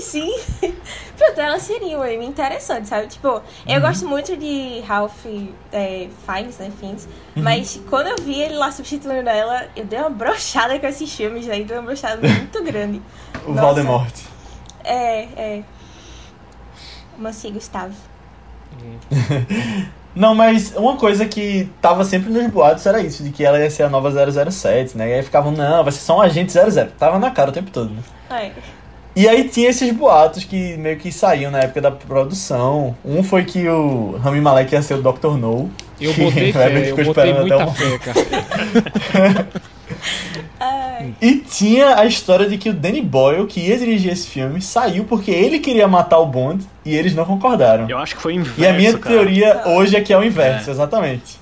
sim. 0.60 0.74
Pronto, 1.20 1.38
ela 1.38 1.58
seria 1.60 1.96
uma 1.98 2.06
Amy 2.06 2.24
interessante, 2.24 2.88
sabe? 2.88 3.06
Tipo, 3.08 3.28
eu 3.66 3.74
Uhum. 3.74 3.80
gosto 3.80 4.08
muito 4.08 4.34
de 4.38 4.80
Ralph 4.88 5.26
é, 5.70 6.08
Fiennes, 6.26 6.56
né? 6.56 6.70
Fiennes. 6.80 7.06
Uhum. 7.36 7.42
Mas 7.42 7.78
quando 7.90 8.06
eu 8.06 8.16
vi 8.24 8.40
ele 8.40 8.54
lá 8.54 8.72
substituindo 8.72 9.28
ela, 9.28 9.66
eu 9.76 9.84
dei 9.84 9.98
uma 9.98 10.08
brochada 10.08 10.78
com 10.78 10.86
esses 10.86 11.12
filmes, 11.14 11.46
né? 11.46 11.60
Dei 11.62 11.76
uma 11.76 11.82
brochada 11.82 12.16
muito 12.26 12.64
grande. 12.64 13.02
O 13.44 13.50
Nossa. 13.50 13.60
Voldemort. 13.66 14.14
É, 14.82 15.22
é. 15.36 15.62
Monsieur 17.18 17.52
Gustavo. 17.52 17.92
Não, 20.14 20.34
mas 20.34 20.74
uma 20.76 20.96
coisa 20.96 21.24
que 21.26 21.68
tava 21.80 22.04
sempre 22.04 22.30
nos 22.32 22.46
boatos 22.48 22.84
era 22.84 23.00
isso, 23.00 23.22
de 23.22 23.30
que 23.30 23.44
ela 23.44 23.58
ia 23.58 23.70
ser 23.70 23.84
a 23.84 23.88
nova 23.88 24.10
007, 24.50 24.96
né? 24.98 25.08
E 25.08 25.14
aí 25.14 25.22
ficavam, 25.22 25.52
não, 25.52 25.82
vai 25.84 25.92
ser 25.92 26.00
só 26.00 26.18
um 26.18 26.20
agente 26.20 26.52
00. 26.52 26.90
Tava 26.98 27.18
na 27.18 27.30
cara 27.30 27.50
o 27.50 27.52
tempo 27.52 27.70
todo, 27.70 27.90
né? 27.90 28.02
É. 28.30 28.50
E 29.14 29.28
aí 29.28 29.48
tinha 29.48 29.68
esses 29.70 29.90
boatos 29.92 30.44
que 30.44 30.76
meio 30.76 30.96
que 30.96 31.10
saíam 31.12 31.50
na 31.50 31.58
época 31.60 31.80
da 31.80 31.90
produção. 31.90 32.96
Um 33.04 33.22
foi 33.22 33.44
que 33.44 33.68
o 33.68 34.16
Rami 34.22 34.40
Malek 34.40 34.72
ia 34.72 34.82
ser 34.82 34.94
o 34.94 35.02
Dr. 35.02 35.36
No. 35.36 35.70
Eu 36.00 36.14
que 36.14 36.22
botei 36.24 36.44
o 36.52 36.58
Herbert 36.58 36.72
fé, 36.84 36.90
eu 36.90 36.96
ficou 36.96 37.04
botei 37.14 37.30
esperando 37.30 37.40
muita 37.40 37.54
até 37.56 37.66
um- 37.66 37.74
fé, 37.74 37.98
cara. 37.98 39.48
Ai, 40.58 41.14
E 41.20 41.36
tinha 41.38 41.96
a 41.96 42.04
história 42.04 42.48
de 42.48 42.58
que 42.58 42.68
o 42.70 42.72
Danny 42.74 43.00
Boyle, 43.02 43.46
que 43.46 43.60
ia 43.60 43.78
dirigir 43.78 44.12
esse 44.12 44.28
filme, 44.28 44.60
saiu 44.60 45.04
porque 45.04 45.30
ele 45.30 45.58
queria 45.58 45.88
matar 45.88 46.18
o 46.18 46.26
Bond 46.26 46.64
e 46.84 46.94
eles 46.94 47.14
não 47.14 47.24
concordaram. 47.24 47.88
Eu 47.88 47.98
acho 47.98 48.14
que 48.16 48.22
foi 48.22 48.34
inverso, 48.34 48.60
E 48.60 48.66
a 48.66 48.72
minha 48.72 48.96
cara. 48.98 49.14
teoria 49.16 49.62
hoje 49.66 49.96
é 49.96 50.00
que 50.00 50.12
é 50.12 50.18
o 50.18 50.24
inverso, 50.24 50.70
exatamente. 50.70 51.38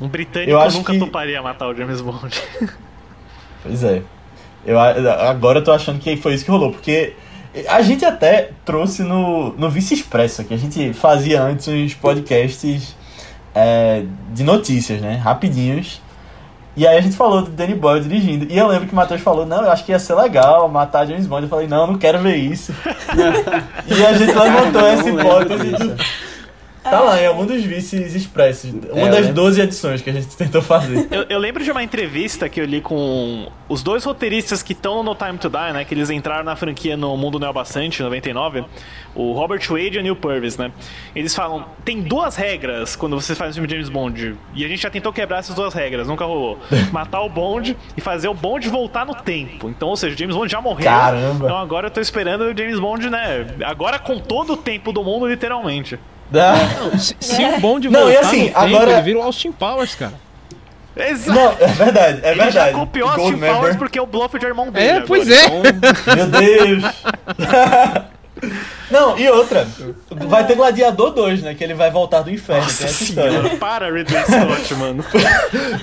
Um 0.00 0.08
britânico 0.08 0.50
Eu 0.50 0.60
acho 0.60 0.78
nunca 0.78 0.92
que- 0.92 0.98
toparia 0.98 1.42
matar 1.42 1.68
o 1.68 1.74
James 1.74 2.00
Bond. 2.00 2.34
Pois 3.62 3.84
é. 3.84 4.00
Eu, 4.64 4.78
agora 4.80 5.58
eu 5.58 5.64
tô 5.64 5.70
achando 5.70 5.98
que 5.98 6.16
foi 6.16 6.32
isso 6.34 6.44
que 6.46 6.50
rolou, 6.50 6.72
porque 6.72 7.12
a 7.68 7.82
gente 7.82 8.04
até 8.06 8.50
trouxe 8.64 9.02
no, 9.02 9.52
no 9.54 9.68
Vice 9.68 9.92
Expresso, 9.94 10.44
que 10.44 10.54
a 10.54 10.56
gente 10.56 10.92
fazia 10.94 11.42
antes 11.42 11.68
uns 11.68 11.92
podcasts 11.92 12.96
é, 13.54 14.04
de 14.32 14.42
notícias, 14.44 15.00
né? 15.02 15.16
Rapidinhos. 15.16 16.00
E 16.76 16.86
aí 16.86 16.96
a 16.96 17.00
gente 17.00 17.16
falou 17.16 17.42
do 17.42 17.50
Danny 17.50 17.74
Boyle 17.74 18.02
dirigindo. 18.02 18.46
E 18.48 18.56
eu 18.56 18.66
lembro 18.68 18.86
que 18.86 18.92
o 18.92 18.96
Matheus 18.96 19.20
falou, 19.20 19.44
não, 19.44 19.62
eu 19.62 19.70
acho 19.70 19.84
que 19.84 19.92
ia 19.92 19.98
ser 19.98 20.14
legal 20.14 20.68
matar 20.68 21.06
James 21.06 21.26
Bond. 21.26 21.42
Eu 21.42 21.48
falei, 21.48 21.66
não, 21.66 21.86
não 21.86 21.98
quero 21.98 22.20
ver 22.20 22.36
isso. 22.36 22.72
e 23.86 24.06
a 24.06 24.12
gente 24.14 24.32
levantou 24.32 24.86
essa 24.86 25.10
hipótese 25.10 26.29
Tá 26.82 26.98
lá 27.00 27.20
em 27.20 27.26
algum 27.26 27.44
dos 27.44 27.62
vices 27.62 28.14
expressos. 28.14 28.70
Uma 28.72 29.08
É, 29.08 29.10
das 29.10 29.26
né? 29.26 29.32
12 29.32 29.60
edições 29.60 30.00
que 30.00 30.08
a 30.08 30.12
gente 30.12 30.34
tentou 30.36 30.62
fazer. 30.62 31.08
Eu, 31.12 31.26
eu 31.28 31.38
lembro 31.38 31.62
de 31.62 31.70
uma 31.70 31.82
entrevista 31.82 32.48
que 32.48 32.60
eu 32.60 32.64
li 32.64 32.80
com 32.80 33.48
os 33.68 33.82
dois 33.82 34.04
roteiristas 34.04 34.62
que 34.62 34.72
estão 34.72 35.02
no 35.02 35.14
Time 35.14 35.36
to 35.38 35.48
Die, 35.50 35.72
né? 35.72 35.84
Que 35.84 35.94
eles 35.94 36.08
entraram 36.10 36.44
na 36.44 36.56
franquia 36.56 36.96
no 36.96 37.16
Mundo 37.16 37.38
Neo 37.38 37.52
Bastante, 37.52 38.00
em 38.00 38.04
99. 38.04 38.64
O 39.14 39.32
Robert 39.32 39.60
Wade 39.68 39.96
e 39.96 39.98
o 39.98 40.02
Neil 40.02 40.16
Purvis, 40.16 40.56
né? 40.56 40.72
Eles 41.14 41.34
falam, 41.34 41.66
tem 41.84 42.00
duas 42.00 42.36
regras 42.36 42.96
quando 42.96 43.20
você 43.20 43.34
faz 43.34 43.50
um 43.50 43.54
filme 43.54 43.68
de 43.68 43.74
James 43.74 43.88
Bond. 43.88 44.36
E 44.54 44.64
a 44.64 44.68
gente 44.68 44.82
já 44.82 44.90
tentou 44.90 45.12
quebrar 45.12 45.38
essas 45.38 45.54
duas 45.54 45.74
regras, 45.74 46.06
nunca 46.08 46.24
rolou. 46.24 46.58
Matar 46.92 47.20
o 47.22 47.28
Bond 47.28 47.76
e 47.96 48.00
fazer 48.00 48.28
o 48.28 48.34
Bond 48.34 48.68
voltar 48.68 49.04
no 49.04 49.14
tempo. 49.14 49.68
Então, 49.68 49.88
ou 49.88 49.96
seja, 49.96 50.14
o 50.14 50.18
James 50.18 50.34
Bond 50.36 50.50
já 50.50 50.60
morreu. 50.60 50.84
Caramba. 50.84 51.44
Então 51.44 51.56
agora 51.58 51.88
eu 51.88 51.90
tô 51.90 52.00
esperando 52.00 52.42
o 52.44 52.56
James 52.56 52.78
Bond, 52.78 53.10
né? 53.10 53.46
Agora 53.64 53.98
com 53.98 54.18
todo 54.18 54.54
o 54.54 54.56
tempo 54.56 54.92
do 54.92 55.02
mundo, 55.04 55.26
literalmente. 55.26 55.98
Não, 56.32 56.98
se, 56.98 57.16
se 57.20 57.44
o 57.44 57.60
Bond 57.60 57.88
Não, 57.88 58.00
voltar 58.00 58.14
e 58.14 58.16
assim, 58.18 58.38
no 58.40 58.44
tempo, 58.46 58.58
agora- 58.58 58.92
ele 58.92 59.02
vira 59.02 59.18
o 59.18 59.22
Austin 59.22 59.52
Powers, 59.52 59.94
cara. 59.94 60.14
Exato. 60.96 61.38
Não, 61.38 61.52
é 61.58 61.66
verdade, 61.68 62.20
é 62.22 62.30
Ele 62.32 62.42
verdade. 62.42 62.52
já 62.72 62.72
copiou 62.72 63.08
Austin 63.08 63.22
Goldmember. 63.22 63.56
Powers 63.56 63.76
porque 63.76 63.98
é 63.98 64.02
o 64.02 64.06
bluff 64.06 64.38
de 64.38 64.44
irmão 64.46 64.70
dele. 64.70 64.86
É, 64.86 64.90
agora. 64.92 65.06
pois 65.06 65.30
é. 65.30 65.44
Então, 65.46 65.62
Meu 66.16 66.26
Deus. 66.26 66.82
Não, 68.90 69.18
e 69.18 69.28
outra. 69.28 69.68
Vai 70.10 70.46
ter 70.46 70.54
Gladiador 70.56 71.10
2, 71.12 71.42
né? 71.42 71.54
Que 71.54 71.62
ele 71.62 71.74
vai 71.74 71.90
voltar 71.90 72.22
do 72.22 72.30
inferno. 72.30 72.62
Nossa 72.62 72.84
tem 72.84 72.92
história. 72.92 73.30
senhora, 73.32 73.56
para 73.56 73.92
Ridley 73.92 74.22
Scott, 74.24 74.74
mano. 74.80 75.04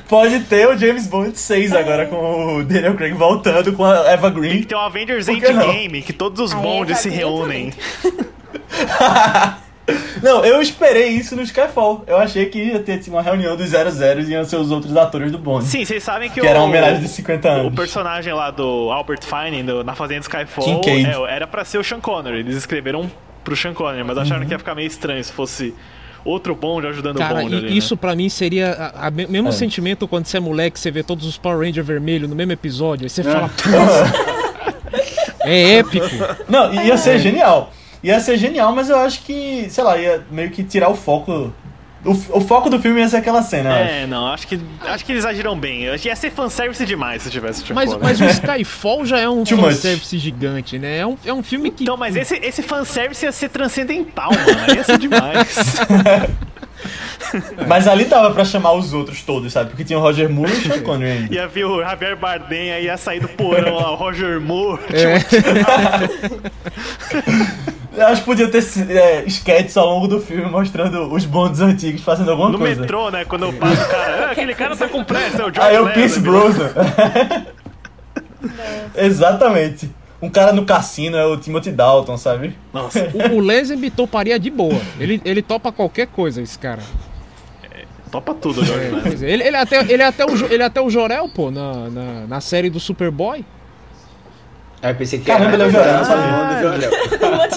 Pode 0.10 0.40
ter 0.42 0.68
o 0.68 0.76
James 0.78 1.06
Bond 1.08 1.38
6 1.38 1.74
agora 1.74 2.08
com 2.08 2.58
o 2.58 2.64
Daniel 2.64 2.96
Craig 2.96 3.14
voltando 3.14 3.74
com 3.74 3.86
a 3.86 4.10
Eva 4.12 4.32
Tem 4.32 4.42
Green. 4.42 4.60
que 4.62 4.66
ter 4.68 4.76
um 4.76 4.80
Avengers? 4.80 5.28
Endgame, 5.28 6.02
que 6.02 6.12
todos 6.14 6.40
os 6.40 6.52
é 6.90 6.96
se 6.96 7.10
reúnem. 7.10 7.72
Não, 10.22 10.44
eu 10.44 10.62
esperei 10.62 11.10
isso 11.10 11.36
no 11.36 11.42
Skyfall. 11.44 12.04
Eu 12.08 12.18
achei 12.18 12.48
que 12.48 12.60
ia 12.60 12.80
ter 12.80 12.98
tipo, 13.00 13.16
uma 13.16 13.22
reunião 13.22 13.56
dos 13.56 13.70
00 13.70 14.22
e 14.22 14.32
iam 14.32 14.44
ser 14.44 14.58
os 14.58 14.70
outros 14.72 14.96
atores 14.98 15.32
do 15.32 15.38
Bond. 15.38 15.64
Sim, 15.66 15.86
vocês 15.86 16.04
sabem 16.04 16.30
que, 16.30 16.42
Que 16.42 16.46
o, 16.46 16.50
era 16.50 16.60
uma 16.60 16.66
homenagem 16.68 17.00
de 17.02 17.08
50 17.08 17.48
o 17.48 17.52
anos. 17.52 17.76
personagem 17.76 18.34
lá 18.34 18.52
do 18.52 18.92
Albert 18.92 19.22
Finney 19.24 19.64
do- 19.64 19.84
na 19.84 19.96
Fazenda 19.96 20.22
Skyfall 20.22 20.82
é, 20.86 21.36
era 21.36 21.48
pra 21.48 21.64
ser 21.64 21.78
o 21.78 21.84
Sean 21.84 22.00
Connery. 22.02 22.40
Eles 22.40 22.56
escreveram 22.58 23.10
pro 23.44 23.56
Sean 23.56 23.74
Connery, 23.74 24.04
mas 24.04 24.18
acharam 24.18 24.46
que 24.46 24.52
ia 24.54 24.60
ficar 24.60 24.76
meio 24.76 24.88
estranho 24.88 25.24
se 25.24 25.32
fosse 25.32 25.74
outro 26.26 26.54
Bond 26.54 26.86
ajudando 26.88 27.18
Cara, 27.20 27.36
o 27.36 27.42
Bond 27.44 27.54
e- 27.54 27.58
ali, 27.60 27.68
né? 27.68 27.72
isso 27.74 27.96
pra 27.96 28.14
mim 28.14 28.28
seria 28.28 28.72
a- 28.94 29.08
a 29.08 29.12
me- 29.12 29.28
mesmo 29.28 29.48
É. 29.50 29.52
sentimento 29.54 30.06
quando 30.08 30.26
você 30.26 30.36
é 30.36 30.40
moleque, 30.42 30.78
você 30.78 30.92
vê 30.92 31.02
todos 31.02 31.26
os 31.26 31.38
Power 31.38 31.60
Ranger 31.66 31.84
vermelho 31.84 32.28
no 32.28 32.36
mesmo 32.36 32.52
episódio, 32.52 33.06
aí 33.06 33.10
você 33.10 33.24
fala, 33.24 33.50
é 35.46 35.76
épico. 35.80 36.06
Não, 36.50 36.74
ia 36.74 36.98
ser 36.98 37.20
genial. 37.20 37.72
Ia 38.08 38.22
ser 38.22 38.38
genial, 38.38 38.74
mas 38.74 38.90
eu 38.90 38.98
acho 38.98 39.22
que, 39.24 39.68
sei 39.70 39.84
lá, 39.84 39.98
ia 39.98 40.26
meio 40.32 40.50
que 40.50 40.64
tirar 40.64 40.88
o 40.88 40.96
foco. 40.96 41.54
O, 42.06 42.12
o 42.12 42.40
foco 42.40 42.70
do 42.70 42.80
filme 42.80 43.02
ia 43.02 43.10
ser 43.10 43.18
aquela 43.18 43.42
cena, 43.44 43.70
eu 43.70 43.76
acho. 43.84 43.92
É, 43.94 44.08
não, 44.08 44.28
acho 44.28 44.48
que, 44.48 44.58
acho 44.86 45.04
que 45.04 45.12
eles 45.12 45.26
agiram 45.26 45.60
bem. 45.60 45.84
Eu 45.84 45.94
acho 45.94 46.04
que 46.04 46.08
ia 46.08 46.16
ser 46.16 46.32
fanservice 46.32 46.86
demais 46.86 47.24
se 47.24 47.30
tivesse 47.30 47.66
Sean 47.66 47.76
Mas, 47.76 47.94
Connery. 47.94 48.04
mas 48.06 48.22
o 48.22 48.26
Skyfall 48.32 49.06
já 49.06 49.20
é 49.20 49.28
um 49.28 49.44
Too 49.44 49.58
much. 49.58 49.72
fanservice 49.74 50.18
gigante, 50.18 50.80
né? 50.80 51.00
É 51.00 51.06
um, 51.06 51.18
é 51.26 51.34
um 51.34 51.44
filme 51.44 51.70
que. 51.70 51.84
Então, 51.84 51.98
mas 51.98 52.16
esse, 52.16 52.36
esse 52.38 52.64
fanservice 52.64 53.26
ia 53.26 53.32
ser 53.34 53.50
transcendental, 53.50 54.30
mano. 54.32 54.74
Ia 54.74 54.84
ser 54.86 54.98
demais. 54.98 55.76
Mas 57.68 57.88
ali 57.88 58.06
dava 58.06 58.32
pra 58.32 58.46
chamar 58.46 58.74
os 58.74 58.94
outros 58.94 59.24
todos, 59.24 59.52
sabe? 59.52 59.72
Porque 59.72 59.84
tinha 59.84 59.98
o 59.98 60.02
Roger 60.02 60.30
Moore 60.30 60.52
e 60.54 60.56
o 60.56 60.62
Sean 60.62 60.82
Connery 60.82 61.12
ainda. 61.12 61.34
Ia 61.36 61.48
ver 61.48 61.66
o 61.66 61.82
Javier 61.82 62.16
Bardem, 62.16 62.72
aí 62.72 62.86
ia 62.86 62.96
sair 62.96 63.20
do 63.20 63.28
porão 63.28 63.76
lá, 63.76 63.92
o 63.92 63.96
Roger 63.96 64.40
Moore. 64.40 64.80
É. 64.94 65.18
Eu 67.98 68.08
acho 68.08 68.22
que 68.22 68.26
podia 68.26 68.48
ter 68.48 68.64
é, 68.92 69.24
sketches 69.26 69.76
ao 69.76 69.88
longo 69.88 70.08
do 70.08 70.22
filme 70.22 70.46
mostrando 70.50 71.12
os 71.12 71.26
bondes 71.26 71.62
antigos 71.62 72.02
fazendo 72.02 72.30
alguma 72.30 72.52
No 72.52 72.60
coisa. 72.60 72.82
metrô, 72.82 73.10
né? 73.10 73.26
Quando 73.26 73.52
passa 73.54 73.84
o 73.84 73.90
cara, 73.90 74.26
"Ah, 74.28 74.32
aquele 74.32 74.54
cara 74.54 74.76
tá 74.76 74.88
com 74.88 75.04
pressa, 75.04 75.42
é 75.42 75.46
o 75.46 75.54
George 75.54 75.60
Aí 75.62 75.76
é 75.76 75.80
o 75.80 75.86
Lazenby." 75.86 76.00
Pierce 76.00 76.20
Brosnan. 76.20 76.70
Exatamente. 78.96 79.90
Um 80.22 80.30
cara 80.30 80.52
no 80.52 80.66
cassino 80.66 81.18
é 81.18 81.26
o 81.26 81.38
Timothy 81.38 81.72
Dalton, 81.72 82.18
sabe? 82.18 82.56
Nossa, 82.74 83.10
O, 83.32 83.36
o 83.36 83.40
Lazenby 83.40 83.90
toparia 83.90 84.40
de 84.40 84.50
boa. 84.50 84.80
Ele, 85.00 85.22
ele 85.26 85.42
topa 85.42 85.72
qualquer 85.72 86.08
coisa, 86.08 86.42
esse 86.42 86.58
cara. 86.58 86.82
topa 88.12 88.34
tudo, 88.34 88.64
George 88.66 88.86
É, 88.86 89.28
é. 89.28 89.32
Ele, 89.34 89.44
ele, 89.44 89.56
é 89.56 89.60
até, 89.60 89.80
ele, 89.92 90.02
é 90.02 90.06
até 90.06 90.26
o, 90.26 90.46
ele 90.54 90.64
é 90.64 90.66
até 90.66 90.82
o 90.82 90.90
Jorel, 90.90 91.30
pô, 91.30 91.52
na, 91.52 91.90
na, 91.90 92.28
na 92.28 92.42
série 92.42 92.70
do 92.70 92.80
Superboy. 92.80 93.44
Aí 94.82 94.92
eu 94.92 94.96
pensei 94.96 95.20
que 95.20 95.26
Caramba, 95.26 95.54
ele 95.54 95.64
é 95.64 95.66
o 95.66 95.72
Jorel, 95.72 96.06
sabia. 96.06 96.26
irmão 96.26 96.48
do 96.48 96.62
Jorel. 96.62 96.92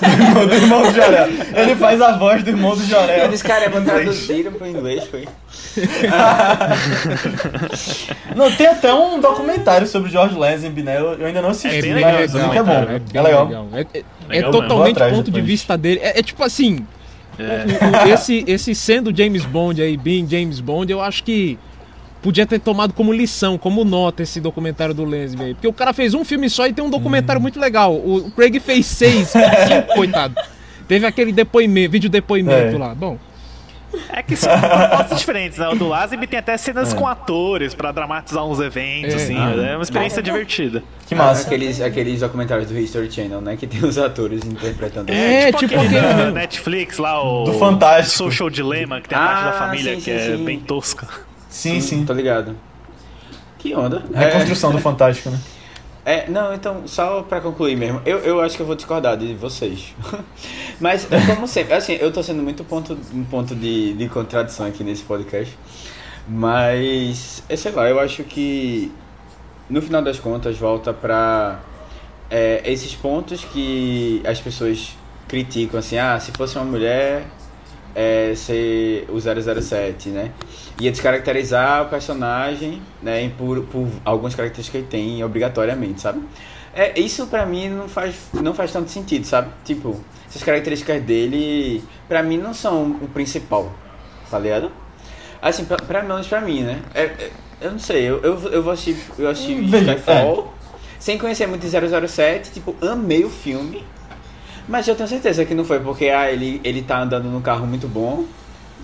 Irmão 0.11 0.47
do 0.47 0.55
irmão 0.55 0.83
do 0.83 0.95
Jorel. 0.95 1.29
Ele 1.55 1.77
faz 1.77 2.01
a 2.01 2.17
voz 2.17 2.43
do 2.43 2.51
irmão 2.51 2.75
do 2.75 2.83
Jorel. 2.85 3.25
Eles, 3.27 3.43
cara, 3.43 3.69
traduziram 3.71 4.53
pro 4.53 4.67
inglês, 4.67 5.05
foi. 5.05 5.29
Não, 8.35 8.51
tem 8.53 8.67
até 8.67 8.93
um 8.93 9.21
documentário 9.21 9.87
sobre 9.87 10.09
o 10.09 10.13
George 10.13 10.35
Lazenby, 10.37 10.83
né? 10.83 10.99
Eu, 10.99 11.15
eu 11.15 11.27
ainda 11.27 11.43
não 11.43 11.51
assisti, 11.51 11.79
É 11.79 11.83
bem 11.83 11.93
mas 11.93 12.03
legal 12.05 12.21
dizem 12.27 12.41
esse 12.41 12.51
que 12.51 12.59
é 12.59 12.63
bom. 12.63 12.73
cara, 12.73 12.93
É, 12.95 12.99
bem 12.99 13.23
legal. 13.23 13.69
É, 13.73 13.81
é- 13.81 13.87
é 13.99 14.05
Legal 14.37 14.51
totalmente 14.53 14.93
atrás 14.93 15.13
ponto 15.17 15.31
de 15.31 15.41
vista 15.41 15.77
dele. 15.77 16.01
É, 16.03 16.21
é 16.21 16.23
tipo 16.23 16.43
assim, 16.45 16.87
É. 17.39 17.43
o- 17.45 18.09
o- 18.09 18.13
esse, 18.15 18.45
esse 18.47 18.75
sendo 18.75 19.15
James 19.17 19.45
Bond 19.45 19.83
aí, 19.83 19.97
being 19.97 20.27
James 20.29 20.61
Bond, 20.61 20.91
eu 20.91 21.01
acho 21.03 21.23
que 21.25 21.59
podia 22.23 22.47
ter 22.47 22.59
tomado 22.59 22.93
como 22.93 23.13
lição, 23.13 23.57
como 23.59 23.85
nota 23.85 24.23
esse 24.23 24.41
documentário 24.41 24.95
do 24.95 25.05
Lazenby 25.05 25.45
aí. 25.45 25.55
Porque 25.55 25.69
o 25.69 25.73
cara 25.73 25.93
fez 25.93 26.15
um 26.15 26.25
filme 26.25 26.49
só 26.51 26.67
e 26.67 26.73
tem 26.73 26.85
um 26.85 26.91
documentário 26.91 27.41
muito 27.41 27.59
legal. 27.59 27.95
O, 27.95 28.31
Craig 28.31 28.59
fez 28.61 28.87
seis, 28.87 29.29
cinco, 29.33 29.95
coitado. 29.95 30.35
Teve 30.87 31.07
aquele 31.07 31.33
depoimento, 31.33 31.93
vídeo 31.93 32.11
depoimento 32.11 32.77
É. 32.77 32.79
lá. 32.79 32.95
Bom, 32.95 33.17
É 34.13 34.23
que 34.23 34.37
são 34.37 34.53
propostas 34.61 35.19
diferentes, 35.19 35.59
né? 35.59 35.69
O 35.69 35.75
do 35.75 35.89
Lazenby 35.89 36.27
tem 36.29 36.39
até 36.39 36.57
cenas 36.57 36.93
com 36.95 37.09
atores 37.09 37.75
pra 37.75 37.91
dramatizar 37.91 38.45
uns 38.47 38.61
eventos, 38.61 39.15
É. 39.15 39.17
assim. 39.17 39.37
Ah. 39.37 39.53
É 39.73 39.77
uma 39.77 39.83
experiência 39.83 40.23
divertida. 40.23 40.83
Que 41.09 41.15
massa. 41.15 41.45
Aqueles, 41.47 41.81
aqueles 41.81 42.21
documentários 42.21 42.69
do 42.69 42.79
History 42.79 43.11
Channel, 43.11 43.41
né? 43.41 43.57
Que 43.57 43.67
tem 43.67 43.83
os 43.85 43.99
atores 43.99 44.45
interpretando. 44.45 45.11
É, 45.11 45.51
tipo 45.53 45.75
aquele 45.75 45.99
aquele. 45.99 46.31
Netflix 46.33 46.99
lá, 46.99 47.21
o... 47.21 47.45
Do 47.45 47.53
Fantástico. 47.55 48.19
Social 48.31 48.49
Dilemma, 48.51 49.01
que 49.01 49.09
tem 49.09 49.19
a 49.19 49.21
parte 49.21 49.43
da 49.45 49.51
Ah, 49.51 49.53
família, 49.55 49.95
sim, 49.95 49.99
que 49.99 50.05
sim, 50.05 50.11
é 50.33 50.37
sim. 50.37 50.45
bem 50.45 50.61
tosca. 50.61 51.09
Sim, 51.51 51.81
sim. 51.81 52.07
Tô 52.07 52.15
ligado. 52.15 52.57
Que 53.59 53.75
onda. 53.75 54.03
Reconstrução 54.15 54.73
do 54.73 54.79
Fantástico, 54.79 55.29
né? 55.29 55.39
É, 56.05 56.31
não, 56.31 56.55
então, 56.55 56.87
só 56.87 57.23
pra 57.23 57.43
concluir 57.43 57.77
mesmo, 57.77 58.01
eu, 58.07 58.19
eu 58.21 58.41
acho 58.41 58.57
que 58.57 58.63
eu 58.63 58.67
vou 58.67 58.75
discordar 58.75 59.19
de 59.19 59.35
vocês. 59.35 59.95
Mas, 60.81 61.07
como 61.27 61.47
sempre, 61.47 61.75
assim, 61.75 61.93
eu 61.93 62.11
tô 62.11 62.23
sendo 62.23 62.43
muito 62.43 62.65
ponto, 62.65 62.97
um 63.13 63.25
ponto 63.25 63.55
de, 63.55 63.93
de 63.93 64.09
contradição 64.09 64.67
aqui 64.67 64.83
nesse 64.83 65.03
podcast. 65.03 65.57
Mas, 66.27 67.43
é, 67.49 67.57
sei 67.57 67.73
lá, 67.73 67.89
eu 67.89 68.01
acho 68.01 68.25
que 68.25 68.91
no 69.69 69.83
final 69.83 70.01
das 70.01 70.19
contas 70.19 70.57
volta 70.57 70.93
pra 70.93 71.61
é, 72.31 72.63
esses 72.65 72.95
pontos 72.95 73.45
que 73.45 74.23
as 74.25 74.41
pessoas 74.41 74.97
criticam, 75.29 75.79
assim, 75.79 75.99
ah, 75.99 76.19
se 76.19 76.33
fosse 76.33 76.57
uma 76.57 76.65
mulher, 76.65 77.27
é, 77.95 78.33
ser 78.35 79.07
o 79.09 79.19
007, 79.21 80.09
né? 80.11 80.33
Ia 80.81 80.91
descaracterizar 80.91 81.83
o 81.87 81.89
personagem, 81.89 82.83
né? 83.03 83.31
Por, 83.37 83.63
por 83.65 83.89
algumas 84.05 84.35
características 84.35 84.71
que 84.71 84.97
ele 84.97 85.05
tem, 85.05 85.25
obrigatoriamente, 85.25 86.01
sabe? 86.01 86.21
É, 86.75 86.99
isso 86.99 87.27
pra 87.27 87.45
mim 87.45 87.69
não 87.69 87.89
faz, 87.89 88.15
não 88.33 88.55
faz 88.55 88.73
tanto 88.73 88.91
sentido, 88.91 89.25
sabe? 89.25 89.51
Tipo, 89.65 90.01
essas 90.29 90.43
características 90.43 91.03
dele, 91.03 91.83
pra 92.09 92.23
mim, 92.23 92.39
não 92.39 92.55
são 92.55 92.93
o 93.03 93.09
principal, 93.09 93.73
tá 94.31 94.39
ligado? 94.39 94.71
Assim, 95.43 95.65
pra, 95.65 95.77
pra 95.79 96.03
menos 96.03 96.29
pra 96.29 96.41
mim, 96.41 96.63
né? 96.63 96.81
É, 96.95 97.03
é, 97.03 97.31
eu 97.61 97.73
não 97.73 97.79
sei, 97.79 98.09
eu, 98.09 98.21
eu, 98.23 98.39
eu 98.53 98.63
vou 98.63 98.73
assistir, 98.73 98.97
eu 99.19 99.29
assisti 99.29 99.55
Hum, 99.55 99.65
Skyfall, 99.65 100.55
sem 100.99 101.19
conhecer 101.19 101.47
muito 101.47 101.67
de 101.67 102.09
007, 102.09 102.53
tipo, 102.53 102.77
amei 102.81 103.25
o 103.25 103.31
filme, 103.31 103.85
mas 104.69 104.87
eu 104.89 104.95
tenho 104.95 105.09
certeza 105.09 105.45
que 105.45 105.55
não 105.55 105.65
foi 105.65 105.81
porque 105.81 106.07
ah, 106.09 106.31
ele, 106.31 106.61
ele 106.65 106.83
tá 106.83 107.01
andando 107.01 107.25
num 107.29 107.41
carro 107.41 107.67
muito 107.67 107.87
bom. 107.89 108.25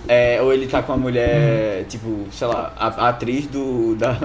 é, 0.08 0.40
ou 0.40 0.52
ele 0.52 0.66
tá 0.68 0.82
com 0.82 0.92
a 0.92 0.96
mulher, 0.96 1.84
tipo, 1.88 2.26
sei 2.30 2.46
lá, 2.46 2.72
a, 2.78 2.86
a 3.06 3.08
atriz 3.08 3.46
do, 3.46 3.96
da, 3.96 4.16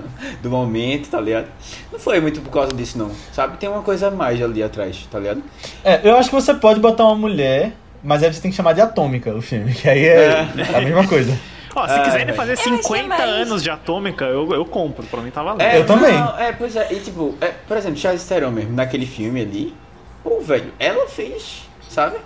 do 0.41 0.49
momento, 0.49 1.09
tá 1.09 1.19
ligado? 1.19 1.47
Não 1.91 1.97
foi 1.99 2.19
muito 2.19 2.39
por 2.41 2.51
causa 2.51 2.71
disso, 2.73 2.97
não. 2.99 3.09
Sabe? 3.33 3.57
Tem 3.57 3.67
uma 3.67 3.81
coisa 3.81 4.09
a 4.09 4.11
mais 4.11 4.39
ali 4.41 4.61
atrás, 4.61 5.07
tá 5.09 5.17
ligado? 5.17 5.41
É, 5.83 5.99
eu 6.03 6.15
acho 6.17 6.29
que 6.29 6.35
você 6.35 6.53
pode 6.53 6.79
botar 6.79 7.05
uma 7.05 7.15
mulher, 7.15 7.71
mas 8.03 8.21
aí 8.21 8.31
você 8.31 8.39
tem 8.41 8.51
que 8.51 8.57
chamar 8.57 8.73
de 8.73 8.81
Atômica 8.81 9.33
o 9.33 9.41
filme, 9.41 9.73
que 9.75 9.89
aí 9.89 10.05
é, 10.05 10.41
a 10.75 10.81
mesma 10.81 11.07
coisa. 11.07 11.35
Ó, 11.73 11.87
se 11.87 11.93
Ah, 11.93 11.99
quiserem 12.01 12.25
velho. 12.27 12.37
fazer 12.37 12.51
achei 12.53 12.77
50 12.77 13.07
mais- 13.07 13.21
anos 13.47 13.63
de 13.63 13.69
Atômica, 13.71 14.25
eu, 14.25 14.53
eu 14.53 14.65
compro. 14.65 15.03
Pra 15.07 15.21
mim 15.21 15.31
tá 15.31 15.41
valendo. 15.41 15.61
É, 15.61 15.79
Eu 15.79 15.85
também. 15.85 16.13
não, 16.13 16.37
é, 16.37 16.51
pois 16.51 16.75
é, 16.75 16.89
e 16.91 16.99
tipo, 16.99 17.33
é, 17.41 17.47
por 17.67 17.75
exemplo, 17.77 17.97
Charlize 17.97 18.27
Theron 18.27 18.51
mesmo, 18.51 18.73
naquele 18.75 19.05
filme 19.07 19.41
ali, 19.41 19.73
pô, 20.23 20.39
velho, 20.41 20.71
ela 20.79 21.07
fez, 21.07 21.63
sabe? 21.89 22.17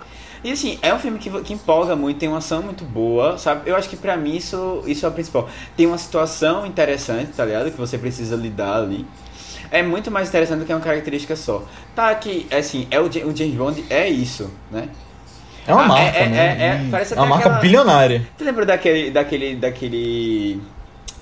E 0.44 0.52
assim, 0.52 0.78
é 0.82 0.94
um 0.94 0.98
filme 0.98 1.18
que, 1.18 1.28
que 1.42 1.54
empolga 1.54 1.96
muito, 1.96 2.18
tem 2.18 2.28
uma 2.28 2.38
ação 2.38 2.62
muito 2.62 2.84
boa, 2.84 3.36
sabe? 3.38 3.68
Eu 3.68 3.74
acho 3.74 3.88
que 3.88 3.96
pra 3.96 4.16
mim 4.16 4.36
isso, 4.36 4.82
isso 4.86 5.04
é 5.04 5.08
o 5.08 5.12
principal. 5.12 5.48
Tem 5.76 5.86
uma 5.86 5.98
situação 5.98 6.64
interessante, 6.66 7.32
tá 7.32 7.44
ligado? 7.44 7.70
Que 7.70 7.76
você 7.78 7.98
precisa 7.98 8.36
lidar 8.36 8.76
ali. 8.76 9.04
É 9.70 9.82
muito 9.82 10.10
mais 10.10 10.28
interessante 10.28 10.60
do 10.60 10.64
que 10.64 10.72
uma 10.72 10.80
característica 10.80 11.34
só. 11.34 11.64
Tá 11.96 12.14
que, 12.14 12.46
assim, 12.54 12.86
é 12.90 13.00
o, 13.00 13.06
o 13.06 13.08
James 13.36 13.54
Bond 13.56 13.84
é 13.90 14.08
isso, 14.08 14.48
né? 14.70 14.88
É 15.66 15.72
uma 15.74 15.82
Ah, 15.82 15.88
marca, 15.88 16.16
é- 16.18 16.22
é- 16.22 16.28
né? 16.28 16.46
é- 16.86 16.90
parece 16.92 17.14
é 17.14 17.16
uma 17.16 17.22
até 17.24 17.30
marca 17.30 17.46
aquela- 17.48 17.60
bilionária. 17.60 18.28
Tu 18.38 18.44
lembra 18.44 18.64
daquele. 18.64 19.10
daquele. 19.10 19.56
daquele. 19.56 20.60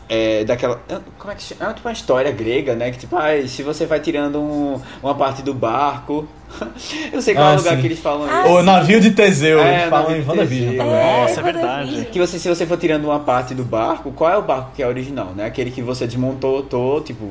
É, 0.08 0.44
daquela. 0.44 0.80
Como 1.18 1.32
é 1.32 1.34
que 1.34 1.42
chama? 1.42 1.70
É 1.70 1.72
tipo 1.74 1.88
uma 1.88 1.92
história 1.92 2.30
grega, 2.30 2.74
né? 2.74 2.90
Que 2.90 2.98
tipo, 2.98 3.16
ai, 3.16 3.48
se 3.48 3.62
você 3.62 3.86
vai 3.86 4.00
tirando 4.00 4.38
um- 4.38 4.78
uma 5.02 5.14
parte 5.14 5.40
do 5.42 5.54
barco. 5.54 6.28
Eu 7.12 7.22
sei 7.22 7.34
qual 7.34 7.46
Ah, 7.46 7.50
é 7.52 7.54
o 7.54 7.58
lugar 7.58 7.74
sim. 7.76 7.80
que 7.80 7.86
eles 7.86 7.98
falam 7.98 8.28
Ah, 8.30 8.42
isso. 8.44 8.54
O 8.54 8.62
navio 8.62 9.00
de 9.00 9.10
Teseu, 9.12 9.58
É, 9.60 9.76
eles 9.80 9.88
falam 9.88 10.10
navio 10.10 10.22
em 10.22 10.28
WandaVision 10.28 10.76
também. 10.76 10.92
Nossa, 10.92 11.32
é 11.32 11.34
quando 11.42 11.46
eu 11.46 11.52
verdade. 11.62 12.08
Que 12.12 12.18
você, 12.18 12.38
se 12.38 12.48
você 12.48 12.66
for 12.66 12.76
tirando 12.76 13.04
uma 13.06 13.18
parte 13.20 13.54
do 13.54 13.64
barco, 13.64 14.12
qual 14.12 14.30
é 14.30 14.36
o 14.36 14.42
barco 14.42 14.72
que 14.76 14.82
é 14.82 14.86
original, 14.86 15.32
né? 15.34 15.46
Aquele 15.46 15.70
que 15.70 15.80
você 15.80 16.06
desmontou, 16.06 16.62
tô, 16.62 17.00
tipo, 17.00 17.30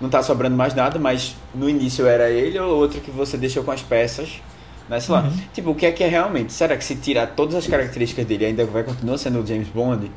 não 0.00 0.08
tá 0.08 0.22
sobrando 0.22 0.56
mais 0.56 0.74
nada, 0.74 0.98
mas 1.00 1.34
no 1.54 1.68
início 1.68 2.06
era 2.06 2.30
ele 2.30 2.56
ou 2.58 2.76
outro 2.76 3.00
que 3.00 3.10
você 3.10 3.36
deixou 3.36 3.64
com 3.64 3.72
as 3.72 3.82
peças, 3.82 4.40
né? 4.88 5.00
Sei 5.00 5.12
lá. 5.12 5.28
Tipo, 5.52 5.70
o 5.72 5.74
que 5.74 5.86
é 5.86 5.90
que 5.92 6.04
é 6.04 6.08
realmente? 6.08 6.52
Será 6.52 6.76
que 6.76 6.84
se 6.84 6.94
tirar 6.94 7.26
todas 7.26 7.56
as 7.56 7.66
características 7.66 8.24
dele 8.24 8.44
ainda 8.46 8.64
vai 8.64 8.84
continuar 8.84 9.18
sendo 9.18 9.40
o 9.42 9.46
James 9.46 9.68
Bond? 9.68 10.08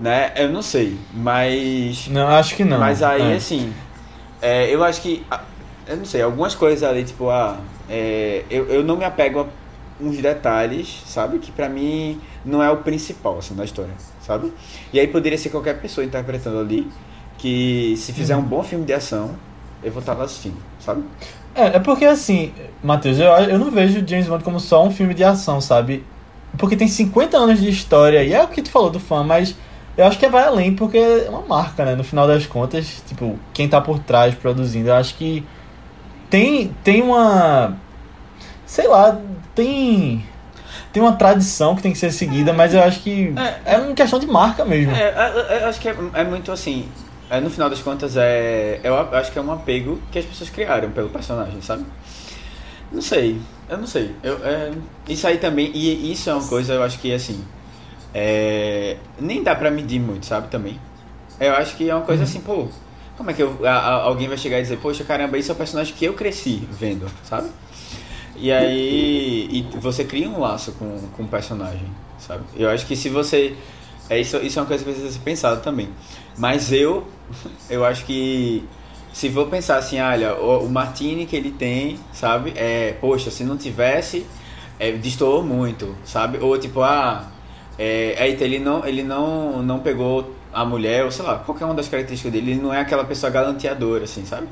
Né? 0.00 0.32
Eu 0.36 0.50
não 0.50 0.60
sei, 0.62 0.96
mas 1.12 2.08
Não, 2.08 2.26
acho 2.28 2.56
que 2.56 2.64
não. 2.64 2.78
mas 2.78 3.02
aí, 3.02 3.32
É. 3.32 3.36
assim, 3.36 3.72
é, 4.42 4.74
eu 4.74 4.82
acho 4.82 5.00
que. 5.00 5.24
Eu 5.86 5.96
não 5.98 6.04
sei, 6.04 6.22
algumas 6.22 6.54
coisas 6.54 6.82
ali, 6.82 7.04
tipo, 7.04 7.28
ah, 7.30 7.58
é, 7.88 8.42
eu, 8.50 8.66
eu 8.66 8.82
não 8.82 8.96
me 8.96 9.04
apego 9.04 9.40
a 9.40 9.46
uns 10.02 10.16
detalhes, 10.18 11.02
sabe? 11.06 11.38
Que 11.38 11.52
pra 11.52 11.68
mim 11.68 12.20
não 12.44 12.62
é 12.62 12.70
o 12.70 12.78
principal, 12.78 13.38
assim, 13.38 13.54
da 13.54 13.64
história, 13.64 13.92
sabe? 14.20 14.52
E 14.92 14.98
aí 14.98 15.06
poderia 15.06 15.38
ser 15.38 15.50
qualquer 15.50 15.80
pessoa 15.80 16.04
interpretando 16.04 16.58
ali, 16.58 16.90
que 17.38 17.94
se 17.96 18.12
fizer 18.12 18.34
um 18.36 18.42
bom 18.42 18.62
filme 18.62 18.84
de 18.84 18.92
ação, 18.94 19.36
eu 19.82 19.92
vou 19.92 20.00
estar 20.00 20.14
lá 20.14 20.24
assistindo, 20.24 20.56
sabe? 20.80 21.04
É, 21.54 21.76
é 21.76 21.78
porque 21.78 22.04
assim, 22.06 22.52
Matheus, 22.82 23.18
eu, 23.20 23.26
eu 23.28 23.58
não 23.58 23.70
vejo 23.70 24.02
James 24.06 24.26
Bond 24.26 24.42
como 24.42 24.58
só 24.58 24.84
um 24.84 24.90
filme 24.90 25.14
de 25.14 25.22
ação, 25.22 25.60
sabe? 25.60 26.02
Porque 26.58 26.76
tem 26.76 26.88
50 26.88 27.36
anos 27.36 27.60
de 27.60 27.68
história, 27.68 28.24
e 28.24 28.32
é 28.32 28.42
o 28.42 28.48
que 28.48 28.62
tu 28.62 28.70
falou 28.70 28.90
do 28.90 28.98
fã, 28.98 29.22
mas 29.22 29.54
eu 29.96 30.04
acho 30.06 30.18
que 30.18 30.28
vai 30.28 30.44
além, 30.44 30.74
porque 30.74 30.98
é 30.98 31.28
uma 31.28 31.42
marca, 31.42 31.84
né? 31.84 31.94
No 31.94 32.04
final 32.04 32.26
das 32.26 32.46
contas, 32.46 33.02
tipo, 33.06 33.38
quem 33.52 33.68
tá 33.68 33.80
por 33.80 33.98
trás 33.98 34.34
produzindo, 34.34 34.88
eu 34.88 34.94
acho 34.94 35.14
que 35.14 35.44
tem, 36.30 36.74
tem 36.82 37.02
uma. 37.02 37.76
Sei 38.66 38.88
lá, 38.88 39.20
tem. 39.54 40.24
Tem 40.92 41.02
uma 41.02 41.12
tradição 41.16 41.74
que 41.74 41.82
tem 41.82 41.92
que 41.92 41.98
ser 41.98 42.12
seguida, 42.12 42.52
mas 42.52 42.72
eu 42.72 42.82
acho 42.82 43.00
que 43.00 43.32
é, 43.64 43.76
uma 43.78 43.94
questão 43.94 44.18
de 44.18 44.26
marca 44.28 44.64
mesmo. 44.64 44.92
É, 44.94 45.08
eu, 45.10 45.38
eu- 45.40 45.60
eu 45.60 45.66
acho 45.68 45.80
que 45.80 45.88
é, 45.88 45.96
é 46.14 46.24
muito 46.24 46.50
assim. 46.52 46.88
é, 47.30 47.40
no 47.40 47.50
final 47.50 47.68
das 47.68 47.80
contas, 47.80 48.16
é, 48.16 48.80
eu 48.84 48.94
a- 48.96 49.08
acho 49.18 49.32
que 49.32 49.38
é 49.38 49.42
um 49.42 49.50
apego 49.52 50.00
que 50.12 50.18
as 50.18 50.24
pessoas 50.24 50.50
criaram 50.50 50.90
pelo 50.90 51.08
personagem, 51.08 51.60
sabe? 51.62 51.84
Não 52.92 53.02
sei, 53.02 53.40
eu 53.68 53.76
não 53.78 53.86
sei. 53.88 54.14
Eu, 54.22 54.38
é, 54.44 54.70
isso 55.08 55.26
aí 55.26 55.38
também, 55.38 55.70
e 55.74 56.12
isso 56.12 56.30
é 56.30 56.34
uma 56.34 56.46
coisa, 56.46 56.74
eu 56.74 56.82
acho 56.82 56.98
que 57.00 57.12
assim. 57.12 57.44
É, 58.14 58.96
nem 59.20 59.42
dá 59.42 59.54
pra 59.54 59.70
medir 59.70 60.00
muito, 60.00 60.26
sabe? 60.26 60.48
Também. 60.48 60.78
Eu 61.40 61.52
acho 61.54 61.76
que 61.76 61.90
é 61.90 61.94
uma 61.94 62.04
coisa 62.04 62.24
assim, 62.24 62.40
pô. 62.40 62.68
Como 63.16 63.30
é 63.30 63.34
que 63.34 63.42
eu- 63.42 63.58
a- 63.64 63.70
a- 63.70 64.02
alguém 64.04 64.28
vai 64.28 64.36
chegar 64.36 64.58
e 64.58 64.62
dizer, 64.62 64.78
poxa, 64.78 65.04
caramba, 65.04 65.36
isso 65.38 65.50
é 65.50 65.54
o 65.54 65.56
personagem 65.56 65.94
que 65.94 66.04
eu 66.04 66.14
cresci 66.14 66.66
vendo, 66.70 67.06
sabe? 67.24 67.48
E 68.36 68.50
aí 68.50 69.48
e 69.50 69.78
você 69.78 70.04
cria 70.04 70.28
um 70.28 70.40
laço 70.40 70.72
com, 70.72 70.98
com 71.16 71.22
o 71.22 71.28
personagem, 71.28 71.86
sabe? 72.18 72.42
Eu 72.56 72.68
acho 72.70 72.86
que 72.86 72.96
se 72.96 73.08
você. 73.08 73.54
É, 74.10 74.20
isso, 74.20 74.36
isso 74.38 74.58
é 74.58 74.62
uma 74.62 74.68
coisa 74.68 74.84
que 74.84 74.90
precisa 74.90 75.12
ser 75.12 75.20
pensada 75.20 75.56
também. 75.60 75.88
Mas 76.36 76.72
eu, 76.72 77.06
eu 77.70 77.84
acho 77.84 78.04
que 78.04 78.64
se 79.12 79.30
for 79.30 79.48
pensar 79.48 79.76
assim, 79.76 80.00
olha, 80.00 80.34
o, 80.34 80.64
o 80.66 80.70
Martini 80.70 81.26
que 81.26 81.36
ele 81.36 81.52
tem, 81.52 81.98
sabe? 82.12 82.52
É, 82.56 82.94
poxa, 83.00 83.30
se 83.30 83.44
não 83.44 83.56
tivesse, 83.56 84.26
é, 84.78 84.90
destoou 84.92 85.42
muito, 85.44 85.94
sabe? 86.04 86.38
Ou 86.38 86.58
tipo, 86.58 86.82
ah, 86.82 87.30
é, 87.78 88.14
é, 88.18 88.30
então 88.30 88.46
ele 88.46 88.58
não, 88.58 88.86
ele 88.86 89.02
não, 89.02 89.62
não 89.62 89.80
pegou 89.80 90.32
a 90.52 90.64
mulher, 90.64 91.04
ou 91.04 91.10
sei 91.10 91.24
lá, 91.24 91.38
qualquer 91.38 91.64
uma 91.64 91.74
das 91.74 91.88
características 91.88 92.32
dele, 92.32 92.52
ele 92.52 92.60
não 92.62 92.72
é 92.72 92.80
aquela 92.80 93.04
pessoa 93.04 93.30
galanteadora, 93.30 94.04
assim, 94.04 94.24
sabe? 94.24 94.46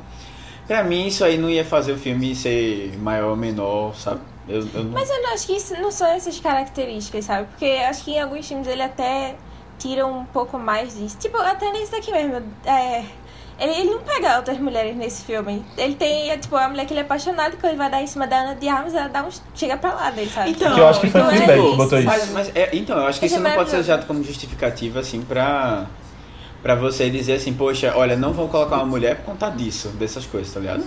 Pra 0.67 0.83
mim, 0.83 1.07
isso 1.07 1.25
aí 1.25 1.39
não 1.39 1.51
ia 1.51 1.65
fazer 1.65 1.93
o 1.93 1.99
filme 1.99 2.35
ser 2.35 2.97
maior 2.99 3.31
ou 3.31 3.37
menor, 3.37 3.95
sabe? 3.95 4.21
Eu, 4.49 4.61
eu 4.75 4.85
não... 4.85 4.93
Mas 4.93 5.09
eu 5.09 5.23
não 5.23 5.33
acho 5.33 5.47
que 5.47 5.53
isso 5.53 5.75
não 5.81 5.91
são 5.91 6.07
essas 6.09 6.39
características, 6.41 7.25
sabe? 7.25 7.49
Porque 7.49 7.67
acho 7.67 8.05
que 8.05 8.13
em 8.13 8.21
alguns 8.21 8.47
filmes 8.47 8.67
ele 8.67 8.83
até 8.83 9.37
tira 9.79 10.07
um 10.07 10.25
pouco 10.25 10.59
mais 10.59 10.97
disso. 10.97 11.17
Tipo, 11.19 11.37
até 11.39 11.71
nesse 11.73 11.93
daqui 11.93 12.11
mesmo. 12.11 12.43
É, 12.65 13.05
ele, 13.59 13.73
ele 13.73 13.91
não 13.91 14.01
pega 14.01 14.37
outras 14.37 14.59
mulheres 14.59 14.97
nesse 14.97 15.25
filme. 15.25 15.65
Ele 15.77 15.95
tem, 15.95 16.31
é, 16.31 16.37
tipo, 16.37 16.57
a 16.57 16.69
mulher 16.69 16.87
que 16.87 16.93
ele 16.93 17.01
é 17.01 17.03
apaixonado, 17.03 17.57
que 17.57 17.67
ele 17.67 17.77
vai 17.77 17.91
dar 17.91 18.03
em 18.03 18.07
cima 18.07 18.27
da 18.27 18.41
Ana 18.41 18.55
de 18.55 18.69
Armas, 18.69 18.95
ela 18.95 19.09
dá 19.09 19.23
uns, 19.23 19.43
chega 19.55 19.77
pra 19.77 19.95
lá 19.95 20.11
dele, 20.11 20.31
sabe? 20.31 20.51
Então, 20.51 20.75
Que 20.75 20.81
eu 20.81 20.89
acho 20.89 21.01
que 21.01 21.11
foi 21.11 21.21
o 21.21 21.25
então, 21.25 21.37
Fleabag 21.37 21.61
tipo, 21.61 21.71
que 21.71 21.77
botou 21.77 21.99
isso. 21.99 22.07
Mas, 22.07 22.31
mas, 22.31 22.57
é, 22.57 22.71
então, 22.73 22.99
eu 22.99 23.07
acho 23.07 23.21
que 23.21 23.27
Isso 23.27 23.37
isso 23.37 23.47
é 23.47 23.49
não 23.49 23.57
pode 23.57 23.71
ser 23.71 23.79
usado 23.79 24.07
como 24.07 24.23
justificativa, 24.25 25.01
assim, 25.01 25.23
pra, 25.23 25.87
pra 26.63 26.75
você 26.75 27.09
dizer 27.11 27.35
assim, 27.35 27.53
poxa, 27.53 27.93
olha, 27.97 28.17
não 28.17 28.33
vão 28.33 28.49
colocar 28.49 28.77
uma 28.77 28.87
mulher 28.87 29.17
por 29.17 29.27
conta 29.27 29.51
disso, 29.51 29.89
dessas 29.91 30.27
coisas, 30.27 30.53
tá 30.53 30.61
ligado? 30.61 30.85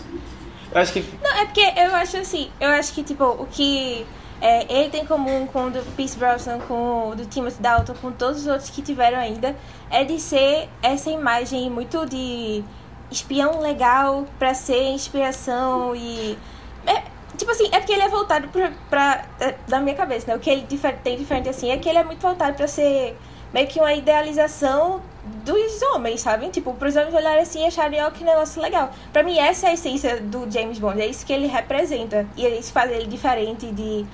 Eu 0.71 0.81
acho 0.81 0.91
que. 0.91 1.05
Não, 1.23 1.31
é 1.37 1.45
porque 1.45 1.61
eu 1.61 1.95
acho 1.95 2.17
assim, 2.17 2.49
eu 2.59 2.69
acho 2.69 2.93
que, 2.93 3.03
tipo, 3.03 3.23
o 3.23 3.47
que 3.49 4.05
é, 4.41 4.71
ele 4.71 4.89
tem 4.89 5.03
em 5.03 5.05
comum 5.05 5.47
com 5.47 5.67
o 5.67 5.69
do 5.71 5.81
Pierce 5.95 6.17
Brosnan, 6.17 6.59
com 6.67 7.09
o 7.09 7.15
do 7.15 7.25
Timothy 7.25 7.61
Dalton, 7.61 7.93
com 8.01 8.11
todos 8.11 8.41
os 8.41 8.47
outros 8.47 8.69
que 8.69 8.81
tiveram 8.81 9.17
ainda, 9.17 9.55
é 9.89 10.03
de 10.03 10.19
ser 10.19 10.69
essa 10.81 11.09
imagem 11.09 11.69
muito 11.69 12.05
de 12.05 12.63
espião 13.09 13.59
legal 13.59 14.25
pra 14.37 14.53
ser 14.53 14.89
inspiração 14.89 15.95
e... 15.95 16.37
É, 16.85 17.03
tipo 17.37 17.51
assim, 17.51 17.67
é 17.71 17.79
porque 17.79 17.93
ele 17.93 18.03
é 18.03 18.09
voltado 18.09 18.47
pra, 18.49 18.71
pra... 18.89 19.25
é, 19.39 19.55
Da 19.67 19.79
minha 19.79 19.95
cabeça, 19.95 20.27
né? 20.27 20.35
O 20.35 20.39
que 20.39 20.49
ele 20.49 20.67
tem 21.03 21.17
diferente, 21.17 21.49
assim, 21.49 21.71
é 21.71 21.77
que 21.77 21.87
ele 21.87 21.97
é 21.97 22.03
muito 22.03 22.21
voltado 22.21 22.55
pra 22.55 22.67
ser 22.67 23.17
meio 23.53 23.67
que 23.67 23.79
uma 23.79 23.93
idealização 23.93 25.01
dos 25.43 25.81
homens, 25.93 26.21
sabe? 26.21 26.49
Tipo, 26.49 26.73
pros 26.73 26.95
homens 26.95 27.13
olharem 27.13 27.41
assim 27.41 27.63
e 27.63 27.67
acharem, 27.67 28.03
ó, 28.03 28.09
que 28.11 28.23
negócio 28.23 28.61
legal. 28.61 28.91
Pra 29.11 29.23
mim, 29.23 29.37
essa 29.37 29.67
é 29.67 29.69
a 29.71 29.73
essência 29.73 30.21
do 30.21 30.49
James 30.49 30.79
Bond, 30.79 31.01
é 31.01 31.07
isso 31.07 31.25
que 31.25 31.33
ele 31.33 31.47
representa. 31.47 32.27
E 32.37 32.45
isso 32.47 32.71
faz 32.71 32.91
ele 32.91 33.07
diferente 33.07 33.67
de 33.71 34.05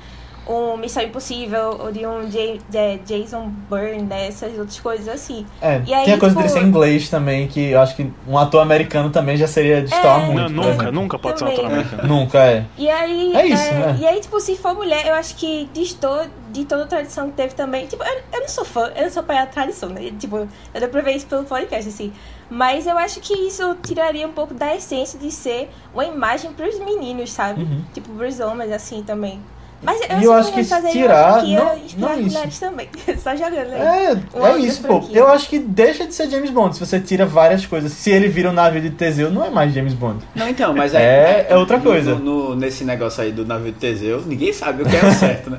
um 0.47 0.75
Missão 0.75 1.03
Impossível 1.03 1.77
ou 1.79 1.91
de 1.91 2.05
um 2.05 2.27
J- 2.29 2.59
de 2.67 2.97
Jason 3.05 3.47
Bourne, 3.69 4.01
né? 4.01 4.27
Essas 4.27 4.57
outras 4.57 4.79
coisas 4.79 5.07
assim. 5.07 5.45
É, 5.61 5.81
E 5.85 5.93
aí, 5.93 6.05
tem 6.05 6.13
a 6.15 6.17
coisa 6.17 6.35
tipo- 6.35 6.47
dele 6.47 6.59
ser 6.61 6.67
inglês 6.67 7.09
também, 7.09 7.47
que 7.47 7.69
eu 7.71 7.79
acho 7.79 7.95
que 7.95 8.11
um 8.27 8.37
ator 8.37 8.61
americano 8.61 9.09
também 9.11 9.37
já 9.37 9.47
seria 9.47 9.81
destoar 9.81 10.21
É. 10.23 10.25
muito. 10.25 10.49
Não, 10.51 10.63
nunca, 10.71 10.91
nunca 10.91 11.19
pode 11.19 11.37
ser 11.39 11.45
um 11.45 11.47
ator 11.49 11.61
Também. 11.63 11.77
americano. 11.79 12.07
Nunca, 12.07 12.39
é. 12.39 12.65
E 12.77 12.89
aí, 12.89 13.35
É 13.35 13.45
isso, 13.45 13.73
né? 13.73 13.97
E 14.01 14.05
aí, 14.07 14.19
tipo, 14.19 14.39
se 14.39 14.55
for 14.57 14.73
mulher, 14.73 15.05
eu 15.07 15.13
acho 15.13 15.35
que 15.35 15.69
distor 15.73 16.25
de 16.51 16.65
toda 16.65 16.83
a 16.83 16.87
tradição 16.87 17.29
que 17.29 17.37
teve 17.37 17.53
também. 17.53 17.85
Tipo, 17.85 18.03
eu, 18.03 18.21
eu 18.33 18.41
não 18.41 18.49
sou 18.49 18.65
fã, 18.65 18.91
eu 18.95 19.03
não 19.03 19.09
sou 19.11 19.23
pai 19.23 19.37
da 19.37 19.45
tradição, 19.45 19.89
né? 19.89 20.11
Tipo, 20.19 20.47
eu 20.73 20.79
dou 20.81 20.89
pra 20.89 21.01
ver 21.01 21.15
isso 21.15 21.27
pelo 21.27 21.43
podcast, 21.45 21.87
assim. 21.87 22.11
Mas 22.49 22.85
eu 22.87 22.97
acho 22.97 23.21
que 23.21 23.33
isso 23.33 23.75
tiraria 23.81 24.27
um 24.27 24.31
pouco 24.33 24.53
da 24.53 24.75
essência 24.75 25.17
de 25.17 25.31
ser 25.31 25.69
uma 25.93 26.03
imagem 26.03 26.51
pros 26.51 26.77
meninos, 26.79 27.31
sabe? 27.31 27.61
Uhum. 27.61 27.83
Tipo, 27.93 28.09
pros 28.09 28.39
homens, 28.41 28.71
assim, 28.73 29.01
também. 29.03 29.39
Mas 29.83 29.99
eu, 30.01 30.05
E 30.05 30.09
só 30.09 30.21
eu 30.25 30.33
acho 30.33 30.49
queria 30.49 30.63
que 30.63 30.69
fazer 30.69 30.89
tirar- 30.91 31.37
não- 31.37 31.47
e 31.47 31.55
não 31.97 32.07
as 32.11 32.19
isso. 32.53 32.59
também. 32.59 32.87
Só 33.17 33.35
jogando 33.35 33.73
aí. 33.73 33.81
É, 33.81 34.11
Uma 34.33 34.47
é 34.47 34.51
outra 34.53 34.59
isso, 34.59 34.81
pô. 34.83 35.03
Eu 35.11 35.27
acho 35.27 35.49
que 35.49 35.57
deixa 35.57 36.05
de 36.05 36.13
ser 36.13 36.29
James 36.29 36.51
Bond. 36.51 36.75
Se 36.75 36.79
você 36.85 36.99
tira 36.99 37.25
várias 37.25 37.65
coisas. 37.65 37.91
Se 37.91 38.11
ele 38.11 38.27
vira 38.27 38.49
o 38.49 38.53
navio 38.53 38.79
de 38.79 38.91
Teseu, 38.91 39.31
não 39.31 39.43
é 39.43 39.49
mais 39.49 39.73
James 39.73 39.93
Bond. 39.95 40.19
Não, 40.35 40.47
então, 40.47 40.71
mas 40.73 40.93
É- 40.93 41.47
é 41.49 41.57
outra 41.57 41.77
no- 41.77 41.83
coisa. 41.83 42.13
no- 42.15 42.49
no- 42.49 42.55
nesse 42.55 42.83
negócio 42.83 43.23
aí 43.23 43.31
do 43.31 43.43
navio 43.45 43.71
de 43.71 43.79
Teseu, 43.79 44.21
ninguém 44.25 44.53
sabe 44.53 44.83
o 44.83 44.85
que 44.85 44.95
é 44.95 44.99
o 45.03 45.11
certo, 45.13 45.49
né? 45.49 45.57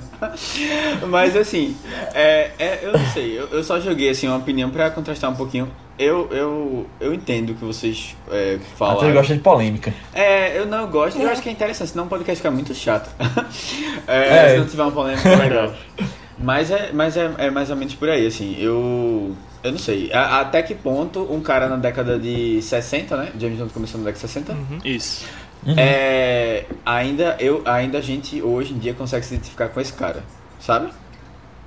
Mas 1.08 1.36
assim, 1.36 1.76
é, 2.14 2.50
é- 2.58 2.78
eu 2.82 2.92
não 2.92 3.06
sei, 3.12 3.38
eu, 3.38 3.48
eu 3.48 3.64
só 3.64 3.80
joguei 3.80 4.08
assim 4.08 4.26
uma 4.28 4.36
opinião 4.38 4.70
pra 4.70 4.90
contrastar 4.90 5.30
um 5.30 5.34
pouquinho. 5.34 5.68
Eu, 6.02 6.28
eu, 6.32 6.86
eu 7.00 7.14
entendo 7.14 7.50
o 7.50 7.54
que 7.54 7.64
vocês 7.64 8.16
é, 8.30 8.52
Matheus 8.54 8.68
falaram. 8.76 9.12
gosta 9.12 9.34
de 9.34 9.40
polêmica. 9.40 9.94
É, 10.12 10.58
eu 10.58 10.66
não 10.66 10.86
gosto, 10.88 11.18
eu 11.20 11.28
acho 11.30 11.40
que 11.42 11.48
é 11.48 11.52
interessante, 11.52 11.90
senão 11.90 12.04
o 12.04 12.08
podcast 12.08 12.36
fica 12.36 12.50
muito 12.50 12.74
chato. 12.74 13.08
É, 14.06 14.28
É. 14.28 14.48
Se 14.54 14.58
não 14.58 14.66
tiver 14.66 14.82
uma 14.82 14.92
polêmica 14.92 15.28
legal. 15.36 15.72
Mas, 16.38 16.72
é, 16.72 16.90
mas 16.92 17.16
é, 17.16 17.30
é 17.38 17.50
mais 17.50 17.70
ou 17.70 17.76
menos 17.76 17.94
por 17.94 18.08
aí, 18.08 18.26
assim, 18.26 18.56
eu. 18.58 19.32
Eu 19.62 19.70
não 19.70 19.78
sei. 19.78 20.10
a- 20.12 20.40
até 20.40 20.60
que 20.60 20.74
ponto 20.74 21.20
um 21.32 21.40
cara 21.40 21.68
na 21.68 21.76
década 21.76 22.18
de 22.18 22.60
60, 22.60 23.16
né? 23.16 23.28
James 23.38 23.58
Bond 23.60 23.72
começou 23.72 24.00
na 24.00 24.06
década 24.06 24.26
de 24.26 24.32
60. 24.32 24.56
Isso. 24.84 25.24
Uhum. 25.64 25.74
É, 25.78 26.64
ainda, 26.84 27.36
eu, 27.38 27.62
ainda 27.64 27.98
a 27.98 28.00
gente 28.00 28.42
hoje 28.42 28.72
em 28.72 28.78
dia 28.78 28.92
consegue 28.92 29.24
se 29.24 29.34
identificar 29.34 29.68
com 29.68 29.80
esse 29.80 29.92
cara, 29.92 30.24
sabe? 30.58 30.88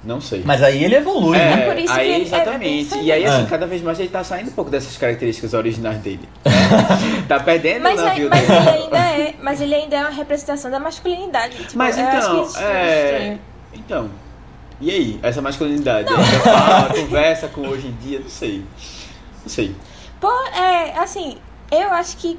Não 0.05 0.21
sei. 0.21 0.43
Mas 0.45 0.61
aí 0.61 0.83
ele 0.83 0.95
evolui, 0.95 1.35
é, 1.35 1.55
né? 1.55 1.65
por 1.65 1.77
isso 1.79 1.93
que 1.93 1.99
aí 1.99 2.11
ele 2.11 2.23
é 2.23 2.27
exatamente. 2.27 2.95
e 2.99 3.11
aí, 3.11 3.25
assim, 3.25 3.43
É. 3.43 3.47
cada 3.47 3.65
vez 3.65 3.81
mais 3.81 3.99
ele 3.99 4.09
tá 4.09 4.23
saindo 4.23 4.49
um 4.49 4.53
pouco 4.53 4.69
dessas 4.69 4.95
características 4.97 5.53
originais 5.55 5.97
dele. 5.97 6.29
né? 6.45 6.51
tá 7.27 7.39
perdendo 7.39 7.81
Mas, 7.81 7.99
o 7.99 8.03
aí- 8.03 8.07
navio 8.09 8.29
mas 8.29 8.47
dele. 8.47 8.59
ele 8.59 8.69
ainda 8.69 8.97
é, 8.99 9.33
mas 9.41 9.61
ele 9.61 9.73
ainda 9.75 9.95
é 9.95 9.99
uma 10.01 10.09
representação 10.11 10.69
da 10.69 10.79
masculinidade. 10.79 11.55
Tipo, 11.57 11.77
Mas 11.77 11.95
que 11.95 12.01
então, 12.01 12.43
isso 12.43 12.59
é. 12.59 13.37
Então. 13.73 14.09
E 14.79 14.91
aí? 14.91 15.19
Essa 15.23 15.41
masculinidade? 15.41 16.07
Ainda 16.07 16.23
fala, 16.41 16.93
conversa 16.93 17.47
com 17.47 17.61
hoje 17.67 17.87
em 17.87 17.93
dia? 17.93 18.19
Não 18.19 18.29
sei. 18.29 18.63
Não 19.41 19.49
sei. 19.49 19.75
Pô, 20.19 20.29
é, 20.55 20.97
assim, 20.99 21.37
eu 21.71 21.89
acho 21.93 22.17
que. 22.17 22.37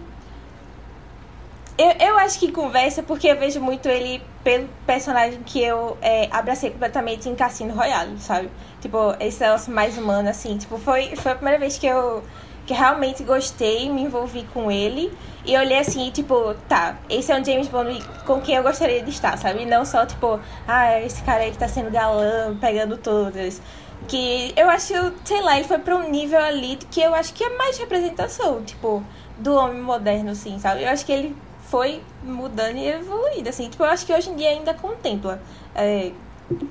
Eu, 1.78 1.90
eu 2.08 2.18
acho 2.18 2.38
que 2.38 2.50
conversa 2.50 3.02
porque 3.02 3.28
eu 3.28 3.36
vejo 3.36 3.60
muito 3.60 3.86
ele 3.86 4.22
pelo 4.42 4.66
personagem 4.86 5.42
que 5.44 5.62
eu 5.62 5.98
é, 6.00 6.26
abracei 6.30 6.70
completamente 6.70 7.28
em 7.28 7.34
Cassino 7.34 7.74
Royale, 7.74 8.18
sabe? 8.18 8.50
Tipo, 8.80 9.14
esse 9.20 9.40
negócio 9.40 9.72
mais 9.72 9.98
humano, 9.98 10.28
assim. 10.28 10.56
Tipo, 10.56 10.78
foi, 10.78 11.14
foi 11.16 11.32
a 11.32 11.34
primeira 11.34 11.58
vez 11.58 11.76
que 11.76 11.86
eu 11.86 12.22
que 12.66 12.74
realmente 12.74 13.22
gostei, 13.22 13.88
me 13.88 14.02
envolvi 14.02 14.42
com 14.52 14.70
ele. 14.70 15.12
E 15.44 15.56
olhei 15.56 15.78
assim, 15.78 16.10
tipo, 16.10 16.54
tá, 16.68 16.96
esse 17.08 17.30
é 17.30 17.38
um 17.38 17.44
James 17.44 17.68
Bond 17.68 18.02
com 18.26 18.40
quem 18.40 18.56
eu 18.56 18.62
gostaria 18.62 19.02
de 19.02 19.10
estar, 19.10 19.38
sabe? 19.38 19.62
E 19.62 19.66
não 19.66 19.84
só, 19.84 20.04
tipo, 20.04 20.40
ah, 20.66 21.00
esse 21.00 21.22
cara 21.22 21.44
aí 21.44 21.52
que 21.52 21.58
tá 21.58 21.68
sendo 21.68 21.90
galã, 21.90 22.56
pegando 22.60 22.96
todas. 22.96 23.62
Que 24.08 24.52
eu 24.56 24.68
acho, 24.68 24.92
sei 25.24 25.40
lá, 25.40 25.56
ele 25.56 25.68
foi 25.68 25.78
pra 25.78 25.94
um 25.96 26.10
nível 26.10 26.40
ali 26.40 26.76
que 26.90 27.00
eu 27.00 27.14
acho 27.14 27.32
que 27.32 27.44
é 27.44 27.56
mais 27.56 27.78
representação, 27.78 28.62
tipo, 28.64 29.02
do 29.38 29.54
homem 29.54 29.80
moderno, 29.80 30.30
assim, 30.30 30.58
sabe? 30.58 30.82
Eu 30.82 30.88
acho 30.88 31.06
que 31.06 31.12
ele 31.12 31.36
foi 31.66 32.00
mudando 32.22 32.76
e 32.76 32.88
evoluindo, 32.88 33.48
assim. 33.48 33.68
Tipo, 33.68 33.84
eu 33.84 33.90
acho 33.90 34.06
que 34.06 34.12
hoje 34.12 34.30
em 34.30 34.36
dia 34.36 34.50
ainda 34.50 34.74
contempla 34.74 35.40
é, 35.74 36.12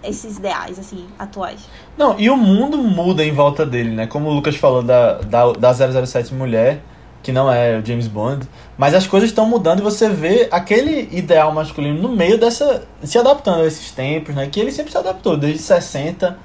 esses 0.04 0.38
ideais, 0.38 0.80
assim, 0.80 1.06
atuais. 1.20 1.62
Não, 1.98 2.18
e 2.20 2.30
o 2.30 2.38
mundo 2.38 2.78
muda 2.78 3.24
em 3.24 3.32
volta 3.32 3.66
dele, 3.66 3.92
né? 3.92 4.08
Como 4.08 4.30
o 4.30 4.34
Lucas 4.34 4.56
falou 4.56 4.82
da, 4.82 5.20
da, 5.20 5.52
da 5.52 6.06
007 6.06 6.34
mulher, 6.34 6.82
que 7.22 7.32
não 7.32 7.52
é 7.52 7.78
o 7.78 7.86
James 7.86 8.08
Bond, 8.08 8.48
mas 8.78 8.94
as 8.94 9.08
coisas 9.08 9.30
estão 9.30 9.46
mudando 9.46 9.80
e 9.80 9.82
você 9.82 10.08
vê 10.08 10.48
aquele 10.52 11.10
ideal 11.12 11.52
masculino 11.52 12.02
no 12.02 12.10
meio 12.16 12.38
dessa. 12.38 12.88
se 13.04 13.18
adaptando 13.18 13.64
a 13.64 13.66
esses 13.66 13.92
tempos, 13.92 14.34
né? 14.34 14.48
Que 14.48 14.60
ele 14.60 14.72
sempre 14.72 14.92
se 14.92 14.98
adaptou, 14.98 15.36
desde 15.36 15.60
60, 15.60 16.38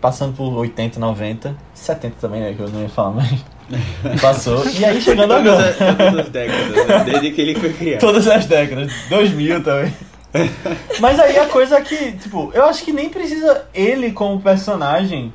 passando 0.00 0.34
por 0.34 0.52
80, 0.54 0.98
90, 0.98 1.54
70 1.74 2.16
também, 2.20 2.40
né? 2.40 2.54
Que 2.54 2.60
eu 2.60 2.68
não 2.68 2.82
ia 2.82 2.88
falar, 2.88 3.10
mas. 3.12 3.55
Passou. 4.20 4.64
E 4.68 4.84
aí 4.84 5.00
chegando 5.00 5.32
agora. 5.32 5.74
Todas, 5.74 5.80
as- 5.82 5.96
todas 5.96 6.18
as 6.20 6.28
décadas, 6.28 6.86
né? 6.86 7.04
desde 7.04 7.30
que 7.32 7.40
ele 7.40 7.54
foi 7.58 7.72
criado. 7.72 8.00
Todas 8.00 8.28
as 8.28 8.46
décadas. 8.46 8.92
2000 9.08 9.62
também. 9.62 9.92
Mas 11.00 11.18
aí 11.18 11.38
a 11.38 11.46
coisa 11.46 11.76
é 11.78 11.80
que, 11.80 12.12
tipo, 12.12 12.50
eu 12.54 12.64
acho 12.66 12.84
que 12.84 12.92
nem 12.92 13.08
precisa 13.08 13.64
ele 13.74 14.12
como 14.12 14.40
personagem 14.40 15.32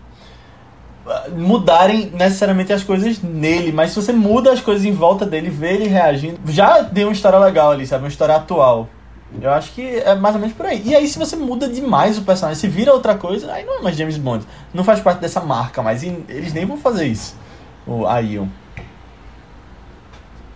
ah, 1.08 1.26
mudarem 1.36 2.12
necessariamente 2.14 2.72
as 2.72 2.84
coisas 2.84 3.20
nele, 3.22 3.72
mas 3.72 3.90
se 3.90 3.96
você 3.96 4.14
muda 4.14 4.52
as 4.52 4.60
coisas 4.62 4.86
em 4.86 4.92
volta 4.92 5.26
dele, 5.26 5.50
vê 5.50 5.74
ele 5.74 5.88
reagindo, 5.88 6.40
já 6.48 6.82
deu 6.82 7.08
uma 7.08 7.14
história 7.14 7.40
legal 7.40 7.72
ali, 7.72 7.88
sabe? 7.88 8.04
Uma 8.04 8.10
história 8.10 8.36
atual. 8.36 8.88
Eu 9.42 9.52
acho 9.52 9.72
que 9.72 9.82
é 9.82 10.14
mais 10.14 10.36
ou 10.36 10.42
menos 10.42 10.56
por 10.56 10.66
aí. 10.66 10.82
E 10.86 10.94
aí, 10.94 11.08
se 11.08 11.18
você 11.18 11.36
muda 11.38 11.68
demais 11.68 12.18
o 12.18 12.22
personagem, 12.22 12.60
se 12.60 12.68
vira 12.68 12.94
outra 12.94 13.16
coisa, 13.16 13.52
aí 13.52 13.66
não 13.66 13.80
é 13.80 13.82
mais 13.82 13.96
James 13.96 14.18
Bond. 14.18 14.46
Não 14.74 14.84
faz 14.84 15.00
parte 15.00 15.20
dessa 15.20 15.40
marca, 15.40 15.82
mas 15.82 16.04
eles 16.04 16.54
nem 16.54 16.66
vão 16.66 16.78
fazer 16.78 17.08
isso. 17.08 17.36
O 18.00 18.08
a 18.08 18.20
Ion. 18.20 18.48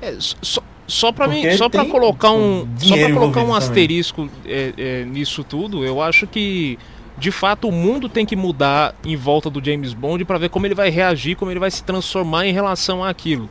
É, 0.02 0.16
só, 0.20 0.62
só 0.88 1.12
para 1.12 1.28
mim, 1.28 1.44
só 1.58 1.70
para 1.70 1.86
colocar 1.86 2.32
um, 2.32 2.68
só 2.78 2.96
para 2.96 3.14
colocar 3.14 3.44
um 3.44 3.54
asterisco 3.56 4.30
é, 4.46 4.74
é, 4.78 5.06
nisso 5.06 5.44
tudo, 5.44 5.84
eu 5.86 6.02
acho 6.02 6.28
que 6.28 6.78
de 7.18 7.32
fato 7.32 7.68
o 7.70 7.72
mundo 7.72 8.10
tem 8.10 8.26
que 8.26 8.36
mudar 8.36 8.94
em 9.04 9.16
volta 9.16 9.50
do 9.50 9.64
James 9.64 9.94
Bond 9.94 10.24
para 10.26 10.38
ver 10.38 10.50
como 10.50 10.66
ele 10.68 10.76
vai 10.76 10.90
reagir, 10.90 11.36
como 11.36 11.50
ele 11.50 11.60
vai 11.60 11.72
se 11.72 11.84
transformar 11.84 12.46
em 12.46 12.52
relação 12.54 13.04
àquilo. 13.04 13.50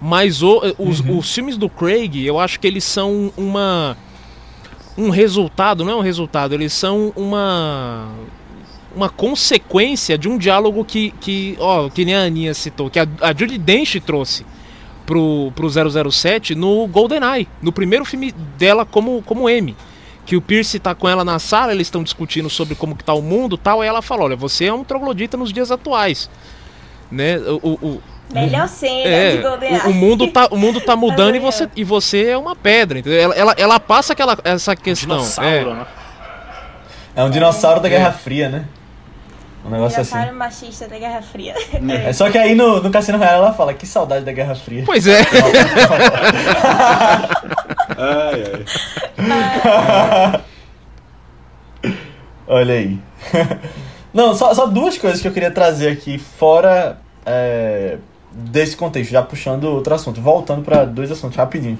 Mas 0.00 0.42
o- 0.42 0.60
os, 0.78 1.00
Uhum. 1.00 1.18
os 1.18 1.34
filmes 1.34 1.56
do 1.56 1.68
Craig, 1.68 2.24
eu 2.24 2.38
acho 2.38 2.60
que 2.60 2.66
eles 2.66 2.84
são 2.84 3.32
uma 3.36 3.96
um 4.98 5.08
resultado, 5.08 5.82
não 5.84 5.92
é 5.92 5.96
um 5.96 6.00
resultado, 6.02 6.54
eles 6.54 6.72
são 6.74 7.10
uma 7.16 8.08
uma 8.94 9.08
consequência 9.08 10.18
de 10.18 10.28
um 10.28 10.36
diálogo 10.36 10.84
que, 10.84 11.12
que 11.20 11.56
ó, 11.60 11.88
que 11.88 12.04
nem 12.04 12.14
a 12.14 12.20
Aninha 12.22 12.52
citou, 12.54 12.90
que 12.90 12.98
a, 12.98 13.06
a 13.20 13.28
Judy 13.32 13.56
Dench 13.58 14.00
trouxe 14.00 14.44
pro, 15.06 15.52
pro 15.54 15.68
007 16.10 16.54
no 16.54 16.86
GoldenEye, 16.86 17.48
no 17.62 17.72
primeiro 17.72 18.04
filme 18.04 18.32
dela 18.58 18.84
como, 18.84 19.22
como 19.22 19.48
M. 19.48 19.76
Que 20.26 20.36
o 20.36 20.40
Pierce 20.40 20.78
tá 20.78 20.94
com 20.94 21.08
ela 21.08 21.24
na 21.24 21.38
sala, 21.40 21.72
eles 21.72 21.86
estão 21.88 22.02
discutindo 22.04 22.48
sobre 22.48 22.74
como 22.74 22.94
que 22.94 23.02
tá 23.02 23.12
o 23.14 23.22
mundo 23.22 23.56
e 23.56 23.58
tal, 23.58 23.82
e 23.82 23.86
ela 23.86 24.00
fala, 24.02 24.24
olha, 24.24 24.36
você 24.36 24.66
é 24.66 24.72
um 24.72 24.84
troglodita 24.84 25.36
nos 25.36 25.52
dias 25.52 25.70
atuais. 25.72 26.30
Né? 27.10 27.38
O, 27.38 27.60
o, 27.62 27.86
o- 27.86 28.02
Melhor 28.32 28.68
cena 28.68 29.02
de 29.02 29.08
é, 29.08 29.36
GoldenEye. 29.38 29.80
o, 29.86 29.90
o 29.90 29.94
mundo 29.94 30.28
tá, 30.28 30.46
o 30.52 30.56
mundo 30.56 30.80
tá 30.80 30.94
mudando 30.96 31.34
e 31.34 31.40
você, 31.40 31.68
e 31.74 31.82
você 31.82 32.26
é 32.26 32.38
uma 32.38 32.54
pedra, 32.54 33.00
entendeu? 33.00 33.18
Ela, 33.20 33.34
ela, 33.34 33.54
ela 33.58 33.80
passa 33.80 34.12
aquela, 34.12 34.38
essa 34.44 34.76
questão. 34.76 35.16
Dinossauro, 35.16 35.70
é. 35.70 35.74
né? 35.74 35.86
É 37.16 37.24
um 37.24 37.30
dinossauro 37.30 37.80
da 37.80 37.88
É. 37.88 37.90
Guerra 37.90 38.12
Fria, 38.12 38.48
né? 38.48 38.66
Um 39.64 39.70
negócio 39.70 40.00
assim. 40.00 40.32
Machista 40.32 40.88
da 40.88 40.98
Guerra 40.98 41.22
Fria. 41.22 41.54
É 42.06 42.12
só 42.12 42.30
que 42.30 42.38
aí 42.38 42.54
no, 42.54 42.82
no 42.82 42.90
Cassino 42.90 43.18
Royale 43.18 43.36
ela 43.36 43.52
fala, 43.52 43.74
que 43.74 43.86
saudade 43.86 44.24
da 44.24 44.32
Guerra 44.32 44.54
Fria. 44.54 44.82
Pois 44.86 45.06
é. 45.06 45.20
Ai, 48.02 48.42
ai. 49.18 50.40
Olha 52.48 52.74
aí. 52.74 52.98
Não, 54.12 54.34
só, 54.34 54.52
só 54.54 54.66
duas 54.66 54.96
coisas 54.98 55.20
que 55.20 55.28
eu 55.28 55.32
queria 55.32 55.50
trazer 55.50 55.88
aqui, 55.88 56.18
fora 56.18 56.98
é, 57.26 57.98
desse 58.32 58.76
contexto, 58.76 59.10
já 59.10 59.22
puxando 59.22 59.64
outro 59.64 59.94
assunto, 59.94 60.20
voltando 60.20 60.62
para 60.62 60.84
dois 60.84 61.10
assuntos 61.10 61.36
rapidinho. 61.36 61.78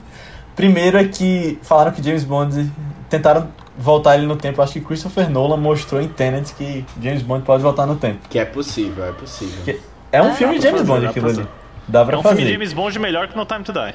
Primeiro 0.54 0.98
é 0.98 1.04
que 1.04 1.58
falaram 1.62 1.90
que 1.90 2.02
James 2.02 2.24
Bond 2.24 2.70
tentaram 3.08 3.48
voltar 3.80 4.16
ele 4.16 4.26
no 4.26 4.36
tempo. 4.36 4.60
Acho 4.62 4.74
que 4.74 4.80
Christopher 4.80 5.28
Nolan 5.30 5.56
mostrou 5.56 6.00
em 6.00 6.08
Tenet 6.08 6.52
que 6.54 6.84
James 7.02 7.22
Bond 7.22 7.44
pode 7.44 7.62
voltar 7.62 7.86
no 7.86 7.96
tempo. 7.96 8.18
Que 8.28 8.38
é 8.38 8.44
possível, 8.44 9.04
é 9.04 9.12
possível. 9.12 9.62
Que- 9.64 9.80
É 10.12 10.20
um 10.22 10.28
Ah, 10.30 10.34
filme 10.34 10.56
de 10.58 10.62
James 10.64 10.80
fazer, 10.80 10.92
Bond 10.92 11.06
aquilo 11.06 11.26
ali. 11.26 11.34
fazer. 11.36 11.48
Dá 11.88 12.04
pra 12.04 12.16
É 12.16 12.18
um 12.18 12.22
fazer. 12.22 12.36
filme 12.36 12.46
de 12.48 12.52
James 12.54 12.72
Bond 12.72 12.98
melhor 12.98 13.28
que 13.28 13.36
No 13.36 13.44
Time 13.46 13.62
to 13.64 13.72
Die. 13.72 13.94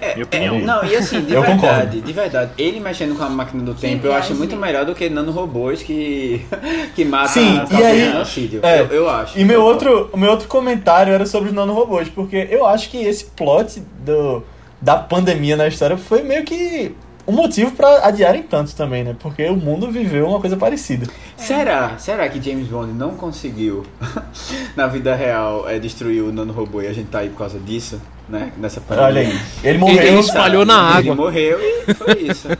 É, 0.00 0.14
Minha 0.14 0.24
opinião. 0.24 0.56
é, 0.56 0.58
não, 0.62 0.84
e 0.84 0.96
assim, 0.96 1.20
de 1.26 1.32
Eu 1.32 1.42
verdade, 1.42 1.60
concordo. 1.60 2.00
de 2.00 2.12
verdade, 2.12 2.50
ele 2.58 2.80
mexendo 2.80 3.16
com 3.16 3.22
a 3.22 3.28
máquina 3.28 3.62
do 3.62 3.72
tempo, 3.74 4.04
eu 4.06 4.12
acho 4.14 4.34
muito 4.34 4.56
melhor 4.56 4.84
do 4.84 4.94
que 4.96 5.08
nanorobôs 5.08 5.80
que, 5.82 6.44
que 6.96 7.04
matam 7.04 7.28
Sim, 7.28 7.58
as 7.60 7.70
e 7.70 7.74
aí- 7.84 8.04
genocídio. 8.10 8.60
é, 8.64 8.80
eu, 8.80 8.86
eu 8.86 9.08
acho. 9.10 9.38
E 9.38 9.44
meu 9.44 9.60
Eu 9.60 9.64
outro, 9.64 10.10
o 10.12 10.16
meu 10.16 10.30
outro 10.30 10.48
comentário 10.48 11.12
era 11.12 11.24
sobre 11.26 11.50
os 11.50 11.54
nanorobôs, 11.54 12.08
porque 12.08 12.48
eu 12.50 12.66
acho 12.66 12.90
que 12.90 12.98
esse 12.98 13.26
plot 13.26 13.80
do, 14.04 14.42
da 14.80 14.96
pandemia 14.96 15.56
na 15.56 15.68
história 15.68 15.96
foi 15.96 16.22
meio 16.22 16.42
que 16.44 16.94
um 17.26 17.32
motivo 17.32 17.72
pra 17.72 18.06
adiarem 18.06 18.42
tanto 18.42 18.74
também, 18.74 19.04
né? 19.04 19.14
Porque 19.18 19.44
o 19.46 19.56
mundo 19.56 19.90
viveu 19.90 20.28
uma 20.28 20.40
coisa 20.40 20.56
parecida. 20.56 21.06
Será? 21.36 21.96
Será 21.98 22.28
que 22.28 22.40
James 22.42 22.68
Bond 22.68 22.92
não 22.92 23.14
conseguiu, 23.14 23.84
na 24.76 24.86
vida 24.86 25.14
real, 25.14 25.68
é, 25.68 25.78
destruir 25.78 26.22
o 26.22 26.32
nanorobô 26.32 26.82
e 26.82 26.86
a 26.86 26.92
gente 26.92 27.08
tá 27.08 27.20
aí 27.20 27.30
por 27.30 27.38
causa 27.38 27.58
disso, 27.58 28.00
né? 28.28 28.52
Nessa 28.56 28.80
pandemia? 28.80 29.06
Olha 29.06 29.20
aí. 29.20 29.40
Ele 29.62 29.78
morreu. 29.78 30.02
Ele 30.02 30.18
espalhou 30.18 30.64
na 30.64 30.98
Ele 30.98 31.10
água. 31.10 31.14
morreu 31.14 31.58
e 31.60 31.94
foi 31.94 32.18
isso. 32.22 32.48
É. 32.48 32.58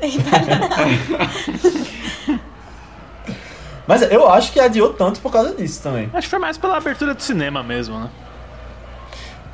Mas 3.86 4.02
eu 4.02 4.28
acho 4.30 4.52
que 4.52 4.60
adiou 4.60 4.92
tanto 4.92 5.20
por 5.20 5.32
causa 5.32 5.54
disso 5.54 5.82
também. 5.82 6.08
Acho 6.12 6.26
que 6.26 6.30
foi 6.30 6.38
mais 6.38 6.56
pela 6.56 6.76
abertura 6.76 7.12
do 7.12 7.20
cinema 7.20 7.62
mesmo, 7.62 7.98
né? 7.98 8.08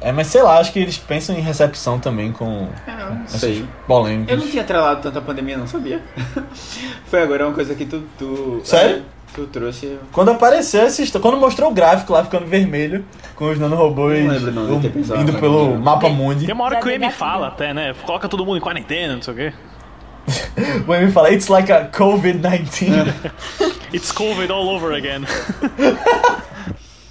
É, 0.00 0.12
mas 0.12 0.26
sei 0.26 0.42
lá, 0.42 0.58
acho 0.58 0.72
que 0.72 0.78
eles 0.78 0.98
pensam 0.98 1.34
em 1.36 1.40
recepção 1.40 1.98
também 1.98 2.30
com 2.32 2.68
É, 2.86 2.92
não 2.96 3.24
essas 3.24 3.40
sei. 3.40 3.64
polêmicas. 3.86 4.34
Eu 4.36 4.44
não 4.44 4.50
tinha 4.50 4.62
trelado 4.62 5.00
tanto 5.00 5.18
a 5.18 5.22
pandemia, 5.22 5.56
não 5.56 5.66
sabia. 5.66 6.02
Foi 7.06 7.22
agora 7.22 7.46
uma 7.46 7.54
coisa 7.54 7.74
que 7.74 7.86
tu. 7.86 8.02
tu 8.18 8.60
Sério? 8.62 8.96
é, 8.98 9.02
tu 9.34 9.46
trouxe. 9.46 9.98
Quando 10.12 10.30
apareceu 10.30 10.82
essa 10.82 11.02
história, 11.02 11.22
quando 11.22 11.40
mostrou 11.40 11.70
o 11.70 11.74
gráfico 11.74 12.12
lá 12.12 12.22
ficando 12.22 12.46
vermelho, 12.46 13.04
com 13.34 13.50
os 13.50 13.58
nanorobôs 13.58 14.22
Não 14.24 14.32
lembro 14.34 14.52
não 14.52 14.76
de 14.76 14.82
ter 14.82 14.88
o- 14.88 14.92
pensado 14.92 15.20
indo 15.22 15.32
pelo 15.34 15.58
pandemia. 15.60 15.78
mapa 15.84 16.08
mundi. 16.10 16.46
Tem 16.46 16.54
uma 16.54 16.64
hora 16.64 16.76
que 16.80 16.86
o 16.86 16.90
M 16.90 16.98
gatilho. 16.98 17.18
fala 17.18 17.48
até, 17.48 17.72
né? 17.72 17.94
Coloca 18.04 18.28
todo 18.28 18.44
mundo 18.44 18.58
em 18.58 18.60
quarentena, 18.60 19.14
não 19.14 19.22
sei 19.22 19.32
o 19.34 19.36
quê. 19.36 19.52
O 20.88 20.92
Amy 20.92 21.10
fala, 21.12 21.30
it's 21.30 21.48
like 21.48 21.70
a 21.72 21.86
COVID-19. 21.88 23.12
It's 23.94 24.10
COVID 24.12 24.50
all 24.52 24.68
over 24.68 24.92
again. 24.94 25.24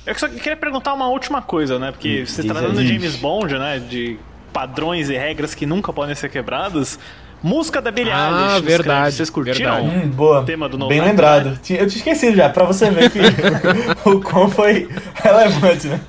Eu 0.05 0.13
só 0.15 0.27
queria 0.27 0.55
perguntar 0.55 0.93
uma 0.93 1.07
última 1.07 1.41
coisa, 1.41 1.79
né? 1.79 1.91
Porque 1.91 2.25
você 2.25 2.41
Diz 2.43 2.51
tratando 2.51 2.79
aí. 2.79 2.85
de 2.85 2.93
James 2.93 3.15
Bond, 3.15 3.57
né? 3.57 3.79
De 3.79 4.17
padrões 4.53 5.09
e 5.09 5.17
regras 5.17 5.55
que 5.55 5.65
nunca 5.65 5.91
podem 5.91 6.13
ser 6.15 6.29
quebradas. 6.29 6.99
Música 7.43 7.81
da 7.81 7.91
Billie 7.91 8.11
Ah, 8.13 8.53
Eilish. 8.55 8.65
verdade. 8.65 9.15
Vocês 9.15 9.29
curtiram? 9.29 9.75
verdade. 9.83 10.05
Hum, 10.05 10.09
boa. 10.09 10.43
Tema 10.43 10.69
do 10.69 10.77
novo 10.77 10.89
Bem 10.89 10.99
Night 10.99 11.11
lembrado. 11.11 11.59
Tinha- 11.61 11.79
Eu 11.79 11.87
tinha 11.87 11.97
esquecido 11.99 12.35
já, 12.37 12.49
pra 12.49 12.63
você 12.65 12.89
ver 12.89 13.09
que 13.11 13.19
o 14.09 14.21
quão 14.21 14.49
foi 14.49 14.87
relevante, 15.15 15.87
né? 15.87 15.99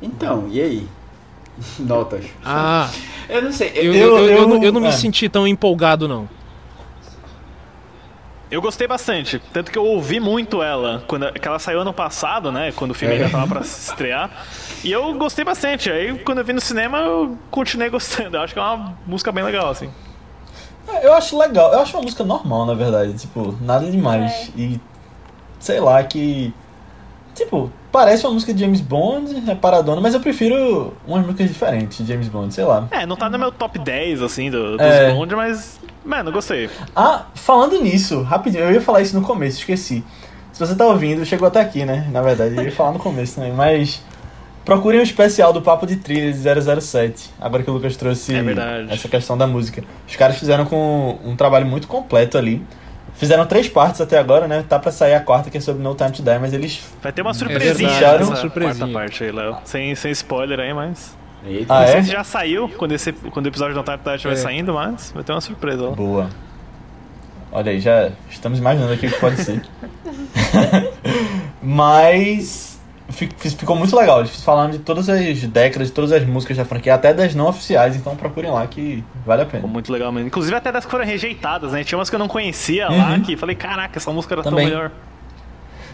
Então, 0.00 0.48
e 0.50 0.60
aí? 0.60 0.86
Notas. 1.78 2.24
Ah, 2.44 2.90
Eu 3.28 3.42
não 3.42 3.52
sei. 3.52 3.72
eu, 3.74 3.84
Eu, 3.84 3.94
eu, 3.94 3.94
eu, 3.94 4.18
eu- 4.18 4.36
eu 4.38 4.48
não, 4.48 4.62
eu 4.64 4.72
não 4.72 4.80
me 4.80 4.88
é. 4.88 4.92
senti 4.92 5.28
tão 5.28 5.46
empolgado, 5.46 6.08
não. 6.08 6.28
Eu 8.52 8.60
gostei 8.60 8.86
bastante, 8.86 9.40
tanto 9.50 9.72
que 9.72 9.78
eu 9.78 9.84
ouvi 9.86 10.20
muito 10.20 10.62
ela, 10.62 11.02
quando 11.06 11.32
que 11.32 11.48
ela 11.48 11.58
saiu 11.58 11.80
ano 11.80 11.92
passado, 11.94 12.52
né, 12.52 12.70
quando 12.76 12.90
o 12.90 12.94
filme 12.94 13.14
ainda 13.14 13.30
tava 13.30 13.46
pra 13.46 13.62
se 13.62 13.88
estrear. 13.90 14.30
E 14.84 14.92
eu 14.92 15.14
gostei 15.14 15.42
bastante. 15.42 15.90
Aí 15.90 16.18
quando 16.18 16.38
eu 16.38 16.44
vi 16.44 16.52
no 16.52 16.60
cinema, 16.60 16.98
eu 16.98 17.38
continuei 17.50 17.88
gostando. 17.90 18.36
Eu 18.36 18.42
acho 18.42 18.52
que 18.52 18.58
é 18.60 18.62
uma 18.62 18.94
música 19.06 19.32
bem 19.32 19.42
legal 19.42 19.70
assim. 19.70 19.88
É, 20.86 21.06
Eu 21.06 21.14
acho 21.14 21.38
legal, 21.38 21.72
eu 21.72 21.80
acho 21.80 21.96
uma 21.96 22.02
música 22.02 22.24
normal, 22.24 22.66
na 22.66 22.74
verdade, 22.74 23.14
tipo, 23.14 23.56
nada 23.58 23.90
demais. 23.90 24.30
É. 24.54 24.60
E 24.60 24.80
sei 25.58 25.80
lá 25.80 26.02
que 26.04 26.52
Tipo, 27.34 27.72
parece 27.90 28.26
uma 28.26 28.34
música 28.34 28.52
de 28.52 28.60
James 28.60 28.80
Bond, 28.80 29.50
é 29.50 29.54
paradona, 29.54 30.00
mas 30.00 30.12
eu 30.12 30.20
prefiro 30.20 30.92
umas 31.06 31.24
músicas 31.24 31.48
diferentes 31.48 31.98
de 31.98 32.12
James 32.12 32.28
Bond, 32.28 32.52
sei 32.52 32.64
lá. 32.64 32.86
É, 32.90 33.06
não 33.06 33.16
tá 33.16 33.30
no 33.30 33.38
meu 33.38 33.50
top 33.50 33.78
10, 33.78 34.20
assim, 34.22 34.50
do, 34.50 34.76
dos 34.76 34.86
É. 34.86 35.12
Bond, 35.12 35.34
mas. 35.34 35.80
Mano, 36.04 36.30
gostei. 36.30 36.68
Ah, 36.94 37.26
falando 37.34 37.80
nisso, 37.80 38.22
rapidinho, 38.22 38.64
eu 38.64 38.72
ia 38.72 38.80
falar 38.80 39.00
isso 39.00 39.18
no 39.18 39.22
começo, 39.22 39.58
esqueci. 39.58 40.04
Se 40.52 40.60
você 40.60 40.74
tá 40.74 40.86
ouvindo, 40.86 41.24
chegou 41.24 41.48
até 41.48 41.60
aqui, 41.60 41.84
né? 41.84 42.06
Na 42.10 42.20
verdade, 42.20 42.54
eu 42.56 42.62
ia 42.62 42.72
falar 42.72 42.92
no 42.92 42.98
começo 42.98 43.36
também, 43.36 43.52
mas 43.52 44.02
procurem 44.64 45.00
o 45.00 45.02
especial 45.02 45.52
do 45.52 45.62
Papo 45.62 45.86
de 45.86 45.96
Trilha 45.96 46.30
de 46.32 46.80
007, 46.82 47.30
agora 47.40 47.62
que 47.62 47.70
o 47.70 47.72
Lucas 47.72 47.96
trouxe 47.96 48.34
É 48.34 48.92
essa 48.92 49.08
questão 49.08 49.38
da 49.38 49.46
música. 49.46 49.82
Os 50.06 50.14
caras 50.16 50.38
fizeram 50.38 50.66
com 50.66 51.18
um 51.24 51.34
trabalho 51.34 51.66
muito 51.66 51.88
completo 51.88 52.36
ali. 52.36 52.62
Fizeram 53.14 53.46
três 53.46 53.68
partes 53.68 54.00
até 54.00 54.18
agora, 54.18 54.48
né? 54.48 54.64
Tá 54.68 54.78
pra 54.78 54.90
sair 54.90 55.14
a 55.14 55.20
quarta, 55.20 55.48
que 55.50 55.58
é 55.58 55.60
sobre 55.60 55.82
No 55.82 55.94
Time 55.94 56.10
to 56.10 56.22
Die, 56.22 56.38
mas 56.40 56.52
eles... 56.52 56.82
Vai 57.02 57.12
ter 57.12 57.22
uma 57.22 57.32
surpresinha 57.34 57.88
verdade, 57.90 58.18
nessa 58.18 58.30
uma 58.30 58.36
surpresinha. 58.36 58.86
quarta 58.86 58.92
parte 58.92 59.24
aí, 59.24 59.30
Léo. 59.32 59.56
Sem, 59.64 59.94
sem 59.94 60.10
spoiler 60.12 60.58
aí, 60.58 60.72
mas. 60.74 61.16
Eita. 61.44 61.72
Ah, 61.74 61.80
não 61.82 61.86
sei 61.88 61.96
é? 61.98 62.02
se 62.02 62.10
já 62.10 62.24
saiu 62.24 62.68
quando, 62.68 62.92
esse, 62.92 63.12
quando 63.12 63.46
o 63.46 63.48
episódio 63.48 63.74
não 63.76 63.82
tá 63.82 63.96
tá- 63.98 64.14
estiver 64.16 64.34
É. 64.34 64.36
saindo, 64.36 64.74
mas 64.74 65.12
vai 65.14 65.22
ter 65.22 65.32
uma 65.32 65.40
surpresa 65.40 65.82
lá. 65.88 65.90
Boa. 65.90 66.30
Olha 67.52 67.70
aí, 67.70 67.80
já 67.80 68.10
estamos 68.30 68.58
imaginando 68.58 68.92
aqui 68.92 69.06
o 69.06 69.10
que 69.10 69.20
pode 69.20 69.36
ser. 69.42 69.62
Mas 71.62 72.71
ficou 73.12 73.76
muito 73.76 73.94
legal. 73.96 74.20
Eles 74.20 74.42
falaram 74.42 74.70
de 74.70 74.78
todas 74.78 75.08
as 75.08 75.42
décadas, 75.44 75.88
de 75.88 75.94
todas 75.94 76.12
as 76.12 76.24
músicas 76.26 76.56
da 76.56 76.64
franquia, 76.64 76.94
até 76.94 77.12
das 77.14 77.34
não 77.34 77.46
oficiais, 77.48 77.94
então 77.96 78.16
procurem 78.16 78.50
lá 78.50 78.66
que 78.66 79.04
vale 79.24 79.42
a 79.42 79.44
pena. 79.44 79.58
Ficou 79.58 79.70
muito 79.70 79.92
legal 79.92 80.10
mesmo. 80.10 80.26
Inclusive 80.28 80.56
até 80.56 80.72
das 80.72 80.84
que 80.84 80.90
foram 80.90 81.04
rejeitadas, 81.04 81.72
né? 81.72 81.84
Tinha 81.84 81.98
umas 81.98 82.08
que 82.10 82.16
eu 82.16 82.20
não 82.20 82.28
conhecia 82.28 82.88
lá, 82.88 83.10
Uhum. 83.12 83.20
que 83.22 83.36
falei, 83.36 83.54
caraca, 83.56 83.98
essa 83.98 84.10
música 84.10 84.34
era 84.34 84.42
Também. 84.42 84.66
tão 84.66 84.74
melhor. 84.76 84.90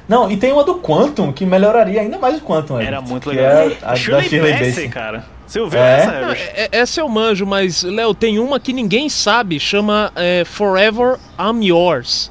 Não, 0.08 0.30
e 0.30 0.38
tem 0.38 0.52
uma 0.52 0.64
do 0.64 0.76
Quantum 0.76 1.30
que 1.32 1.44
melhoraria 1.44 2.00
ainda 2.00 2.18
mais 2.18 2.38
o 2.38 2.40
Quantum. 2.40 2.78
Era 2.78 2.96
Everton, 2.96 3.08
muito 3.10 3.28
que 3.28 3.36
legal. 3.36 3.52
É 3.52 3.76
a, 3.82 3.90
a 3.92 3.94
Shirley 3.96 4.22
da 4.22 4.28
Shirley 4.28 4.52
Bassey, 4.52 4.66
Bassey. 4.70 4.88
cara. 4.88 5.24
Você 5.46 5.60
ouviu 5.60 5.80
É? 5.80 5.98
essa, 5.98 6.06
Não, 6.12 6.20
Herbert? 6.30 6.50
é- 6.54 6.68
essa 6.72 7.00
eu 7.00 7.08
manjo, 7.08 7.44
mas, 7.46 7.82
Léo, 7.82 8.14
tem 8.14 8.38
uma 8.38 8.58
que 8.58 8.72
ninguém 8.72 9.08
sabe, 9.10 9.60
chama 9.60 10.10
é, 10.16 10.44
Forever 10.46 11.18
I'm 11.38 11.62
Yours. 11.66 12.30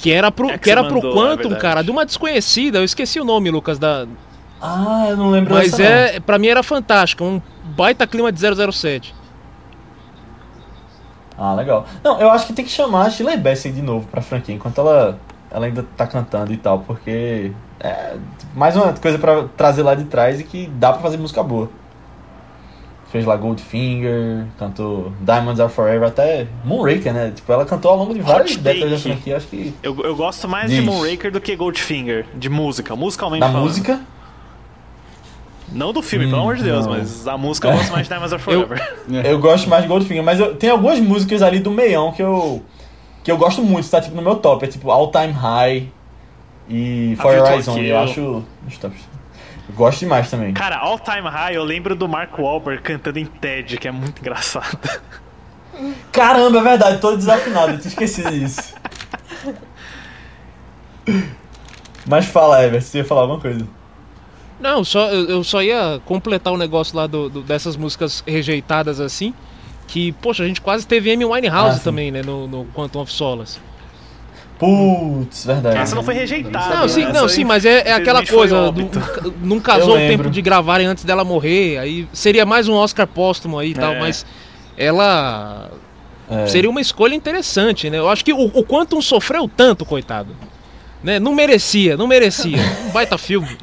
Que 0.00 0.10
era 0.10 0.30
pro, 0.30 0.48
É 0.48 0.52
que 0.52 0.60
que 0.60 0.70
era 0.70 0.82
mandou, 0.82 1.00
pro 1.00 1.10
é 1.10 1.14
Quantum, 1.14 1.54
cara, 1.56 1.82
de 1.82 1.90
uma 1.90 2.06
desconhecida. 2.06 2.78
Eu 2.78 2.84
esqueci 2.84 3.20
o 3.20 3.24
nome, 3.24 3.50
Lucas, 3.50 3.78
da. 3.78 4.06
Ah, 4.60 5.06
eu 5.08 5.16
não 5.16 5.30
lembro 5.30 5.54
Mas 5.54 5.78
é, 5.78 6.20
pra 6.20 6.38
mim 6.38 6.48
era 6.48 6.62
fantástica, 6.62 7.24
um 7.24 7.40
baita 7.64 8.06
clima 8.06 8.30
de 8.32 8.40
007. 8.40 9.14
não. 11.38 11.46
Ah, 11.46 11.54
legal. 11.54 11.86
Não, 12.04 12.20
eu 12.20 12.30
acho 12.30 12.46
que 12.46 12.52
tem 12.52 12.64
que 12.64 12.70
chamar 12.70 13.06
a 13.06 13.10
Shirley 13.10 13.38
Bassey 13.38 13.72
de 13.72 13.80
novo 13.80 14.06
pra 14.08 14.20
franquia, 14.20 14.54
enquanto 14.54 14.78
ela, 14.78 15.18
ela 15.50 15.66
ainda 15.66 15.82
tá 15.96 16.06
cantando 16.06 16.52
e 16.52 16.56
tal, 16.58 16.80
porque 16.80 17.52
é 17.78 18.16
mais 18.54 18.76
uma 18.76 18.92
coisa 18.92 19.18
pra 19.18 19.44
trazer 19.56 19.82
lá 19.82 19.94
de 19.94 20.04
trás 20.04 20.38
e 20.40 20.44
que 20.44 20.66
dá 20.74 20.92
pra 20.92 21.00
fazer 21.00 21.16
música 21.16 21.42
boa. 21.42 21.70
Fez 23.10 23.24
lá 23.26 23.36
Goldfinger, 23.36 24.46
cantou 24.56 25.12
Diamonds 25.20 25.58
Are 25.58 25.72
Forever, 25.72 26.06
até 26.08 26.46
Moonraker, 26.64 27.12
né? 27.12 27.32
Tipo, 27.34 27.52
ela 27.52 27.64
cantou 27.64 27.90
ao 27.90 27.96
longo 27.98 28.14
de 28.14 28.20
várias 28.20 28.52
Hot 28.52 28.60
décadas 28.60 28.90
da 28.92 28.98
franquia, 28.98 29.36
acho 29.36 29.46
que... 29.48 29.74
Eu, 29.82 29.98
eu 30.04 30.14
gosto 30.14 30.46
mais 30.48 30.70
Diz. 30.70 30.78
de 30.78 30.86
Moonraker 30.86 31.32
do 31.32 31.40
que 31.40 31.56
Goldfinger, 31.56 32.24
de 32.36 32.48
música, 32.48 32.94
musicalmente 32.94 33.40
Da 33.40 33.48
falando. 33.48 33.64
música, 33.64 34.00
Não 35.72 35.92
do 35.92 36.02
filme, 36.02 36.26
Hum, 36.26 36.30
pelo 36.30 36.42
amor 36.42 36.56
de 36.56 36.62
Deus, 36.62 36.86
não. 36.86 36.92
mas 36.92 37.26
a 37.26 37.36
música 37.36 37.66
eu 37.68 37.72
gosto 37.72 37.90
mais 37.90 38.02
de 38.04 38.08
Diamonds 38.10 38.32
Are 38.32 38.42
Forever. 38.42 38.96
eu 39.24 39.38
gosto 39.40 39.68
mais 39.68 39.82
de 39.82 39.88
Goldfinger, 39.88 40.22
mas 40.22 40.38
eu, 40.38 40.54
tem 40.54 40.70
algumas 40.70 41.00
músicas 41.00 41.42
ali 41.42 41.58
do 41.58 41.70
meião 41.72 42.12
que 42.12 42.22
eu 42.22 42.62
que 43.22 43.30
eu 43.30 43.36
gosto 43.36 43.60
muito, 43.60 43.90
tá 43.90 44.00
tipo 44.00 44.16
no 44.16 44.22
meu 44.22 44.36
top, 44.36 44.64
é 44.64 44.68
tipo 44.68 44.90
All 44.90 45.10
Time 45.10 45.32
High 45.32 45.88
e 46.68 47.14
Virtual 47.16 47.46
Eyes 47.52 47.66
Kill. 47.66 47.84
eu 47.84 47.98
acho 47.98 48.44
tops. 48.80 49.09
Gosto 49.74 50.00
demais 50.00 50.30
também. 50.30 50.52
Cara, 50.54 50.76
All 50.78 50.98
Time 50.98 51.28
High, 51.28 51.56
eu 51.56 51.64
lembro 51.64 51.94
do 51.94 52.08
Mark 52.08 52.38
Wahlberg 52.38 52.82
cantando 52.82 53.18
em 53.18 53.26
TED, 53.26 53.76
que 53.78 53.88
é 53.88 53.90
muito 53.92 54.20
engraçado. 54.20 54.78
Caramba, 56.12 56.58
é 56.58 56.62
verdade, 56.62 56.98
tô 57.00 57.16
desafinado, 57.16 57.72
eu 57.72 57.78
tinha 57.78 57.88
esquecido 57.88 58.30
disso. 58.30 58.74
Mas 62.06 62.26
fala, 62.26 62.62
Ever, 62.62 62.82
você 62.82 62.98
ia 62.98 63.04
falar 63.04 63.22
alguma 63.22 63.40
coisa. 63.40 63.66
Não, 64.58 64.84
só, 64.84 65.08
eu, 65.10 65.42
só 65.42 65.62
ia 65.62 66.00
completar 66.04 66.52
o 66.52 66.56
negócio 66.56 66.94
lá 66.96 67.06
do, 67.06 67.28
do- 67.30 67.42
dessas 67.42 67.76
músicas 67.76 68.22
rejeitadas 68.26 69.00
assim. 69.00 69.32
Que, 69.86 70.12
poxa, 70.12 70.44
a 70.44 70.46
gente 70.46 70.60
quase 70.60 70.86
teve 70.86 71.10
Amy 71.12 71.24
Winehouse 71.24 71.78
Ah, 71.80 71.82
também, 71.82 72.10
né? 72.10 72.22
No, 72.22 72.46
no 72.46 72.64
Quantum 72.66 73.00
of 73.00 73.10
Solace. 73.10 73.58
Putz, 74.60 75.46
verdade. 75.46 75.78
Essa 75.78 75.94
não 75.96 76.02
foi 76.02 76.12
rejeitada. 76.14 76.76
Não, 76.76 76.86
sim, 76.88 77.06
né? 77.06 77.12
não, 77.12 77.26
sim, 77.28 77.44
mas 77.44 77.64
é, 77.64 77.88
é 77.88 77.92
aquela 77.94 78.24
coisa. 78.24 78.54
óbito. 78.56 79.00
Não, 79.42 79.58
casou 79.60 79.94
o 79.94 79.98
tempo 79.98 80.28
de 80.30 80.42
gravarem 80.42 80.86
antes 80.86 81.02
dela 81.02 81.24
morrer. 81.24 81.78
Aí 81.78 82.06
seria 82.12 82.44
mais 82.44 82.68
um 82.68 82.74
Oscar 82.74 83.06
póstumo 83.06 83.58
aí 83.58 83.70
e 83.70 83.74
tal, 83.74 83.94
É. 83.94 83.98
mas 84.00 84.26
ela. 84.76 85.70
É. 86.30 86.46
Seria 86.46 86.68
uma 86.70 86.80
escolha 86.80 87.14
interessante, 87.14 87.88
né? 87.90 87.98
Eu 87.98 88.08
acho 88.08 88.22
que 88.24 88.32
o, 88.32 88.38
o 88.54 88.62
Quantum 88.64 89.00
sofreu 89.00 89.48
tanto, 89.48 89.84
coitado. 89.86 90.36
Né? 91.02 91.18
Não 91.18 91.34
merecia, 91.34 91.96
não 91.96 92.06
merecia. 92.06 92.58
Um 92.86 92.90
baita 92.92 93.16
filme. 93.16 93.56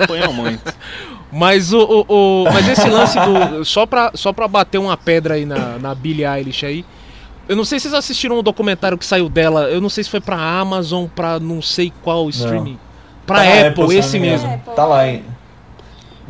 Apanhou 0.00 0.32
muito. 0.32 0.62
Mas 1.30 1.72
o, 1.72 2.04
o, 2.08 2.44
o- 2.44 2.44
mas 2.52 2.66
esse 2.68 2.88
lance 2.88 3.18
do 3.18 3.64
só 3.64 3.84
pra, 3.84 4.12
só 4.14 4.32
pra 4.32 4.46
bater 4.48 4.78
uma 4.78 4.96
pedra 4.96 5.34
aí 5.34 5.44
na, 5.44 5.76
na 5.76 5.92
Billie 5.94 6.24
Eilish 6.24 6.64
aí. 6.64 6.84
Eu 7.48 7.54
não 7.56 7.64
sei 7.64 7.78
se 7.78 7.84
vocês 7.84 7.94
assistiram 7.94 8.38
um 8.38 8.42
documentário 8.42 8.98
que 8.98 9.06
saiu 9.06 9.28
dela, 9.28 9.62
eu 9.70 9.80
não 9.80 9.88
sei 9.88 10.02
se 10.04 10.10
foi 10.10 10.20
pra 10.20 10.36
Amazon, 10.36 11.06
pra 11.06 11.38
não 11.38 11.62
sei 11.62 11.92
qual 12.02 12.28
streaming. 12.28 12.78
Pra 13.26 13.38
Tá 13.38 13.44
na 13.44 13.68
Apple, 13.68 13.74
se 13.88 13.92
não 13.94 14.00
esse 14.00 14.18
mesmo. 14.18 14.54
Apple. 14.54 14.74
Tá 14.74 14.84
lá, 14.84 15.08
hein. 15.08 15.24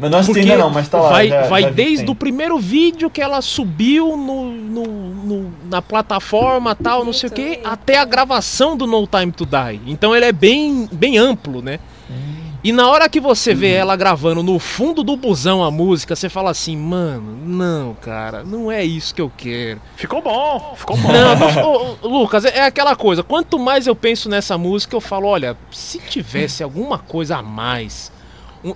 Eu 0.00 0.10
não 0.10 0.18
assisti 0.18 0.40
ainda 0.40 0.58
não, 0.58 0.68
mas 0.68 0.88
tá 0.88 1.00
lá. 1.00 1.08
vai, 1.08 1.28
já- 1.28 1.42
vai 1.46 1.62
já 1.62 1.70
desde 1.70 2.10
o 2.10 2.14
primeiro 2.14 2.58
vídeo 2.58 3.08
que 3.08 3.22
ela 3.22 3.40
subiu 3.40 4.14
no, 4.14 4.50
no- 4.50 4.86
no- 4.86 5.52
na 5.70 5.80
plataforma 5.80 6.74
tal, 6.74 7.02
não 7.02 7.14
sei 7.14 7.30
o 7.30 7.32
que, 7.32 7.60
até 7.64 7.96
a 7.98 8.04
gravação 8.04 8.76
do 8.76 8.86
No 8.86 9.06
Time 9.06 9.32
to 9.32 9.46
Die. 9.46 9.80
Então 9.86 10.14
ele 10.14 10.26
é 10.26 10.32
bem, 10.32 10.86
bem 10.92 11.16
amplo, 11.16 11.62
né? 11.62 11.78
E 12.66 12.72
na 12.72 12.90
hora 12.90 13.08
que 13.08 13.20
você 13.20 13.54
vê 13.54 13.74
ela 13.74 13.94
gravando 13.94 14.42
no 14.42 14.58
fundo 14.58 15.04
do 15.04 15.16
busão 15.16 15.62
a 15.62 15.70
música, 15.70 16.16
você 16.16 16.28
fala 16.28 16.50
assim, 16.50 16.76
mano, 16.76 17.38
não, 17.46 17.94
cara, 17.94 18.42
não 18.42 18.72
é 18.72 18.84
isso 18.84 19.14
que 19.14 19.20
eu 19.20 19.30
quero. 19.36 19.80
Ficou 19.94 20.20
bom, 20.20 20.74
ficou 20.76 20.96
bom. 20.96 21.12
Não, 21.12 21.96
ô, 22.02 22.08
Lucas, 22.08 22.44
é 22.44 22.58
é 22.58 22.62
aquela 22.64 22.96
coisa. 22.96 23.22
Quanto 23.22 23.56
mais 23.56 23.86
eu 23.86 23.94
penso 23.94 24.28
nessa 24.28 24.58
música, 24.58 24.96
eu 24.96 25.00
falo, 25.00 25.28
olha, 25.28 25.56
se 25.70 26.00
tivesse 26.00 26.60
alguma 26.60 26.98
coisa 26.98 27.36
a 27.36 27.42
mais, 27.42 28.10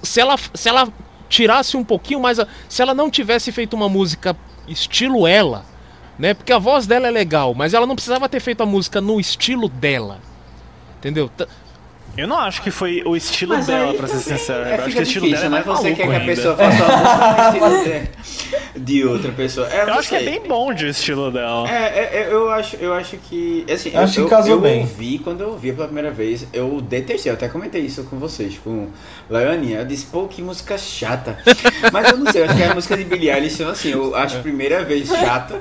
se 0.04 0.20
ela, 0.20 0.36
se 0.54 0.68
ela 0.68 0.86
tirasse 1.28 1.76
um 1.76 1.82
pouquinho 1.82 2.20
mais, 2.20 2.38
se 2.68 2.80
ela 2.80 2.94
não 2.94 3.10
tivesse 3.10 3.50
feito 3.50 3.74
uma 3.74 3.88
música 3.88 4.36
estilo 4.68 5.26
ela, 5.26 5.64
né? 6.16 6.32
Porque 6.32 6.52
a 6.52 6.60
voz 6.60 6.86
dela 6.86 7.08
é 7.08 7.10
legal, 7.10 7.54
mas 7.54 7.74
ela 7.74 7.88
não 7.88 7.96
precisava 7.96 8.28
ter 8.28 8.38
feito 8.38 8.62
a 8.62 8.66
música 8.66 9.00
no 9.00 9.18
estilo 9.18 9.68
dela. 9.68 10.20
Entendeu? 11.00 11.28
Eu 12.16 12.26
não 12.26 12.38
acho 12.38 12.62
que 12.62 12.70
foi 12.70 13.02
o 13.06 13.16
estilo 13.16 13.54
Mas 13.54 13.66
dela, 13.66 13.94
pra 13.94 14.06
ser 14.08 14.18
sincero. 14.18 14.64
é, 14.64 14.76
eu 14.76 14.84
acho 14.84 14.92
que 14.92 14.98
o 14.98 15.02
estilo 15.02 15.26
difícil, 15.26 15.50
dela 15.50 15.56
é 15.56 15.60
né? 15.60 15.64
mais 15.66 15.78
Você 15.80 15.94
quer 15.94 16.08
que 16.08 16.16
a 16.16 16.20
pessoa 16.20 16.56
faça 16.56 16.84
uma 16.84 17.68
música 17.68 18.08
de, 18.76 19.04
outra 19.04 19.32
pessoa. 19.32 19.68
É, 19.68 19.82
Eu 19.82 19.86
não 19.86 19.94
acho 19.94 20.08
que 20.08 20.14
é 20.16 20.22
bem 20.22 20.40
bom 20.46 20.74
de 20.74 20.86
o 20.86 20.88
estilo 20.88 21.30
dela. 21.30 21.70
É, 21.70 21.84
é, 21.84 22.10
é, 22.22 22.28
eu 22.32 22.50
acho, 22.50 22.76
eu 22.76 22.92
acho 22.92 23.16
que. 23.16 23.64
Assim, 23.72 23.96
Acho 23.96 24.20
eu, 24.20 24.24
que 24.24 24.30
casou 24.30 24.52
eu, 24.52 24.60
bem. 24.60 24.76
Eu 24.76 24.80
ouvi, 24.82 25.18
quando 25.18 25.40
eu 25.40 25.48
ouvi 25.50 25.72
pela 25.72 25.86
primeira 25.86 26.10
vez, 26.10 26.46
eu 26.52 26.80
detestei, 26.80 27.30
eu 27.30 27.36
até 27.36 27.48
comentei 27.48 27.82
isso 27.82 28.02
com 28.04 28.18
vocês, 28.18 28.58
com 28.58 28.88
Leoninha. 29.28 29.78
Eu 29.78 29.86
disse, 29.86 30.06
pô, 30.06 30.26
que 30.26 30.42
música 30.42 30.76
chata. 30.76 31.38
Mas 31.92 32.10
eu 32.10 32.18
não 32.18 32.30
sei, 32.30 32.42
eu 32.42 32.46
acho 32.46 32.56
que 32.56 32.62
a 32.62 32.74
música 32.74 32.96
de 32.96 33.04
Billie 33.04 33.30
Eilish, 33.30 33.62
assim, 33.62 33.90
eu 33.90 34.14
acho 34.16 34.36
a 34.36 34.40
primeira 34.40 34.84
vez 34.84 35.08
chata. 35.08 35.60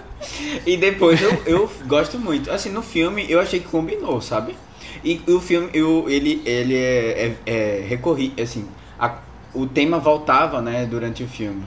E 0.66 0.76
depois 0.78 1.22
eu, 1.22 1.42
eu 1.46 1.72
gosto 1.86 2.18
muito. 2.18 2.52
Assim, 2.52 2.70
no 2.70 2.82
filme 2.82 3.26
eu 3.30 3.40
achei 3.40 3.60
que 3.60 3.68
combinou, 3.68 4.20
sabe? 4.20 4.56
E 5.04 5.22
o 5.28 5.40
filme, 5.40 5.70
eu, 5.74 6.10
ele, 6.10 6.42
ele 6.46 6.76
é, 6.76 7.36
é, 7.46 7.52
é 7.54 7.86
recorri, 7.88 8.34
assim, 8.42 8.66
a- 9.00 9.16
o 9.54 9.66
tema 9.66 9.98
voltava, 10.00 10.62
né, 10.62 10.86
durante 10.86 11.24
o 11.24 11.28
filme. 11.28 11.64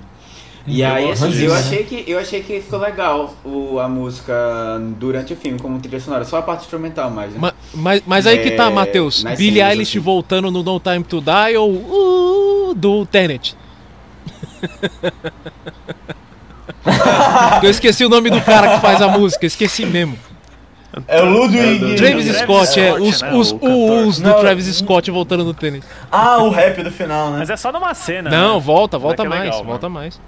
E 0.66 0.84
aí, 0.84 1.10
assim, 1.10 1.32
eu 1.42 1.52
né? 1.52 1.58
achei 1.58 1.82
que 1.84 2.04
eu 2.08 2.18
achei 2.18 2.40
que 2.42 2.60
ficou 2.60 2.78
legal 2.78 3.34
o, 3.44 3.80
a 3.80 3.88
música 3.88 4.32
durante 4.98 5.32
o 5.32 5.36
filme, 5.36 5.58
como 5.58 5.80
trilha 5.80 5.98
sonora, 5.98 6.24
só 6.24 6.36
a 6.38 6.42
parte 6.42 6.60
instrumental 6.62 7.10
mais, 7.10 7.32
né? 7.32 7.40
ma- 7.40 7.54
mas, 7.74 8.02
mas 8.06 8.26
aí 8.26 8.38
que 8.38 8.50
tá, 8.52 8.66
É, 8.66 8.70
Matheus. 8.70 9.24
Billie 9.24 9.54
cenas, 9.54 9.70
Eilish 9.72 9.90
assim. 9.90 9.98
voltando 9.98 10.50
no 10.50 10.62
No 10.62 10.78
Time 10.78 11.02
to 11.02 11.20
Die 11.20 11.56
ou 11.56 12.70
uh, 12.70 12.74
do 12.74 13.04
Tenet? 13.06 13.56
eu 17.62 17.70
esqueci 17.70 18.04
o 18.04 18.08
nome 18.08 18.30
do 18.30 18.40
cara 18.40 18.74
que 18.74 18.80
faz 18.80 19.00
a 19.02 19.08
música, 19.08 19.46
esqueci 19.46 19.84
mesmo. 19.84 20.16
É 21.08 21.22
o 21.22 21.26
Ludwig. 21.30 21.96
Travis 21.96 22.26
Travis 22.26 22.36
Scott, 22.42 22.80
é. 22.80 22.92
Os, 22.94 23.22
né, 23.22 23.32
os, 23.32 23.50
o 23.52 23.58
cantor. 23.58 24.06
os 24.06 24.20
do 24.20 24.28
Não, 24.28 24.40
Travis 24.40 24.66
Scott 24.76 25.10
voltando 25.10 25.44
no 25.44 25.54
tênis. 25.54 25.84
Ah, 26.10 26.38
o 26.42 26.50
rap 26.50 26.82
do 26.82 26.90
final, 26.90 27.30
né? 27.30 27.38
Mas 27.38 27.48
é 27.50 27.56
só 27.56 27.72
numa 27.72 27.94
cena. 27.94 28.28
Não, 28.30 28.54
né? 28.56 28.60
volta, 28.60 28.98
volta 28.98 29.22
é 29.22 29.26
é 29.26 29.28
mais, 29.28 29.44
legal, 29.44 29.64
volta 29.64 29.88
mano. 29.88 30.00
mais. 30.04 30.20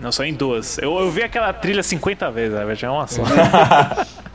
Não, 0.00 0.10
só 0.10 0.24
em 0.24 0.34
duas. 0.34 0.78
Eu, 0.78 0.98
eu 0.98 1.10
vi 1.12 1.22
aquela 1.22 1.52
trilha 1.52 1.82
50 1.82 2.30
vezes, 2.32 2.58
né? 2.58 2.74
Já 2.74 2.88
é 2.88 2.90
uma 2.90 3.06
só. 3.06 3.22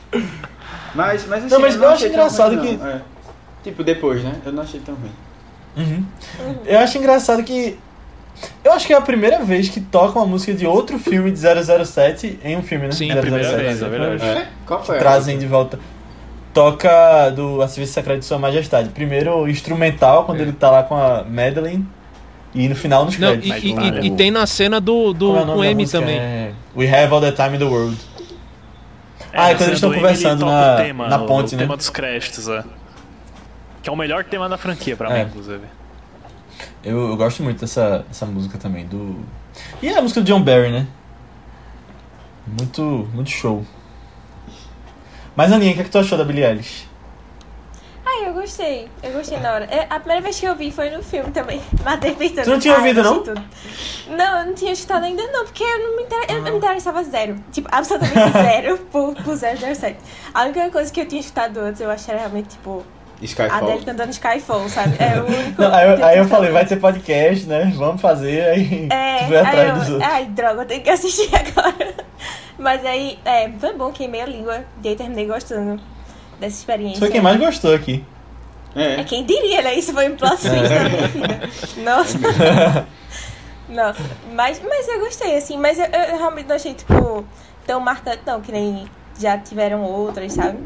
Mas, 0.94 1.26
mas 1.26 1.44
assim, 1.44 1.54
Não, 1.54 1.60
mas 1.60 1.74
eu 1.74 1.80
não 1.82 1.88
acho 1.90 2.06
engraçado 2.06 2.56
ruim, 2.56 2.66
que- 2.66 2.76
não, 2.82 2.86
é. 2.88 3.02
Tipo, 3.62 3.84
depois, 3.84 4.24
né? 4.24 4.36
Eu 4.44 4.52
não 4.52 4.62
achei 4.62 4.80
tão 4.80 4.94
ruim. 4.94 5.12
Uhum. 5.76 6.04
Eu 6.64 6.78
acho 6.80 6.96
engraçado 6.98 7.42
que. 7.44 7.78
Eu 8.64 8.72
acho 8.72 8.86
que 8.86 8.92
é 8.92 8.96
a 8.96 9.00
primeira 9.00 9.42
vez 9.44 9.68
que 9.68 9.80
toca 9.80 10.18
uma 10.18 10.26
música 10.26 10.52
de 10.54 10.66
outro 10.66 10.98
filme 10.98 11.30
de 11.30 11.38
007 11.38 12.38
em 12.44 12.56
um 12.56 12.62
filme, 12.62 12.86
né? 12.86 12.92
Sim, 12.92 13.08
007, 13.08 13.20
primeira 13.20 13.56
vez, 13.56 13.82
é 13.82 13.88
verdade. 13.88 14.24
É? 14.24 14.48
Qual 14.66 14.84
foi? 14.84 14.96
a 14.96 14.98
Trazem 14.98 15.38
de 15.38 15.46
volta. 15.46 15.78
Toca 16.52 17.30
do 17.30 17.62
A 17.62 17.68
Serviço 17.68 17.92
Secreto 17.92 18.20
de 18.20 18.24
Sua 18.24 18.38
Majestade. 18.38 18.88
Primeiro 18.90 19.36
o 19.36 19.48
instrumental, 19.48 20.24
quando 20.24 20.40
É. 20.40 20.42
ele 20.42 20.52
tá 20.52 20.70
lá 20.70 20.82
com 20.82 20.96
a 20.96 21.22
Madeline. 21.24 21.86
E 22.54 22.68
no 22.68 22.74
final 22.74 23.04
nos 23.04 23.18
Não, 23.18 23.28
créditos. 23.36 23.62
e, 23.62 23.68
e- 23.74 24.06
e- 24.06 24.10
tem 24.16 24.30
na 24.30 24.46
cena 24.46 24.80
do, 24.80 25.12
do 25.12 25.36
é 25.36 25.42
o 25.42 25.46
com 25.46 25.64
M 25.64 25.86
também. 25.86 26.18
É 26.18 26.52
We 26.74 26.88
Have 26.88 27.12
All 27.12 27.20
the 27.20 27.30
Time 27.32 27.56
in 27.56 27.58
the 27.58 27.64
World. 27.66 27.96
É, 29.32 29.38
Ah, 29.38 29.50
é 29.50 29.54
quando 29.54 29.58
cena 29.58 29.64
eles 29.70 29.72
estão 29.74 29.90
do 29.90 29.96
conversando 29.96 30.46
na- 30.46 30.74
o 30.74 30.76
tema, 30.78 31.08
na 31.08 31.16
o- 31.18 31.26
ponte, 31.26 31.54
o 31.54 31.56
né? 31.58 31.62
tema 31.64 31.76
dos 31.76 31.90
créditos, 31.90 32.48
é. 32.48 32.64
Que 33.82 33.90
é 33.90 33.92
o 33.92 33.96
melhor 33.96 34.24
tema 34.24 34.48
da 34.48 34.56
franquia 34.56 34.96
pra 34.96 35.10
É. 35.10 35.24
mim, 35.24 35.28
inclusive. 35.30 35.60
Eu, 36.82 37.10
eu 37.10 37.16
gosto 37.16 37.42
muito 37.42 37.60
dessa, 37.60 38.04
dessa 38.08 38.26
música 38.26 38.58
também. 38.58 38.86
do 38.86 39.18
E 39.82 39.88
é 39.88 39.98
a 39.98 40.02
música 40.02 40.20
do 40.20 40.26
John 40.26 40.42
Barry, 40.42 40.70
né? 40.70 40.86
Muito, 42.46 43.08
muito 43.12 43.30
show. 43.30 43.64
Mas 45.36 45.52
Aninha, 45.52 45.72
o 45.72 45.74
que, 45.74 45.80
é 45.82 45.84
que 45.84 45.90
tu 45.90 45.98
achou 45.98 46.16
da 46.18 46.24
Billie 46.24 46.44
Eilish? 46.44 46.88
Ai, 48.04 48.28
eu 48.28 48.32
gostei. 48.32 48.88
Eu 49.02 49.12
gostei 49.12 49.38
na 49.38 49.52
hora. 49.52 49.64
É, 49.66 49.86
a 49.90 50.00
primeira 50.00 50.22
vez 50.22 50.40
que 50.40 50.46
eu 50.46 50.56
vi 50.56 50.70
foi 50.72 50.88
no 50.88 51.02
filme 51.02 51.30
também. 51.30 51.60
Matei 51.84 52.14
pensando. 52.14 52.44
Tu 52.44 52.50
não 52.50 52.58
tinha 52.58 52.74
ah, 52.74 52.78
ouvido, 52.78 53.02
não? 53.02 53.22
tudo. 53.22 53.42
Não, 54.08 54.40
eu 54.40 54.46
não 54.46 54.54
tinha 54.54 54.72
escutado 54.72 55.04
ainda 55.04 55.22
não, 55.26 55.44
porque 55.44 55.62
eu 55.62 55.78
não 55.78 55.96
me, 55.96 56.02
inter... 56.04 56.18
eu 56.28 56.42
me 56.42 56.50
interessava 56.50 57.04
zero. 57.04 57.36
Tipo, 57.52 57.68
absolutamente 57.70 58.32
zero 58.32 58.78
por, 58.90 59.14
por 59.14 59.36
007. 59.36 59.98
A 60.32 60.44
única 60.44 60.70
coisa 60.70 60.90
que 60.90 61.00
eu 61.00 61.06
tinha 61.06 61.20
escutado 61.20 61.58
antes, 61.58 61.80
eu 61.80 61.90
achei 61.90 62.14
realmente, 62.14 62.48
tipo, 62.48 62.84
a 63.20 63.24
Skyfall. 63.24 63.56
Adele 63.68 63.84
cantando 63.84 64.10
Skyfall, 64.10 64.68
sabe? 64.68 64.96
É 64.98 65.20
o 65.20 65.26
único... 65.26 65.62
Não, 65.62 65.74
aí 65.74 65.88
eu, 65.90 66.04
aí 66.04 66.18
eu 66.18 66.24
falei, 66.26 66.50
vai 66.50 66.64
ter 66.66 66.76
podcast, 66.76 67.46
né? 67.46 67.72
Vamos 67.76 68.00
fazer, 68.00 68.42
aí 68.48 68.88
É, 68.90 69.18
tu 69.24 69.28
vai 69.30 69.38
atrás 69.38 69.58
aí 69.58 69.78
dos 69.78 69.88
eu, 69.88 69.94
outros. 69.94 70.12
ai, 70.12 70.24
droga, 70.26 70.62
eu 70.62 70.66
tenho 70.66 70.82
que 70.82 70.90
assistir 70.90 71.30
agora. 71.34 71.94
Mas 72.58 72.84
aí, 72.84 73.18
é, 73.24 73.50
foi 73.58 73.72
bom, 73.74 73.90
queimei 73.92 74.20
a 74.20 74.26
língua. 74.26 74.64
E 74.82 74.88
aí 74.88 74.96
terminei 74.96 75.26
gostando 75.26 75.80
dessa 76.40 76.56
experiência. 76.56 76.98
Foi 76.98 77.10
quem 77.10 77.20
mais 77.20 77.38
gostou 77.38 77.74
aqui. 77.74 78.04
É 78.76 79.00
É. 79.00 79.04
quem 79.04 79.24
diria, 79.24 79.62
né? 79.62 79.74
Isso 79.74 79.92
foi 79.92 80.08
um 80.08 80.16
plot 80.16 80.36
twist 80.36 80.52
na 80.52 80.88
minha 80.88 81.08
vida. 81.08 81.40
Nossa. 81.78 82.18
Nossa. 83.68 84.02
Mas, 84.34 84.60
mas 84.66 84.88
eu 84.88 85.00
gostei, 85.00 85.36
assim. 85.36 85.56
Mas 85.58 85.78
eu, 85.78 85.84
eu 85.86 86.16
realmente 86.18 86.46
não 86.46 86.56
achei, 86.56 86.74
tipo, 86.74 87.24
tão 87.66 87.80
marcante, 87.80 88.20
não. 88.26 88.40
Que 88.40 88.52
nem 88.52 88.86
já 89.18 89.36
tiveram 89.38 89.82
outras, 89.82 90.32
sabe? 90.32 90.58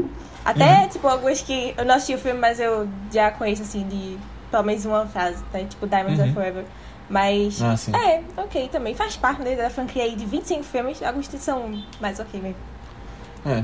Até, 0.44 0.88
tipo, 0.88 1.06
algumas 1.06 1.40
que 1.40 1.74
eu 1.76 1.84
não 1.84 1.94
assisti 1.94 2.14
o 2.14 2.18
filme, 2.18 2.38
mas 2.40 2.58
eu 2.58 2.88
já 3.12 3.30
conheço, 3.30 3.62
assim, 3.62 3.86
de 3.86 4.16
pelo 4.50 4.62
menos 4.64 4.84
uma 4.84 5.06
frase, 5.06 5.42
né? 5.52 5.64
Tipo, 5.68 5.86
Diamonds 5.86 6.18
Uhum. 6.18 6.24
Are 6.24 6.32
Forever. 6.34 6.64
Mas, 7.08 7.60
Ah, 7.62 7.76
sim. 7.76 7.92
é, 7.94 8.20
ok 8.36 8.68
também. 8.72 8.94
Faz 8.94 9.16
parte 9.16 9.42
né, 9.42 9.54
da 9.54 9.68
franquia 9.70 10.02
aí 10.04 10.14
de 10.16 10.24
25 10.24 10.62
filmes. 10.64 11.02
Alguns 11.02 11.26
são 11.38 11.82
mais 12.00 12.18
ok 12.20 12.40
mesmo. 12.40 12.56
É. 13.46 13.62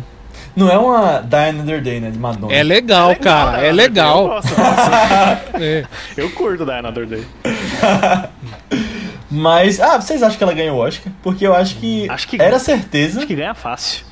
Não 0.55 0.71
é 0.71 0.79
uma 0.79 1.21
Die 1.21 1.37
Another 1.37 1.81
Day, 1.83 2.01
né? 2.01 2.11
De 2.11 2.19
Madonna. 2.19 2.53
É 2.55 2.63
legal, 2.63 3.15
cara. 3.17 3.61
É 3.65 3.71
Eu 3.71 3.75
legal. 3.75 4.27
gosto 4.29 4.49
disso. 4.49 4.61
É. 5.61 5.85
Eu 6.17 6.31
curto 6.33 6.65
da 6.65 6.79
Another 6.79 7.07
Day. 7.07 7.27
Mas, 9.31 9.79
ah, 9.81 10.01
vocês 10.01 10.23
acham 10.23 10.39
que 10.39 10.45
ela 10.45 10.55
ganhou 10.55 10.77
o 10.79 10.81
Oscar? 10.81 11.13
Porque 11.23 11.47
eu 11.47 11.55
acho 11.55 11.77
que, 11.77 12.09
Acho 12.09 12.29
que- 12.29 12.41
era 12.41 12.59
certeza. 12.59 13.19
Acho 13.19 13.27
que 13.27 13.35
ganha 13.35 13.55
fácil. 13.55 14.05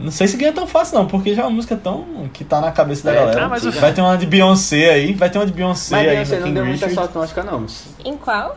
Não 0.00 0.10
sei 0.12 0.28
se 0.28 0.36
ganha 0.36 0.52
tão 0.52 0.66
fácil, 0.66 0.96
não, 0.98 1.06
porque 1.06 1.34
já 1.34 1.42
é 1.42 1.44
uma 1.44 1.50
música 1.50 1.76
tão. 1.76 2.28
que 2.32 2.44
tá 2.44 2.60
na 2.60 2.70
cabeça 2.70 3.02
da 3.04 3.12
É, 3.12 3.14
galera. 3.16 3.44
ah, 3.44 3.48
mas 3.48 3.64
o- 3.66 3.72
Vai 3.72 3.92
ter 3.92 4.00
uma 4.00 4.16
de 4.16 4.26
Beyoncé 4.26 4.90
aí, 4.90 5.12
vai 5.12 5.28
ter 5.28 5.38
uma 5.38 5.46
de 5.46 5.52
Beyoncé 5.52 5.96
Mas 5.96 6.08
aí 6.08 6.14
Beyoncé 6.14 6.34
no 6.34 6.40
não 6.40 6.46
King 6.46 6.54
deu 6.54 6.64
muita 6.66 6.86
Richard. 6.86 6.94
sorte 6.94 7.14
no 7.16 7.20
Oscar, 7.24 7.44
não. 7.44 7.66
Em 8.04 8.16
qual? 8.16 8.56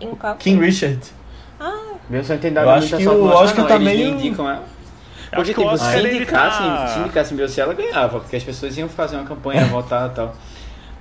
Em 0.00 0.14
qual? 0.16 0.34
King 0.36 0.64
Richard. 0.64 0.98
Ah, 1.60 1.94
Beyoncé 2.08 2.32
não 2.34 2.40
tem 2.40 2.52
dado 2.52 2.66
Eu 2.66 2.70
acho 2.70 2.80
muita 2.80 2.96
que 2.96 3.04
sorte 3.04 3.18
o 3.20 3.24
no 3.24 3.28
Oscar, 3.30 3.44
Oscar 3.44 3.60
não. 3.60 3.68
tá 3.68 3.74
Eles 3.76 3.86
nem 3.86 3.96
meio- 3.96 4.10
indicam 4.18 4.48
ela. 4.50 4.56
Eu 5.32 5.36
Porque, 5.36 5.40
acho 5.40 5.44
que 5.44 5.50
o 5.60 5.62
tipo, 5.62 5.74
Oscar, 5.74 5.90
se 5.92 5.98
ele 5.98 6.16
indicassem, 6.16 6.66
tá- 6.66 6.86
se 6.88 6.98
indicassem 6.98 7.36
Beyoncé, 7.36 7.60
ela 7.62 7.74
ganhava, 7.74 8.20
porque 8.20 8.36
as 8.36 8.42
pessoas 8.42 8.76
iam 8.76 8.88
fazer 8.88 9.16
uma 9.16 9.24
campanha, 9.24 9.64
votar 9.66 10.10
e 10.10 10.14
tal. 10.14 10.34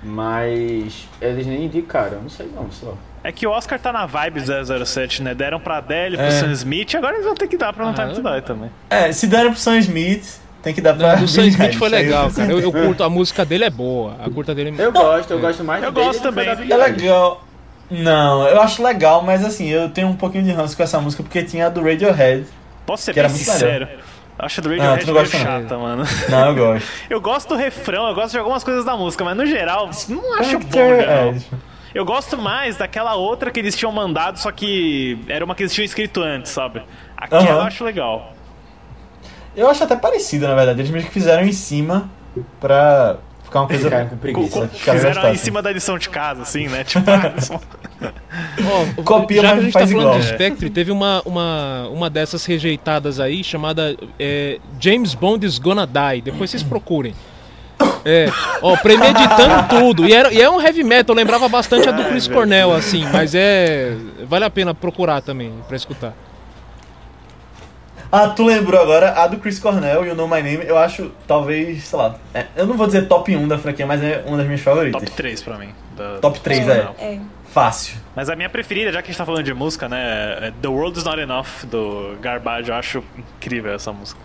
Mas 0.03 1.07
eles 1.21 1.45
nem 1.47 1.65
indicaram, 1.65 2.21
não 2.21 2.29
sei 2.29 2.49
não, 2.55 2.69
só. 2.71 2.93
É 3.23 3.31
que 3.31 3.45
o 3.45 3.51
Oscar 3.51 3.79
tá 3.79 3.93
na 3.93 4.05
vibe 4.05 4.41
007, 4.85 5.21
né? 5.21 5.35
Deram 5.35 5.59
pra 5.59 5.77
Adele, 5.77 6.17
pro 6.17 6.25
É. 6.25 6.31
Sam 6.31 6.51
Smith, 6.53 6.95
agora 6.95 7.13
eles 7.15 7.25
vão 7.25 7.35
ter 7.35 7.47
que 7.47 7.55
dar 7.57 7.71
pra 7.71 7.85
No 7.85 7.91
Ah, 7.91 7.93
Time 7.93 8.13
to 8.15 8.21
Die 8.21 8.41
também. 8.41 8.71
É, 8.89 9.11
se 9.11 9.27
deram 9.27 9.51
pro 9.51 9.59
Sam 9.59 9.77
Smith, 9.77 10.39
tem 10.63 10.73
que 10.73 10.81
dar 10.81 10.95
pra. 10.95 11.13
Não, 11.15 11.21
do 11.21 11.27
Sam 11.27 11.43
Smith 11.45 11.75
foi 11.75 11.89
legal, 11.89 12.27
eu- 12.29 12.33
cara. 12.33 12.51
Eu, 12.51 12.59
eu 12.59 12.71
curto, 12.71 13.03
a 13.03 13.09
música 13.09 13.45
dele 13.45 13.65
é 13.65 13.69
boa. 13.69 14.15
A 14.25 14.29
curta 14.29 14.55
dele 14.55 14.73
Eu 14.77 14.91
gosto, 14.91 15.31
eu 15.31 15.39
gosto 15.39 15.63
mais 15.63 15.83
Eu 15.83 15.91
dele 15.91 16.05
gosto 16.07 16.19
do 16.19 16.33
que 16.33 16.45
também. 16.45 16.71
É 16.71 16.75
legal. 16.77 17.45
Não, 17.91 18.47
eu 18.47 18.61
acho 18.61 18.81
legal, 18.81 19.21
mas 19.21 19.43
assim, 19.45 19.67
eu 19.67 19.89
tenho 19.89 20.07
um 20.07 20.15
pouquinho 20.15 20.43
de 20.43 20.51
ranço 20.51 20.75
com 20.77 20.81
essa 20.81 20.99
música 20.99 21.21
porque 21.21 21.43
tinha 21.43 21.67
a 21.67 21.69
do 21.69 21.81
Radiohead. 21.83 22.45
Posso 22.85 23.03
ser 23.03 23.13
Que 23.13 23.19
era 23.19 23.27
bem 23.27 23.37
muito 23.37 23.51
sincero. 23.51 23.87
Eu 24.39 24.45
acho 24.45 24.61
a 24.61 24.63
do 24.63 24.69
Ah, 24.69 24.71
Radiohead 24.71 25.05
não 25.07 25.13
meio 25.13 25.25
chata, 25.27 25.77
mano. 25.77 26.03
Não, 26.29 26.47
eu 26.47 26.55
gosto. 26.55 26.87
Eu 27.09 27.21
gosto 27.21 27.49
do 27.49 27.55
refrão, 27.55 28.07
eu 28.07 28.15
gosto 28.15 28.31
de 28.31 28.37
algumas 28.39 28.63
coisas 28.63 28.83
da 28.85 28.95
música, 28.95 29.23
mas 29.25 29.35
no 29.37 29.45
geral, 29.45 29.89
não 30.09 30.39
acho 30.39 30.57
bom. 30.57 30.79
Edge. 30.79 31.45
Eu 31.93 32.05
gosto 32.05 32.37
mais 32.37 32.77
daquela 32.77 33.15
outra 33.15 33.51
que 33.51 33.59
eles 33.59 33.75
tinham 33.75 33.91
mandado, 33.91 34.37
só 34.39 34.51
que 34.51 35.19
era 35.27 35.43
uma 35.43 35.53
que 35.55 35.63
eles 35.63 35.73
tinham 35.73 35.85
escrito 35.85 36.21
antes, 36.21 36.51
sabe? 36.51 36.81
Aquela 37.17 37.43
eu 37.43 37.57
Aham. 37.57 37.67
acho 37.67 37.83
legal. 37.83 38.33
Eu 39.55 39.69
acho 39.69 39.83
até 39.83 39.95
parecida, 39.95 40.47
na 40.47 40.55
verdade. 40.55 40.79
Eles 40.79 40.91
meio 40.91 41.03
que 41.05 41.11
fizeram 41.11 41.43
em 41.43 41.51
cima 41.51 42.09
pra 42.59 43.17
ficar 43.43 43.59
uma 43.61 43.67
coisa. 43.67 43.83
Ficaram 43.83 44.05
com 44.07 44.15
Co- 44.15 44.21
preguiça. 44.21 44.67
Fizeram 44.69 45.33
em 45.33 45.35
cima 45.37 45.61
da 45.61 45.71
lição 45.71 45.97
de 45.97 46.07
casa, 46.09 46.43
assim, 46.43 46.67
né? 46.69 46.83
Tipo, 46.87 47.03
Ó, 48.97 49.01
Copia, 49.03 49.41
já 49.41 49.49
mas 49.49 49.53
que 49.55 49.59
a 49.59 49.63
gente 49.65 49.73
faz 49.73 49.89
tá 49.89 49.95
falando 49.95 50.07
igual. 50.15 50.19
de 50.19 50.25
Spectre, 50.27 50.69
teve 50.69 50.91
uma, 50.91 51.21
uma, 51.25 51.87
uma 51.89 52.09
dessas 52.09 52.45
rejeitadas 52.45 53.19
aí 53.19 53.43
chamada 53.43 53.95
é, 54.17 54.59
James 54.79 55.13
Bond 55.13 55.45
is 55.45 55.59
Gonna 55.59 55.85
Die. 55.85 56.21
Depois 56.21 56.49
vocês 56.49 56.63
procurem. 56.63 57.13
É, 58.03 58.27
ó, 58.61 58.75
premeditando 58.77 59.67
tudo. 59.69 60.05
E, 60.07 60.13
era, 60.13 60.33
e 60.33 60.41
é 60.41 60.49
um 60.49 60.59
heavy 60.61 60.83
metal, 60.83 61.15
lembrava 61.15 61.47
bastante 61.47 61.87
a 61.87 61.91
do 61.91 62.03
Chris 62.05 62.27
Cornell, 62.27 62.73
assim, 62.73 63.05
mas 63.11 63.33
é. 63.35 63.95
Vale 64.25 64.45
a 64.45 64.49
pena 64.49 64.73
procurar 64.73 65.21
também 65.21 65.53
pra 65.67 65.75
escutar. 65.75 66.13
Ah, 68.11 68.27
tu 68.27 68.43
lembrou 68.43 68.81
agora 68.81 69.13
a 69.13 69.25
do 69.27 69.37
Chris 69.37 69.57
Cornell 69.57 70.05
e 70.05 70.09
o 70.09 70.15
No 70.15 70.27
My 70.27 70.41
Name, 70.41 70.65
eu 70.65 70.77
acho, 70.77 71.11
talvez, 71.25 71.83
sei 71.85 71.97
lá. 71.97 72.15
é, 72.33 72.45
eu 72.57 72.67
não 72.67 72.75
vou 72.75 72.85
dizer 72.85 73.07
top 73.07 73.33
1 73.33 73.47
da 73.47 73.57
franquia, 73.57 73.85
mas 73.85 74.03
é 74.03 74.21
uma 74.27 74.35
das 74.35 74.45
minhas 74.45 74.59
favoritas. 74.61 75.01
top 75.01 75.11
3 75.15 75.41
pra 75.41 75.57
mim. 75.57 75.69
da- 75.95 76.17
Top 76.19 76.37
3, 76.41 76.65
do 76.65 76.71
é. 76.71 76.89
É. 76.99 77.19
Fácil. 77.53 77.97
Mas 78.15 78.29
a 78.29 78.35
minha 78.35 78.49
preferida, 78.49 78.91
já 78.91 79.01
que 79.01 79.07
a 79.09 79.11
gente 79.11 79.17
tá 79.17 79.25
falando 79.25 79.43
de 79.43 79.53
música, 79.53 79.87
né? 79.87 80.37
é 80.47 80.53
The 80.61 80.67
World 80.67 80.97
Is 80.97 81.05
Not 81.05 81.19
Enough, 81.21 81.65
do 81.65 82.17
Garbage. 82.21 82.69
Eu 82.69 82.75
acho 82.75 83.03
incrível 83.17 83.73
essa 83.73 83.91
música. 83.93 84.19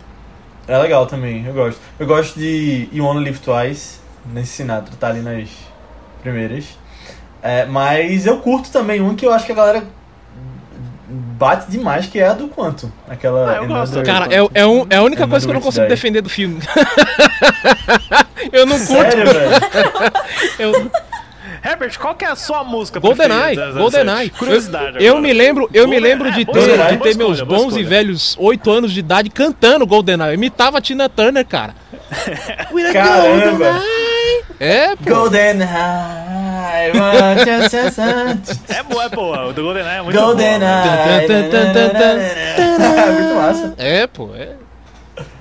É 0.69 0.77
legal 0.79 1.07
também, 1.07 1.45
eu 1.47 1.53
gosto. 1.55 1.81
Eu 1.99 2.07
gosto 2.07 2.39
de 2.39 2.89
You 2.93 3.05
Wanna 3.05 3.21
Live 3.21 3.39
Twice, 3.39 3.99
nesse 4.33 4.53
Sinatra, 4.53 4.93
tá 4.99 5.09
ali 5.09 5.21
nas 5.21 5.49
primeiras. 6.23 6.65
É, 7.43 7.65
mas 7.67 8.27
eu 8.27 8.39
curto 8.41 8.71
também 8.71 9.01
uma 9.01 9.15
que 9.15 9.25
eu 9.25 9.33
acho 9.33 9.47
que 9.47 9.53
a 9.53 9.55
galera 9.55 9.85
bate 11.09 11.71
demais, 11.71 12.07
que 12.07 12.19
é 12.19 12.27
a 12.29 12.33
do 12.33 12.49
Quanto. 12.49 12.93
Aquela. 13.09 13.53
Ah, 13.53 13.57
eu 13.57 13.69
gosto. 13.69 13.99
Another- 13.99 14.05
Cara, 14.13 14.27
é, 14.35 14.49
é, 14.63 14.67
um, 14.67 14.87
é 14.91 14.97
a 14.97 15.03
única 15.03 15.27
coisa 15.29 15.47
que 15.47 15.51
eu 15.51 15.55
não 15.55 15.61
consigo 15.61 15.87
defender 15.87 16.21
do 16.21 16.29
filme. 16.29 16.59
eu 18.53 18.67
não 18.67 18.77
curto. 18.79 18.93
Sério, 18.93 19.25
velho? 19.33 19.51
Eu, 20.59 20.91
Herbert, 21.67 21.99
qual 21.99 22.15
que 22.15 22.25
é 22.25 22.29
a 22.29 22.37
sua 22.37 22.63
música 22.63 23.01
GoldenEye, 23.01 23.57
preferida? 23.57 23.73
007? 23.73 23.79
GoldenEye. 23.79 24.31
Curiosidade. 24.31 24.97
Eu, 24.99 25.17
eu 25.17 25.21
me 25.21 25.33
lembro, 25.33 25.69
eu 25.75 25.89
me 25.89 25.99
lembro 25.99 26.31
de 26.31 26.43
é, 26.43 26.45
ter, 26.45 26.59
escolha, 26.59 26.87
de 26.93 26.97
ter 26.99 27.17
meus 27.17 27.39
escolha, 27.39 27.45
boa 27.45 27.61
bons 27.71 27.77
e 27.77 27.83
velhos 27.83 28.37
8 28.39 28.71
anos 28.71 28.93
de 28.93 29.01
idade 29.01 29.31
cantando 29.31 29.87
GoldenEye. 29.87 30.31
Eu 30.31 30.35
imitava 30.35 30.79
a 30.79 30.81
Tina 30.81 31.09
Turner, 31.09 31.45
cara. 31.45 31.75
Caramba. 32.93 33.73
GoldenEye. 33.73 34.17
É, 34.59 34.97
pô. 34.97 35.15
Golden 35.15 35.59
High, 35.59 36.93
what 36.95 37.51
you 37.51 37.69
say, 37.69 37.91
son? 37.91 38.39
É 38.69 38.83
boa, 38.83 39.05
é 39.05 39.09
boa. 39.09 39.47
O 39.49 39.53
do 39.53 39.63
GoldenEye 39.63 39.99
é 39.99 40.03
muito 40.03 40.19
Golden 40.19 40.61
boa. 40.61 40.71
Tan, 41.27 41.93
tan, 41.93 43.13
Muito 43.13 43.35
massa. 43.35 43.75
É, 43.77 44.07
pô. 44.07 44.31
É, 44.35 44.53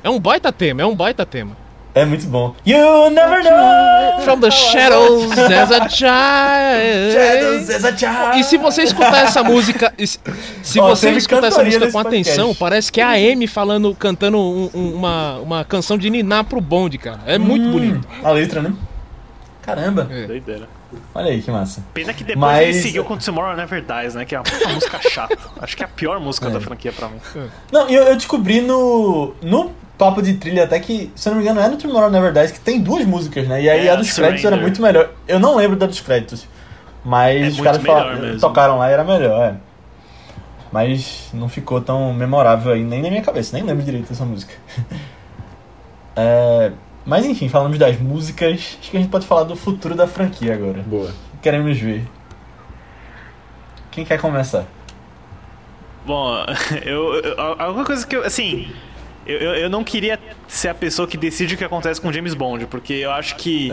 é 0.03 0.09
um 0.09 0.19
baita 0.19 0.51
tema, 0.51 0.81
é 0.81 0.85
um 0.85 0.95
baita 0.95 1.25
tema. 1.25 1.64
É 1.95 2.03
muito 2.03 2.25
bom. 2.27 2.53
You 2.65 3.09
never 3.09 3.41
know. 3.41 4.19
From 4.25 4.41
the 4.41 4.51
shadows 4.51 5.31
as 5.31 5.71
a 5.71 5.87
Shadows 5.87 5.93
child. 5.93 7.71
as 7.73 7.85
a 7.85 7.97
child. 7.97 8.39
E 8.39 8.43
se 8.43 8.57
você 8.57 8.83
escutar 8.83 9.23
essa 9.23 9.41
música, 9.41 9.93
se, 9.97 10.19
se 10.61 10.79
Ó, 10.79 10.89
você 10.89 11.11
escutar 11.11 11.47
essa 11.47 11.63
música 11.63 11.89
com 11.89 11.97
atenção, 11.99 12.47
podcast. 12.47 12.59
parece 12.59 12.91
que 12.91 12.99
é 12.99 13.03
a 13.05 13.11
Amy 13.11 13.47
falando, 13.47 13.95
cantando 13.95 14.37
um- 14.37 14.69
um- 14.73 14.93
uma, 14.95 15.37
uma 15.39 15.63
canção 15.63 15.97
de 15.97 16.09
Niná 16.09 16.43
pro 16.43 16.59
bonde, 16.59 16.97
cara. 16.97 17.21
É 17.25 17.37
muito 17.37 17.65
Hum, 17.67 17.71
bonito. 17.71 18.07
A 18.21 18.29
letra, 18.31 18.61
né? 18.61 18.73
Caramba. 19.61 20.07
É. 20.11 20.27
Doideira. 20.27 20.67
Olha 21.13 21.31
aí 21.31 21.41
que 21.41 21.49
massa. 21.49 21.81
Pena 21.93 22.13
que 22.13 22.23
depois 22.25 22.39
Mas- 22.41 22.67
ele 22.75 22.81
seguiu 22.81 23.03
com 23.05 23.17
Tomorrow 23.17 23.55
Never 23.55 23.81
Dies, 23.81 24.15
né? 24.15 24.25
Que 24.25 24.35
é 24.35 24.39
uma 24.39 24.73
música 24.73 24.99
chata. 25.09 25.37
Acho 25.61 25.75
que 25.77 25.81
é 25.83 25.85
a 25.85 25.89
pior 25.89 26.19
música 26.19 26.47
É. 26.49 26.51
da 26.51 26.59
franquia 26.59 26.91
pra 26.91 27.07
mim. 27.07 27.19
Não, 27.71 27.89
e 27.89 27.95
eu, 27.95 28.03
eu 28.03 28.15
descobri 28.15 28.59
no, 28.61 29.33
no 29.41 29.71
papo 29.97 30.21
de 30.21 30.33
trilha 30.35 30.63
até 30.65 30.79
que, 30.79 31.11
se 31.15 31.27
eu 31.27 31.31
não 31.33 31.37
me 31.41 31.45
engano, 31.45 31.61
é 31.61 31.69
no 31.69 31.77
Tomorrow 31.77 32.09
Never 32.09 32.31
Dies 32.33 32.51
que 32.51 32.59
tem 32.59 32.81
duas 32.81 33.05
músicas, 33.05 33.47
né? 33.47 33.61
E 33.61 33.69
aí 33.69 33.87
É, 33.87 33.91
a 33.91 33.95
dos 33.95 34.11
créditos 34.13 34.43
era 34.45 34.55
Surrender. 34.55 34.61
muito 34.61 34.81
melhor. 34.81 35.09
Eu 35.27 35.39
não 35.39 35.55
lembro 35.55 35.77
da 35.77 35.85
dos 35.85 35.99
créditos. 36.01 36.47
Mas 37.03 37.41
É 37.43 37.47
os 37.49 37.61
caras 37.61 37.81
falaram- 37.83 38.37
tocaram 38.39 38.77
lá 38.79 38.89
e 38.89 38.93
era 38.93 39.03
melhor, 39.03 39.41
é. 39.53 39.55
Mas 40.71 41.29
não 41.33 41.47
ficou 41.47 41.79
tão 41.79 42.11
memorável 42.13 42.73
aí, 42.73 42.83
nem 42.83 43.01
na 43.01 43.09
minha 43.09 43.21
cabeça, 43.21 43.55
nem 43.55 43.65
lembro 43.65 43.83
direito 43.85 44.09
dessa 44.09 44.25
música. 44.25 44.53
É, 46.17 46.71
mas 47.05 47.25
enfim, 47.25 47.49
falamos 47.49 47.77
das 47.77 47.99
músicas, 47.99 48.53
acho 48.79 48.89
que 48.89 48.95
a 48.95 48.99
gente 49.01 49.09
pode 49.09 49.27
falar 49.27 49.43
do 49.43 49.53
futuro 49.55 49.95
da 49.95 50.07
franquia 50.07 50.53
agora. 50.53 50.81
Boa. 50.87 51.11
Queremos 51.41 51.77
ver. 51.77 52.07
Quem 53.91 54.05
quer 54.05 54.19
começar? 54.19 54.63
Bom, 56.05 56.33
eu, 56.85 57.15
eu- 57.15 57.35
alguma 57.59 57.83
coisa 57.83 58.05
que 58.07 58.15
eu, 58.15 58.23
assim, 58.23 58.71
eu, 59.25 59.37
eu, 59.37 59.55
eu 59.55 59.69
não 59.69 59.83
queria 59.83 60.19
ser 60.47 60.69
a 60.69 60.73
pessoa 60.73 61.07
que 61.07 61.17
decide 61.17 61.55
o 61.55 61.57
que 61.57 61.63
acontece 61.63 61.99
com 61.99 62.11
James 62.11 62.33
Bond, 62.33 62.67
porque 62.67 62.93
eu 62.93 63.11
acho 63.11 63.35
que 63.35 63.71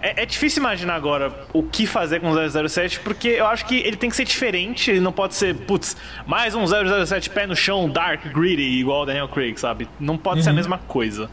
é, 0.00 0.22
é 0.22 0.26
difícil 0.26 0.60
imaginar 0.60 0.94
agora 0.94 1.32
o 1.52 1.62
que 1.62 1.86
fazer 1.86 2.20
com 2.20 2.30
o 2.30 2.68
007, 2.68 3.00
porque 3.00 3.28
eu 3.28 3.46
acho 3.46 3.66
que 3.66 3.76
ele 3.78 3.96
tem 3.96 4.10
que 4.10 4.16
ser 4.16 4.24
diferente, 4.24 4.90
ele 4.90 5.00
não 5.00 5.12
pode 5.12 5.34
ser, 5.34 5.54
putz, 5.54 5.96
mais 6.26 6.54
um 6.54 6.64
007 6.66 7.30
pé 7.30 7.46
no 7.46 7.56
chão, 7.56 7.88
dark, 7.88 8.26
greedy, 8.32 8.62
igual 8.62 9.02
o 9.02 9.06
Daniel 9.06 9.28
Craig, 9.28 9.58
sabe? 9.58 9.88
Não 9.98 10.16
pode 10.16 10.42
ser 10.42 10.50
a 10.50 10.54
mesma 10.54 10.78
coisa. 10.78 11.30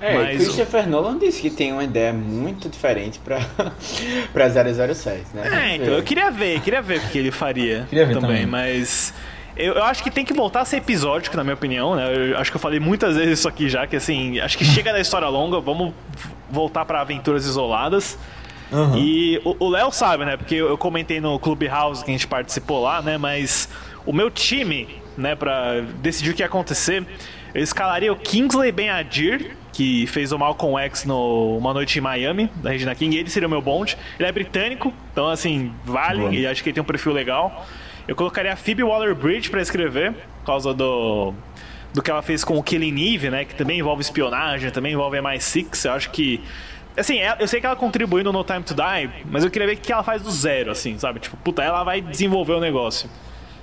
É, 0.00 0.12
Mas 0.12 0.36
Christopher 0.44 0.86
Nolan 0.86 1.18
disse 1.18 1.40
que 1.40 1.48
tem 1.48 1.72
uma 1.72 1.82
ideia 1.82 2.12
muito 2.12 2.68
diferente 2.68 3.18
pra, 3.18 3.38
pra 4.32 4.50
007, 4.50 5.24
né? 5.32 5.70
É, 5.70 5.76
então 5.76 5.94
eu 5.94 6.02
queria 6.02 6.30
ver, 6.30 6.60
queria 6.60 6.82
ver 6.82 6.98
o 6.98 7.08
que 7.08 7.16
ele 7.18 7.30
faria 7.30 7.86
Queria 7.88 8.04
ver 8.04 8.14
também, 8.14 8.42
também. 8.42 8.46
mas 8.46 9.14
eu, 9.56 9.74
eu 9.74 9.84
acho 9.84 10.02
que 10.02 10.10
tem 10.10 10.24
que 10.24 10.34
voltar 10.34 10.60
a 10.60 10.64
ser 10.64 10.76
episódico, 10.78 11.36
na 11.36 11.42
minha 11.42 11.54
opinião, 11.54 11.96
né? 11.96 12.32
Eu 12.32 12.38
acho 12.38 12.50
que 12.50 12.56
eu 12.56 12.60
falei 12.60 12.78
muitas 12.78 13.16
vezes 13.16 13.40
isso 13.40 13.48
aqui 13.48 13.68
já, 13.68 13.86
que 13.86 13.96
assim, 13.96 14.38
acho 14.40 14.56
que 14.56 14.64
chega 14.64 14.92
da 14.92 15.00
história 15.00 15.28
longa, 15.28 15.60
vamos 15.60 15.92
voltar 16.50 16.84
pra 16.84 17.00
aventuras 17.00 17.44
isoladas. 17.44 18.18
Uhum. 18.70 18.96
E 18.96 19.40
o 19.44 19.68
Léo 19.68 19.92
sabe, 19.92 20.24
né? 20.24 20.36
Porque 20.36 20.56
eu 20.56 20.76
comentei 20.76 21.20
no 21.20 21.38
Clubhouse 21.38 22.04
que 22.04 22.10
a 22.10 22.14
gente 22.14 22.26
participou 22.26 22.82
lá, 22.82 23.00
né? 23.00 23.16
Mas 23.16 23.68
o 24.04 24.12
meu 24.12 24.30
time, 24.30 24.88
né, 25.16 25.34
pra 25.34 25.80
decidir 26.00 26.30
o 26.30 26.34
que 26.34 26.42
ia 26.42 26.46
acontecer, 26.46 27.04
eu 27.54 27.62
escalaria 27.62 28.12
o 28.12 28.16
Kingsley 28.16 28.72
Ben-Adir, 28.72 29.56
que 29.72 30.06
fez 30.06 30.32
o 30.32 30.38
Malcolm 30.38 30.78
X 30.84 31.04
no 31.04 31.56
Uma 31.58 31.72
Noite 31.72 31.98
em 31.98 32.02
Miami, 32.02 32.50
da 32.56 32.70
Regina 32.70 32.94
King, 32.94 33.16
ele 33.16 33.30
seria 33.30 33.46
o 33.46 33.50
meu 33.50 33.62
Bond. 33.62 33.96
Ele 34.18 34.28
é 34.28 34.32
britânico, 34.32 34.92
então 35.12 35.28
assim, 35.28 35.72
vale, 35.84 36.20
Boa. 36.20 36.34
e 36.34 36.46
acho 36.46 36.62
que 36.62 36.70
ele 36.70 36.74
tem 36.74 36.82
um 36.82 36.86
perfil 36.86 37.12
legal. 37.12 37.66
Eu 38.06 38.14
colocaria 38.14 38.52
a 38.52 38.56
Phoebe 38.56 38.82
Waller-Bridge 38.82 39.50
pra 39.50 39.60
escrever, 39.60 40.12
por 40.12 40.46
causa 40.46 40.72
do 40.72 41.34
do 41.96 42.02
que 42.02 42.10
ela 42.10 42.20
fez 42.20 42.44
com 42.44 42.58
o 42.58 42.62
Killing 42.62 43.14
Eve, 43.14 43.30
né? 43.30 43.44
Que 43.46 43.54
também 43.54 43.78
envolve 43.78 44.02
espionagem, 44.02 44.70
também 44.70 44.92
envolve 44.92 45.16
MI6. 45.16 45.86
Eu 45.86 45.92
acho 45.92 46.10
que. 46.10 46.40
Assim, 46.96 47.18
eu 47.38 47.48
sei 47.48 47.60
que 47.60 47.66
ela 47.66 47.76
contribuiu 47.76 48.22
no 48.22 48.32
No 48.32 48.44
Time 48.44 48.62
to 48.62 48.74
Die, 48.74 49.10
mas 49.30 49.44
eu 49.44 49.50
queria 49.50 49.66
ver 49.66 49.74
o 49.74 49.76
que 49.78 49.92
ela 49.92 50.02
faz 50.02 50.22
do 50.22 50.30
zero, 50.30 50.70
assim, 50.70 50.98
sabe? 50.98 51.20
Tipo, 51.20 51.36
puta, 51.38 51.62
ela 51.62 51.82
vai 51.84 52.00
desenvolver 52.00 52.54
o 52.54 52.60
negócio. 52.60 53.08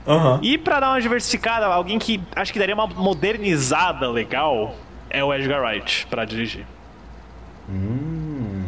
Aham. 0.06 0.40
E 0.44 0.58
pra 0.58 0.80
dar 0.80 0.90
uma 0.90 1.02
diversificada, 1.02 1.66
alguém 1.68 1.98
que 1.98 2.22
acho 2.36 2.52
que 2.52 2.60
daria 2.60 2.76
uma 2.76 2.88
modernizada 2.88 4.10
legal 4.10 4.76
é 5.10 5.24
o 5.24 5.34
Edgar 5.34 5.62
Wright 5.64 6.08
pra 6.10 6.26
dirigir. 6.26 6.66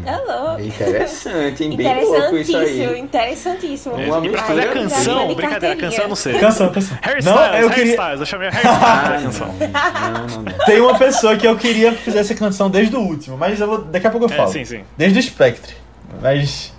É 0.06 0.15
louco. 0.18 0.61
Interessante, 0.61 1.64
hein? 1.64 1.76
Bem 1.76 2.06
louco 2.06 2.38
isso 2.38 2.52
Interessantíssimo, 2.52 2.90
aí. 2.91 2.99
interessantíssimo. 2.99 3.95
Uma 3.95 4.03
e 4.03 4.10
pra 4.10 4.19
mistura 4.22 4.41
fazer 4.44 4.61
a 4.61 4.73
canção, 4.73 5.27
de 5.27 5.36
brincadeira, 5.36 5.76
a 5.76 5.77
canção 5.77 6.03
eu 6.03 6.07
não 6.10 6.15
sei. 6.15 6.34
Canção, 6.40 6.69
canção. 6.72 6.98
Hairstyles, 7.02 7.26
Não, 7.26 7.56
eu 7.56 7.69
queria. 7.69 7.84
Hairstyles, 8.02 8.19
eu 8.19 8.26
chamei 8.26 8.48
Hairstyles 8.53 8.77
Ah, 8.82 9.02
pra 9.06 9.15
não, 9.18 9.23
canção. 9.23 9.48
não, 9.48 10.27
não, 10.27 10.41
não. 10.44 10.65
Tem 10.65 10.80
uma 10.82 10.98
pessoa 10.98 11.36
que 11.36 11.48
eu 11.48 11.57
queria 11.57 11.91
que 11.91 12.02
fizesse 12.03 12.34
a 12.34 12.36
canção 12.36 12.69
desde 12.69 12.95
o 12.95 12.99
último, 12.99 13.38
mas 13.38 13.60
eu 13.60 13.68
vou, 13.68 13.77
daqui 13.80 14.06
a 14.07 14.11
pouco 14.11 14.27
eu 14.27 14.34
É, 14.34 14.38
falo. 14.38 14.52
sim, 14.52 14.64
sim. 14.64 14.84
Desde 14.98 15.18
o 15.19 15.23
Spectre. 15.23 15.73
Mas 16.22 16.73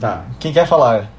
Tá. 0.00 0.24
quem 0.38 0.52
quer 0.52 0.66
falar? 0.66 1.10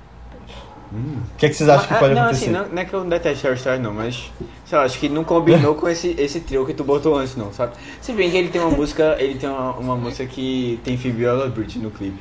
O 0.91 1.37
que, 1.37 1.45
é 1.45 1.49
que 1.49 1.55
vocês 1.55 1.69
acham 1.69 1.87
que 1.87 1.93
pode 1.95 2.13
não, 2.13 2.23
acontecer? 2.23 2.45
assim, 2.45 2.53
não, 2.53 2.67
não 2.69 2.81
é 2.81 2.85
que 2.85 2.93
eu 2.93 3.03
detesto 3.03 3.47
Hairstyle, 3.47 3.79
não, 3.79 3.93
mas. 3.93 4.31
Sei 4.65 4.77
lá, 4.77 4.83
acho 4.85 4.97
que 4.99 5.09
não 5.09 5.23
combinou 5.23 5.75
com 5.75 5.87
esse, 5.89 6.15
esse 6.17 6.39
trio 6.39 6.65
que 6.65 6.73
tu 6.73 6.83
botou 6.83 7.17
antes, 7.17 7.35
não, 7.35 7.51
sabe? 7.51 7.73
Se 8.01 8.13
bem 8.13 8.31
que 8.31 8.37
ele 8.37 8.49
tem 8.49 8.61
uma 8.61 8.71
música. 8.71 9.15
Ele 9.19 9.35
tem 9.35 9.49
uma, 9.49 9.71
uma 9.73 9.95
música 9.95 10.25
que 10.25 10.79
tem 10.83 10.97
Phoebe 10.97 11.25
Waller-Bridge 11.25 11.79
no 11.79 11.91
clipe. 11.91 12.17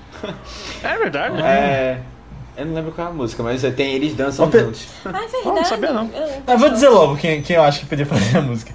É 0.82 0.96
verdade. 0.98 1.40
É. 1.42 2.00
Eu 2.56 2.64
não 2.66 2.74
lembro 2.74 2.90
qual 2.92 3.08
é 3.08 3.10
a 3.10 3.12
música, 3.12 3.42
mas 3.42 3.62
é, 3.64 3.70
tem 3.70 3.92
eles 3.94 4.14
dançam 4.14 4.48
Pe- 4.50 4.60
juntos. 4.60 4.88
Ah, 5.04 5.08
é 5.10 5.12
verdade. 5.12 5.44
não 5.44 5.64
sabia, 5.64 5.92
não. 5.92 6.10
Eu- 6.14 6.42
Eu 6.54 6.58
vou 6.58 6.70
dizer 6.70 6.88
logo 6.88 7.16
quem, 7.16 7.42
quem 7.42 7.56
eu 7.56 7.62
acho 7.62 7.80
que 7.80 7.86
podia 7.86 8.06
fazer 8.06 8.38
a 8.38 8.40
música. 8.42 8.72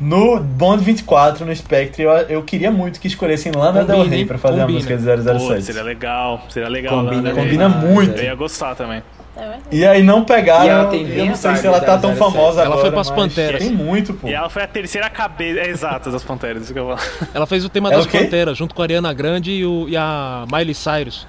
No 0.00 0.40
Bond 0.40 0.82
24, 0.82 1.44
no 1.44 1.54
Spectre, 1.54 2.02
eu, 2.04 2.10
eu 2.10 2.42
queria 2.42 2.70
muito 2.72 2.98
que 2.98 3.06
escolhessem 3.06 3.52
Lana 3.52 3.84
Del 3.84 4.02
Rey 4.08 4.24
pra 4.24 4.38
fazer 4.38 4.60
Combina. 4.62 4.78
a 4.78 4.92
música 4.92 4.96
de 4.96 5.22
Pô, 5.32 5.38
007. 5.48 5.62
seria 5.62 5.82
legal, 5.82 6.40
seria 6.48 6.68
legal. 6.70 7.04
Combina, 7.04 7.22
né? 7.22 7.32
Combina 7.34 7.68
muito. 7.68 8.18
Eu 8.18 8.24
ia 8.24 8.34
gostar 8.34 8.74
também. 8.74 9.02
É. 9.40 9.58
E 9.72 9.86
aí 9.86 10.02
não 10.02 10.24
pegaram, 10.24 10.64
E 10.64 10.68
ela 10.68 10.84
tem 10.86 11.08
eu 11.08 11.26
não 11.26 11.34
sei 11.34 11.56
se 11.56 11.66
ela 11.66 11.80
tá 11.80 11.96
tão 11.98 12.10
007. 12.14 12.18
famosa 12.18 12.60
Ela 12.60 12.66
agora, 12.74 12.80
foi 12.80 12.90
pras 12.90 13.10
mas 13.10 13.16
Panteras. 13.18 13.62
Tem 13.62 13.70
muito, 13.72 14.14
pô. 14.14 14.28
E 14.28 14.34
ela 14.34 14.48
foi 14.50 14.62
a 14.62 14.66
terceira 14.66 15.08
cabeça. 15.08 15.60
É 15.60 15.68
exato, 15.68 16.10
das 16.10 16.22
Panteras, 16.22 16.64
isso 16.64 16.72
que 16.72 16.78
eu 16.78 16.86
falo. 16.96 17.28
Ela 17.32 17.46
fez 17.46 17.64
o 17.64 17.68
tema 17.68 17.90
É 17.92 17.96
das? 17.96 18.06
Panteras, 18.06 18.56
junto 18.58 18.74
com 18.74 18.82
a 18.82 18.84
Ariana 18.84 19.12
Grande 19.12 19.52
e, 19.52 19.64
o- 19.64 19.88
e 19.88 19.96
a 19.96 20.44
Miley 20.52 20.74
Cyrus. 20.74 21.26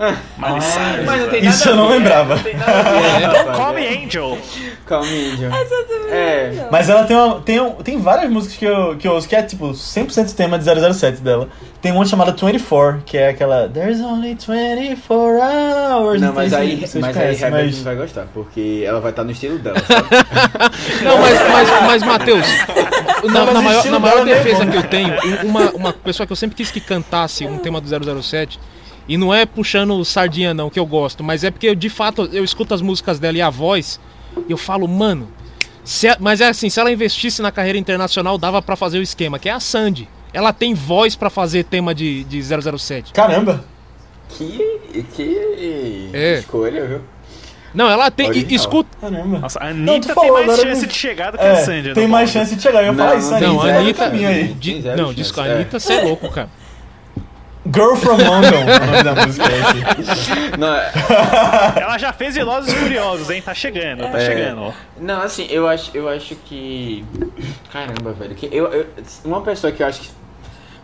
Cyrus, 0.00 1.04
Mas 1.06 1.20
não 1.20 1.28
tem 1.28 1.40
velho. 1.40 1.50
Isso 1.50 1.58
nada 1.68 1.70
eu 1.70 1.76
não 1.76 1.88
lembrava. 1.90 2.36
Não 2.36 2.42
tem 2.42 2.56
nada 2.56 2.72
a 2.72 2.82
ver, 2.82 3.20
Don't 3.20 3.36
rapaz, 3.36 3.56
Call 3.58 3.74
Me 3.74 3.84
é. 3.86 4.04
Angel. 4.04 4.38
Call 4.86 5.04
me 5.04 5.30
Angel. 5.32 5.50
Exatamente. 5.54 6.10
É. 6.12 6.68
Mas 6.70 6.88
ela 6.88 7.04
tem, 7.04 7.16
uma, 7.16 7.40
tem, 7.40 7.60
um- 7.60 7.70
tem 7.74 7.98
várias 8.00 8.30
músicas 8.30 8.56
que 8.56 8.64
eu, 8.64 8.96
que 8.96 9.06
eu 9.06 9.12
ouço 9.12 9.28
que 9.28 9.36
é 9.36 9.42
tipo 9.42 9.70
100% 9.72 10.34
tema 10.34 10.58
de 10.58 10.64
007 10.94 11.20
dela. 11.20 11.48
Tem 11.82 11.92
uma 11.92 12.04
chamada 12.04 12.32
24, 12.32 13.02
que 13.06 13.16
é 13.16 13.28
aquela 13.30 13.68
There's 13.68 14.00
only 14.00 14.34
24 14.34 15.38
hours. 15.40 16.20
Não, 16.20 16.32
mas 16.32 16.50
sei 16.50 16.58
aí, 16.60 16.76
se 16.76 16.86
vocês 16.88 17.04
mas 17.04 17.16
aí 17.16 17.22
conhecem, 17.24 17.50
mas- 17.50 17.76
não 17.78 17.84
vai 17.84 17.96
gostar, 17.96 18.26
porque 18.34 18.82
ela 18.86 19.00
vai 19.00 19.10
estar 19.10 19.24
no 19.24 19.30
estilo 19.30 19.58
dela, 19.58 19.78
sabe? 19.86 20.08
Não, 21.04 21.18
mas, 21.18 21.38
mas, 21.50 21.82
mas 21.86 22.02
Matheus, 22.02 22.46
na, 23.24 23.44
mas 23.44 23.54
na 23.54 23.60
o 23.60 23.62
maior, 23.62 23.76
estilo 23.78 23.92
na 23.94 23.98
maior 23.98 24.24
dela 24.24 24.30
é 24.30 24.42
defesa 24.42 24.66
que 24.66 24.76
eu 24.76 24.82
tenho, 24.82 25.14
uma, 25.44 25.70
uma 25.70 25.92
pessoa 25.92 26.26
que 26.26 26.32
eu 26.32 26.36
sempre 26.36 26.56
quis 26.56 26.70
que 26.70 26.80
cantasse 26.80 27.46
um 27.46 27.58
tema 27.58 27.80
do 27.80 28.22
007, 28.22 28.58
e 29.10 29.16
não 29.18 29.34
é 29.34 29.44
puxando 29.44 30.02
sardinha 30.04 30.54
não, 30.54 30.70
que 30.70 30.78
eu 30.78 30.86
gosto, 30.86 31.22
mas 31.22 31.42
é 31.44 31.50
porque 31.50 31.68
eu, 31.68 31.74
de 31.74 31.90
fato 31.90 32.28
eu 32.32 32.44
escuto 32.44 32.72
as 32.72 32.80
músicas 32.80 33.18
dela 33.18 33.36
e 33.36 33.42
a 33.42 33.50
voz, 33.50 34.00
e 34.48 34.52
eu 34.52 34.56
falo, 34.56 34.86
mano, 34.88 35.28
se 35.84 36.06
a- 36.08 36.16
mas 36.20 36.40
é 36.40 36.48
assim, 36.48 36.70
se 36.70 36.78
ela 36.78 36.90
investisse 36.92 37.42
na 37.42 37.50
carreira 37.50 37.76
internacional, 37.78 38.38
dava 38.38 38.62
pra 38.62 38.76
fazer 38.76 38.98
o 38.98 39.02
esquema, 39.02 39.38
que 39.38 39.48
é 39.48 39.52
a 39.52 39.58
Sandy. 39.60 40.08
Ela 40.32 40.52
tem 40.52 40.72
voz 40.74 41.16
pra 41.16 41.28
fazer 41.28 41.64
tema 41.64 41.92
de, 41.92 42.22
de 42.24 42.40
007. 42.40 43.12
Caramba! 43.12 43.64
Que, 44.28 45.02
que 45.16 46.10
É. 46.12 46.38
escolha, 46.38 46.86
viu? 46.86 47.00
Não, 47.74 47.88
ela 47.90 48.10
tem. 48.10 48.26
e- 48.26 48.28
Original. 48.30 48.54
escuta. 48.54 48.88
Caramba. 49.00 49.38
Nossa, 49.40 49.58
a 49.60 49.72
Não, 49.74 49.94
Anitta 49.94 50.08
tu 50.08 50.14
falou, 50.14 50.36
tem 50.38 50.46
mais 50.46 50.60
chance 50.60 50.82
eu- 50.82 50.88
de 50.88 50.94
chegar 50.94 51.30
do 51.32 51.38
que 51.38 51.44
a 51.44 51.48
É, 51.48 51.56
Sandy. 51.56 51.94
tem 51.94 52.06
mais 52.08 52.30
chance 52.30 52.54
de 52.54 52.62
chegar. 52.62 52.80
Eu 52.80 52.86
ia 52.86 52.92
Não, 52.92 53.04
falar 53.04 53.16
isso 53.18 53.34
aí. 53.34 53.40
não, 53.42 53.54
Não, 53.54 53.60
Anitta. 53.62 54.10
não, 54.96 55.12
disco 55.14 55.40
é. 55.40 55.52
Anitta, 55.54 55.78
você 55.80 55.92
é 55.94 56.02
louco, 56.02 56.28
cara. 56.30 56.48
Girl 57.66 57.94
from 57.94 58.16
London, 58.16 58.64
o 58.64 58.86
nome 58.86 59.02
da 59.02 59.14
música 59.26 59.44
é. 59.46 60.56
Não, 60.56 60.74
é- 60.74 60.92
Ela 61.82 61.98
já 61.98 62.12
fez 62.12 62.34
Velozes 62.34 62.72
e 62.72 62.76
Furiosos, 62.76 63.28
hein? 63.30 63.42
Tá 63.42 63.52
chegando, 63.54 64.00
tá 64.10 64.18
É. 64.18 64.24
chegando. 64.26 64.62
ó. 64.62 64.72
não, 64.98 65.20
assim, 65.22 65.46
eu 65.50 65.68
acho, 65.68 65.90
eu 65.94 66.08
acho 66.08 66.34
que. 66.36 67.04
Caramba, 67.70 68.12
velho. 68.12 68.34
Que 68.34 68.46
eu, 68.50 68.66
eu- 68.72 68.86
uma 69.24 69.42
pessoa 69.42 69.70
que 69.72 69.82
eu 69.82 69.86
acho 69.86 70.00
que 70.00 70.10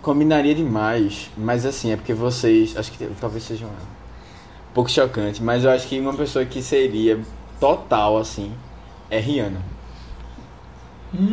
combinaria 0.02 0.54
demais, 0.54 1.30
mas 1.36 1.64
assim, 1.64 1.92
é 1.92 1.96
porque 1.96 2.12
vocês. 2.12 2.76
Acho 2.76 2.92
que 2.92 3.08
talvez 3.20 3.44
seja 3.44 3.64
um 3.64 4.74
pouco 4.74 4.90
chocante, 4.90 5.42
mas 5.42 5.64
eu 5.64 5.70
acho 5.70 5.86
que 5.88 5.98
uma 5.98 6.12
pessoa 6.14 6.44
que 6.44 6.60
seria 6.62 7.18
total, 7.58 8.18
assim, 8.18 8.52
é 9.10 9.18
Rihanna. 9.18 9.60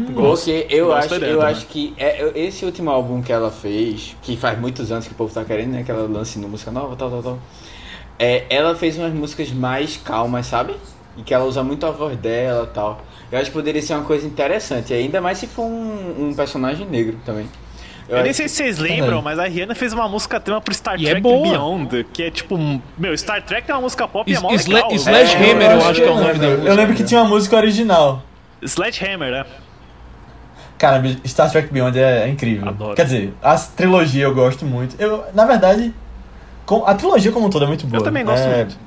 Porque 0.05 0.11
eu 0.69 0.87
Gosto 0.87 0.97
acho, 0.99 1.09
da 1.09 1.15
ideia 1.17 1.31
eu 1.31 1.41
acho 1.41 1.65
que 1.67 1.93
é, 1.97 2.23
eu- 2.23 2.31
esse 2.35 2.63
último 2.65 2.89
álbum 2.89 3.21
que 3.21 3.31
ela 3.31 3.51
fez, 3.51 4.15
que 4.21 4.37
faz 4.37 4.59
muitos 4.59 4.91
anos 4.91 5.05
que 5.07 5.13
o 5.13 5.15
povo 5.15 5.33
tá 5.33 5.43
querendo, 5.43 5.71
né? 5.71 5.83
Que 5.83 5.91
ela 5.91 6.07
lance 6.07 6.39
no 6.39 6.47
música 6.47 6.71
nova, 6.71 6.95
tal, 6.95 7.09
tal, 7.09 7.23
tal. 7.23 7.39
É, 8.19 8.45
ela 8.49 8.75
fez 8.75 8.97
umas 8.97 9.13
músicas 9.13 9.51
mais 9.51 9.97
calmas, 9.97 10.45
sabe? 10.45 10.75
E 11.17 11.21
que 11.23 11.33
ela 11.33 11.45
usa 11.45 11.63
muito 11.63 11.85
a 11.85 11.91
voz 11.91 12.17
dela 12.17 12.67
e 12.69 12.73
tal. 12.73 13.01
Eu 13.31 13.37
acho 13.39 13.47
que 13.49 13.53
poderia 13.55 13.81
ser 13.81 13.93
uma 13.95 14.03
coisa 14.03 14.25
interessante, 14.27 14.93
ainda 14.93 15.19
mais 15.19 15.37
se 15.39 15.47
for 15.47 15.63
um, 15.63 16.27
um 16.29 16.33
personagem 16.33 16.85
negro 16.87 17.17
também. 17.25 17.47
Eu, 18.07 18.17
nem 18.21 18.31
acho 18.31 18.37
sei 18.37 18.47
se 18.49 18.55
vocês 18.55 18.77
lembram, 18.79 19.21
mas 19.21 19.39
a 19.39 19.45
Rihanna 19.45 19.73
fez 19.75 19.93
uma 19.93 20.07
música 20.09 20.37
tema 20.39 20.59
pro 20.59 20.73
Star 20.73 20.99
E 20.99 21.05
é 21.07 21.11
Trek 21.11 21.21
boa. 21.21 21.41
Beyond, 21.49 22.05
que 22.11 22.23
é 22.23 22.29
tipo, 22.29 22.57
meu, 22.97 23.17
Star 23.17 23.41
Trek 23.43 23.69
é 23.71 23.73
uma 23.73 23.81
música 23.81 24.07
pop 24.07 24.29
e 24.29 24.35
é 24.35 24.39
mó 24.39 24.49
legal. 24.49 24.91
Sledgehammer, 24.91 25.71
É, 25.71 25.73
eu 25.73 25.85
acho 25.87 26.01
que 26.01 26.07
é 26.07 26.11
o 26.11 26.15
nome 26.15 26.33
da 26.37 26.45
Eu 26.47 26.51
música. 26.57 26.73
lembro 26.73 26.95
que 26.95 27.03
tinha 27.03 27.21
uma 27.21 27.29
música 27.29 27.55
original. 27.55 28.21
Sledgehammer, 28.61 29.31
né? 29.31 29.45
Cara, 30.83 31.01
Star 31.25 31.49
Trek 31.49 31.71
Beyond 31.71 31.97
é, 31.97 32.23
é 32.23 32.27
incrível. 32.27 32.67
Adoro. 32.67 32.93
Quer 32.93 33.05
dizer, 33.05 33.33
a 33.41 33.55
trilogia 33.55 34.25
eu 34.25 34.35
gosto 34.35 34.65
muito. 34.65 34.97
Eu, 34.99 35.23
na 35.33 35.45
verdade, 35.45 35.93
com- 36.65 36.85
a 36.85 36.93
trilogia 36.93 37.31
como 37.31 37.45
um 37.45 37.49
todo 37.49 37.63
é 37.63 37.67
muito 37.69 37.87
boa. 37.87 38.01
Eu 38.01 38.03
também 38.03 38.25
gosto 38.25 38.43
É, 38.45 38.57
muito. 38.57 38.77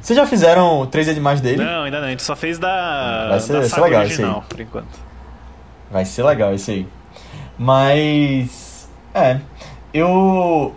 Vocês 0.00 0.16
já 0.16 0.24
fizeram 0.26 0.86
três 0.86 1.10
animais 1.10 1.42
dele? 1.42 1.62
Não, 1.62 1.82
ainda 1.82 2.00
não. 2.00 2.06
A 2.06 2.10
gente 2.10 2.22
só 2.22 2.34
fez 2.34 2.58
da, 2.58 3.26
Vai 3.28 3.40
ser- 3.40 3.52
da 3.52 3.58
vai 3.60 3.68
ser 3.68 3.80
legal 3.82 4.02
isso 4.04 4.12
aí. 4.12 4.24
original, 4.24 4.44
por 4.48 4.60
enquanto. 4.62 4.98
Vai 5.90 6.04
ser 6.06 6.22
legal 6.22 6.54
isso 6.54 6.70
aí. 6.70 6.86
Mas. 7.58 8.88
É. 9.14 9.38
Eu. 9.92 10.74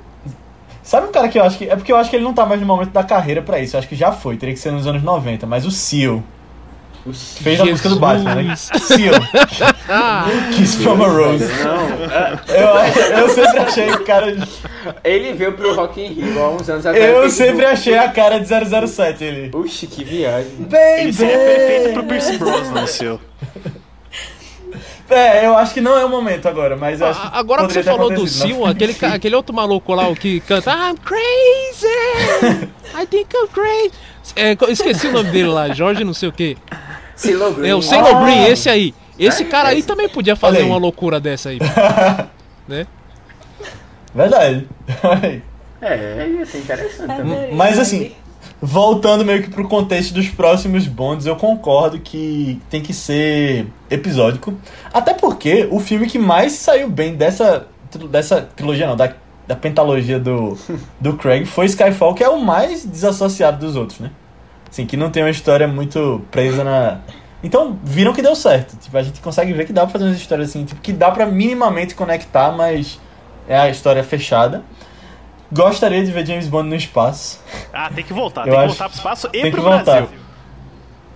Sabe 0.83 1.07
um 1.07 1.11
cara 1.13 1.29
que 1.29 1.39
eu 1.39 1.43
acho 1.43 1.57
que. 1.57 1.69
É 1.69 1.75
porque 1.77 1.91
eu 1.93 1.95
acho 1.97 2.09
que 2.09 2.17
ele 2.17 2.25
não 2.25 2.33
tá 2.33 2.45
mais 2.45 2.59
no 2.59 2.67
momento 2.67 2.89
da 2.91 3.03
carreira 3.03 3.41
pra 3.41 3.59
isso. 3.61 3.75
Eu 3.75 3.79
acho 3.79 3.87
que 3.87 3.95
já 3.95 4.11
foi, 4.11 4.35
teria 4.35 4.53
que 4.53 4.59
ser 4.59 4.71
nos 4.71 4.85
anos 4.87 5.03
90. 5.03 5.45
Mas 5.47 5.65
o 5.65 5.71
Seal. 5.71 6.21
Fez 7.13 7.59
a 7.59 7.65
música 7.65 7.89
do 7.89 7.99
Batman, 7.99 8.35
né? 8.35 8.55
Seal. 8.57 9.13
Ah, 9.87 10.25
Kiss 10.55 10.77
from 10.83 11.03
a 11.03 11.07
Rose. 11.07 11.45
Não, 11.63 11.89
Eu, 12.55 13.19
eu 13.21 13.29
sempre 13.29 13.59
achei 13.59 13.91
o 13.91 14.03
cara. 14.05 14.37
ele 15.03 15.33
veio 15.33 15.53
pro 15.53 15.73
Rock 15.75 16.01
in 16.01 16.13
Rio 16.13 16.43
há 16.43 16.49
uns 16.49 16.69
anos 16.69 16.85
atrás. 16.85 17.05
Eu 17.05 17.29
sempre 17.29 17.65
um- 17.65 17.69
achei 17.69 17.97
a 17.97 18.09
cara 18.09 18.39
de 18.39 18.47
007 18.87 19.23
ele. 19.23 19.55
Oxi, 19.55 19.87
que 19.87 20.03
viagem. 20.03 20.51
Ele 20.59 20.65
Baby! 20.67 21.13
seria 21.13 21.37
perfeito 21.37 21.93
pro 21.93 22.03
Pierce 22.03 22.37
Brosnan, 22.37 22.85
seu. 22.87 23.19
É, 25.09 25.47
eu 25.47 25.57
acho 25.57 25.73
que 25.73 25.81
não 25.81 25.97
é 25.97 26.05
o 26.05 26.09
momento 26.09 26.47
agora, 26.47 26.77
mas 26.77 27.01
eu 27.01 27.07
acho 27.07 27.19
que 27.19 27.29
agora 27.33 27.65
que 27.65 27.73
você 27.73 27.81
falou 27.81 28.13
do 28.13 28.27
Sil, 28.29 28.61
aquele, 28.63 28.95
aquele 29.11 29.35
outro 29.35 29.55
maluco 29.55 29.91
lá 29.95 30.07
o 30.07 30.15
que 30.15 30.39
canta 30.41 30.71
I'm 30.71 30.95
crazy! 30.97 32.69
I 32.95 33.07
think 33.07 33.35
I'm 33.35 33.47
crazy! 33.47 33.91
É, 34.35 34.55
esqueci 34.69 35.07
o 35.07 35.11
nome 35.11 35.31
dele 35.31 35.49
lá, 35.49 35.73
Jorge 35.73 36.03
não 36.03 36.13
sei 36.13 36.29
o 36.29 36.31
que. 36.31 36.57
Silo 37.15 37.53
Green. 37.53 37.69
É 37.69 37.75
o 37.75 37.81
Sailor 37.81 38.15
Ah! 38.15 38.23
Green, 38.23 38.45
esse 38.45 38.69
aí. 38.69 38.93
Esse 39.17 39.43
cara 39.45 39.69
aí 39.69 39.83
também 39.83 40.07
podia 40.07 40.35
fazer 40.35 40.63
uma 40.63 40.77
loucura 40.77 41.19
dessa 41.19 41.49
aí. 41.49 41.59
né? 42.67 42.87
Verdade. 44.15 44.67
É, 45.81 46.27
ia 46.27 46.45
ser 46.45 46.59
interessante 46.59 47.07
também. 47.07 47.33
Adorei, 47.33 47.55
Mas 47.55 47.77
assim, 47.77 48.11
voltando 48.61 49.25
meio 49.25 49.43
que 49.43 49.49
pro 49.49 49.67
contexto 49.67 50.13
dos 50.13 50.27
próximos 50.29 50.87
bonds, 50.87 51.25
eu 51.25 51.35
concordo 51.35 51.99
que 51.99 52.61
tem 52.69 52.81
que 52.81 52.93
ser 52.93 53.67
episódico. 53.89 54.53
Até 54.93 55.13
porque 55.13 55.67
o 55.69 55.79
filme 55.79 56.07
que 56.07 56.17
mais 56.17 56.53
saiu 56.53 56.89
bem 56.89 57.15
dessa, 57.15 57.67
dessa 58.09 58.41
trilogia, 58.41 58.87
não, 58.87 58.95
da, 58.95 59.13
da 59.47 59.55
pentalogia 59.55 60.19
do, 60.19 60.57
do 60.99 61.13
Craig 61.17 61.45
foi 61.45 61.65
Skyfall, 61.65 62.13
que 62.13 62.23
é 62.23 62.29
o 62.29 62.41
mais 62.41 62.85
desassociado 62.85 63.65
dos 63.65 63.75
outros, 63.75 63.99
né? 63.99 64.11
Assim, 64.69 64.85
que 64.85 64.95
não 64.95 65.09
tem 65.09 65.23
uma 65.23 65.29
história 65.29 65.67
muito 65.67 66.21
presa 66.31 66.63
na. 66.63 66.99
Então, 67.43 67.79
viram 67.83 68.13
que 68.13 68.21
deu 68.21 68.35
certo. 68.35 68.77
Tipo, 68.77 68.97
a 68.97 69.01
gente 69.01 69.19
consegue 69.21 69.53
ver 69.53 69.65
que 69.65 69.73
dá 69.73 69.81
pra 69.81 69.91
fazer 69.91 70.05
umas 70.05 70.17
histórias 70.17 70.49
assim, 70.49 70.65
tipo, 70.65 70.79
que 70.81 70.91
dá 70.91 71.09
pra 71.09 71.25
minimamente 71.25 71.95
conectar, 71.95 72.51
mas 72.51 72.99
é 73.47 73.57
a 73.57 73.69
história 73.69 74.03
fechada. 74.03 74.63
Gostaria 75.51 76.03
de 76.05 76.11
ver 76.11 76.25
James 76.25 76.47
Bond 76.47 76.69
no 76.69 76.75
espaço. 76.75 77.41
Ah, 77.73 77.89
tem 77.93 78.03
que 78.03 78.13
voltar. 78.13 78.47
Eu 78.47 78.53
tem 78.53 78.61
que 78.61 78.67
voltar 78.67 78.89
pro 78.89 78.97
espaço 78.97 79.27
e 79.27 79.41
tem 79.41 79.43
que 79.45 79.51
pro 79.51 79.61
voltar. 79.63 79.83
Brasil. 79.83 80.09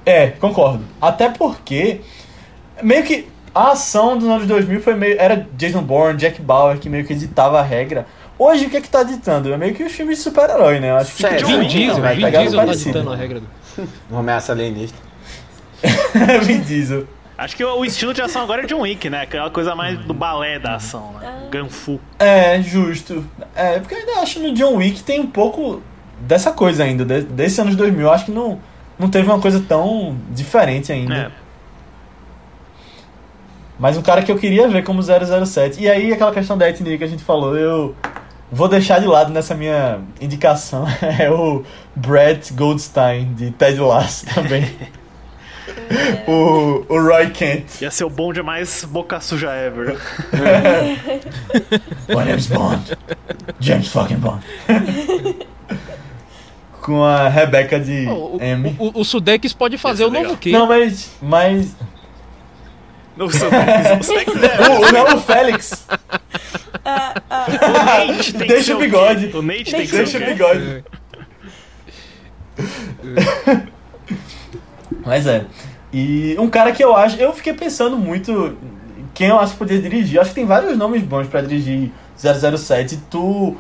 É, 0.05 0.27
concordo. 0.29 0.83
Até 0.99 1.29
porque, 1.29 2.01
meio 2.81 3.03
que 3.03 3.27
a 3.53 3.71
ação 3.71 4.17
dos 4.17 4.27
anos 4.27 4.47
2000 4.47 4.81
foi 4.81 4.95
meio. 4.95 5.19
Era 5.19 5.47
Jason 5.53 5.83
Bourne, 5.83 6.17
Jack 6.17 6.41
Bauer, 6.41 6.79
que 6.79 6.89
meio 6.89 7.05
que 7.05 7.13
ditava 7.13 7.59
a 7.59 7.63
regra. 7.63 8.07
Hoje, 8.43 8.65
o 8.65 8.69
que 8.69 8.77
é 8.77 8.81
que 8.81 8.89
tá 8.89 9.03
ditando? 9.03 9.53
É 9.53 9.57
meio 9.57 9.73
que 9.73 9.83
os 9.83 9.91
filmes 9.93 10.17
de 10.17 10.23
super-herói, 10.23 10.79
né? 10.79 10.91
Eu 10.91 10.97
acho 10.97 11.15
que 11.15 11.21
Sério? 11.21 11.47
Vin 11.47 11.59
Vin 11.61 11.67
Diesel, 11.67 12.01
vai 12.01 12.15
Vin 12.15 12.21
pegar 12.23 12.41
Diesel 12.41 12.65
tá 12.65 12.73
ditando 12.73 13.11
a 13.13 13.15
regra 13.15 13.39
do. 13.39 13.47
Uma 14.11 14.19
ameaça 14.19 14.51
alienista. 14.51 14.97
Vin 16.43 16.59
Diesel. 16.61 17.07
Acho 17.37 17.55
que 17.55 17.63
o 17.63 17.79
o 17.79 17.85
estilo 17.85 18.13
de 18.13 18.21
ação 18.21 18.43
agora 18.43 18.63
é 18.63 18.65
John 18.65 18.81
Wick, 18.81 19.09
né? 19.09 19.21
Aquela 19.21 19.49
coisa 19.49 19.73
mais 19.75 19.97
do 19.99 20.13
balé 20.13 20.59
da 20.59 20.75
ação, 20.75 21.13
né? 21.13 21.47
Ganfu. 21.49 21.99
É, 22.19 22.61
justo. 22.61 23.25
É, 23.55 23.79
porque 23.79 23.95
eu 23.95 23.99
ainda 23.99 24.19
acho 24.21 24.39
no 24.39 24.53
John 24.53 24.75
Wick 24.75 25.03
tem 25.03 25.19
um 25.21 25.27
pouco 25.27 25.81
dessa 26.19 26.51
coisa 26.51 26.83
ainda, 26.83 27.05
de- 27.05 27.21
desse 27.21 27.61
anos 27.61 27.75
2000. 27.75 28.05
Eu 28.07 28.11
acho 28.11 28.25
que 28.25 28.31
não, 28.31 28.59
não 28.99 29.09
teve 29.09 29.25
uma 29.27 29.39
coisa 29.39 29.63
tão 29.67 30.17
diferente 30.31 30.91
ainda. 30.91 31.15
É. 31.15 31.31
Mas 33.79 33.97
um 33.97 34.01
cara 34.01 34.21
que 34.21 34.31
eu 34.31 34.37
queria 34.37 34.67
ver 34.67 34.83
como 34.83 35.01
007. 35.01 35.81
E 35.81 35.89
aí, 35.89 36.13
aquela 36.13 36.31
questão 36.31 36.57
da 36.57 36.69
etnia 36.69 36.97
que 36.97 37.03
a 37.03 37.07
gente 37.07 37.23
falou, 37.23 37.57
eu 37.57 37.95
vou 38.53 38.67
deixar 38.69 38.99
de 38.99 39.07
lado 39.07 39.31
nessa 39.33 39.55
minha 39.55 39.99
indicação. 40.21 40.85
É 41.19 41.29
o 41.29 41.63
Brett 41.95 42.53
Goldstein, 42.53 43.33
de 43.33 43.51
Ted 43.51 43.79
Lasso 43.79 44.25
também. 44.27 44.69
o, 46.27 46.85
o 46.89 47.01
Roy 47.01 47.29
Kent. 47.31 47.81
Ia 47.81 47.91
ser 47.91 48.03
o 48.03 48.09
bom 48.09 48.31
demais 48.33 48.83
boca 48.85 49.19
suja 49.19 49.51
ever. 49.53 49.97
My 52.09 52.25
name's 52.25 52.47
Bond. 52.47 52.97
James 53.59 53.87
fucking 53.87 54.17
Bond. 54.17 54.43
Com 56.81 57.03
a 57.03 57.29
Rebecca 57.29 57.79
de 57.79 58.07
O, 58.07 58.37
M. 58.41 58.75
o, 58.77 58.99
o 59.01 59.05
Sudeikis 59.05 59.53
pode 59.53 59.77
fazer 59.77 60.03
o 60.03 60.07
novo 60.09 60.19
legal. 60.19 60.37
quê? 60.37 60.51
Não, 60.51 60.67
mas. 60.67 61.11
Mas. 61.21 61.75
No 63.15 63.25
o 63.27 63.29
O, 63.29 64.91
não, 64.91 65.15
o 65.17 65.21
Félix. 65.21 65.87
Ah, 66.83 67.13
ah, 67.29 67.45
O 67.49 68.07
Nate 68.07 68.33
tem 68.33 68.41
que 68.41 68.47
Deixa 68.47 68.63
ser 68.65 68.73
o 68.73 68.79
bigode. 68.79 69.31
O 69.35 69.41
Nate 69.41 69.71
tem 69.71 69.81
que 69.81 69.87
ser 69.87 69.97
Deixa 69.97 70.17
o 70.17 70.25
bigode. 70.25 70.83
Mas 75.05 75.27
é. 75.27 75.45
E 75.91 76.35
um 76.39 76.49
cara 76.49 76.71
que 76.71 76.83
eu 76.83 76.95
acho. 76.95 77.17
Eu 77.17 77.33
fiquei 77.33 77.53
pensando 77.53 77.97
muito. 77.97 78.57
Quem 79.13 79.27
eu 79.27 79.39
acho 79.39 79.53
que 79.53 79.59
poderia 79.59 79.81
dirigir. 79.81 80.15
Eu 80.15 80.21
acho 80.21 80.31
que 80.31 80.35
tem 80.35 80.45
vários 80.45 80.77
nomes 80.77 81.03
bons 81.03 81.27
pra 81.27 81.41
dirigir 81.41 81.91
007. 82.17 82.97
Tu. 83.09 83.55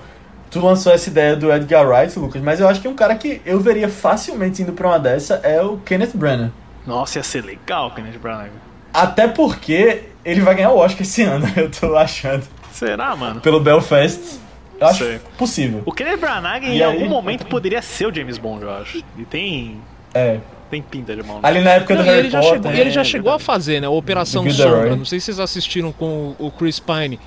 Tu 0.49 0.59
lançou 0.59 0.93
essa 0.93 1.09
ideia 1.09 1.35
do 1.35 1.51
Edgar 1.51 1.87
Wright, 1.87 2.17
Lucas, 2.19 2.39
mas 2.39 2.59
eu 2.59 2.67
acho 2.67 2.79
que 2.79 2.87
um 2.87 2.93
cara 2.93 3.15
que 3.15 3.41
eu 3.43 3.59
veria 3.59 3.89
facilmente 3.89 4.61
indo 4.61 4.71
pra 4.71 4.87
uma 4.87 4.99
dessa 4.99 5.39
é 5.41 5.59
o 5.63 5.77
Kenneth 5.77 6.11
Branagh. 6.13 6.51
Nossa, 6.85 7.17
ia 7.17 7.23
ser 7.23 7.43
legal 7.43 7.87
o 7.87 7.91
Kenneth 7.91 8.19
Branagh. 8.19 8.51
Até 8.93 9.27
porque 9.27 10.03
ele 10.23 10.41
vai 10.41 10.55
ganhar 10.55 10.71
o 10.71 10.77
Oscar 10.77 11.01
esse 11.01 11.21
ano, 11.23 11.45
eu 11.55 11.69
tô 11.69 11.95
achando. 11.97 12.43
Será, 12.71 13.15
mano? 13.15 13.41
Pelo 13.41 13.59
Belfast. 13.59 14.39
Eu 14.79 14.87
acho 14.87 15.03
Sei. 15.05 15.19
possível. 15.37 15.81
O 15.85 15.91
Kenneth 15.91 16.17
Branagh 16.17 16.63
em 16.63 16.77
E 16.77 16.83
aí? 16.83 16.83
algum 16.83 17.07
momento 17.07 17.45
poderia 17.45 17.81
ser 17.81 18.07
o 18.07 18.13
James 18.13 18.37
Bond, 18.37 18.63
eu 18.63 18.71
acho. 18.71 18.97
E 19.17 19.23
tem, 19.23 19.77
É. 20.13 20.39
tem 20.69 20.81
pinta 20.81 21.15
de 21.15 21.23
mão. 21.23 21.39
Ali 21.43 21.61
na 21.61 21.71
época 21.71 21.95
Não, 21.95 22.01
do 22.01 22.07
e 22.07 22.09
Harry 22.09 22.19
ele 22.21 22.29
já 22.29 22.39
Potter. 22.41 22.55
chegou, 22.57 22.73
e 22.73 22.79
ele 22.81 22.91
já 22.91 23.01
é, 23.01 23.03
chegou 23.03 23.29
a 23.29 23.37
verdade. 23.37 23.45
fazer, 23.45 23.79
né? 23.81 23.87
A 23.87 23.91
Operação. 23.91 24.49
Sombra. 24.49 24.95
Não 24.95 25.05
sei 25.05 25.19
se 25.19 25.25
vocês 25.27 25.39
assistiram 25.39 25.91
com 25.91 26.35
o 26.39 26.51
Chris 26.51 26.79
Pine. 26.79 27.19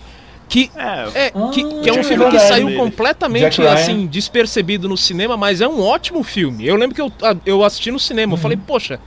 Que 0.48 0.70
É, 0.76 1.26
é, 1.26 1.30
que, 1.52 1.64
que 1.82 1.88
é 1.88 1.92
um 1.92 2.00
Ah, 2.00 2.04
filme 2.04 2.30
que 2.30 2.38
saiu 2.38 2.66
Dele. 2.66 2.78
completamente 2.78 3.62
assim, 3.66 4.06
despercebido 4.06 4.88
no 4.88 4.96
cinema, 4.96 5.36
mas 5.36 5.60
é 5.60 5.66
um 5.66 5.80
ótimo 5.82 6.22
filme. 6.22 6.66
Eu 6.66 6.76
lembro 6.76 6.94
que 6.94 7.00
eu, 7.00 7.10
ah, 7.22 7.34
eu 7.46 7.64
assisti 7.64 7.90
no 7.90 7.98
cinema, 7.98 8.34
eu 8.34 8.36
falei, 8.36 8.56
poxa, 8.56 9.00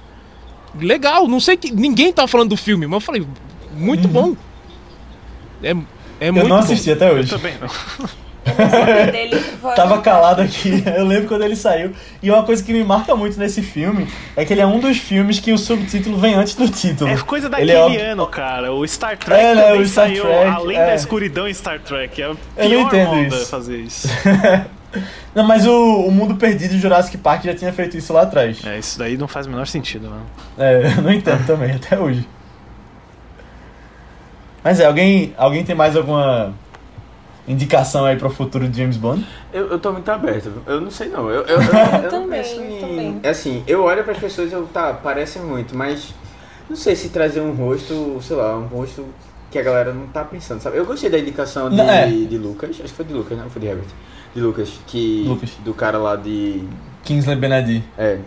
legal, 0.80 1.28
não 1.28 1.40
sei 1.40 1.56
que. 1.58 1.72
Ninguém 1.72 2.12
tá 2.12 2.28
falando 2.28 2.50
do 2.50 2.58
filme, 2.58 2.86
mas 2.88 2.96
eu 2.96 3.02
falei, 3.02 3.26
muito 3.76 4.08
bom. 4.08 4.36
É, 5.64 5.72
é 6.20 6.30
Eu 6.30 6.34
muito 6.34 6.48
não 6.48 6.58
bom. 6.58 6.64
assisti 6.64 6.92
até 6.92 7.12
hoje. 7.12 7.30
também 7.30 7.54
não. 7.60 7.70
Tava 9.76 10.02
calado 10.02 10.42
aqui. 10.42 10.84
Eu 10.96 11.06
lembro 11.06 11.28
quando 11.28 11.44
ele 11.44 11.56
saiu. 11.56 11.92
E 12.24 12.32
uma 12.32 12.44
coisa 12.44 12.64
que 12.64 12.74
me 12.74 12.84
marca 12.84 13.16
muito 13.16 13.38
nesse 13.38 13.62
filme 13.62 14.08
é 14.36 14.44
que 14.44 14.54
ele 14.54 14.62
é 14.62 14.66
um 14.66 14.80
dos 14.80 14.98
filmes 14.98 15.40
que 15.40 15.52
o 15.52 15.58
subtítulo 15.58 16.18
vem 16.18 16.34
antes 16.34 16.56
do 16.56 16.68
título. 16.68 17.10
É 17.12 17.18
coisa 17.18 17.48
Ele 17.58 17.72
daquele 17.74 17.98
é 17.98 18.12
ano, 18.12 18.26
cara. 18.28 18.74
O 18.74 18.88
Star 18.88 19.18
Trek 19.18 19.40
É, 19.44 19.54
né, 19.56 19.74
o 19.74 19.86
Star 19.86 20.08
saiu 20.08 20.24
Trek, 20.24 20.48
além 20.50 20.78
é. 20.78 20.86
da 20.88 20.96
escuridão 20.96 21.48
em 21.48 21.54
Star 21.54 21.80
Trek. 21.80 22.22
É 22.22 22.26
a 22.26 22.30
Eu 22.30 22.36
pior 22.56 22.70
não 22.70 22.82
entendo 22.82 23.12
onda 23.12 23.36
isso. 23.36 23.46
fazer 23.48 23.78
isso. 23.82 24.08
Não, 25.36 25.44
mas 25.44 25.66
o, 25.68 26.06
o 26.06 26.12
Mundo 26.12 26.36
Perdido 26.36 26.72
de 26.72 26.80
Jurassic 26.80 27.18
Park 27.18 27.44
já 27.44 27.54
tinha 27.54 27.72
feito 27.72 27.98
isso 27.98 28.12
lá 28.12 28.24
atrás. 28.24 28.66
É, 28.66 28.78
isso 28.80 28.98
daí 28.98 29.18
não 29.18 29.28
faz 29.28 29.46
o 29.46 29.50
menor 29.50 29.68
sentido, 29.68 30.10
mano. 30.10 30.26
É, 30.58 30.94
eu 30.98 31.02
não 31.02 31.12
entendo 31.12 31.46
também, 31.46 31.72
até 31.72 31.98
hoje. 32.00 32.28
Mas 34.64 34.80
é, 34.80 34.86
alguém, 34.86 35.34
alguém 35.38 35.64
tem 35.64 35.76
mais 35.76 35.96
alguma 35.96 36.54
indicação 37.48 38.06
aí 38.06 38.16
pro 38.16 38.30
futuro 38.30 38.68
de 38.68 38.78
James 38.78 38.98
Bond? 38.98 39.26
Eu, 39.52 39.68
eu 39.68 39.80
tô 39.80 39.92
muito 39.92 40.10
aberto. 40.10 40.52
Eu 40.68 40.82
não 40.82 40.92
sei 40.92 41.10
não. 41.10 41.30
Eu, 41.30 41.44
eu, 41.44 41.62
eu, 41.62 41.64
eu 41.64 42.02
não 42.04 42.10
Também, 42.10 42.42
penso 42.42 42.62
em. 42.62 42.80
também. 42.80 43.20
Assim, 43.24 43.64
eu 43.68 43.84
olho 43.84 44.04
pras 44.04 44.18
pessoas 44.18 44.52
e 44.52 44.54
eu, 44.54 44.68
tá, 44.68 44.94
parece 44.94 45.40
muito, 45.40 45.76
mas 45.76 46.14
não 46.70 46.76
sei 46.76 46.96
se 46.96 47.10
trazer 47.10 47.42
um 47.42 47.54
rosto, 47.54 48.20
sei 48.22 48.36
lá, 48.36 48.56
um 48.58 48.68
rosto 48.68 49.06
que 49.50 49.58
a 49.58 49.64
galera 49.64 49.92
não 49.92 50.08
tá 50.08 50.24
pensando, 50.24 50.62
sabe? 50.62 50.78
Eu 50.78 50.86
gostei 50.86 51.10
da 51.10 51.18
indicação 51.18 51.70
de, 51.70 51.82
é. 51.82 52.06
de 52.08 52.38
Lucas, 52.38 52.70
acho 52.70 52.84
que 52.84 52.90
foi 52.90 53.06
de 53.06 53.14
Lucas, 53.14 53.38
não 53.38 53.50
foi 53.50 53.62
de 53.62 53.68
Herbert. 53.68 53.88
De 54.36 54.42
Lucas, 54.42 54.80
que. 54.88 55.24
Lucas. 55.28 55.52
Do 55.64 55.74
cara 55.74 55.98
lá 55.98 56.16
de. 56.16 56.64
Kingsley 57.04 57.36
Benedi. 57.36 57.84
É. 57.98 58.20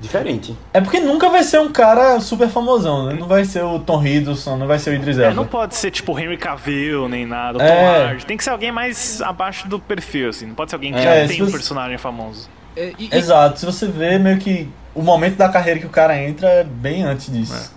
Diferente. 0.00 0.56
É 0.74 0.80
porque 0.80 0.98
nunca 0.98 1.28
vai 1.30 1.44
ser 1.44 1.60
um 1.60 1.70
cara 1.70 2.18
super 2.18 2.48
famosão, 2.48 3.06
né? 3.06 3.14
Não 3.18 3.28
vai 3.28 3.44
ser 3.44 3.62
o 3.62 3.78
Tom 3.78 4.04
Hiddleston, 4.04 4.56
não 4.56 4.66
vai 4.66 4.76
ser 4.80 4.90
o 4.90 4.94
Idris 4.94 5.16
É, 5.16 5.26
Elba. 5.26 5.34
não 5.36 5.46
pode 5.46 5.76
ser 5.76 5.92
tipo 5.92 6.18
Henry 6.18 6.36
Cavill 6.36 7.08
nem 7.08 7.24
nada, 7.24 7.58
Tom 7.60 7.64
É. 7.64 8.06
Hardy. 8.08 8.26
Tem 8.26 8.36
que 8.36 8.42
ser 8.42 8.50
alguém 8.50 8.72
mais 8.72 9.22
abaixo 9.22 9.68
do 9.68 9.78
perfil, 9.78 10.30
assim. 10.30 10.46
Não 10.46 10.56
pode 10.56 10.70
ser 10.70 10.74
alguém 10.76 10.92
que 10.92 10.98
É, 10.98 11.22
já 11.22 11.28
tem 11.28 11.40
um 11.40 11.46
você- 11.46 11.52
personagem 11.52 11.98
famoso. 11.98 12.50
É, 12.76 12.92
e- 12.98 13.08
e- 13.12 13.16
Exato, 13.16 13.60
se 13.60 13.66
você 13.66 13.86
vê 13.86 14.18
meio 14.18 14.38
que 14.38 14.68
o 14.92 15.02
momento 15.02 15.36
da 15.36 15.48
carreira 15.48 15.78
que 15.78 15.86
o 15.86 15.90
cara 15.90 16.20
entra 16.20 16.48
é 16.48 16.64
bem 16.64 17.04
antes 17.04 17.32
disso. 17.32 17.72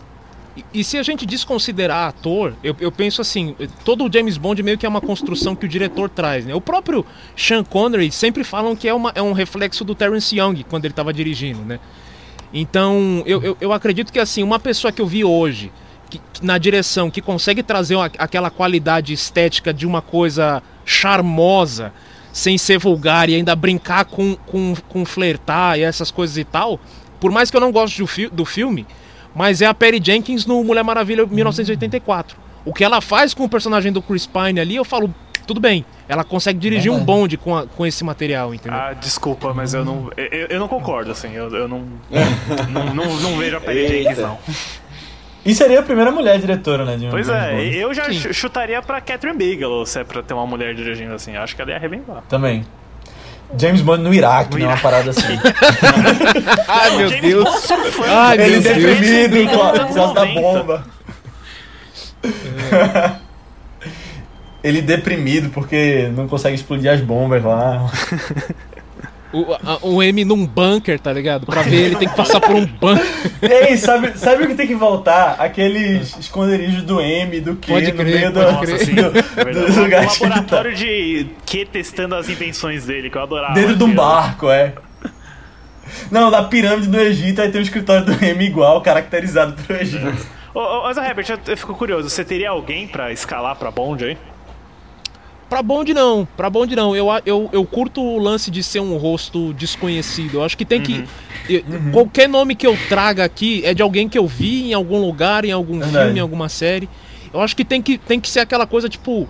E, 0.74 0.84
se 0.84 0.98
a 0.98 1.04
gente 1.04 1.26
desconsiderar 1.26 2.08
ator, 2.08 2.54
eu, 2.64 2.76
eu 2.80 2.92
penso 2.92 3.22
assim, 3.22 3.56
todo 3.84 4.06
o 4.06 4.12
James 4.12 4.38
Bond 4.38 4.64
meio 4.64 4.78
que 4.78 4.86
é 4.86 4.90
uma 4.90 5.02
construção 5.02 5.54
que 5.54 5.66
o 5.66 5.70
diretor 5.70 6.10
traz, 6.10 6.46
né? 6.46 6.56
O 6.56 6.62
próprio 6.62 7.06
Sean 7.36 7.64
Connery 7.64 8.10
sempre 8.10 8.44
falam 8.44 8.76
que 8.76 8.88
é, 8.88 8.94
uma, 8.94 9.12
é 9.16 9.22
um 9.22 9.34
reflexo 9.34 9.84
do 9.84 9.94
Terence 9.94 10.34
Young 10.38 10.64
quando 10.70 10.86
ele 10.86 10.94
estava 10.94 11.12
dirigindo, 11.12 11.60
né? 11.66 11.80
Então, 12.54 13.22
eu, 13.26 13.44
eu, 13.44 13.58
eu 13.60 13.74
acredito 13.74 14.14
que 14.14 14.20
assim, 14.20 14.44
uma 14.44 14.58
pessoa 14.60 14.92
que 14.94 15.02
eu 15.02 15.08
vi 15.08 15.26
hoje, 15.26 15.74
que, 16.10 16.22
que 16.32 16.46
na 16.46 16.58
direção, 16.58 17.12
que 17.12 17.22
consegue 17.22 17.62
trazer 17.62 17.96
uma- 17.96 18.12
aquela 18.18 18.50
qualidade 18.50 19.12
estética 19.12 19.74
de 19.74 19.86
uma 19.86 20.02
coisa 20.02 20.64
charmosa, 20.86 21.92
sem 22.32 22.58
ser 22.58 22.78
vulgar 22.78 23.30
e 23.30 23.36
ainda 23.36 23.56
brincar 23.56 24.06
com, 24.06 24.36
com, 24.46 24.74
com 24.88 25.06
flertar 25.06 25.78
e 25.78 25.82
essas 25.82 26.12
coisas 26.12 26.38
e 26.38 26.46
tal, 26.46 26.80
por 27.20 27.32
mais 27.32 27.52
que 27.52 27.58
eu 27.58 27.62
não 27.62 27.72
goste 27.72 28.00
do, 28.00 28.08
fi 28.08 28.28
do 28.28 28.46
filme, 28.46 28.86
mas 29.36 29.62
é 29.62 29.66
a 29.66 29.74
Perry 29.74 30.02
Jenkins 30.04 30.46
no 30.46 30.64
Mulher 30.64 30.84
Maravilha 30.84 31.26
1984. 31.26 32.38
O 32.64 32.74
que 32.74 32.84
ela 32.84 33.02
faz 33.02 33.34
com 33.34 33.44
o 33.44 33.50
personagem 33.50 33.92
do 33.92 34.02
Chris 34.02 34.26
Pine 34.26 34.60
ali, 34.60 34.76
eu 34.76 34.84
falo, 34.86 35.14
tudo 35.46 35.60
bem. 35.60 35.86
Ela 36.08 36.24
consegue 36.24 36.58
dirigir 36.60 36.92
um 36.92 37.04
bonde 37.04 37.36
com, 37.38 37.56
a, 37.56 37.66
com 37.68 37.86
esse 37.86 38.04
material, 38.04 38.54
entendeu? 38.54 38.80
Ah, 38.80 38.94
desculpa, 38.94 39.54
mas 39.54 39.74
eu 39.74 39.84
não. 39.84 40.10
Eu, 40.16 40.48
eu 40.50 40.60
não 40.60 40.68
concordo, 40.68 41.12
assim. 41.12 41.32
Eu, 41.34 41.50
eu 41.50 41.68
não, 41.68 41.84
não, 42.72 42.94
não. 42.94 43.16
não 43.20 43.38
vejo 43.38 43.58
a 43.58 43.62
Perry 43.62 43.80
Eita. 43.80 44.10
Jenkins, 44.10 44.18
não. 44.20 44.40
E 45.46 45.54
seria 45.54 45.80
a 45.80 45.84
primeira 45.84 46.12
mulher 46.12 46.40
diretora, 46.40 46.86
né? 46.86 46.98
De 46.98 47.06
um 47.06 47.12
Pois 47.12 47.30
é, 47.30 47.64
eu 47.76 47.94
já 47.94 48.06
Sim. 48.06 48.34
chutaria 48.34 48.82
pra 48.82 49.00
Catherine 49.00 49.38
Bigelow 49.38 49.86
se 49.86 50.00
é 50.00 50.04
pra 50.04 50.24
ter 50.24 50.34
uma 50.34 50.48
mulher 50.48 50.74
dirigindo 50.74 51.14
assim. 51.14 51.36
Acho 51.36 51.56
que 51.56 51.62
ela 51.62 51.72
ia 51.72 51.78
arrebentar. 51.78 52.24
Também. 52.28 52.66
James 53.58 53.82
Bond 53.82 54.04
no 54.04 54.14
Iraque, 54.14 54.54
No 54.54 54.60
né? 54.60 54.68
Uma 54.68 54.78
parada 54.78 55.12
assim. 55.12 55.22
Ai, 56.68 56.98
meu 56.98 57.10
James 57.10 57.22
Deus. 57.22 57.44
Bond 57.44 57.60
sofreu. 57.62 58.14
Ai, 58.18 58.38
Ele 58.42 58.60
Deus. 58.60 58.64
deprimido 58.64 59.52
com 59.52 59.62
a- 59.62 59.70
Anos 59.72 59.88
por 59.88 59.96
causa 59.96 60.14
da 60.14 60.26
90. 60.26 60.42
bomba. 60.42 60.86
Ele 64.64 64.82
deprimido 64.82 65.50
porque 65.52 66.10
não 66.16 66.28
consegue 66.28 66.56
explodir 66.56 66.92
as 66.92 67.00
bombas 67.02 67.44
lá. 67.44 67.90
O, 69.36 69.54
a- 69.54 69.80
o 69.82 70.02
M 70.04 70.24
num 70.24 70.46
bunker, 70.46 71.00
tá 71.00 71.12
ligado? 71.12 71.46
Pra 71.46 71.62
ver 71.62 71.86
ele 71.86 71.96
tem 71.96 72.08
que 72.08 72.16
passar 72.16 72.40
por 72.40 72.56
um 72.56 72.66
bunker. 72.66 73.06
Ei, 73.42 73.76
sabe, 73.78 74.18
sabe 74.18 74.44
o 74.44 74.48
que 74.48 74.56
tem 74.56 74.68
que 74.68 74.76
voltar? 74.76 75.36
Aqueles 75.40 76.18
esconderijos 76.18 76.84
do 76.84 77.02
M, 77.02 77.42
do 77.42 77.56
Q, 77.56 77.68
Pode 77.74 77.92
no 77.92 77.98
crer, 77.98 78.16
meio 78.16 78.32
do, 78.32 78.40
pode 78.40 78.52
Nossa, 78.54 78.66
crer. 78.66 78.80
sim. 78.86 78.96
do, 78.96 79.02
É 79.08 79.44
verdade. 79.44 79.66
dos 79.68 79.78
Um 79.78 79.90
tá. 79.90 80.26
laboratório 80.26 80.74
de 80.76 81.28
que 81.46 81.66
testando 81.66 82.16
as 82.16 82.30
invenções 82.30 82.86
dele, 82.86 83.10
que 83.10 83.18
eu 83.18 83.22
adorava. 83.24 83.54
Dentro 83.54 83.76
de 83.76 83.84
um 83.84 83.94
barco, 83.94 84.50
é. 84.50 84.74
Não, 86.10 86.32
da 86.32 86.44
pirâmide 86.44 86.88
do 86.88 87.00
Egito, 87.00 87.42
aí 87.42 87.50
tem 87.52 87.62
o 87.62 87.64
escritório 87.64 88.06
do 88.06 88.12
M 88.24 88.44
igual, 88.46 88.82
caracterizado 88.82 89.54
pro 89.64 89.76
Egito. 89.78 90.26
Ô, 90.54 90.60
ô, 90.60 90.84
mas, 90.84 90.98
Herbert, 90.98 91.26
eu, 91.30 91.38
eu 91.48 91.58
fico 91.58 91.76
curioso. 91.76 92.10
Você 92.10 92.24
teria 92.24 92.50
alguém 92.52 92.88
pra 92.88 93.12
escalar 93.12 93.56
pra 93.56 93.70
Bond 93.70 94.04
aí? 94.06 94.18
Pra 95.50 95.62
bonde 95.62 95.94
não, 95.94 96.28
pra 96.36 96.50
bonde 96.50 96.76
não. 96.76 96.96
Eu, 96.96 97.08
eu, 97.26 97.50
eu 97.54 97.64
curto 97.66 98.02
o 98.02 98.18
lance 98.18 98.50
de 98.50 98.64
ser 98.64 98.80
um 98.80 98.98
rosto 98.98 99.54
desconhecido. 99.54 100.36
Eu 100.40 100.44
acho 100.44 100.58
que 100.58 100.66
tem 100.66 100.82
que. 100.82 101.06
eu- 101.48 101.64
Qualquer 101.94 102.28
nome 102.28 102.56
que 102.56 102.66
eu 102.66 102.76
traga 102.90 103.24
aqui 103.24 103.62
é 103.64 103.74
de 103.74 103.82
alguém 103.82 104.10
que 104.10 104.18
eu 104.18 104.26
vi 104.26 104.72
em 104.72 104.74
algum 104.74 105.00
lugar, 105.00 105.46
em 105.46 105.52
algum 105.52 105.80
Verdade. 105.80 106.06
filme, 106.06 106.20
em 106.20 106.22
alguma 106.22 106.50
série. 106.50 106.90
Eu 107.34 107.42
acho 107.42 107.56
que 107.56 107.64
tem 107.64 107.82
que, 107.82 107.98
tem 107.98 108.20
que 108.20 108.30
ser 108.30 108.40
aquela 108.40 108.66
coisa 108.66 108.90
tipo. 108.90 109.28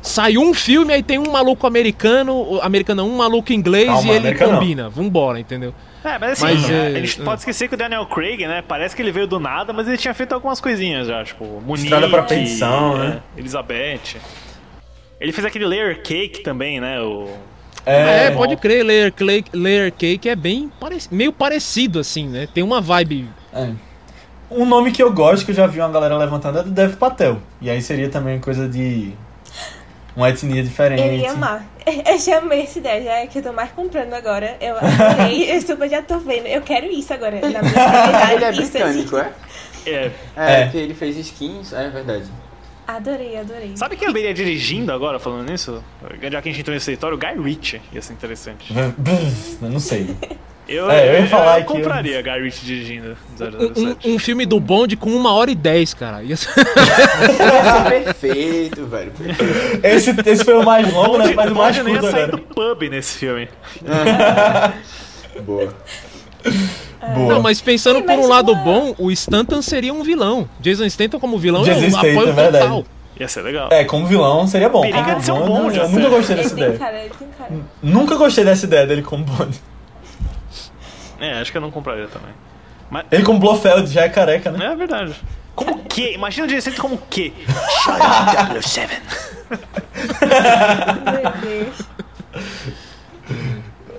Saiu 0.00 0.40
um 0.42 0.52
filme, 0.52 0.92
aí 0.92 1.00
tem 1.00 1.16
um 1.16 1.30
maluco 1.30 1.64
americano, 1.64 2.58
americano 2.60 3.04
um 3.04 3.16
maluco 3.16 3.52
inglês 3.52 3.86
Calma, 3.86 4.08
e 4.08 4.10
ele 4.10 4.18
americano 4.18 4.58
combina. 4.58 4.88
Vambora, 4.88 5.38
entendeu? 5.38 5.72
É, 6.02 6.18
mas 6.18 6.32
assim, 6.32 6.42
Mas, 6.42 6.68
é, 6.68 6.74
é, 6.74 6.96
a 6.96 7.00
gente 7.00 7.20
é. 7.20 7.24
pode 7.24 7.38
esquecer 7.42 7.68
que 7.68 7.74
o 7.74 7.78
Daniel 7.78 8.04
Craig, 8.06 8.44
né? 8.48 8.64
Parece 8.66 8.96
que 8.96 9.00
ele 9.02 9.12
veio 9.12 9.28
do 9.28 9.38
nada, 9.38 9.72
mas 9.72 9.86
ele 9.86 9.96
tinha 9.96 10.12
feito 10.12 10.32
algumas 10.32 10.60
coisinhas 10.60 11.06
já, 11.06 11.22
tipo, 11.22 11.44
Munique, 11.64 11.84
Estrada 11.84 12.08
pra 12.08 12.24
Perdição, 12.24 12.96
é, 13.00 13.06
né? 13.10 13.20
Elizabeth. 13.36 14.16
Ele 15.22 15.32
fez 15.32 15.44
aquele 15.46 15.64
Layer 15.66 16.02
Cake 16.02 16.42
também, 16.42 16.80
né? 16.80 17.00
O... 17.00 17.28
É, 17.86 18.30
pode 18.32 18.56
crer, 18.56 18.84
Layer 18.84 19.12
Cake, 19.12 19.56
Layer 19.56 19.92
Cake 19.92 20.28
é 20.28 20.36
bem 20.36 20.70
parec- 20.80 21.08
meio 21.10 21.32
parecido, 21.32 21.98
assim, 22.00 22.28
né? 22.28 22.48
Tem 22.52 22.62
uma 22.62 22.80
vibe. 22.80 23.28
É. 23.52 23.70
Um 24.50 24.66
nome 24.66 24.92
que 24.92 25.02
eu 25.02 25.12
gosto, 25.12 25.44
que 25.44 25.52
eu 25.52 25.54
já 25.54 25.66
vi 25.66 25.80
uma 25.80 25.88
galera 25.88 26.16
levantando, 26.16 26.58
é 26.58 26.62
do 26.62 26.70
Dev 26.70 26.94
Patel. 26.96 27.38
E 27.60 27.70
aí 27.70 27.80
seria 27.80 28.08
também 28.08 28.38
coisa 28.40 28.68
de. 28.68 29.12
Uma 30.14 30.28
etnia 30.28 30.62
diferente. 30.62 31.02
Eu 31.02 31.14
ia 31.14 31.30
amar. 31.32 31.64
Eu 32.06 32.18
já 32.18 32.38
amei 32.38 32.62
essa 32.62 32.78
ideia, 32.78 33.02
já 33.02 33.12
é 33.14 33.26
que 33.26 33.38
eu 33.38 33.42
tô 33.42 33.52
mais 33.52 33.72
comprando 33.72 34.12
agora. 34.14 34.56
Eu 34.60 34.76
adorei, 34.76 35.50
eu 35.50 35.60
super 35.62 35.88
já 35.90 36.00
tô 36.00 36.18
vendo. 36.20 36.46
Eu 36.46 36.60
quero 36.62 36.86
isso 36.86 37.12
agora. 37.12 37.40
Na 37.40 37.60
minha 37.60 37.62
realidade, 37.72 38.32
Ele 38.34 38.44
é 38.44 38.52
britânico, 38.52 39.16
é? 39.16 39.32
É. 39.86 39.90
É, 39.90 40.10
É. 40.36 40.62
porque 40.64 40.78
ele 40.78 40.94
fez 40.94 41.16
skins, 41.16 41.72
é 41.72 41.88
verdade. 41.88 42.26
Adorei, 42.96 43.36
adorei. 43.38 43.72
Sabe 43.76 43.96
quem 43.96 44.06
eu 44.08 44.12
veria 44.12 44.34
dirigindo 44.34 44.92
agora, 44.92 45.18
falando 45.18 45.48
nisso? 45.48 45.82
Já 46.30 46.42
que 46.42 46.48
a 46.48 46.52
gente 46.52 46.60
entrou 46.60 46.74
nesse 46.74 46.86
território, 46.86 47.16
o 47.16 47.18
Guy 47.20 47.42
Ritchie. 47.42 47.80
Ia 47.92 48.02
ser 48.02 48.12
interessante. 48.12 48.72
Eu 49.62 49.68
não 49.70 49.80
sei. 49.80 50.14
Eu, 50.68 50.88
É, 50.90 51.16
eu 51.16 51.20
ia 51.22 51.26
falar 51.26 51.60
eu 51.60 51.64
que 51.66 51.72
eu- 51.72 51.76
compraria 51.76 52.22
Guy 52.22 52.42
Ritchie 52.42 52.64
dirigindo 52.66 53.16
Um, 53.40 53.74
007. 53.74 54.08
um- 54.08 54.14
um 54.14 54.18
filme 54.18 54.46
do 54.46 54.60
Bond 54.60 54.96
com 54.96 55.10
uma 55.10 55.32
hora 55.32 55.50
e 55.50 55.54
dez, 55.54 55.92
cara. 55.94 56.22
Ia 56.22 56.36
ser- 56.36 56.52
perfeito, 57.88 58.86
velho. 58.86 59.10
perfeito. 59.12 59.84
Esse, 59.86 60.10
esse 60.26 60.44
foi 60.44 60.54
o 60.54 60.62
mais 60.64 60.92
longo, 60.92 61.18
né? 61.18 61.32
Mas 61.34 61.50
o 61.50 61.54
mais 61.54 61.76
Bond 61.76 61.82
nem 61.84 61.94
ia 61.94 62.00
curto 62.00 62.12
sair 62.16 62.30
do 62.30 62.38
pub 62.38 62.82
nesse 62.90 63.18
filme. 63.18 63.48
Boa. 65.44 65.74
Boa. 67.14 67.34
Não, 67.34 67.42
mas 67.42 67.60
pensando 67.60 67.96
Sim, 68.00 68.06
por 68.06 68.16
mas 68.16 68.24
um 68.24 68.28
lado 68.28 68.54
bom, 68.56 68.94
o 68.98 69.10
Stanton 69.10 69.60
seria 69.60 69.92
um 69.92 70.02
vilão. 70.02 70.48
Jason 70.60 70.84
Stanton 70.84 71.18
como 71.18 71.36
vilão 71.38 71.64
Jason 71.64 71.80
eu 71.80 71.90
Statham, 71.90 72.10
apoio 72.12 72.28
é 72.28 72.32
verdade. 72.32 72.64
total. 72.64 72.84
Ia 73.20 73.28
ser 73.28 73.42
legal. 73.42 73.68
É, 73.70 73.84
como 73.84 74.06
vilão 74.06 74.46
seria 74.46 74.68
bom. 74.68 74.80
Periga 74.82 75.02
Como 75.04 75.18
de 75.18 75.24
ser 75.24 75.32
um 75.32 75.44
Bond, 75.46 75.76
eu 75.76 75.84
assim. 75.84 75.94
nunca 75.96 76.08
gostei 76.08 76.36
dessa 76.36 76.54
ideia. 76.54 76.78
cara. 76.78 77.02
Nunca 77.82 78.16
gostei 78.16 78.44
dessa 78.44 78.64
ideia 78.66 78.86
dele 78.86 79.02
como 79.02 79.24
Bond. 79.24 79.60
É, 81.20 81.32
acho 81.40 81.52
que 81.52 81.58
eu 81.58 81.62
não 81.62 81.70
compraria 81.70 82.06
também. 82.08 82.30
Mas, 82.90 83.04
Ele 83.12 83.22
como 83.22 83.38
Blofeld 83.38 83.86
já 83.90 84.02
é 84.02 84.08
careca, 84.08 84.50
né? 84.50 84.66
é 84.66 84.74
verdade. 84.76 85.14
Como 85.54 85.78
que? 85.84 86.12
Imagina 86.14 86.46
o 86.46 86.50
Jason 86.50 86.72
como 86.80 86.96
que? 87.10 87.32
007. 88.62 89.02
Meu 91.12 91.32
Deus. 91.40 91.76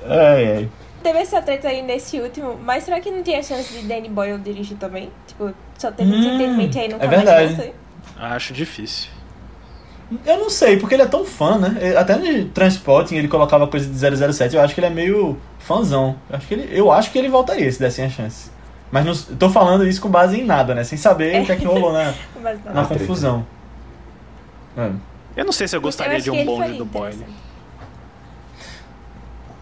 Ai, 0.08 0.46
ai. 0.58 0.70
Teve 1.04 1.20
essa 1.20 1.42
treta 1.42 1.68
aí 1.68 1.82
nesse 1.82 2.20
último, 2.20 2.58
mas 2.64 2.86
será 2.86 3.00
que 3.02 3.12
não 3.12 3.22
tinha 3.22 3.44
chance 3.44 3.74
de 3.74 3.86
Danny 3.86 4.08
Boyle 4.08 4.40
dirigir 4.40 4.78
também? 4.78 5.12
Tipo, 5.28 5.54
só 5.78 5.92
teve 5.92 6.10
Hum, 6.10 6.16
desentendimento 6.22 6.80
aí 6.80 6.88
nunca 6.88 7.04
é 7.04 7.08
verdade. 7.08 7.74
Acho 8.18 8.54
difícil. 8.54 9.10
Eu 10.26 10.38
não 10.38 10.50
sei, 10.50 10.78
porque 10.78 10.96
ele 10.96 11.02
é 11.02 11.08
tão 11.08 11.26
fã, 11.26 11.58
né? 11.58 11.96
Até 11.98 12.16
no 12.16 12.46
Transporting 12.50 13.16
ele 13.16 13.28
colocava 13.28 13.68
coisa 13.68 13.86
de 13.90 14.34
007, 14.34 14.56
eu 14.56 14.62
acho 14.62 14.74
que 14.74 14.80
ele 14.80 14.88
é 14.88 14.90
meio 14.90 15.38
fãzão. 15.60 16.16
Eu 16.30 16.38
acho 16.38 16.48
que 16.48 16.54
ele, 16.54 16.70
eu 16.72 16.92
acho 16.92 17.12
que 17.12 17.18
ele 17.18 17.30
voltaria 17.30 17.70
se 17.72 17.80
dessem 17.80 18.06
a 18.06 18.10
chance. 18.10 18.50
Mas 18.92 19.06
não, 19.06 19.38
tô 19.38 19.50
falando 19.50 19.86
isso 19.88 20.00
com 20.00 20.10
base 20.10 20.40
em 20.40 20.46
nada, 20.46 20.76
né? 20.76 20.84
Sem 20.84 20.98
saber 20.98 21.42
o 21.42 21.46
que 21.46 21.52
é 21.52 21.56
que 21.56 21.66
rolou 21.66 21.92
na, 21.94 22.14
não. 22.36 22.74
na 22.74 22.86
treta. 22.86 23.00
confusão. 23.00 23.46
É. 24.78 24.92
Eu 25.36 25.46
não 25.46 25.52
sei 25.52 25.68
se 25.68 25.76
eu 25.76 25.82
gostaria 25.82 26.16
acho 26.16 26.26
de 26.26 26.32
um 26.32 26.36
ele 26.36 26.46
Bond 26.46 26.60
faria 26.62 26.78
do 26.78 26.86
Boyle. 26.86 27.26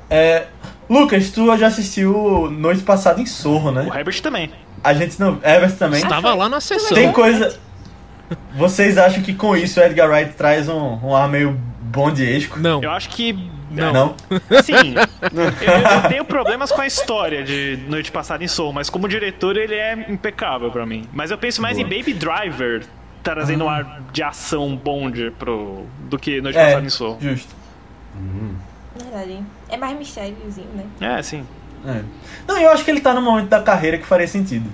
É, 0.10 0.48
Lucas, 0.92 1.30
tu 1.30 1.58
já 1.58 1.68
assistiu 1.68 2.52
noite 2.52 2.84
passada 2.84 3.22
em 3.22 3.26
Sorro, 3.26 3.70
O 3.70 3.72
né? 3.72 3.90
Herbert 3.96 4.22
também. 4.22 4.52
A 4.84 4.94
gente 4.94 5.18
não. 5.20 5.40
Everton 5.42 5.78
também. 5.78 6.02
Estava 6.04 6.34
lá 6.34 6.50
na 6.50 6.60
sessão. 6.60 6.94
Tem 6.94 7.14
coisa. 7.14 7.58
Vocês 8.56 8.98
acham 8.98 9.24
que 9.24 9.34
com 9.34 9.56
isso 9.56 9.80
o 9.80 9.84
Edgar 9.84 10.10
Wright 10.10 10.34
traz 10.34 10.68
um, 10.68 11.00
um 11.02 11.16
ar 11.16 11.30
meio 11.30 11.58
bondiesco? 11.82 12.60
Não. 12.60 12.84
Eu 12.84 12.92
acho 12.92 13.08
que. 13.10 13.32
Não. 13.70 13.94
Não? 13.94 14.16
Assim, 14.50 14.74
eu, 14.94 16.02
eu 16.04 16.10
tenho 16.10 16.26
problemas 16.26 16.74
com 16.74 16.82
a 16.82 16.88
história 16.88 17.42
de 17.42 17.80
Noite 17.88 18.12
Passada 18.12 18.44
em 18.44 18.48
Soul, 18.50 18.74
mas 18.74 18.90
como 18.90 19.08
diretor 19.08 19.56
ele 19.56 19.76
é 19.76 19.94
impecável 20.10 20.70
pra 20.72 20.86
mim. 20.86 21.06
Mas 21.14 21.32
eu 21.32 21.38
penso 21.38 21.62
mais 21.62 21.78
em 21.78 21.84
Baby 21.84 22.14
Driver 22.14 22.84
trazendo 23.24 23.64
um 23.64 23.70
ar 23.70 24.02
de 24.12 24.22
ação 24.24 24.76
Bond 24.76 25.32
pro, 25.40 25.86
do 26.10 26.20
que 26.20 26.42
Noite 26.42 26.58
É, 26.58 26.66
Passada 26.66 26.86
em 26.86 26.90
Soul. 26.90 27.18
justo. 27.22 27.56
Verdade. 29.04 29.40
É 29.70 29.78
mais 29.78 29.98
mistériozinho, 29.98 30.68
né? 30.76 30.86
É, 31.18 31.22
sim. 31.22 31.46
É. 31.86 32.02
Não, 32.48 32.60
eu 32.60 32.70
acho 32.72 32.84
que 32.86 32.92
ele 32.92 33.02
tá 33.02 33.14
no 33.14 33.22
momento 33.22 33.48
da 33.50 33.62
carreira 33.62 33.98
que 33.98 34.06
faria 34.06 34.28
sentido. 34.28 34.70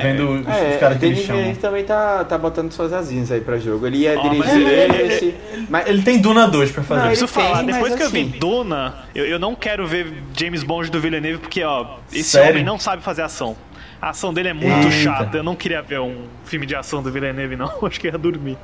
Vendo 0.00 0.30
os, 0.30 0.40
os 0.42 0.46
É, 0.46 0.76
caras 0.78 0.96
que 0.98 1.04
ele 1.06 1.16
chama. 1.16 1.32
Villeneuve 1.34 1.58
também 1.60 1.84
tá, 1.84 2.24
tá 2.24 2.38
botando 2.38 2.70
suas 2.72 2.92
asinhas 2.92 3.30
aí 3.32 3.40
pra 3.40 3.58
jogo. 3.58 3.86
Ele 3.86 3.98
ia 3.98 4.14
mas 4.14 4.30
dirigir 4.30 4.68
ele- 4.68 5.02
esse. 5.02 5.34
Mas 5.68 5.86
Ele 5.88 6.02
tem 6.02 6.18
Duna 6.20 6.46
2 6.48 6.70
pra 6.70 6.80
Não, 6.82 6.88
fazer. 6.88 7.00
Eu 7.00 7.04
ele 7.06 7.16
preciso 7.18 7.34
tem, 7.34 7.44
falar, 7.44 7.62
depois 7.64 7.94
que 7.96 8.02
eu 8.02 8.08
vi 8.10 8.20
assim- 8.22 8.38
Duna, 8.38 8.94
eu, 9.14 9.26
eu 9.26 9.38
não 9.38 9.54
quero 9.54 9.86
ver 9.86 10.22
James 10.38 10.62
Bond 10.62 10.90
do 10.90 11.00
Villeneuve 11.00 11.38
porque, 11.40 11.62
ó, 11.64 11.96
esse 12.12 12.22
Sério? 12.30 12.50
homem 12.52 12.64
não 12.64 12.78
sabe 12.78 13.02
fazer 13.02 13.22
ação. 13.22 13.56
A 14.00 14.10
ação 14.10 14.32
dele 14.32 14.48
é 14.48 14.52
muito 14.54 14.66
Eita. 14.86 14.90
chata. 14.90 15.36
Eu 15.36 15.42
não 15.42 15.54
queria 15.56 15.82
ver 15.82 16.00
um 16.00 16.26
filme 16.44 16.64
de 16.64 16.74
ação 16.76 17.02
do 17.02 17.10
Villeneuve, 17.12 17.56
não. 17.56 17.70
Acho 17.84 18.00
que 18.00 18.06
ia 18.06 18.16
dormir. 18.16 18.56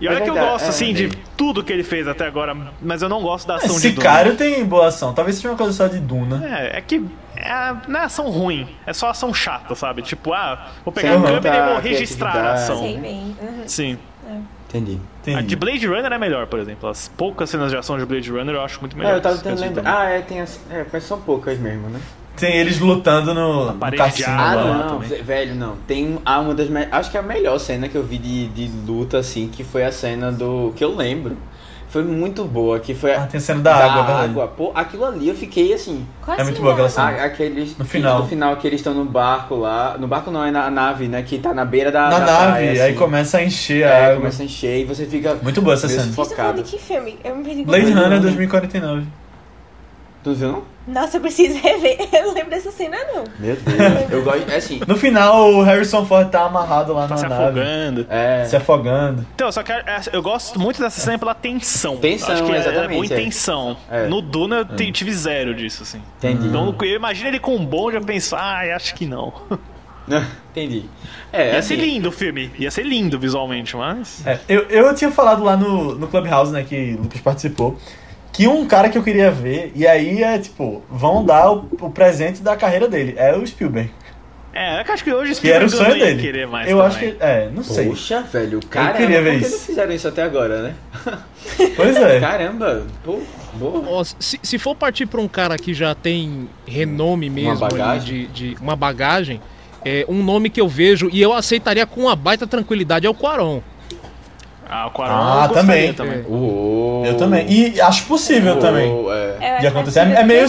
E 0.00 0.08
olha 0.08 0.18
É 0.18 0.20
que 0.22 0.30
eu 0.30 0.34
gosto, 0.34 0.64
é, 0.64 0.68
assim, 0.68 0.94
de 0.94 1.06
é. 1.06 1.10
tudo 1.36 1.62
que 1.62 1.72
ele 1.72 1.84
fez 1.84 2.08
até 2.08 2.26
agora, 2.26 2.56
mas 2.80 3.02
eu 3.02 3.08
não 3.08 3.20
gosto 3.20 3.46
da 3.46 3.56
ação 3.56 3.74
de 3.76 3.80
Sicário 3.80 4.34
tem 4.36 4.64
boa 4.64 4.86
ação. 4.86 5.12
Talvez 5.12 5.36
seja 5.36 5.50
uma 5.50 5.56
coisa 5.56 5.72
só 5.72 5.86
de 5.86 5.98
Duna. 5.98 6.38
Duna. 6.38 6.58
É, 6.58 6.78
é 6.78 6.80
que 6.80 7.04
é, 7.36 7.76
não 7.86 8.00
é 8.00 8.04
ação 8.04 8.30
ruim, 8.30 8.66
é 8.86 8.92
só 8.92 9.10
ação 9.10 9.32
chata, 9.34 9.74
sabe? 9.74 10.02
Tipo, 10.02 10.32
ah, 10.32 10.68
vou 10.84 10.92
pegar 10.92 11.10
Sem 11.10 11.18
a 11.18 11.22
câmera 11.22 11.56
e 11.56 11.72
vou 11.72 11.80
registrar 11.80 12.36
a 12.36 12.52
ação. 12.54 12.78
Sei 12.80 12.96
bem. 12.96 13.36
Uhum. 13.40 13.62
Sim. 13.66 13.98
Entendi. 14.68 15.00
Tem... 15.22 15.34
A 15.34 15.42
de 15.42 15.56
Blade 15.56 15.84
Runner 15.86 16.12
é 16.12 16.18
melhor, 16.18 16.46
por 16.46 16.60
exemplo. 16.60 16.88
As 16.88 17.08
poucas 17.08 17.50
cenas 17.50 17.70
de 17.72 17.76
ação 17.76 17.98
de 17.98 18.06
Blade 18.06 18.30
Runner 18.30 18.54
eu 18.54 18.62
acho 18.62 18.78
muito 18.80 18.94
É, 18.96 18.98
melhor. 19.00 19.14
eu 19.14 19.20
tava 19.20 19.36
tentando 19.36 19.60
lembrar. 19.60 19.82
Duna. 19.82 19.98
Ah, 19.98 20.04
é, 20.04 20.20
tem 20.22 20.40
as. 20.40 20.60
É, 20.70 20.86
mas 20.92 21.02
são 21.02 21.20
poucas 21.20 21.58
mesmo, 21.58 21.88
né? 21.88 22.00
Tem 22.40 22.56
eles 22.56 22.78
lutando 22.80 23.32
no, 23.34 23.72
no 23.72 23.78
cassino 23.96 24.28
água. 24.28 24.42
Ah, 24.42 24.54
lá. 24.54 24.64
lá 24.64 24.78
não, 24.78 24.88
também. 24.94 25.08
ve- 25.08 25.22
velho, 25.22 25.54
não. 25.54 25.76
Tem 25.86 26.18
ah, 26.24 26.40
uma 26.40 26.54
das. 26.54 26.68
Acho 26.90 27.10
que 27.10 27.16
é 27.16 27.20
a 27.20 27.22
melhor 27.22 27.58
cena 27.60 27.88
que 27.88 27.94
eu 27.96 28.02
vi 28.02 28.18
de, 28.18 28.48
de 28.48 28.70
luta, 28.86 29.18
assim, 29.18 29.48
que 29.48 29.62
foi 29.62 29.84
a 29.84 29.92
cena 29.92 30.32
do. 30.32 30.72
que 30.74 30.82
eu 30.82 30.94
lembro. 30.96 31.36
foi 31.88 32.02
muito 32.04 32.44
boa, 32.44 32.78
que 32.78 32.94
foi 32.94 33.12
Ah, 33.14 33.26
tem 33.26 33.38
a 33.38 33.40
cena 33.40 33.60
da 33.60 33.74
água, 33.74 34.02
verdade. 34.28 34.50
Pô, 34.56 34.70
aquilo 34.74 35.04
ali 35.04 35.28
eu 35.28 35.34
fiquei 35.34 35.72
assim. 35.72 36.06
Qual 36.24 36.38
É 36.38 36.44
muito 36.44 36.60
boa 36.60 36.72
aquela 36.72 36.88
cena. 36.88 37.08
a- 37.08 37.24
aqueles, 37.24 37.76
No 37.76 37.84
final. 37.84 38.20
No 38.20 38.28
final 38.28 38.56
que 38.56 38.66
eles 38.66 38.80
estão 38.80 38.94
no 38.94 39.04
barco 39.04 39.56
lá. 39.56 39.96
No 39.98 40.06
barco 40.06 40.30
não, 40.30 40.44
é 40.44 40.50
na 40.52 40.70
nave, 40.70 41.08
né? 41.08 41.22
Que 41.22 41.38
tá 41.38 41.52
na 41.52 41.64
beira 41.64 41.90
da. 41.90 42.08
Na 42.08 42.18
da 42.20 42.26
nave, 42.26 42.50
praia, 42.52 42.70
aí 42.70 42.90
assim. 42.90 42.94
começa 42.98 43.38
a 43.38 43.44
encher 43.44 43.82
É, 43.82 43.86
a 43.92 44.04
água. 44.06 44.16
começa 44.18 44.42
a 44.42 44.46
encher 44.46 44.80
e 44.80 44.84
você 44.84 45.04
fica. 45.04 45.34
Muito 45.42 45.60
boa 45.60 45.74
essa 45.74 45.88
cena. 45.88 46.02
Vocês 46.02 46.18
estão 46.18 46.36
falando 46.36 46.62
de 46.62 46.70
que 46.70 46.78
filme? 46.78 47.18
Eu 47.24 47.34
me 47.36 47.42
perdi 47.44 47.64
Blade. 47.64 47.92
Runner 47.92 48.20
2049. 48.20 49.06
Tu 50.22 50.34
viu, 50.34 50.48
não? 50.52 50.62
Nossa, 50.86 51.16
eu 51.16 51.20
preciso 51.20 51.58
rever. 51.60 51.96
Eu 52.12 52.26
não 52.26 52.34
lembro 52.34 52.50
dessa 52.50 52.70
cena, 52.70 52.96
não. 53.14 53.24
Meu 53.38 53.56
Deus. 53.56 54.10
eu 54.10 54.22
gosto. 54.22 54.50
É 54.50 54.56
assim. 54.56 54.80
No 54.86 54.96
final, 54.96 55.50
o 55.52 55.62
Harrison 55.62 56.04
Ford 56.04 56.28
tá 56.30 56.44
amarrado 56.46 56.92
lá 56.92 57.02
Tá 57.06 57.14
na 57.14 57.16
se 57.16 57.26
nave. 57.28 57.42
afogando. 57.42 58.06
É. 58.10 58.44
Se 58.44 58.56
afogando. 58.56 59.26
Então, 59.34 59.50
só 59.52 59.62
que 59.62 59.72
é- 59.72 59.84
eu 60.12 60.20
gosto 60.22 60.58
muito 60.60 60.80
dessa 60.80 61.00
cena 61.00 61.18
pela 61.18 61.34
tensão. 61.34 61.96
Tensão, 61.96 62.34
Acho 62.34 62.44
que 62.44 62.52
é- 62.52 62.56
é 62.56 62.58
exatamente, 62.58 62.92
boa 62.92 63.02
é. 63.18 63.20
intenção. 63.22 63.76
É. 63.90 64.06
No 64.08 64.20
Duna 64.20 64.56
eu 64.56 64.64
te- 64.64 64.90
tive 64.92 65.12
zero 65.12 65.54
disso, 65.54 65.84
assim. 65.84 66.02
Entendi. 66.18 66.48
Então 66.48 66.74
eu 66.82 66.96
imagino 66.96 67.28
ele 67.28 67.38
com 67.38 67.54
um 67.56 67.64
bonde, 67.64 67.96
eu 67.96 68.02
penso, 68.02 68.34
ah, 68.36 68.60
acho 68.74 68.94
que 68.94 69.06
não. 69.06 69.32
Entendi. 70.50 70.84
É, 71.32 71.52
Ia 71.52 71.58
assim. 71.60 71.76
ser 71.76 71.76
lindo 71.76 72.08
o 72.08 72.12
filme, 72.12 72.50
ia 72.58 72.70
ser 72.70 72.82
lindo 72.84 73.18
visualmente, 73.18 73.76
mas. 73.76 74.26
É, 74.26 74.40
eu, 74.48 74.62
eu 74.64 74.94
tinha 74.94 75.10
falado 75.10 75.44
lá 75.44 75.56
no, 75.56 75.94
no 75.94 76.08
Clubhouse, 76.08 76.52
né, 76.52 76.64
que 76.68 76.94
o 76.98 77.02
Lucas 77.02 77.20
participou, 77.20 77.78
que 78.40 78.48
um 78.48 78.66
cara 78.66 78.88
que 78.88 78.96
eu 78.96 79.02
queria 79.02 79.30
ver, 79.30 79.70
e 79.74 79.86
aí 79.86 80.22
é 80.22 80.38
tipo, 80.38 80.82
vão 80.90 81.22
dar 81.24 81.52
o, 81.52 81.68
o 81.80 81.90
presente 81.90 82.42
da 82.42 82.56
carreira 82.56 82.88
dele, 82.88 83.14
é 83.18 83.36
o 83.36 83.46
Spielberg. 83.46 83.90
É, 84.52 84.80
eu 84.80 84.92
acho 84.94 85.04
que 85.04 85.12
hoje 85.12 85.40
Que 85.40 85.50
era 85.50 85.64
o 85.64 85.68
Spielberg 85.68 85.70
sonho 85.70 85.90
não 85.90 85.96
ia 85.96 86.14
dele. 86.16 86.22
querer 86.26 86.46
mais 86.46 86.68
eu 86.70 86.78
também. 86.78 86.88
acho 86.88 86.98
que. 86.98 87.16
É, 87.20 87.50
não 87.54 87.62
sei. 87.62 87.86
Poxa, 87.88 88.22
velho, 88.22 88.60
caramba, 88.68 88.96
queria 88.96 89.22
ver 89.22 89.32
por 89.34 89.38
que 89.40 89.46
isso. 89.46 89.56
não 89.58 89.64
fizeram 89.66 89.92
isso 89.92 90.08
até 90.08 90.22
agora, 90.22 90.62
né? 90.62 90.74
Pois 91.76 91.96
é. 91.96 92.18
Caramba, 92.20 92.86
pô, 93.04 93.20
boa. 93.54 94.04
Se, 94.18 94.40
se 94.42 94.58
for 94.58 94.74
partir 94.74 95.04
pra 95.06 95.20
um 95.20 95.28
cara 95.28 95.56
que 95.56 95.74
já 95.74 95.94
tem 95.94 96.48
renome 96.66 97.28
mesmo 97.28 97.64
ali 97.64 97.76
bagagem? 97.76 98.28
de, 98.32 98.54
de 98.54 98.56
uma 98.62 98.74
bagagem, 98.74 99.40
é 99.84 100.04
um 100.08 100.22
nome 100.22 100.48
que 100.50 100.60
eu 100.60 100.68
vejo 100.68 101.08
e 101.12 101.20
eu 101.20 101.32
aceitaria 101.32 101.86
com 101.86 102.02
uma 102.02 102.16
baita 102.16 102.46
tranquilidade 102.46 103.06
é 103.06 103.10
o 103.10 103.14
Quaron. 103.14 103.60
Ah, 104.70 104.88
Ah, 104.98 105.48
eu 105.48 105.54
gostaria 105.54 105.92
também. 105.94 106.24
Uou. 106.28 107.04
Eu 107.04 107.16
também. 107.16 107.46
E 107.50 107.80
acho 107.80 108.04
possível 108.04 108.52
Uou, 108.52 108.60
também. 108.60 108.90
É. 109.40 109.58
De 109.58 109.66
acontecer. 109.66 110.04
mais 110.04 110.18
É 110.20 110.22
meio- 110.24 110.46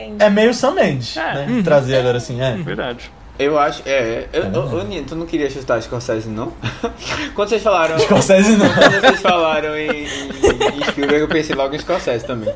ainda. 0.00 0.24
É 0.24 0.28
meio 0.30 0.52
Sam 0.52 0.72
Mendes, 0.72 1.16
É. 1.16 1.46
né? 1.46 1.62
Trazer 1.62 1.96
agora 1.98 2.16
assim, 2.18 2.40
é. 2.42 2.52
Verdade. 2.56 3.10
Eu 3.38 3.58
acho, 3.58 3.82
é. 3.86 4.26
Eu, 4.32 4.42
ô, 4.60 4.80
ô, 4.80 4.82
Nino, 4.82 5.06
tu 5.06 5.14
não 5.16 5.24
queria 5.24 5.48
chutar 5.48 5.80
Scorsese, 5.80 6.28
não? 6.28 6.52
Quando 7.34 7.48
vocês 7.48 7.62
falaram. 7.62 7.98
Scorsese 7.98 8.56
não. 8.56 8.68
Quando 8.68 9.00
vocês 9.00 9.20
falaram 9.22 9.76
em, 9.78 9.88
em, 9.90 10.04
em 10.04 10.84
Spielberg, 10.90 11.20
eu 11.22 11.28
pensei 11.28 11.54
logo 11.56 11.74
em 11.74 11.78
Scorsese 11.78 12.26
também. 12.26 12.52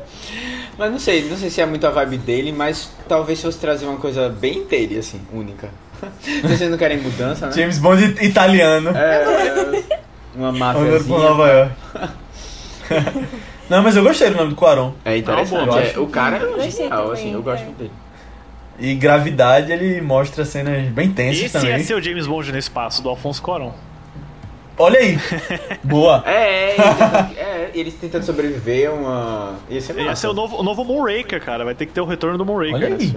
Mas 0.77 0.91
não 0.91 0.99
sei, 0.99 1.23
não 1.29 1.37
sei 1.37 1.49
se 1.49 1.61
é 1.61 1.65
muito 1.65 1.87
a 1.87 1.89
vibe 1.89 2.17
dele, 2.17 2.51
mas 2.51 2.91
talvez 3.07 3.41
fosse 3.41 3.57
trazer 3.57 3.85
uma 3.85 3.97
coisa 3.97 4.27
bem 4.29 4.65
dele, 4.65 4.99
assim, 4.99 5.19
única. 5.33 5.69
Vocês 6.43 6.69
não 6.69 6.77
querem 6.77 6.97
mudança, 6.99 7.47
né? 7.47 7.53
James 7.53 7.79
Bond 7.79 8.17
italiano. 8.21 8.89
É, 8.95 9.81
uma 10.37 10.73
por 10.73 11.19
Nova 11.19 11.47
York. 11.47 11.73
não, 13.69 13.81
mas 13.81 13.95
eu 13.95 14.03
gostei 14.03 14.29
do 14.29 14.37
nome 14.37 14.49
do 14.49 14.55
Quaron. 14.55 14.93
É 15.03 15.17
interessante. 15.17 15.67
Eu 15.67 15.77
é, 15.77 15.81
acho 15.83 16.01
o 16.03 16.07
cara 16.07 16.37
é 16.37 16.69
genial, 16.69 17.11
assim, 17.11 17.33
eu 17.33 17.41
gosto 17.41 17.61
é. 17.61 17.65
muito 17.65 17.77
dele. 17.77 17.91
E 18.77 18.93
Gravidade, 18.93 19.71
ele 19.71 20.01
mostra 20.01 20.43
cenas 20.43 20.89
bem 20.89 21.09
tensas 21.11 21.43
Esse 21.43 21.53
também. 21.53 21.71
ia 21.71 21.83
ser 21.83 21.95
o 21.95 22.01
James 22.01 22.27
Bond 22.27 22.51
no 22.51 22.57
espaço, 22.57 23.01
do 23.01 23.09
Alfonso 23.09 23.41
Cuarón. 23.41 23.71
Olha 24.77 24.99
aí. 24.99 25.17
Boa. 25.83 26.21
É, 26.25 26.71
é, 26.71 26.75
eles 26.75 26.97
tentando- 26.97 27.37
é, 27.37 27.69
eles 27.73 27.93
tentando 27.93 28.25
sobreviver 28.25 28.89
a 28.89 28.93
uma. 28.93 29.55
Ia 29.69 29.79
ser 29.79 29.93
massa. 29.93 30.05
Ia 30.09 30.15
ser 30.15 30.27
o 30.27 30.33
novo, 30.33 30.57
o 30.57 30.63
novo 30.63 30.83
Moonraker, 30.83 31.41
cara. 31.41 31.63
Vai 31.63 31.73
ter 31.73 31.85
que 31.85 31.93
ter 31.93 32.01
o 32.01 32.05
retorno 32.05 32.37
do 32.37 32.45
Moonraker 32.45 32.75
Olha 32.75 32.87
aí. 32.87 33.15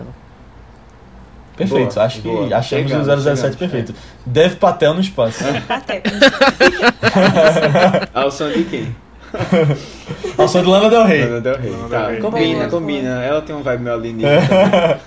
Perfeito, 1.59 1.95
Boa, 1.95 2.07
acho 2.07 2.23
que 2.23 2.29
boa. 2.29 2.57
achamos 2.57 2.91
Chegamos, 2.91 3.09
o 3.09 3.21
007 3.21 3.37
chegamos, 3.37 3.57
perfeito. 3.57 3.95
Dev 4.25 4.55
Patel 4.57 4.95
no 4.95 5.01
espaço. 5.01 5.45
Até. 5.69 6.03
Ao 8.15 8.31
som 8.31 8.49
de 8.51 8.63
quem? 8.65 8.95
Ao 10.39 10.49
som 10.49 10.63
de 10.63 10.69
Lana 10.69 10.89
Del 10.89 11.05
Rey. 11.05 11.25
Lana 11.25 11.41
Del 11.41 11.57
Rey. 11.57 11.71
Lana 11.71 11.89
Tá, 11.89 11.99
Del 11.99 12.09
Rey. 12.13 12.21
combina, 12.21 12.59
Boa, 12.61 12.71
combina. 12.71 13.23
Ela 13.25 13.43
tem 13.43 13.57
um 13.57 13.63
vibe 13.63 13.83
meio 13.83 13.97
alienígena. 13.97 14.41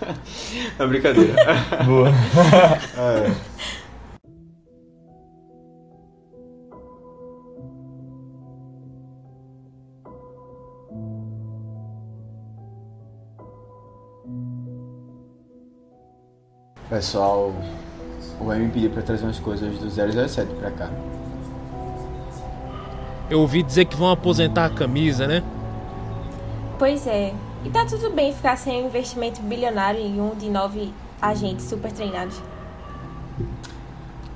É 0.80 0.86
brincadeira. 0.86 1.34
Boa. 1.86 2.12
É. 2.98 3.32
Pessoal, 16.92 17.54
o 18.38 18.52
M 18.52 18.70
pediu 18.70 18.90
pra 18.90 19.02
trazer 19.02 19.24
umas 19.24 19.40
coisas 19.40 19.78
do 19.78 19.90
007 19.90 20.54
pra 20.56 20.70
cá. 20.72 20.90
Eu 23.30 23.40
ouvi 23.40 23.64
dizer 23.64 23.86
que 23.86 23.96
vão 23.96 24.12
aposentar 24.12 24.66
a 24.66 24.70
camisa, 24.70 25.26
né? 25.26 25.42
Pois 26.78 27.08
é. 27.08 27.34
E 27.64 27.70
tá 27.70 27.86
tudo 27.86 28.10
bem 28.10 28.34
ficar 28.34 28.58
sem 28.58 28.84
um 28.84 28.88
investimento 28.88 29.42
bilionário 29.42 30.02
em 30.02 30.20
um 30.20 30.36
de 30.36 30.50
nove 30.50 30.94
agentes 31.22 31.64
super 31.64 31.94
treinados. 31.94 32.42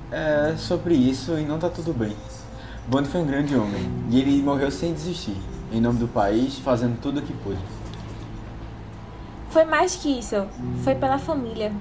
É 0.10 0.56
sobre 0.58 0.94
isso 0.94 1.38
e 1.38 1.44
não 1.44 1.60
tá 1.60 1.68
tudo 1.70 1.94
bem. 1.94 2.16
Bond 2.88 3.10
foi 3.10 3.20
um 3.20 3.26
grande 3.26 3.54
homem 3.54 3.92
e 4.10 4.18
ele 4.18 4.42
morreu 4.42 4.72
sem 4.72 4.94
desistir, 4.94 5.36
em 5.74 5.82
nome 5.82 6.00
do 6.00 6.08
país, 6.08 6.58
fazendo 6.60 6.98
tudo 7.02 7.20
o 7.20 7.22
que 7.22 7.34
pôde. 7.34 7.60
Foi 9.50 9.66
mais 9.66 9.98
que 9.98 10.08
isso. 10.20 10.48
Foi 10.86 10.96
pela 10.96 11.18
família. 11.18 11.74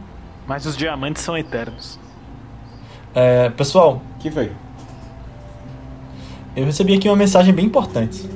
Mas 0.46 0.66
os 0.66 0.76
diamantes 0.76 1.22
são 1.22 1.36
eternos. 1.36 1.98
É, 3.14 3.48
pessoal, 3.50 4.02
que 4.20 4.30
foi? 4.30 4.50
eu 6.56 6.64
recebi 6.64 6.94
aqui 6.94 7.08
uma 7.08 7.16
mensagem 7.16 7.52
bem 7.52 7.64
importante. 7.66 8.28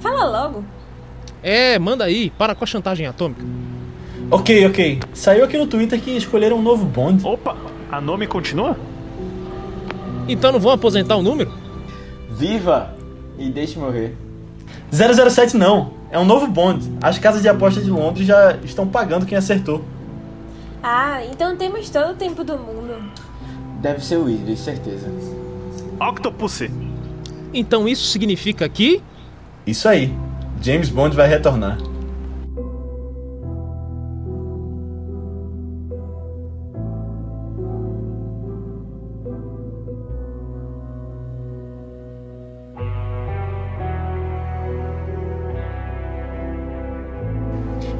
Fala 0.00 0.24
logo. 0.24 0.64
É, 1.42 1.78
manda 1.78 2.04
aí, 2.04 2.30
para 2.30 2.54
com 2.54 2.64
a 2.64 2.66
chantagem 2.66 3.06
atômica. 3.06 3.44
Ok, 4.30 4.66
ok. 4.66 5.00
Saiu 5.12 5.44
aqui 5.44 5.56
no 5.56 5.66
Twitter 5.66 6.00
que 6.00 6.16
escolheram 6.16 6.56
um 6.58 6.62
novo 6.62 6.84
Bond. 6.84 7.24
Opa, 7.24 7.56
a 7.92 8.00
nome 8.00 8.26
continua? 8.26 8.76
Então 10.26 10.50
não 10.50 10.58
vão 10.58 10.72
aposentar 10.72 11.16
o 11.16 11.22
número? 11.22 11.52
Viva 12.30 12.94
e 13.38 13.50
deixe 13.50 13.78
morrer. 13.78 14.16
007 14.90 15.56
não. 15.56 15.92
É 16.10 16.18
um 16.18 16.24
novo 16.24 16.46
Bond. 16.46 16.90
As 17.02 17.18
casas 17.18 17.42
de 17.42 17.48
apostas 17.48 17.84
de 17.84 17.90
Londres 17.90 18.26
já 18.26 18.56
estão 18.64 18.86
pagando 18.86 19.26
quem 19.26 19.36
acertou. 19.36 19.84
Ah, 20.86 21.24
então 21.24 21.56
temos 21.56 21.88
todo 21.88 22.10
o 22.10 22.14
tempo 22.14 22.44
do 22.44 22.58
mundo. 22.58 23.10
Deve 23.80 24.04
ser 24.04 24.18
o 24.18 24.28
Idris, 24.28 24.60
certeza. 24.60 25.10
Octopussy. 25.98 26.70
Então 27.54 27.88
isso 27.88 28.04
significa 28.08 28.68
que. 28.68 29.02
Isso 29.66 29.88
aí. 29.88 30.14
James 30.60 30.90
Bond 30.90 31.16
vai 31.16 31.26
retornar. 31.26 31.78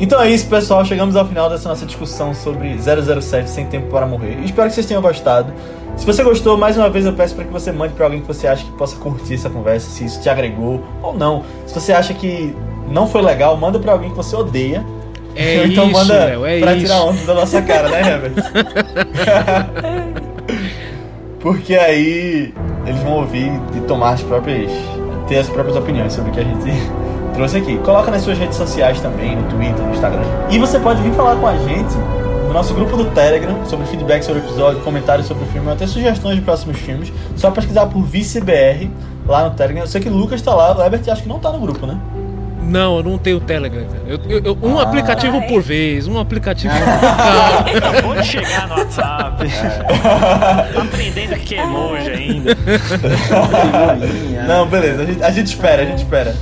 Então 0.05 0.21
é 0.21 0.31
isso, 0.31 0.47
pessoal. 0.49 0.85
Chegamos 0.85 1.17
ao 1.17 1.27
final 1.27 1.49
dessa 1.49 1.67
nossa 1.67 1.87
discussão 1.87 2.35
sobre 2.35 2.77
007 2.79 3.49
Sem 3.49 3.65
Tempo 3.65 3.91
para 3.91 4.05
Morrer. 4.05 4.37
Espero 4.45 4.69
que 4.69 4.75
vocês 4.75 4.85
tenham 4.85 5.01
gostado. 5.01 5.51
Se 5.97 6.05
você 6.05 6.23
gostou, 6.23 6.59
mais 6.59 6.77
uma 6.77 6.91
vez 6.91 7.07
eu 7.07 7.15
peço 7.15 7.35
para 7.35 7.45
que 7.45 7.51
você 7.51 7.73
mande 7.73 7.95
para 7.95 8.05
alguém 8.05 8.21
que 8.21 8.27
você 8.27 8.47
acha 8.47 8.63
que 8.63 8.73
possa 8.73 8.97
curtir 8.97 9.33
essa 9.33 9.49
conversa, 9.49 9.89
se 9.89 10.05
isso 10.05 10.21
te 10.21 10.29
agregou 10.29 10.85
ou 11.03 11.17
não. 11.17 11.43
Se 11.67 11.75
você 11.75 11.91
acha 11.95 12.13
que 12.13 12.55
não 12.87 13.07
foi 13.07 13.23
legal, 13.23 13.57
manda 13.57 13.79
para 13.79 13.93
alguém 13.93 14.11
que 14.11 14.17
você 14.17 14.37
odeia. 14.37 14.85
É 15.35 15.65
então 15.73 15.87
isso, 15.87 15.95
manda 15.95 16.13
Léo, 16.27 16.45
é 16.45 16.61
pra 16.61 16.75
isso. 16.75 16.85
tirar 16.85 17.03
onda 17.03 17.25
da 17.25 17.35
nossa 17.35 17.63
cara, 17.63 17.89
né, 17.89 18.01
Herbert? 18.07 18.35
Porque 21.41 21.75
aí 21.77 22.53
eles 22.87 23.03
vão 23.03 23.21
ouvir 23.21 23.51
e 23.75 23.81
tomar 23.89 24.11
as 24.11 24.23
próprias. 24.23 24.71
ter 25.29 25.39
as 25.39 25.49
próprias 25.49 25.79
opiniões 25.79 26.13
sobre 26.13 26.31
o 26.31 26.35
que 26.35 26.41
a 26.41 26.45
gente 26.45 26.69
trouxe 27.35 27.57
aqui. 27.59 27.77
Coloca 27.79 28.11
nas 28.11 28.23
suas 28.23 28.39
redes 28.39 28.57
sociais 28.57 29.01
também, 29.01 29.37
no 29.37 29.43
Twitter, 29.45 29.85
no 29.85 29.93
Instagram. 29.93 30.23
E 30.51 30.59
você 30.59 30.79
pode 30.79 31.03
vir 31.03 31.13
falar 31.13 31.37
com 31.37 31.47
a 31.47 31.57
gente 31.57 31.95
no 32.47 32.53
nosso 32.53 32.73
grupo 32.75 32.97
do 32.97 33.07
Telegram 33.07 33.65
sobre 33.67 33.87
feedback 33.87 34.23
sobre 34.23 34.41
o 34.41 34.45
episódio, 34.45 34.81
comentários 34.83 35.27
sobre 35.27 35.45
o 35.45 35.47
filme, 35.49 35.71
até 35.73 35.87
sugestões 35.87 36.37
de 36.37 36.43
próximos 36.43 36.79
filmes. 36.79 37.13
Só 37.37 37.51
pesquisar 37.51 37.87
por 37.87 38.03
ViceBR 38.05 38.89
lá 39.27 39.45
no 39.49 39.51
Telegram. 39.57 39.83
Eu 39.85 39.89
sei 39.89 40.01
que 40.01 40.09
o 40.09 40.13
Lucas 40.15 40.41
tá 40.43 40.55
lá, 40.55 40.77
o 40.77 40.83
Herbert 40.83 41.03
acho 41.11 41.23
que 41.23 41.29
não 41.29 41.39
tá 41.39 41.51
no 41.51 41.59
grupo, 41.59 41.87
né? 41.87 41.97
Não, 42.67 42.97
eu 42.97 43.03
não 43.03 43.19
tenho 43.19 43.39
Telegram. 43.41 43.85
cara. 43.85 44.03
Eu, 44.07 44.19
eu- 44.27 44.43
eu- 44.43 44.59
um 44.63 44.79
Ah. 44.79 44.85
aplicativo 44.85 45.43
por 45.43 45.61
vez, 45.61 46.07
um 46.09 46.19
aplicativo 46.19 46.73
por 46.79 47.01
cada. 47.01 47.89
Acabou 47.91 48.15
de 48.15 48.25
chegar 48.25 48.69
no 48.69 48.75
WhatsApp. 48.79 49.45
Tá 50.03 50.67
aprendendo 50.83 51.35
que 51.41 51.57
é 51.57 51.63
emoji 51.63 52.11
ainda. 52.11 52.57
Não, 54.49 54.67
beleza, 54.67 55.03
a 55.03 55.07
gente, 55.07 55.23
a 55.23 55.31
gente 55.31 55.47
espera, 55.49 55.83
a 55.83 55.85
gente 55.87 55.99
espera. 55.99 56.35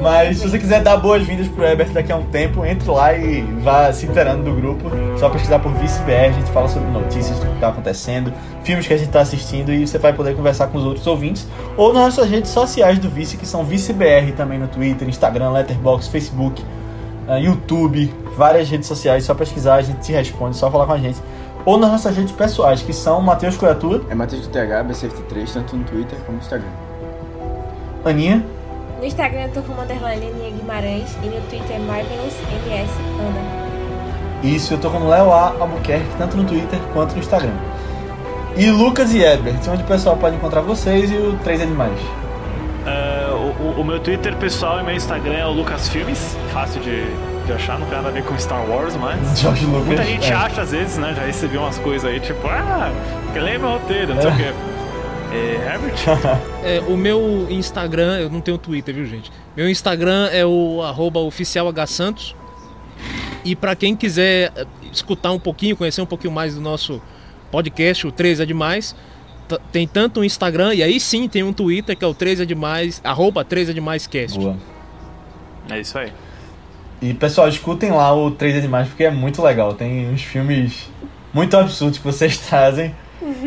Mas 0.00 0.38
se 0.38 0.48
você 0.48 0.58
quiser 0.58 0.82
dar 0.82 0.96
boas-vindas 0.96 1.46
pro 1.48 1.62
Herbert 1.62 1.90
daqui 1.90 2.10
a 2.10 2.16
um 2.16 2.24
tempo, 2.24 2.64
entre 2.64 2.90
lá 2.90 3.14
e 3.14 3.42
vá 3.42 3.92
se 3.92 4.06
inteirando 4.06 4.42
do 4.44 4.52
grupo. 4.54 4.90
Só 5.18 5.28
pesquisar 5.28 5.58
por 5.58 5.72
ViceBR, 5.74 6.30
a 6.30 6.32
gente 6.32 6.50
fala 6.52 6.68
sobre 6.68 6.88
notícias 6.90 7.38
do 7.38 7.46
que 7.46 7.60
tá 7.60 7.68
acontecendo, 7.68 8.32
filmes 8.64 8.86
que 8.86 8.94
a 8.94 8.96
gente 8.96 9.10
tá 9.10 9.20
assistindo 9.20 9.72
e 9.72 9.86
você 9.86 9.98
vai 9.98 10.12
poder 10.12 10.34
conversar 10.34 10.68
com 10.68 10.78
os 10.78 10.84
outros 10.84 11.06
ouvintes. 11.06 11.46
Ou 11.76 11.92
nas 11.92 12.16
nossas 12.16 12.30
redes 12.30 12.50
sociais 12.50 12.98
do 12.98 13.10
Vice, 13.10 13.36
que 13.36 13.46
são 13.46 13.62
ViceBR 13.62 14.32
também 14.32 14.58
no 14.58 14.68
Twitter, 14.68 15.06
Instagram, 15.06 15.50
Letterboxd, 15.50 16.10
Facebook, 16.10 16.64
uh, 17.28 17.38
YouTube, 17.38 18.12
várias 18.36 18.70
redes 18.70 18.88
sociais. 18.88 19.24
Só 19.24 19.34
pesquisar, 19.34 19.74
a 19.74 19.82
gente 19.82 20.00
te 20.00 20.12
responde, 20.12 20.56
só 20.56 20.70
falar 20.70 20.86
com 20.86 20.92
a 20.92 20.98
gente. 20.98 21.18
Ou 21.66 21.76
nas 21.76 21.90
nossas 21.90 22.16
redes 22.16 22.32
pessoais, 22.32 22.80
que 22.80 22.94
são 22.94 23.20
Matheus 23.20 23.54
Coiatua, 23.58 24.02
É 24.08 24.14
Matheus 24.14 24.46
do 24.46 24.48
TH, 24.48 24.82
B73, 24.82 25.52
tanto 25.52 25.76
no 25.76 25.84
Twitter 25.84 26.18
como 26.20 26.38
no 26.38 26.42
Instagram. 26.42 26.70
Aninha. 28.02 28.42
No 29.00 29.06
Instagram 29.06 29.42
eu 29.42 29.48
tô 29.52 29.62
como 29.62 29.80
underline 29.80 30.26
Aninha 30.26 30.50
Guimarães 30.50 31.16
e 31.22 31.26
no 31.26 31.40
Twitter 31.48 31.76
é 31.76 31.78
Marvelous 31.78 32.34
MS 32.66 32.90
Ana. 33.18 33.60
Isso, 34.42 34.74
eu 34.74 34.78
tô 34.78 34.90
como 34.90 35.08
Léo 35.08 35.32
A. 35.32 35.54
Albuquerque, 35.60 36.06
tanto 36.18 36.36
no 36.36 36.44
Twitter 36.44 36.78
quanto 36.92 37.12
no 37.14 37.18
Instagram. 37.20 37.52
E 38.56 38.70
Lucas 38.70 39.12
e 39.14 39.18
Herbert, 39.22 39.56
onde 39.70 39.82
o 39.82 39.86
pessoal 39.86 40.16
pode 40.16 40.36
encontrar 40.36 40.60
vocês 40.62 41.10
e 41.10 41.14
o 41.14 41.38
3 41.44 41.62
Animais. 41.62 41.98
Ah, 42.86 43.30
o, 43.34 43.62
o- 43.78 43.80
o 43.80 43.84
meu 43.84 44.00
Twitter 44.00 44.34
pessoal 44.36 44.80
e 44.80 44.82
meu 44.82 44.94
Instagram 44.94 45.34
é 45.34 45.46
o 45.46 45.50
Lucas 45.52 45.88
Filmes. 45.88 46.36
Fácil 46.52 46.80
de, 46.80 47.04
de 47.46 47.52
achar, 47.52 47.78
não 47.78 47.86
tem 47.86 47.96
nada 47.96 48.08
a 48.08 48.12
ver 48.12 48.22
com 48.24 48.36
Star 48.38 48.64
Wars, 48.68 48.96
mas. 48.96 49.18
George 49.38 49.64
Lucas. 49.66 49.86
Muita 49.86 50.04
gente 50.04 50.30
é. 50.30 50.34
acha 50.34 50.62
às 50.62 50.70
vezes, 50.72 50.98
né? 50.98 51.14
Já 51.16 51.22
recebi 51.24 51.56
umas 51.58 51.78
coisas 51.78 52.10
aí, 52.10 52.18
tipo, 52.20 52.46
ah, 52.48 52.90
que 53.32 53.38
lê 53.38 53.56
meu 53.58 53.70
roteiro, 53.72 54.14
não 54.14 54.22
sei 54.22 54.30
o 54.30 54.36
quê. 54.36 54.52
É, 55.32 55.74
Herbert? 55.74 55.94
É, 56.62 56.80
o 56.80 56.96
meu 56.96 57.46
Instagram, 57.48 58.18
eu 58.18 58.30
não 58.30 58.40
tenho 58.40 58.58
Twitter, 58.58 58.94
viu, 58.94 59.06
gente? 59.06 59.32
Meu 59.56 59.68
Instagram 59.68 60.28
é 60.30 60.44
o 60.44 60.82
arroba 60.82 61.20
oficialhsantos. 61.20 62.36
E 63.42 63.56
pra 63.56 63.74
quem 63.74 63.96
quiser 63.96 64.52
eh, 64.54 64.66
escutar 64.92 65.32
um 65.32 65.38
pouquinho, 65.38 65.74
conhecer 65.74 66.02
um 66.02 66.06
pouquinho 66.06 66.32
mais 66.32 66.54
do 66.54 66.60
nosso 66.60 67.00
podcast, 67.50 68.06
o 68.06 68.12
3 68.12 68.40
é 68.40 68.46
demais, 68.46 68.94
tem 69.72 69.88
tanto 69.88 70.20
o 70.20 70.24
Instagram 70.24 70.74
e 70.74 70.82
aí 70.82 71.00
sim 71.00 71.26
tem 71.26 71.42
um 71.42 71.52
Twitter 71.52 71.96
que 71.96 72.04
é 72.04 72.06
o 72.06 72.12
3 72.12 72.40
é 72.40 72.44
demais, 72.44 73.00
arroba 73.02 73.42
3 73.42 73.70
é 73.70 73.72
demais 73.72 74.06
cast. 74.06 74.38
Boa. 74.38 74.56
É 75.70 75.80
isso 75.80 75.98
aí. 75.98 76.12
E 77.00 77.14
pessoal, 77.14 77.48
escutem 77.48 77.90
lá 77.90 78.14
o 78.14 78.30
3 78.30 78.56
Animais 78.58 78.88
porque 78.88 79.04
é 79.04 79.10
muito 79.10 79.42
legal. 79.42 79.72
Tem 79.72 80.06
uns 80.10 80.22
filmes 80.22 80.90
muito 81.32 81.56
absurdos 81.56 81.98
que 81.98 82.04
vocês 82.04 82.36
trazem. 82.46 82.94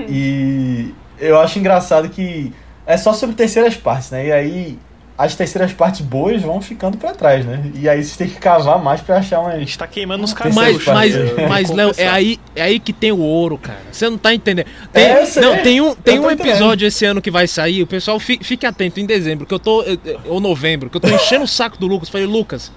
e 0.10 0.92
eu 1.28 1.40
acho 1.40 1.60
engraçado 1.60 2.10
que 2.10 2.52
é 2.86 2.98
só 2.98 3.14
sobre 3.14 3.36
terceiras 3.36 3.76
partes, 3.76 4.12
né? 4.12 4.28
E 4.28 4.32
aí 4.32 4.80
as 5.16 5.36
terceiras 5.36 5.72
partes 5.72 6.02
boas 6.02 6.42
vão 6.42 6.60
ficando 6.60 6.98
pra 6.98 7.14
trás, 7.14 7.46
né? 7.46 7.72
E 7.76 7.88
aí 7.88 8.04
vocês 8.04 8.18
têm 8.18 8.28
que 8.28 8.36
cavar 8.40 8.82
mais 8.84 9.00
pra 9.00 9.18
achar 9.18 9.38
A 9.38 9.42
umas. 9.42 9.60
gente 9.60 9.78
tá 9.78 9.86
queimando 9.86 10.24
os 10.24 10.34
cabelos. 10.34 10.56
Mas, 10.56 10.84
parte. 10.84 11.18
mas, 11.38 11.50
mas 11.50 11.70
Léo, 11.70 11.92
é 11.98 12.08
aí, 12.08 12.40
é 12.56 12.64
aí 12.64 12.80
que 12.80 12.92
tem 12.92 13.12
o 13.12 13.20
ouro, 13.20 13.58
cara. 13.58 13.78
Você 13.92 14.10
não 14.10 14.18
tá 14.18 14.34
entendendo. 14.34 14.66
Tem, 14.92 15.04
É, 15.06 15.24
não, 15.40 15.58
tem 15.62 15.80
um, 15.82 15.94
tem 15.96 16.18
um 16.20 16.26
entendendo. 16.32 16.48
episódio 16.50 16.88
esse 16.88 17.06
ano 17.06 17.22
que 17.22 17.30
vai 17.30 17.48
sair. 17.48 17.84
O 17.84 17.88
pessoal 17.88 18.20
fi- 18.20 18.40
fique 18.42 18.66
atento 18.66 19.00
em 19.00 19.06
dezembro, 19.06 19.46
que 19.46 19.54
eu 19.54 19.60
tô. 19.60 19.84
eh, 19.84 19.98
eh, 20.04 20.18
Ou 20.26 20.40
novembro, 20.40 20.90
que 20.90 20.98
eu 20.98 21.02
tô 21.02 21.08
enchendo 21.10 21.44
o 21.44 21.48
saco 21.48 21.78
do 21.78 21.86
Lucas. 21.86 22.10
Falei, 22.10 22.26
Lucas, 22.26 22.72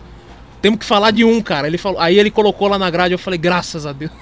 temos 0.60 0.78
que 0.78 0.84
falar 0.84 1.12
de 1.12 1.24
um, 1.24 1.40
cara. 1.40 1.66
Ele 1.66 1.78
falou, 1.78 1.98
aí 1.98 2.18
ele 2.18 2.30
colocou 2.30 2.68
lá 2.68 2.78
na 2.78 2.90
grade, 2.90 3.12
eu 3.14 3.18
falei, 3.18 3.38
graças 3.38 3.86
a 3.86 3.92
Deus. 3.94 4.12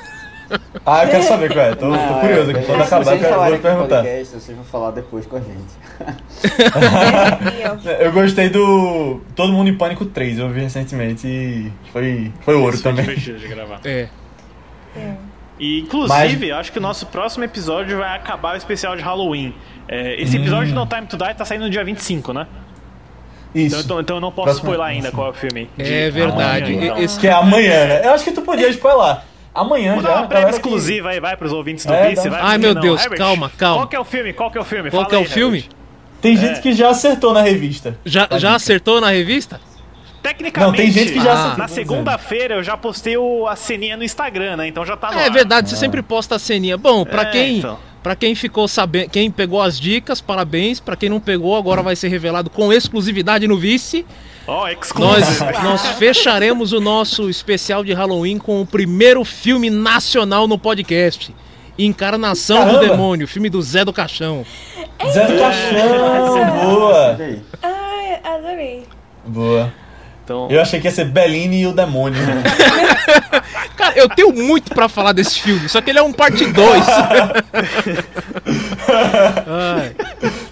Ah, 0.86 1.04
eu 1.04 1.10
quero 1.10 1.22
saber 1.22 1.50
qual 1.52 1.64
é. 1.64 1.74
Tô, 1.74 1.90
tô 1.90 2.20
curioso 2.20 2.50
aqui. 2.50 2.66
Quando 2.66 2.82
acabar, 2.82 3.12
eu 3.14 3.18
vou 3.50 3.58
perguntar. 3.58 4.02
podcast, 4.02 4.34
vocês 4.36 4.54
vão 4.56 4.64
falar 4.66 4.90
depois 4.90 5.24
com 5.24 5.36
a 5.36 5.40
gente. 5.40 5.74
É, 7.86 8.04
Eu 8.06 8.12
gostei 8.12 8.48
do 8.50 9.20
Todo 9.34 9.52
Mundo 9.52 9.70
em 9.70 9.74
Pânico 9.76 10.04
3, 10.04 10.38
eu 10.38 10.48
vi 10.50 10.60
recentemente 10.60 11.26
e 11.26 11.72
foi, 11.92 12.30
foi 12.42 12.54
ouro 12.54 12.74
Isso 12.74 12.82
foi 12.82 12.92
também. 12.92 13.06
divertido 13.06 13.38
de 13.38 13.48
gravar. 13.48 13.80
É. 13.84 14.08
é. 14.96 15.14
E, 15.58 15.80
inclusive, 15.80 16.48
eu 16.48 16.56
acho 16.56 16.72
que 16.72 16.78
o 16.78 16.82
nosso 16.82 17.06
próximo 17.06 17.44
episódio 17.44 17.98
vai 17.98 18.16
acabar 18.16 18.54
o 18.54 18.56
especial 18.56 18.96
de 18.96 19.02
Halloween. 19.02 19.54
É, 19.88 20.20
esse 20.20 20.36
episódio 20.36 20.66
de 20.68 20.74
No 20.74 20.84
Time 20.86 21.06
to 21.06 21.16
Die 21.16 21.34
tá 21.34 21.44
saindo 21.44 21.64
no 21.64 21.70
dia 21.70 21.84
25, 21.84 22.32
né? 22.32 22.46
Então, 23.54 23.78
Isso. 23.78 23.84
então, 23.86 24.00
então 24.00 24.16
eu 24.16 24.20
não 24.20 24.32
posso 24.32 24.46
Próximo- 24.60 24.70
spoiler 24.72 24.86
ainda 24.96 25.12
qual 25.12 25.28
é 25.28 25.30
o 25.30 25.32
filme. 25.34 25.70
É 25.78 25.82
De 25.82 26.10
verdade. 26.10 26.72
amanhã, 26.72 26.84
então. 26.86 26.98
Esse- 26.98 27.20
Que 27.20 27.28
é 27.28 27.32
amanhã, 27.32 27.86
né? 27.86 28.00
Eu 28.04 28.10
acho 28.12 28.24
que 28.24 28.32
tu 28.32 28.42
podia 28.42 28.68
spoiler. 28.68 29.18
Amanhã 29.54 29.92
já. 29.94 30.08
uma 30.08 30.26
prévia 30.26 30.28
galera 30.28 30.50
que- 30.50 30.56
exclusiva 30.56 31.10
aí, 31.10 31.20
vai 31.20 31.36
pros 31.36 31.52
ouvintes 31.52 31.86
do 31.86 31.92
É, 31.92 32.10
Vice. 32.10 32.28
vai 32.28 32.40
Ai, 32.42 32.58
meu 32.58 32.74
não. 32.74 32.80
Deus, 32.82 33.00
Herbert, 33.02 33.18
calma, 33.18 33.52
calma. 33.56 33.76
Qual 33.82 33.88
que 33.88 33.96
é 33.96 34.00
o 34.00 34.04
filme? 34.04 34.32
Qual 34.32 34.50
que 34.50 34.58
é 34.58 34.60
o 34.60 34.64
filme? 34.64 34.90
Qual 34.90 35.02
Fala 35.02 35.08
que 35.10 35.14
é 35.14 35.18
o 35.18 35.20
aí, 35.22 35.26
filme? 35.28 35.58
Herbert. 35.58 35.74
Tem 36.20 36.36
gente 36.36 36.58
É. 36.58 36.60
que 36.62 36.72
já 36.72 36.88
acertou 36.88 37.32
na 37.34 37.42
revista. 37.42 37.98
Já, 38.04 38.26
Tá 38.26 38.38
já 38.38 38.48
dica. 38.48 38.56
acertou 38.56 39.00
na 39.00 39.10
revista? 39.10 39.60
Tecnicamente, 40.22 40.70
Não, 40.70 40.76
tem 40.76 40.90
gente 40.90 41.12
que 41.12 41.20
já 41.22 41.32
Ah. 41.32 41.34
acertou. 41.42 41.58
na 41.58 41.68
segunda-feira 41.68 42.54
eu 42.54 42.62
já 42.62 42.76
postei 42.78 43.16
o- 43.16 43.46
a 43.46 43.54
ceninha 43.54 43.94
no 43.96 44.02
Instagram, 44.02 44.56
né? 44.56 44.66
Então 44.66 44.84
já 44.84 44.96
tá 44.96 45.12
no 45.12 45.18
É 45.18 45.24
ar. 45.26 45.30
verdade, 45.30 45.68
você 45.68 45.76
sempre 45.76 46.00
posta 46.02 46.36
a 46.36 46.38
ceninha. 46.38 46.78
Bom, 46.78 47.04
pra 47.04 47.22
É, 47.22 47.26
quem, 47.26 47.58
então. 47.58 47.78
pra 48.02 48.16
quem 48.16 48.34
ficou 48.34 48.66
sabendo, 48.66 49.10
quem 49.10 49.30
pegou 49.30 49.60
as 49.60 49.78
dicas, 49.78 50.22
parabéns. 50.22 50.80
Pra 50.80 50.96
quem 50.96 51.10
não 51.10 51.20
pegou, 51.20 51.54
agora 51.56 51.82
vai 51.82 51.94
ser 51.94 52.08
revelado 52.08 52.48
com 52.48 52.72
exclusividade 52.72 53.46
no 53.46 53.58
Vice. 53.58 54.06
Ó, 54.46 54.66
Nós, 54.66 54.78
exclusive. 54.82 55.52
nós 55.62 55.86
fecharemos 55.98 56.72
o 56.72 56.80
nosso 56.80 57.30
especial 57.30 57.82
de 57.82 57.92
Halloween 57.94 58.36
com 58.38 58.60
o 58.60 58.66
primeiro 58.66 59.24
filme 59.24 59.70
nacional 59.70 60.46
no 60.46 60.58
podcast. 60.58 61.34
Encarnação 61.78 62.66
do 62.66 62.72
Caramba! 62.74 62.88
Demônio, 62.88 63.26
filme 63.26 63.48
do 63.48 63.60
Zé 63.62 63.84
do 63.84 63.92
Caixão. 63.92 64.44
Zé 65.10 65.26
do 65.26 65.38
Caixão, 65.38 65.88
boa. 66.62 67.14
Olha 67.14 67.24
aí. 67.24 67.42
Ai, 67.62 68.20
adorei. 68.22 68.82
Boa. 69.26 69.72
Então, 70.22 70.48
Eu 70.50 70.60
achei 70.60 70.78
que 70.80 70.86
ia 70.86 70.90
ser 70.92 71.06
Bellini 71.06 71.62
e 71.62 71.66
o 71.66 71.72
demônio. 71.72 72.20
Cara, 73.76 73.94
eu 73.96 74.08
tenho 74.08 74.32
muito 74.32 74.72
pra 74.74 74.88
falar 74.88 75.12
desse 75.12 75.40
filme, 75.40 75.68
só 75.68 75.80
que 75.82 75.90
ele 75.90 75.98
é 75.98 76.02
um 76.02 76.12
parte 76.12 76.46
2. 76.46 76.84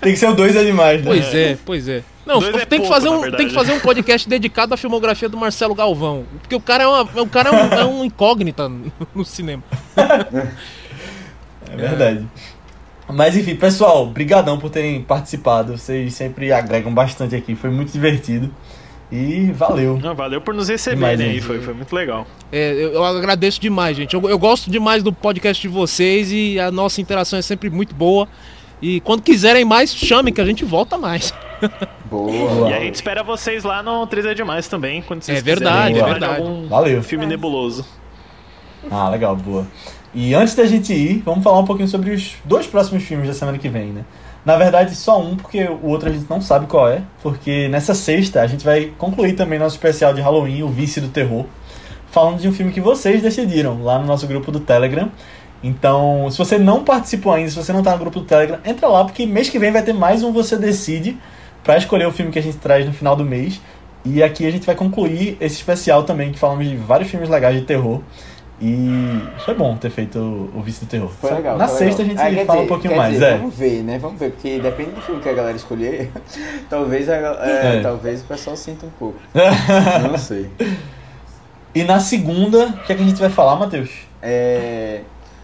Tem 0.01 0.13
que 0.13 0.19
ser 0.19 0.29
o 0.29 0.35
dois 0.35 0.57
animais, 0.57 1.01
né? 1.03 1.07
Pois 1.07 1.35
é, 1.35 1.57
pois 1.65 1.89
é. 1.89 2.03
Não, 2.25 2.39
é 2.39 2.53
tem, 2.67 2.81
que 2.81 2.87
pouco, 2.87 2.89
fazer 2.89 3.11
na 3.11 3.17
um, 3.17 3.31
tem 3.33 3.49
que 3.49 3.55
fazer 3.55 3.73
um 3.73 3.81
podcast 3.81 4.29
dedicado 4.29 4.73
à 4.73 4.77
filmografia 4.77 5.29
do 5.29 5.37
Marcelo 5.37 5.75
Galvão. 5.75 6.25
Porque 6.41 6.55
o 6.55 6.61
cara 6.61 6.85
é, 6.85 6.87
uma, 6.87 7.03
o 7.03 7.29
cara 7.29 7.51
é, 7.51 7.53
um, 7.53 7.81
é 7.81 7.85
um 7.85 8.05
incógnita 8.05 8.71
no 9.15 9.25
cinema. 9.25 9.63
É 11.71 11.77
verdade. 11.77 12.27
Mas 13.09 13.37
enfim, 13.37 13.57
pessoal, 13.57 14.07
brigadão 14.07 14.59
por 14.59 14.71
terem 14.71 15.03
participado. 15.03 15.77
Vocês 15.77 16.15
sempre 16.15 16.53
agregam 16.53 16.93
bastante 16.93 17.35
aqui. 17.35 17.55
Foi 17.55 17.71
muito 17.71 17.93
divertido. 17.93 18.51
E 19.11 19.53
valeu. 19.53 19.99
não, 19.99 20.15
valeu 20.15 20.41
por 20.41 20.55
nos 20.55 20.71
receberem 20.71 21.33
aí, 21.33 21.41
foi, 21.43 21.61
foi 21.61 21.75
muito 21.75 21.95
legal. 21.95 22.27
É, 22.51 22.73
eu, 22.73 22.95
eu 22.95 23.05
agradeço 23.05 23.61
demais, 23.61 23.95
gente. 23.95 24.15
Eu, 24.15 24.27
eu 24.27 24.39
gosto 24.39 24.71
demais 24.71 25.03
do 25.03 25.13
podcast 25.13 25.61
de 25.61 25.69
vocês 25.69 26.33
e 26.33 26.59
a 26.59 26.71
nossa 26.71 26.99
interação 26.99 27.39
é 27.39 27.43
sempre 27.43 27.69
muito 27.69 27.95
boa. 27.95 28.27
E 28.81 29.01
quando 29.03 29.23
quiserem 29.23 29.67
mais, 29.67 29.95
chamem 29.95 30.33
que 30.33 30.41
a 30.41 30.47
gente 30.47 30.65
volta 30.65 30.97
mais. 30.97 31.35
Boa. 32.11 32.69
E 32.71 32.75
a 32.75 32.81
gente 32.81 32.97
espera 32.97 33.23
vocês 33.23 33.65
lá 33.65 33.83
no 33.83 34.07
3 34.07 34.27
é 34.27 34.35
Demais 34.35 34.69
também, 34.69 35.03
quando 35.03 35.23
vocês 35.23 35.39
É 35.39 35.41
verdade, 35.41 35.95
quiserem 35.95 36.01
é 36.01 36.19
verdade. 36.19 36.43
algum 36.43 36.69
Valeu. 36.69 37.03
filme 37.03 37.27
nebuloso. 37.27 37.87
Ah, 38.91 39.09
legal, 39.09 39.37
boa. 39.37 39.67
E 40.15 40.35
antes 40.35 40.55
da 40.55 40.67
gente 40.67 40.93
ir, 40.93 41.23
vamos 41.25 41.43
falar 41.43 41.59
um 41.59 41.65
pouquinho 41.65 41.89
sobre 41.89 42.11
os 42.11 42.35
dois 42.45 42.67
próximos 42.67 43.03
filmes 43.03 43.29
da 43.29 43.35
semana 43.35 43.57
que 43.59 43.69
vem, 43.69 43.87
né? 43.87 44.05
Na 44.45 44.57
verdade, 44.57 44.95
só 44.97 45.21
um, 45.21 45.37
porque 45.37 45.63
o 45.65 45.87
outro 45.87 46.09
a 46.09 46.13
gente 46.13 46.27
não 46.29 46.41
sabe 46.41 46.67
qual 46.67 46.89
é. 46.89 47.03
Porque 47.23 47.69
nessa 47.69 47.95
sexta 47.95 48.43
a 48.43 48.47
gente 48.47 48.65
vai 48.65 48.93
concluir 48.99 49.35
também 49.35 49.59
nosso 49.59 49.77
especial 49.77 50.13
de 50.13 50.21
Halloween, 50.21 50.63
o 50.65 50.69
Vice 50.69 51.01
do 51.01 51.09
Terror, 51.09 51.47
falando 52.11 52.41
de 52.41 52.49
um 52.49 52.53
filme 52.53 52.73
que 52.73 52.81
vocês 52.81 53.23
decidiram 53.23 53.83
lá 53.83 53.99
no 53.99 54.05
nosso 54.07 54.27
grupo 54.27 54.51
do 54.51 54.61
Telegram. 54.61 55.09
Então, 55.63 56.29
se 56.29 56.37
você 56.39 56.59
não 56.59 56.83
participou 56.83 57.33
ainda, 57.33 57.49
se 57.49 57.57
você 57.57 57.73
não 57.73 57.85
tá 57.85 57.93
no 57.93 57.99
grupo 57.99 58.19
do 58.19 58.27
Telegram, 58.27 58.59
entra 58.65 58.89
lá, 58.89 59.05
porque 59.05 59.25
mês 59.25 59.49
que 59.49 59.61
vem 59.61 59.71
vai 59.71 59.83
ter 59.83 59.93
mais 59.93 60.25
um 60.25 60.33
Você 60.33 60.57
Decide 60.57 61.17
pra 61.65 61.77
escolher 61.77 62.07
o 62.07 62.13
filme 62.13 62.31
que 62.33 62.39
a 62.39 62.43
gente 62.43 62.57
traz 62.59 62.87
no 62.87 62.93
final 62.93 63.15
do 63.17 63.25
mês. 63.25 63.61
E 64.05 64.23
aqui 64.23 64.47
a 64.47 64.51
gente 64.51 64.67
vai 64.67 64.75
concluir 64.75 65.37
esse 65.41 65.57
especial 65.57 66.03
também, 66.03 66.33
que 66.33 66.39
falamos 66.39 66.67
de 66.69 66.75
vários 66.77 67.09
filmes 67.11 67.29
legais 67.29 67.57
de 67.57 67.63
terror. 67.63 68.01
E 68.61 69.21
foi 69.45 69.55
bom 69.55 69.77
ter 69.77 69.91
feito 69.91 70.19
o, 70.21 70.59
o 70.59 70.63
Vice 70.63 70.85
do 70.85 70.89
Terror. 70.89 71.09
Foi 71.09 71.33
legal. 71.35 71.57
Na 71.59 71.67
foi 71.67 71.79
sexta 71.79 72.03
legal. 72.03 72.19
a 72.23 72.27
Ah, 72.27 72.31
gente 72.31 72.39
quer 72.39 72.47
fala 72.47 72.59
dizer- 72.61 72.65
um 72.65 72.69
pouquinho 72.77 72.97
mais, 72.97 73.13
dizer, 73.15 73.25
é. 73.27 73.37
Vamos 73.39 73.55
ver, 73.57 73.83
né? 73.83 73.99
Vamos 73.99 74.21
ver, 74.21 74.31
porque 74.31 74.59
depende 74.61 74.91
do 74.93 75.01
filme 75.01 75.21
que 75.21 75.29
a 75.29 75.33
galera 75.33 75.57
escolher. 75.57 76.11
talvez, 76.71 77.09
a, 77.09 77.15
é, 77.15 77.79
É. 77.79 77.81
talvez 77.83 78.21
o 78.23 78.25
pessoal 78.25 78.57
sinta 78.57 78.87
um 78.87 78.91
pouco. 78.91 79.19
Não 80.09 80.17
sei. 80.19 80.49
E 81.75 81.83
na 81.85 81.99
segunda, 81.99 82.67
o 82.67 82.73
que, 82.85 82.93
é 82.93 82.97
que 82.97 83.03
a 83.03 83.07
gente 83.07 83.21
vai 83.21 83.31
falar, 83.31 83.57
Matheus? 83.57 83.91
É, 84.23 85.01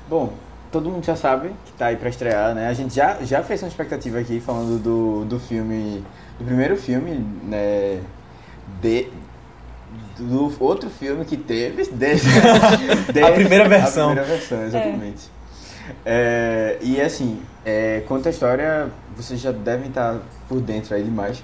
bom, 0.09 0.33
todo 0.71 0.91
mundo 0.91 1.05
já 1.05 1.17
sabe 1.17 1.51
que 1.65 1.73
tá 1.73 1.87
aí 1.87 1.97
pra 1.97 2.09
estrear, 2.09 2.55
né? 2.55 2.69
A 2.69 2.73
gente 2.75 2.95
já, 2.95 3.19
já 3.23 3.43
fez 3.43 3.63
uma 3.63 3.69
expectativa 3.69 4.19
aqui 4.19 4.41
falando 4.41 4.79
do, 4.83 5.25
do 5.25 5.39
filme, 5.41 6.05
do 6.39 6.45
primeiro 6.45 6.77
filme, 6.77 7.13
né? 7.45 8.01
De, 8.81 9.09
do 10.19 10.53
outro 10.63 10.91
filme 10.91 11.25
que 11.25 11.37
teve. 11.37 11.85
desde- 11.91 11.93
desde- 11.97 12.29
A 13.25 13.33
primeira 13.33 13.69
versão. 13.69 14.11
A 14.11 14.15
primeira 14.15 14.37
versão, 14.37 14.63
exatamente. 14.65 15.31
É, 16.05 16.77
e 16.83 17.01
assim, 17.01 17.41
é, 17.65 18.03
conta 18.07 18.29
a 18.29 18.31
história, 18.31 18.89
vocês 19.17 19.41
já 19.41 19.51
devem 19.53 19.89
estar 19.89 20.19
por 20.49 20.61
dentro 20.61 20.95
aí 20.95 21.03
demais. 21.03 21.43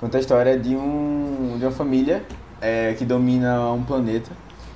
Conta 0.00 0.16
a 0.18 0.20
história 0.20 0.58
de, 0.58 0.74
um, 0.74 1.54
de 1.58 1.64
uma 1.64 1.70
família 1.70 2.22
é, 2.60 2.92
que 2.98 3.04
domina 3.04 3.70
um 3.72 3.84
planeta, 3.84 4.30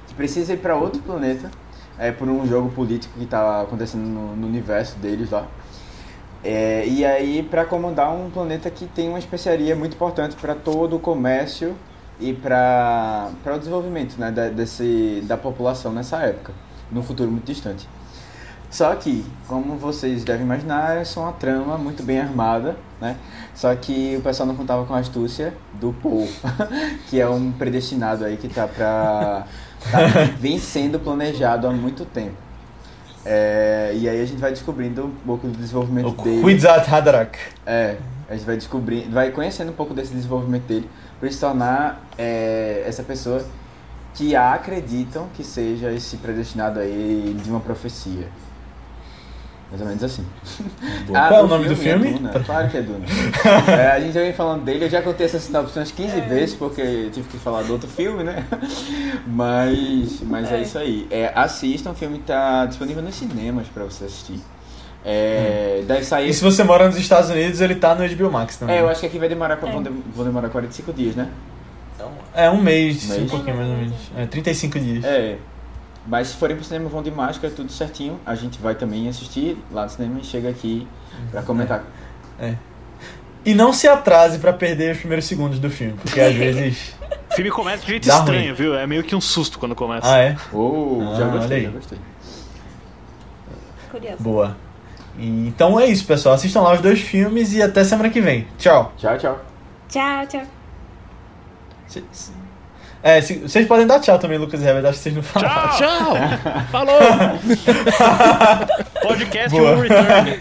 que 0.06 0.14
precisa 0.14 0.52
ir 0.52 0.58
para 0.58 0.76
outro 0.76 1.02
planeta 1.02 1.50
é, 1.98 2.12
por 2.12 2.28
um 2.28 2.46
jogo 2.46 2.70
político 2.70 3.14
que 3.16 3.24
está 3.24 3.62
acontecendo 3.62 4.04
no, 4.04 4.36
no 4.36 4.46
universo 4.46 4.96
deles 4.98 5.30
lá. 5.30 5.46
É, 6.42 6.86
e 6.86 7.04
aí 7.04 7.42
para 7.42 7.62
acomodar 7.62 8.14
um 8.14 8.30
planeta 8.30 8.70
que 8.70 8.86
tem 8.86 9.08
uma 9.08 9.18
especiaria 9.18 9.74
muito 9.74 9.94
importante 9.94 10.36
para 10.36 10.54
todo 10.54 10.96
o 10.96 10.98
comércio 11.00 11.74
e 12.20 12.32
para 12.32 13.30
o 13.46 13.58
desenvolvimento 13.58 14.16
né, 14.18 14.30
da, 14.30 14.48
desse, 14.48 15.22
da 15.26 15.36
população 15.36 15.92
nessa 15.92 16.18
época, 16.18 16.52
num 16.90 17.02
futuro 17.02 17.30
muito 17.30 17.44
distante. 17.44 17.88
Só 18.70 18.94
que, 18.94 19.24
como 19.46 19.76
vocês 19.76 20.24
devem 20.24 20.42
imaginar, 20.42 20.98
é 20.98 21.02
uma 21.16 21.32
trama 21.32 21.78
muito 21.78 22.02
bem 22.02 22.20
armada, 22.20 22.76
né? 23.00 23.16
Só 23.54 23.74
que 23.74 24.16
o 24.18 24.20
pessoal 24.20 24.46
não 24.46 24.54
contava 24.54 24.84
com 24.84 24.92
a 24.92 24.98
astúcia 24.98 25.54
do 25.80 25.92
Paul, 26.02 26.28
que 27.08 27.18
é 27.18 27.26
um 27.26 27.50
predestinado 27.50 28.24
aí 28.24 28.36
que 28.36 28.46
tá 28.46 28.68
pra... 28.68 29.46
Tá, 29.90 29.98
vem 30.38 30.58
sendo 30.58 30.98
planejado 30.98 31.66
há 31.66 31.70
muito 31.70 32.04
tempo. 32.04 32.36
É, 33.24 33.92
e 33.94 34.08
aí 34.08 34.20
a 34.20 34.24
gente 34.24 34.38
vai 34.38 34.50
descobrindo 34.50 35.04
um 35.04 35.10
pouco 35.10 35.46
do 35.46 35.56
desenvolvimento 35.56 36.08
O 36.18 36.24
dele. 36.24 36.42
Wizard 36.42 36.88
Haderach. 36.88 37.38
É, 37.66 37.96
a 38.28 38.34
gente 38.34 38.44
vai 38.44 38.56
descobrindo, 38.56 39.10
vai 39.10 39.30
conhecendo 39.30 39.70
um 39.70 39.74
pouco 39.74 39.92
desse 39.92 40.12
desenvolvimento 40.12 40.64
dele 40.64 40.88
para 41.18 41.30
se 41.30 41.38
tornar 41.40 42.02
é, 42.16 42.84
essa 42.86 43.02
pessoa 43.02 43.44
que 44.14 44.34
acreditam 44.34 45.28
que 45.34 45.44
seja 45.44 45.92
esse 45.92 46.16
predestinado 46.16 46.80
aí 46.80 47.36
de 47.42 47.50
uma 47.50 47.60
profecia. 47.60 48.28
Mais 49.70 49.82
ou 49.82 49.86
menos 49.86 50.02
assim. 50.02 50.24
Qual 51.06 51.32
é 51.34 51.42
o 51.42 51.46
nome 51.46 51.68
do 51.68 51.76
filme? 51.76 52.08
É 52.08 52.12
Duna. 52.12 52.40
Claro 52.40 52.68
que 52.70 52.76
é 52.78 52.82
Duna. 52.82 53.04
É, 53.68 53.90
a 53.92 54.00
gente 54.00 54.12
já 54.14 54.20
vem 54.22 54.32
falando 54.32 54.64
dele, 54.64 54.86
eu 54.86 54.90
já 54.90 55.02
contei 55.02 55.26
essa 55.26 55.38
sinopse 55.38 55.78
umas 55.78 55.92
15 55.92 56.20
vezes, 56.22 56.54
porque 56.54 57.10
tive 57.12 57.28
que 57.28 57.36
falar 57.36 57.62
do 57.64 57.72
outro 57.74 57.88
filme, 57.88 58.24
né? 58.24 58.44
Mas, 59.26 60.20
mas 60.22 60.50
é. 60.50 60.56
É. 60.58 60.62
isso 60.62 60.78
aí. 60.78 61.06
É, 61.10 61.32
assistam, 61.34 61.90
o 61.90 61.94
filme 61.94 62.18
tá 62.18 62.64
disponível 62.66 63.02
nos 63.02 63.14
cinemas 63.14 63.66
para 63.68 63.84
você 63.84 64.04
assistir. 64.04 64.40
É, 65.04 65.82
Deve 65.86 66.04
sair. 66.04 66.30
E 66.30 66.34
se 66.34 66.42
você 66.42 66.64
mora 66.64 66.86
nos 66.86 66.96
Estados 66.96 67.30
Unidos, 67.30 67.60
ele 67.60 67.74
tá 67.74 67.94
no 67.94 68.06
HBO 68.08 68.30
Max 68.30 68.56
também. 68.56 68.76
É, 68.76 68.80
eu 68.80 68.88
acho 68.88 69.00
que 69.00 69.06
aqui 69.06 69.18
vai 69.18 69.28
demorar, 69.28 69.56
pra, 69.56 69.68
É. 69.68 69.72
vão, 69.72 69.82
de- 69.82 69.90
vão 70.14 70.24
demorar 70.24 70.48
45 70.48 70.92
dias, 70.92 71.14
né? 71.14 71.28
É 72.34 72.48
um 72.48 72.60
mês, 72.62 73.04
Um 73.04 73.08
mês. 73.14 73.22
um 73.22 73.28
pouquinho 73.28 73.56
mais 73.56 73.68
ou 73.68 73.76
menos. 73.76 73.94
É, 74.16 74.26
35 74.26 74.78
dias. 74.80 75.04
É. 75.04 75.36
Mas 76.08 76.28
se 76.28 76.36
forem 76.36 76.56
pro 76.56 76.64
cinema, 76.64 76.88
vão 76.88 77.02
de 77.02 77.10
máscara, 77.10 77.52
tudo 77.54 77.70
certinho. 77.70 78.18
A 78.24 78.34
gente 78.34 78.58
vai 78.58 78.74
também 78.74 79.08
assistir 79.08 79.56
lá 79.70 79.84
no 79.84 79.90
cinema 79.90 80.18
e 80.20 80.24
chega 80.24 80.48
aqui 80.48 80.88
pra 81.30 81.42
comentar. 81.42 81.84
E 83.44 83.54
não 83.54 83.72
se 83.72 83.86
atrase 83.86 84.38
pra 84.38 84.52
perder 84.52 84.92
os 84.92 84.98
primeiros 84.98 85.26
segundos 85.26 85.58
do 85.58 85.68
filme, 85.70 85.94
porque 86.02 86.20
às 86.20 86.34
vezes. 86.34 86.96
O 87.30 87.34
filme 87.38 87.50
começa 87.50 87.82
de 87.82 87.88
jeito 87.88 88.08
Dá 88.08 88.18
estranho, 88.18 88.46
ruim. 88.46 88.52
viu? 88.54 88.74
É 88.74 88.86
meio 88.86 89.04
que 89.04 89.14
um 89.14 89.20
susto 89.20 89.58
quando 89.58 89.74
começa. 89.74 90.10
Ah, 90.12 90.18
é? 90.18 90.36
Oh, 90.52 90.98
Ah, 91.02 91.14
já 91.14 91.24
olha 91.28 91.38
gostei, 91.38 91.58
aí. 91.58 91.64
já 91.64 91.70
gostei. 91.70 91.98
Curioso. 93.90 94.16
Boa. 94.22 94.56
Então 95.18 95.78
é 95.78 95.86
isso, 95.86 96.04
pessoal. 96.06 96.34
Assistam 96.34 96.62
lá 96.62 96.72
os 96.72 96.80
dois 96.80 97.00
filmes 97.00 97.52
e 97.52 97.62
até 97.62 97.84
semana 97.84 98.08
que 98.10 98.20
vem. 98.20 98.46
Tchau. 98.58 98.92
Tchau, 98.96 99.16
tchau. 99.18 99.40
Tchau, 99.88 100.26
tchau. 100.26 100.42
É, 103.02 103.20
se- 103.20 103.38
vocês 103.38 103.66
podem 103.66 103.86
dar 103.86 104.00
tchau 104.00 104.18
também, 104.18 104.38
Lucas 104.38 104.60
e 104.60 104.64
Herbert. 104.66 104.86
Acho 104.90 104.98
que 104.98 105.02
vocês 105.04 105.14
não 105.14 105.22
falaram. 105.22 105.76
Tchau! 105.76 106.16
Falou! 106.70 106.98
Podcast 109.02 109.50
Boa. 109.50 109.72
will 109.76 109.82
return. 109.82 110.40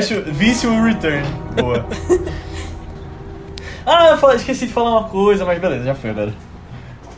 Vício 0.00 0.70
Will 0.70 0.82
Return. 0.84 1.22
Boa. 1.60 1.86
Ah, 3.88 4.08
eu 4.10 4.18
falei- 4.18 4.36
esqueci 4.36 4.66
de 4.66 4.72
falar 4.72 4.90
uma 4.98 5.08
coisa, 5.08 5.44
mas 5.44 5.60
beleza, 5.60 5.84
já 5.84 5.94
foi 5.94 6.10
agora. 6.10 6.34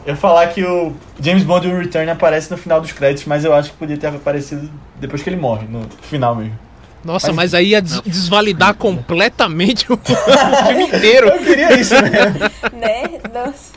Eu 0.04 0.12
ia 0.12 0.16
falar 0.16 0.46
que 0.48 0.62
o 0.62 0.92
James 1.18 1.42
Bond 1.42 1.66
Will 1.66 1.78
Return 1.78 2.10
aparece 2.10 2.50
no 2.50 2.58
final 2.58 2.78
dos 2.80 2.92
créditos, 2.92 3.24
mas 3.24 3.42
eu 3.44 3.54
acho 3.54 3.70
que 3.70 3.76
podia 3.78 3.96
ter 3.96 4.08
aparecido 4.08 4.70
depois 4.96 5.22
que 5.22 5.30
ele 5.30 5.36
morre, 5.38 5.66
no 5.66 5.86
final 6.02 6.34
mesmo. 6.36 6.58
Nossa, 7.02 7.28
Mas- 7.28 7.36
mas, 7.36 7.54
aí 7.54 7.68
ia 7.68 7.80
des- 7.80 8.02
desvalidar 8.02 8.74
completamente 8.74 9.90
o, 9.90 9.94
o 9.96 9.98
filme 10.66 10.84
inteiro. 10.88 11.28
Eu 11.28 11.38
queria 11.38 11.80
isso, 11.80 11.94
né? 11.94 12.34
Né? 12.74 13.18
Nossa. 13.32 13.72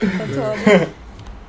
Eu 0.00 0.08
tô- 0.10 0.86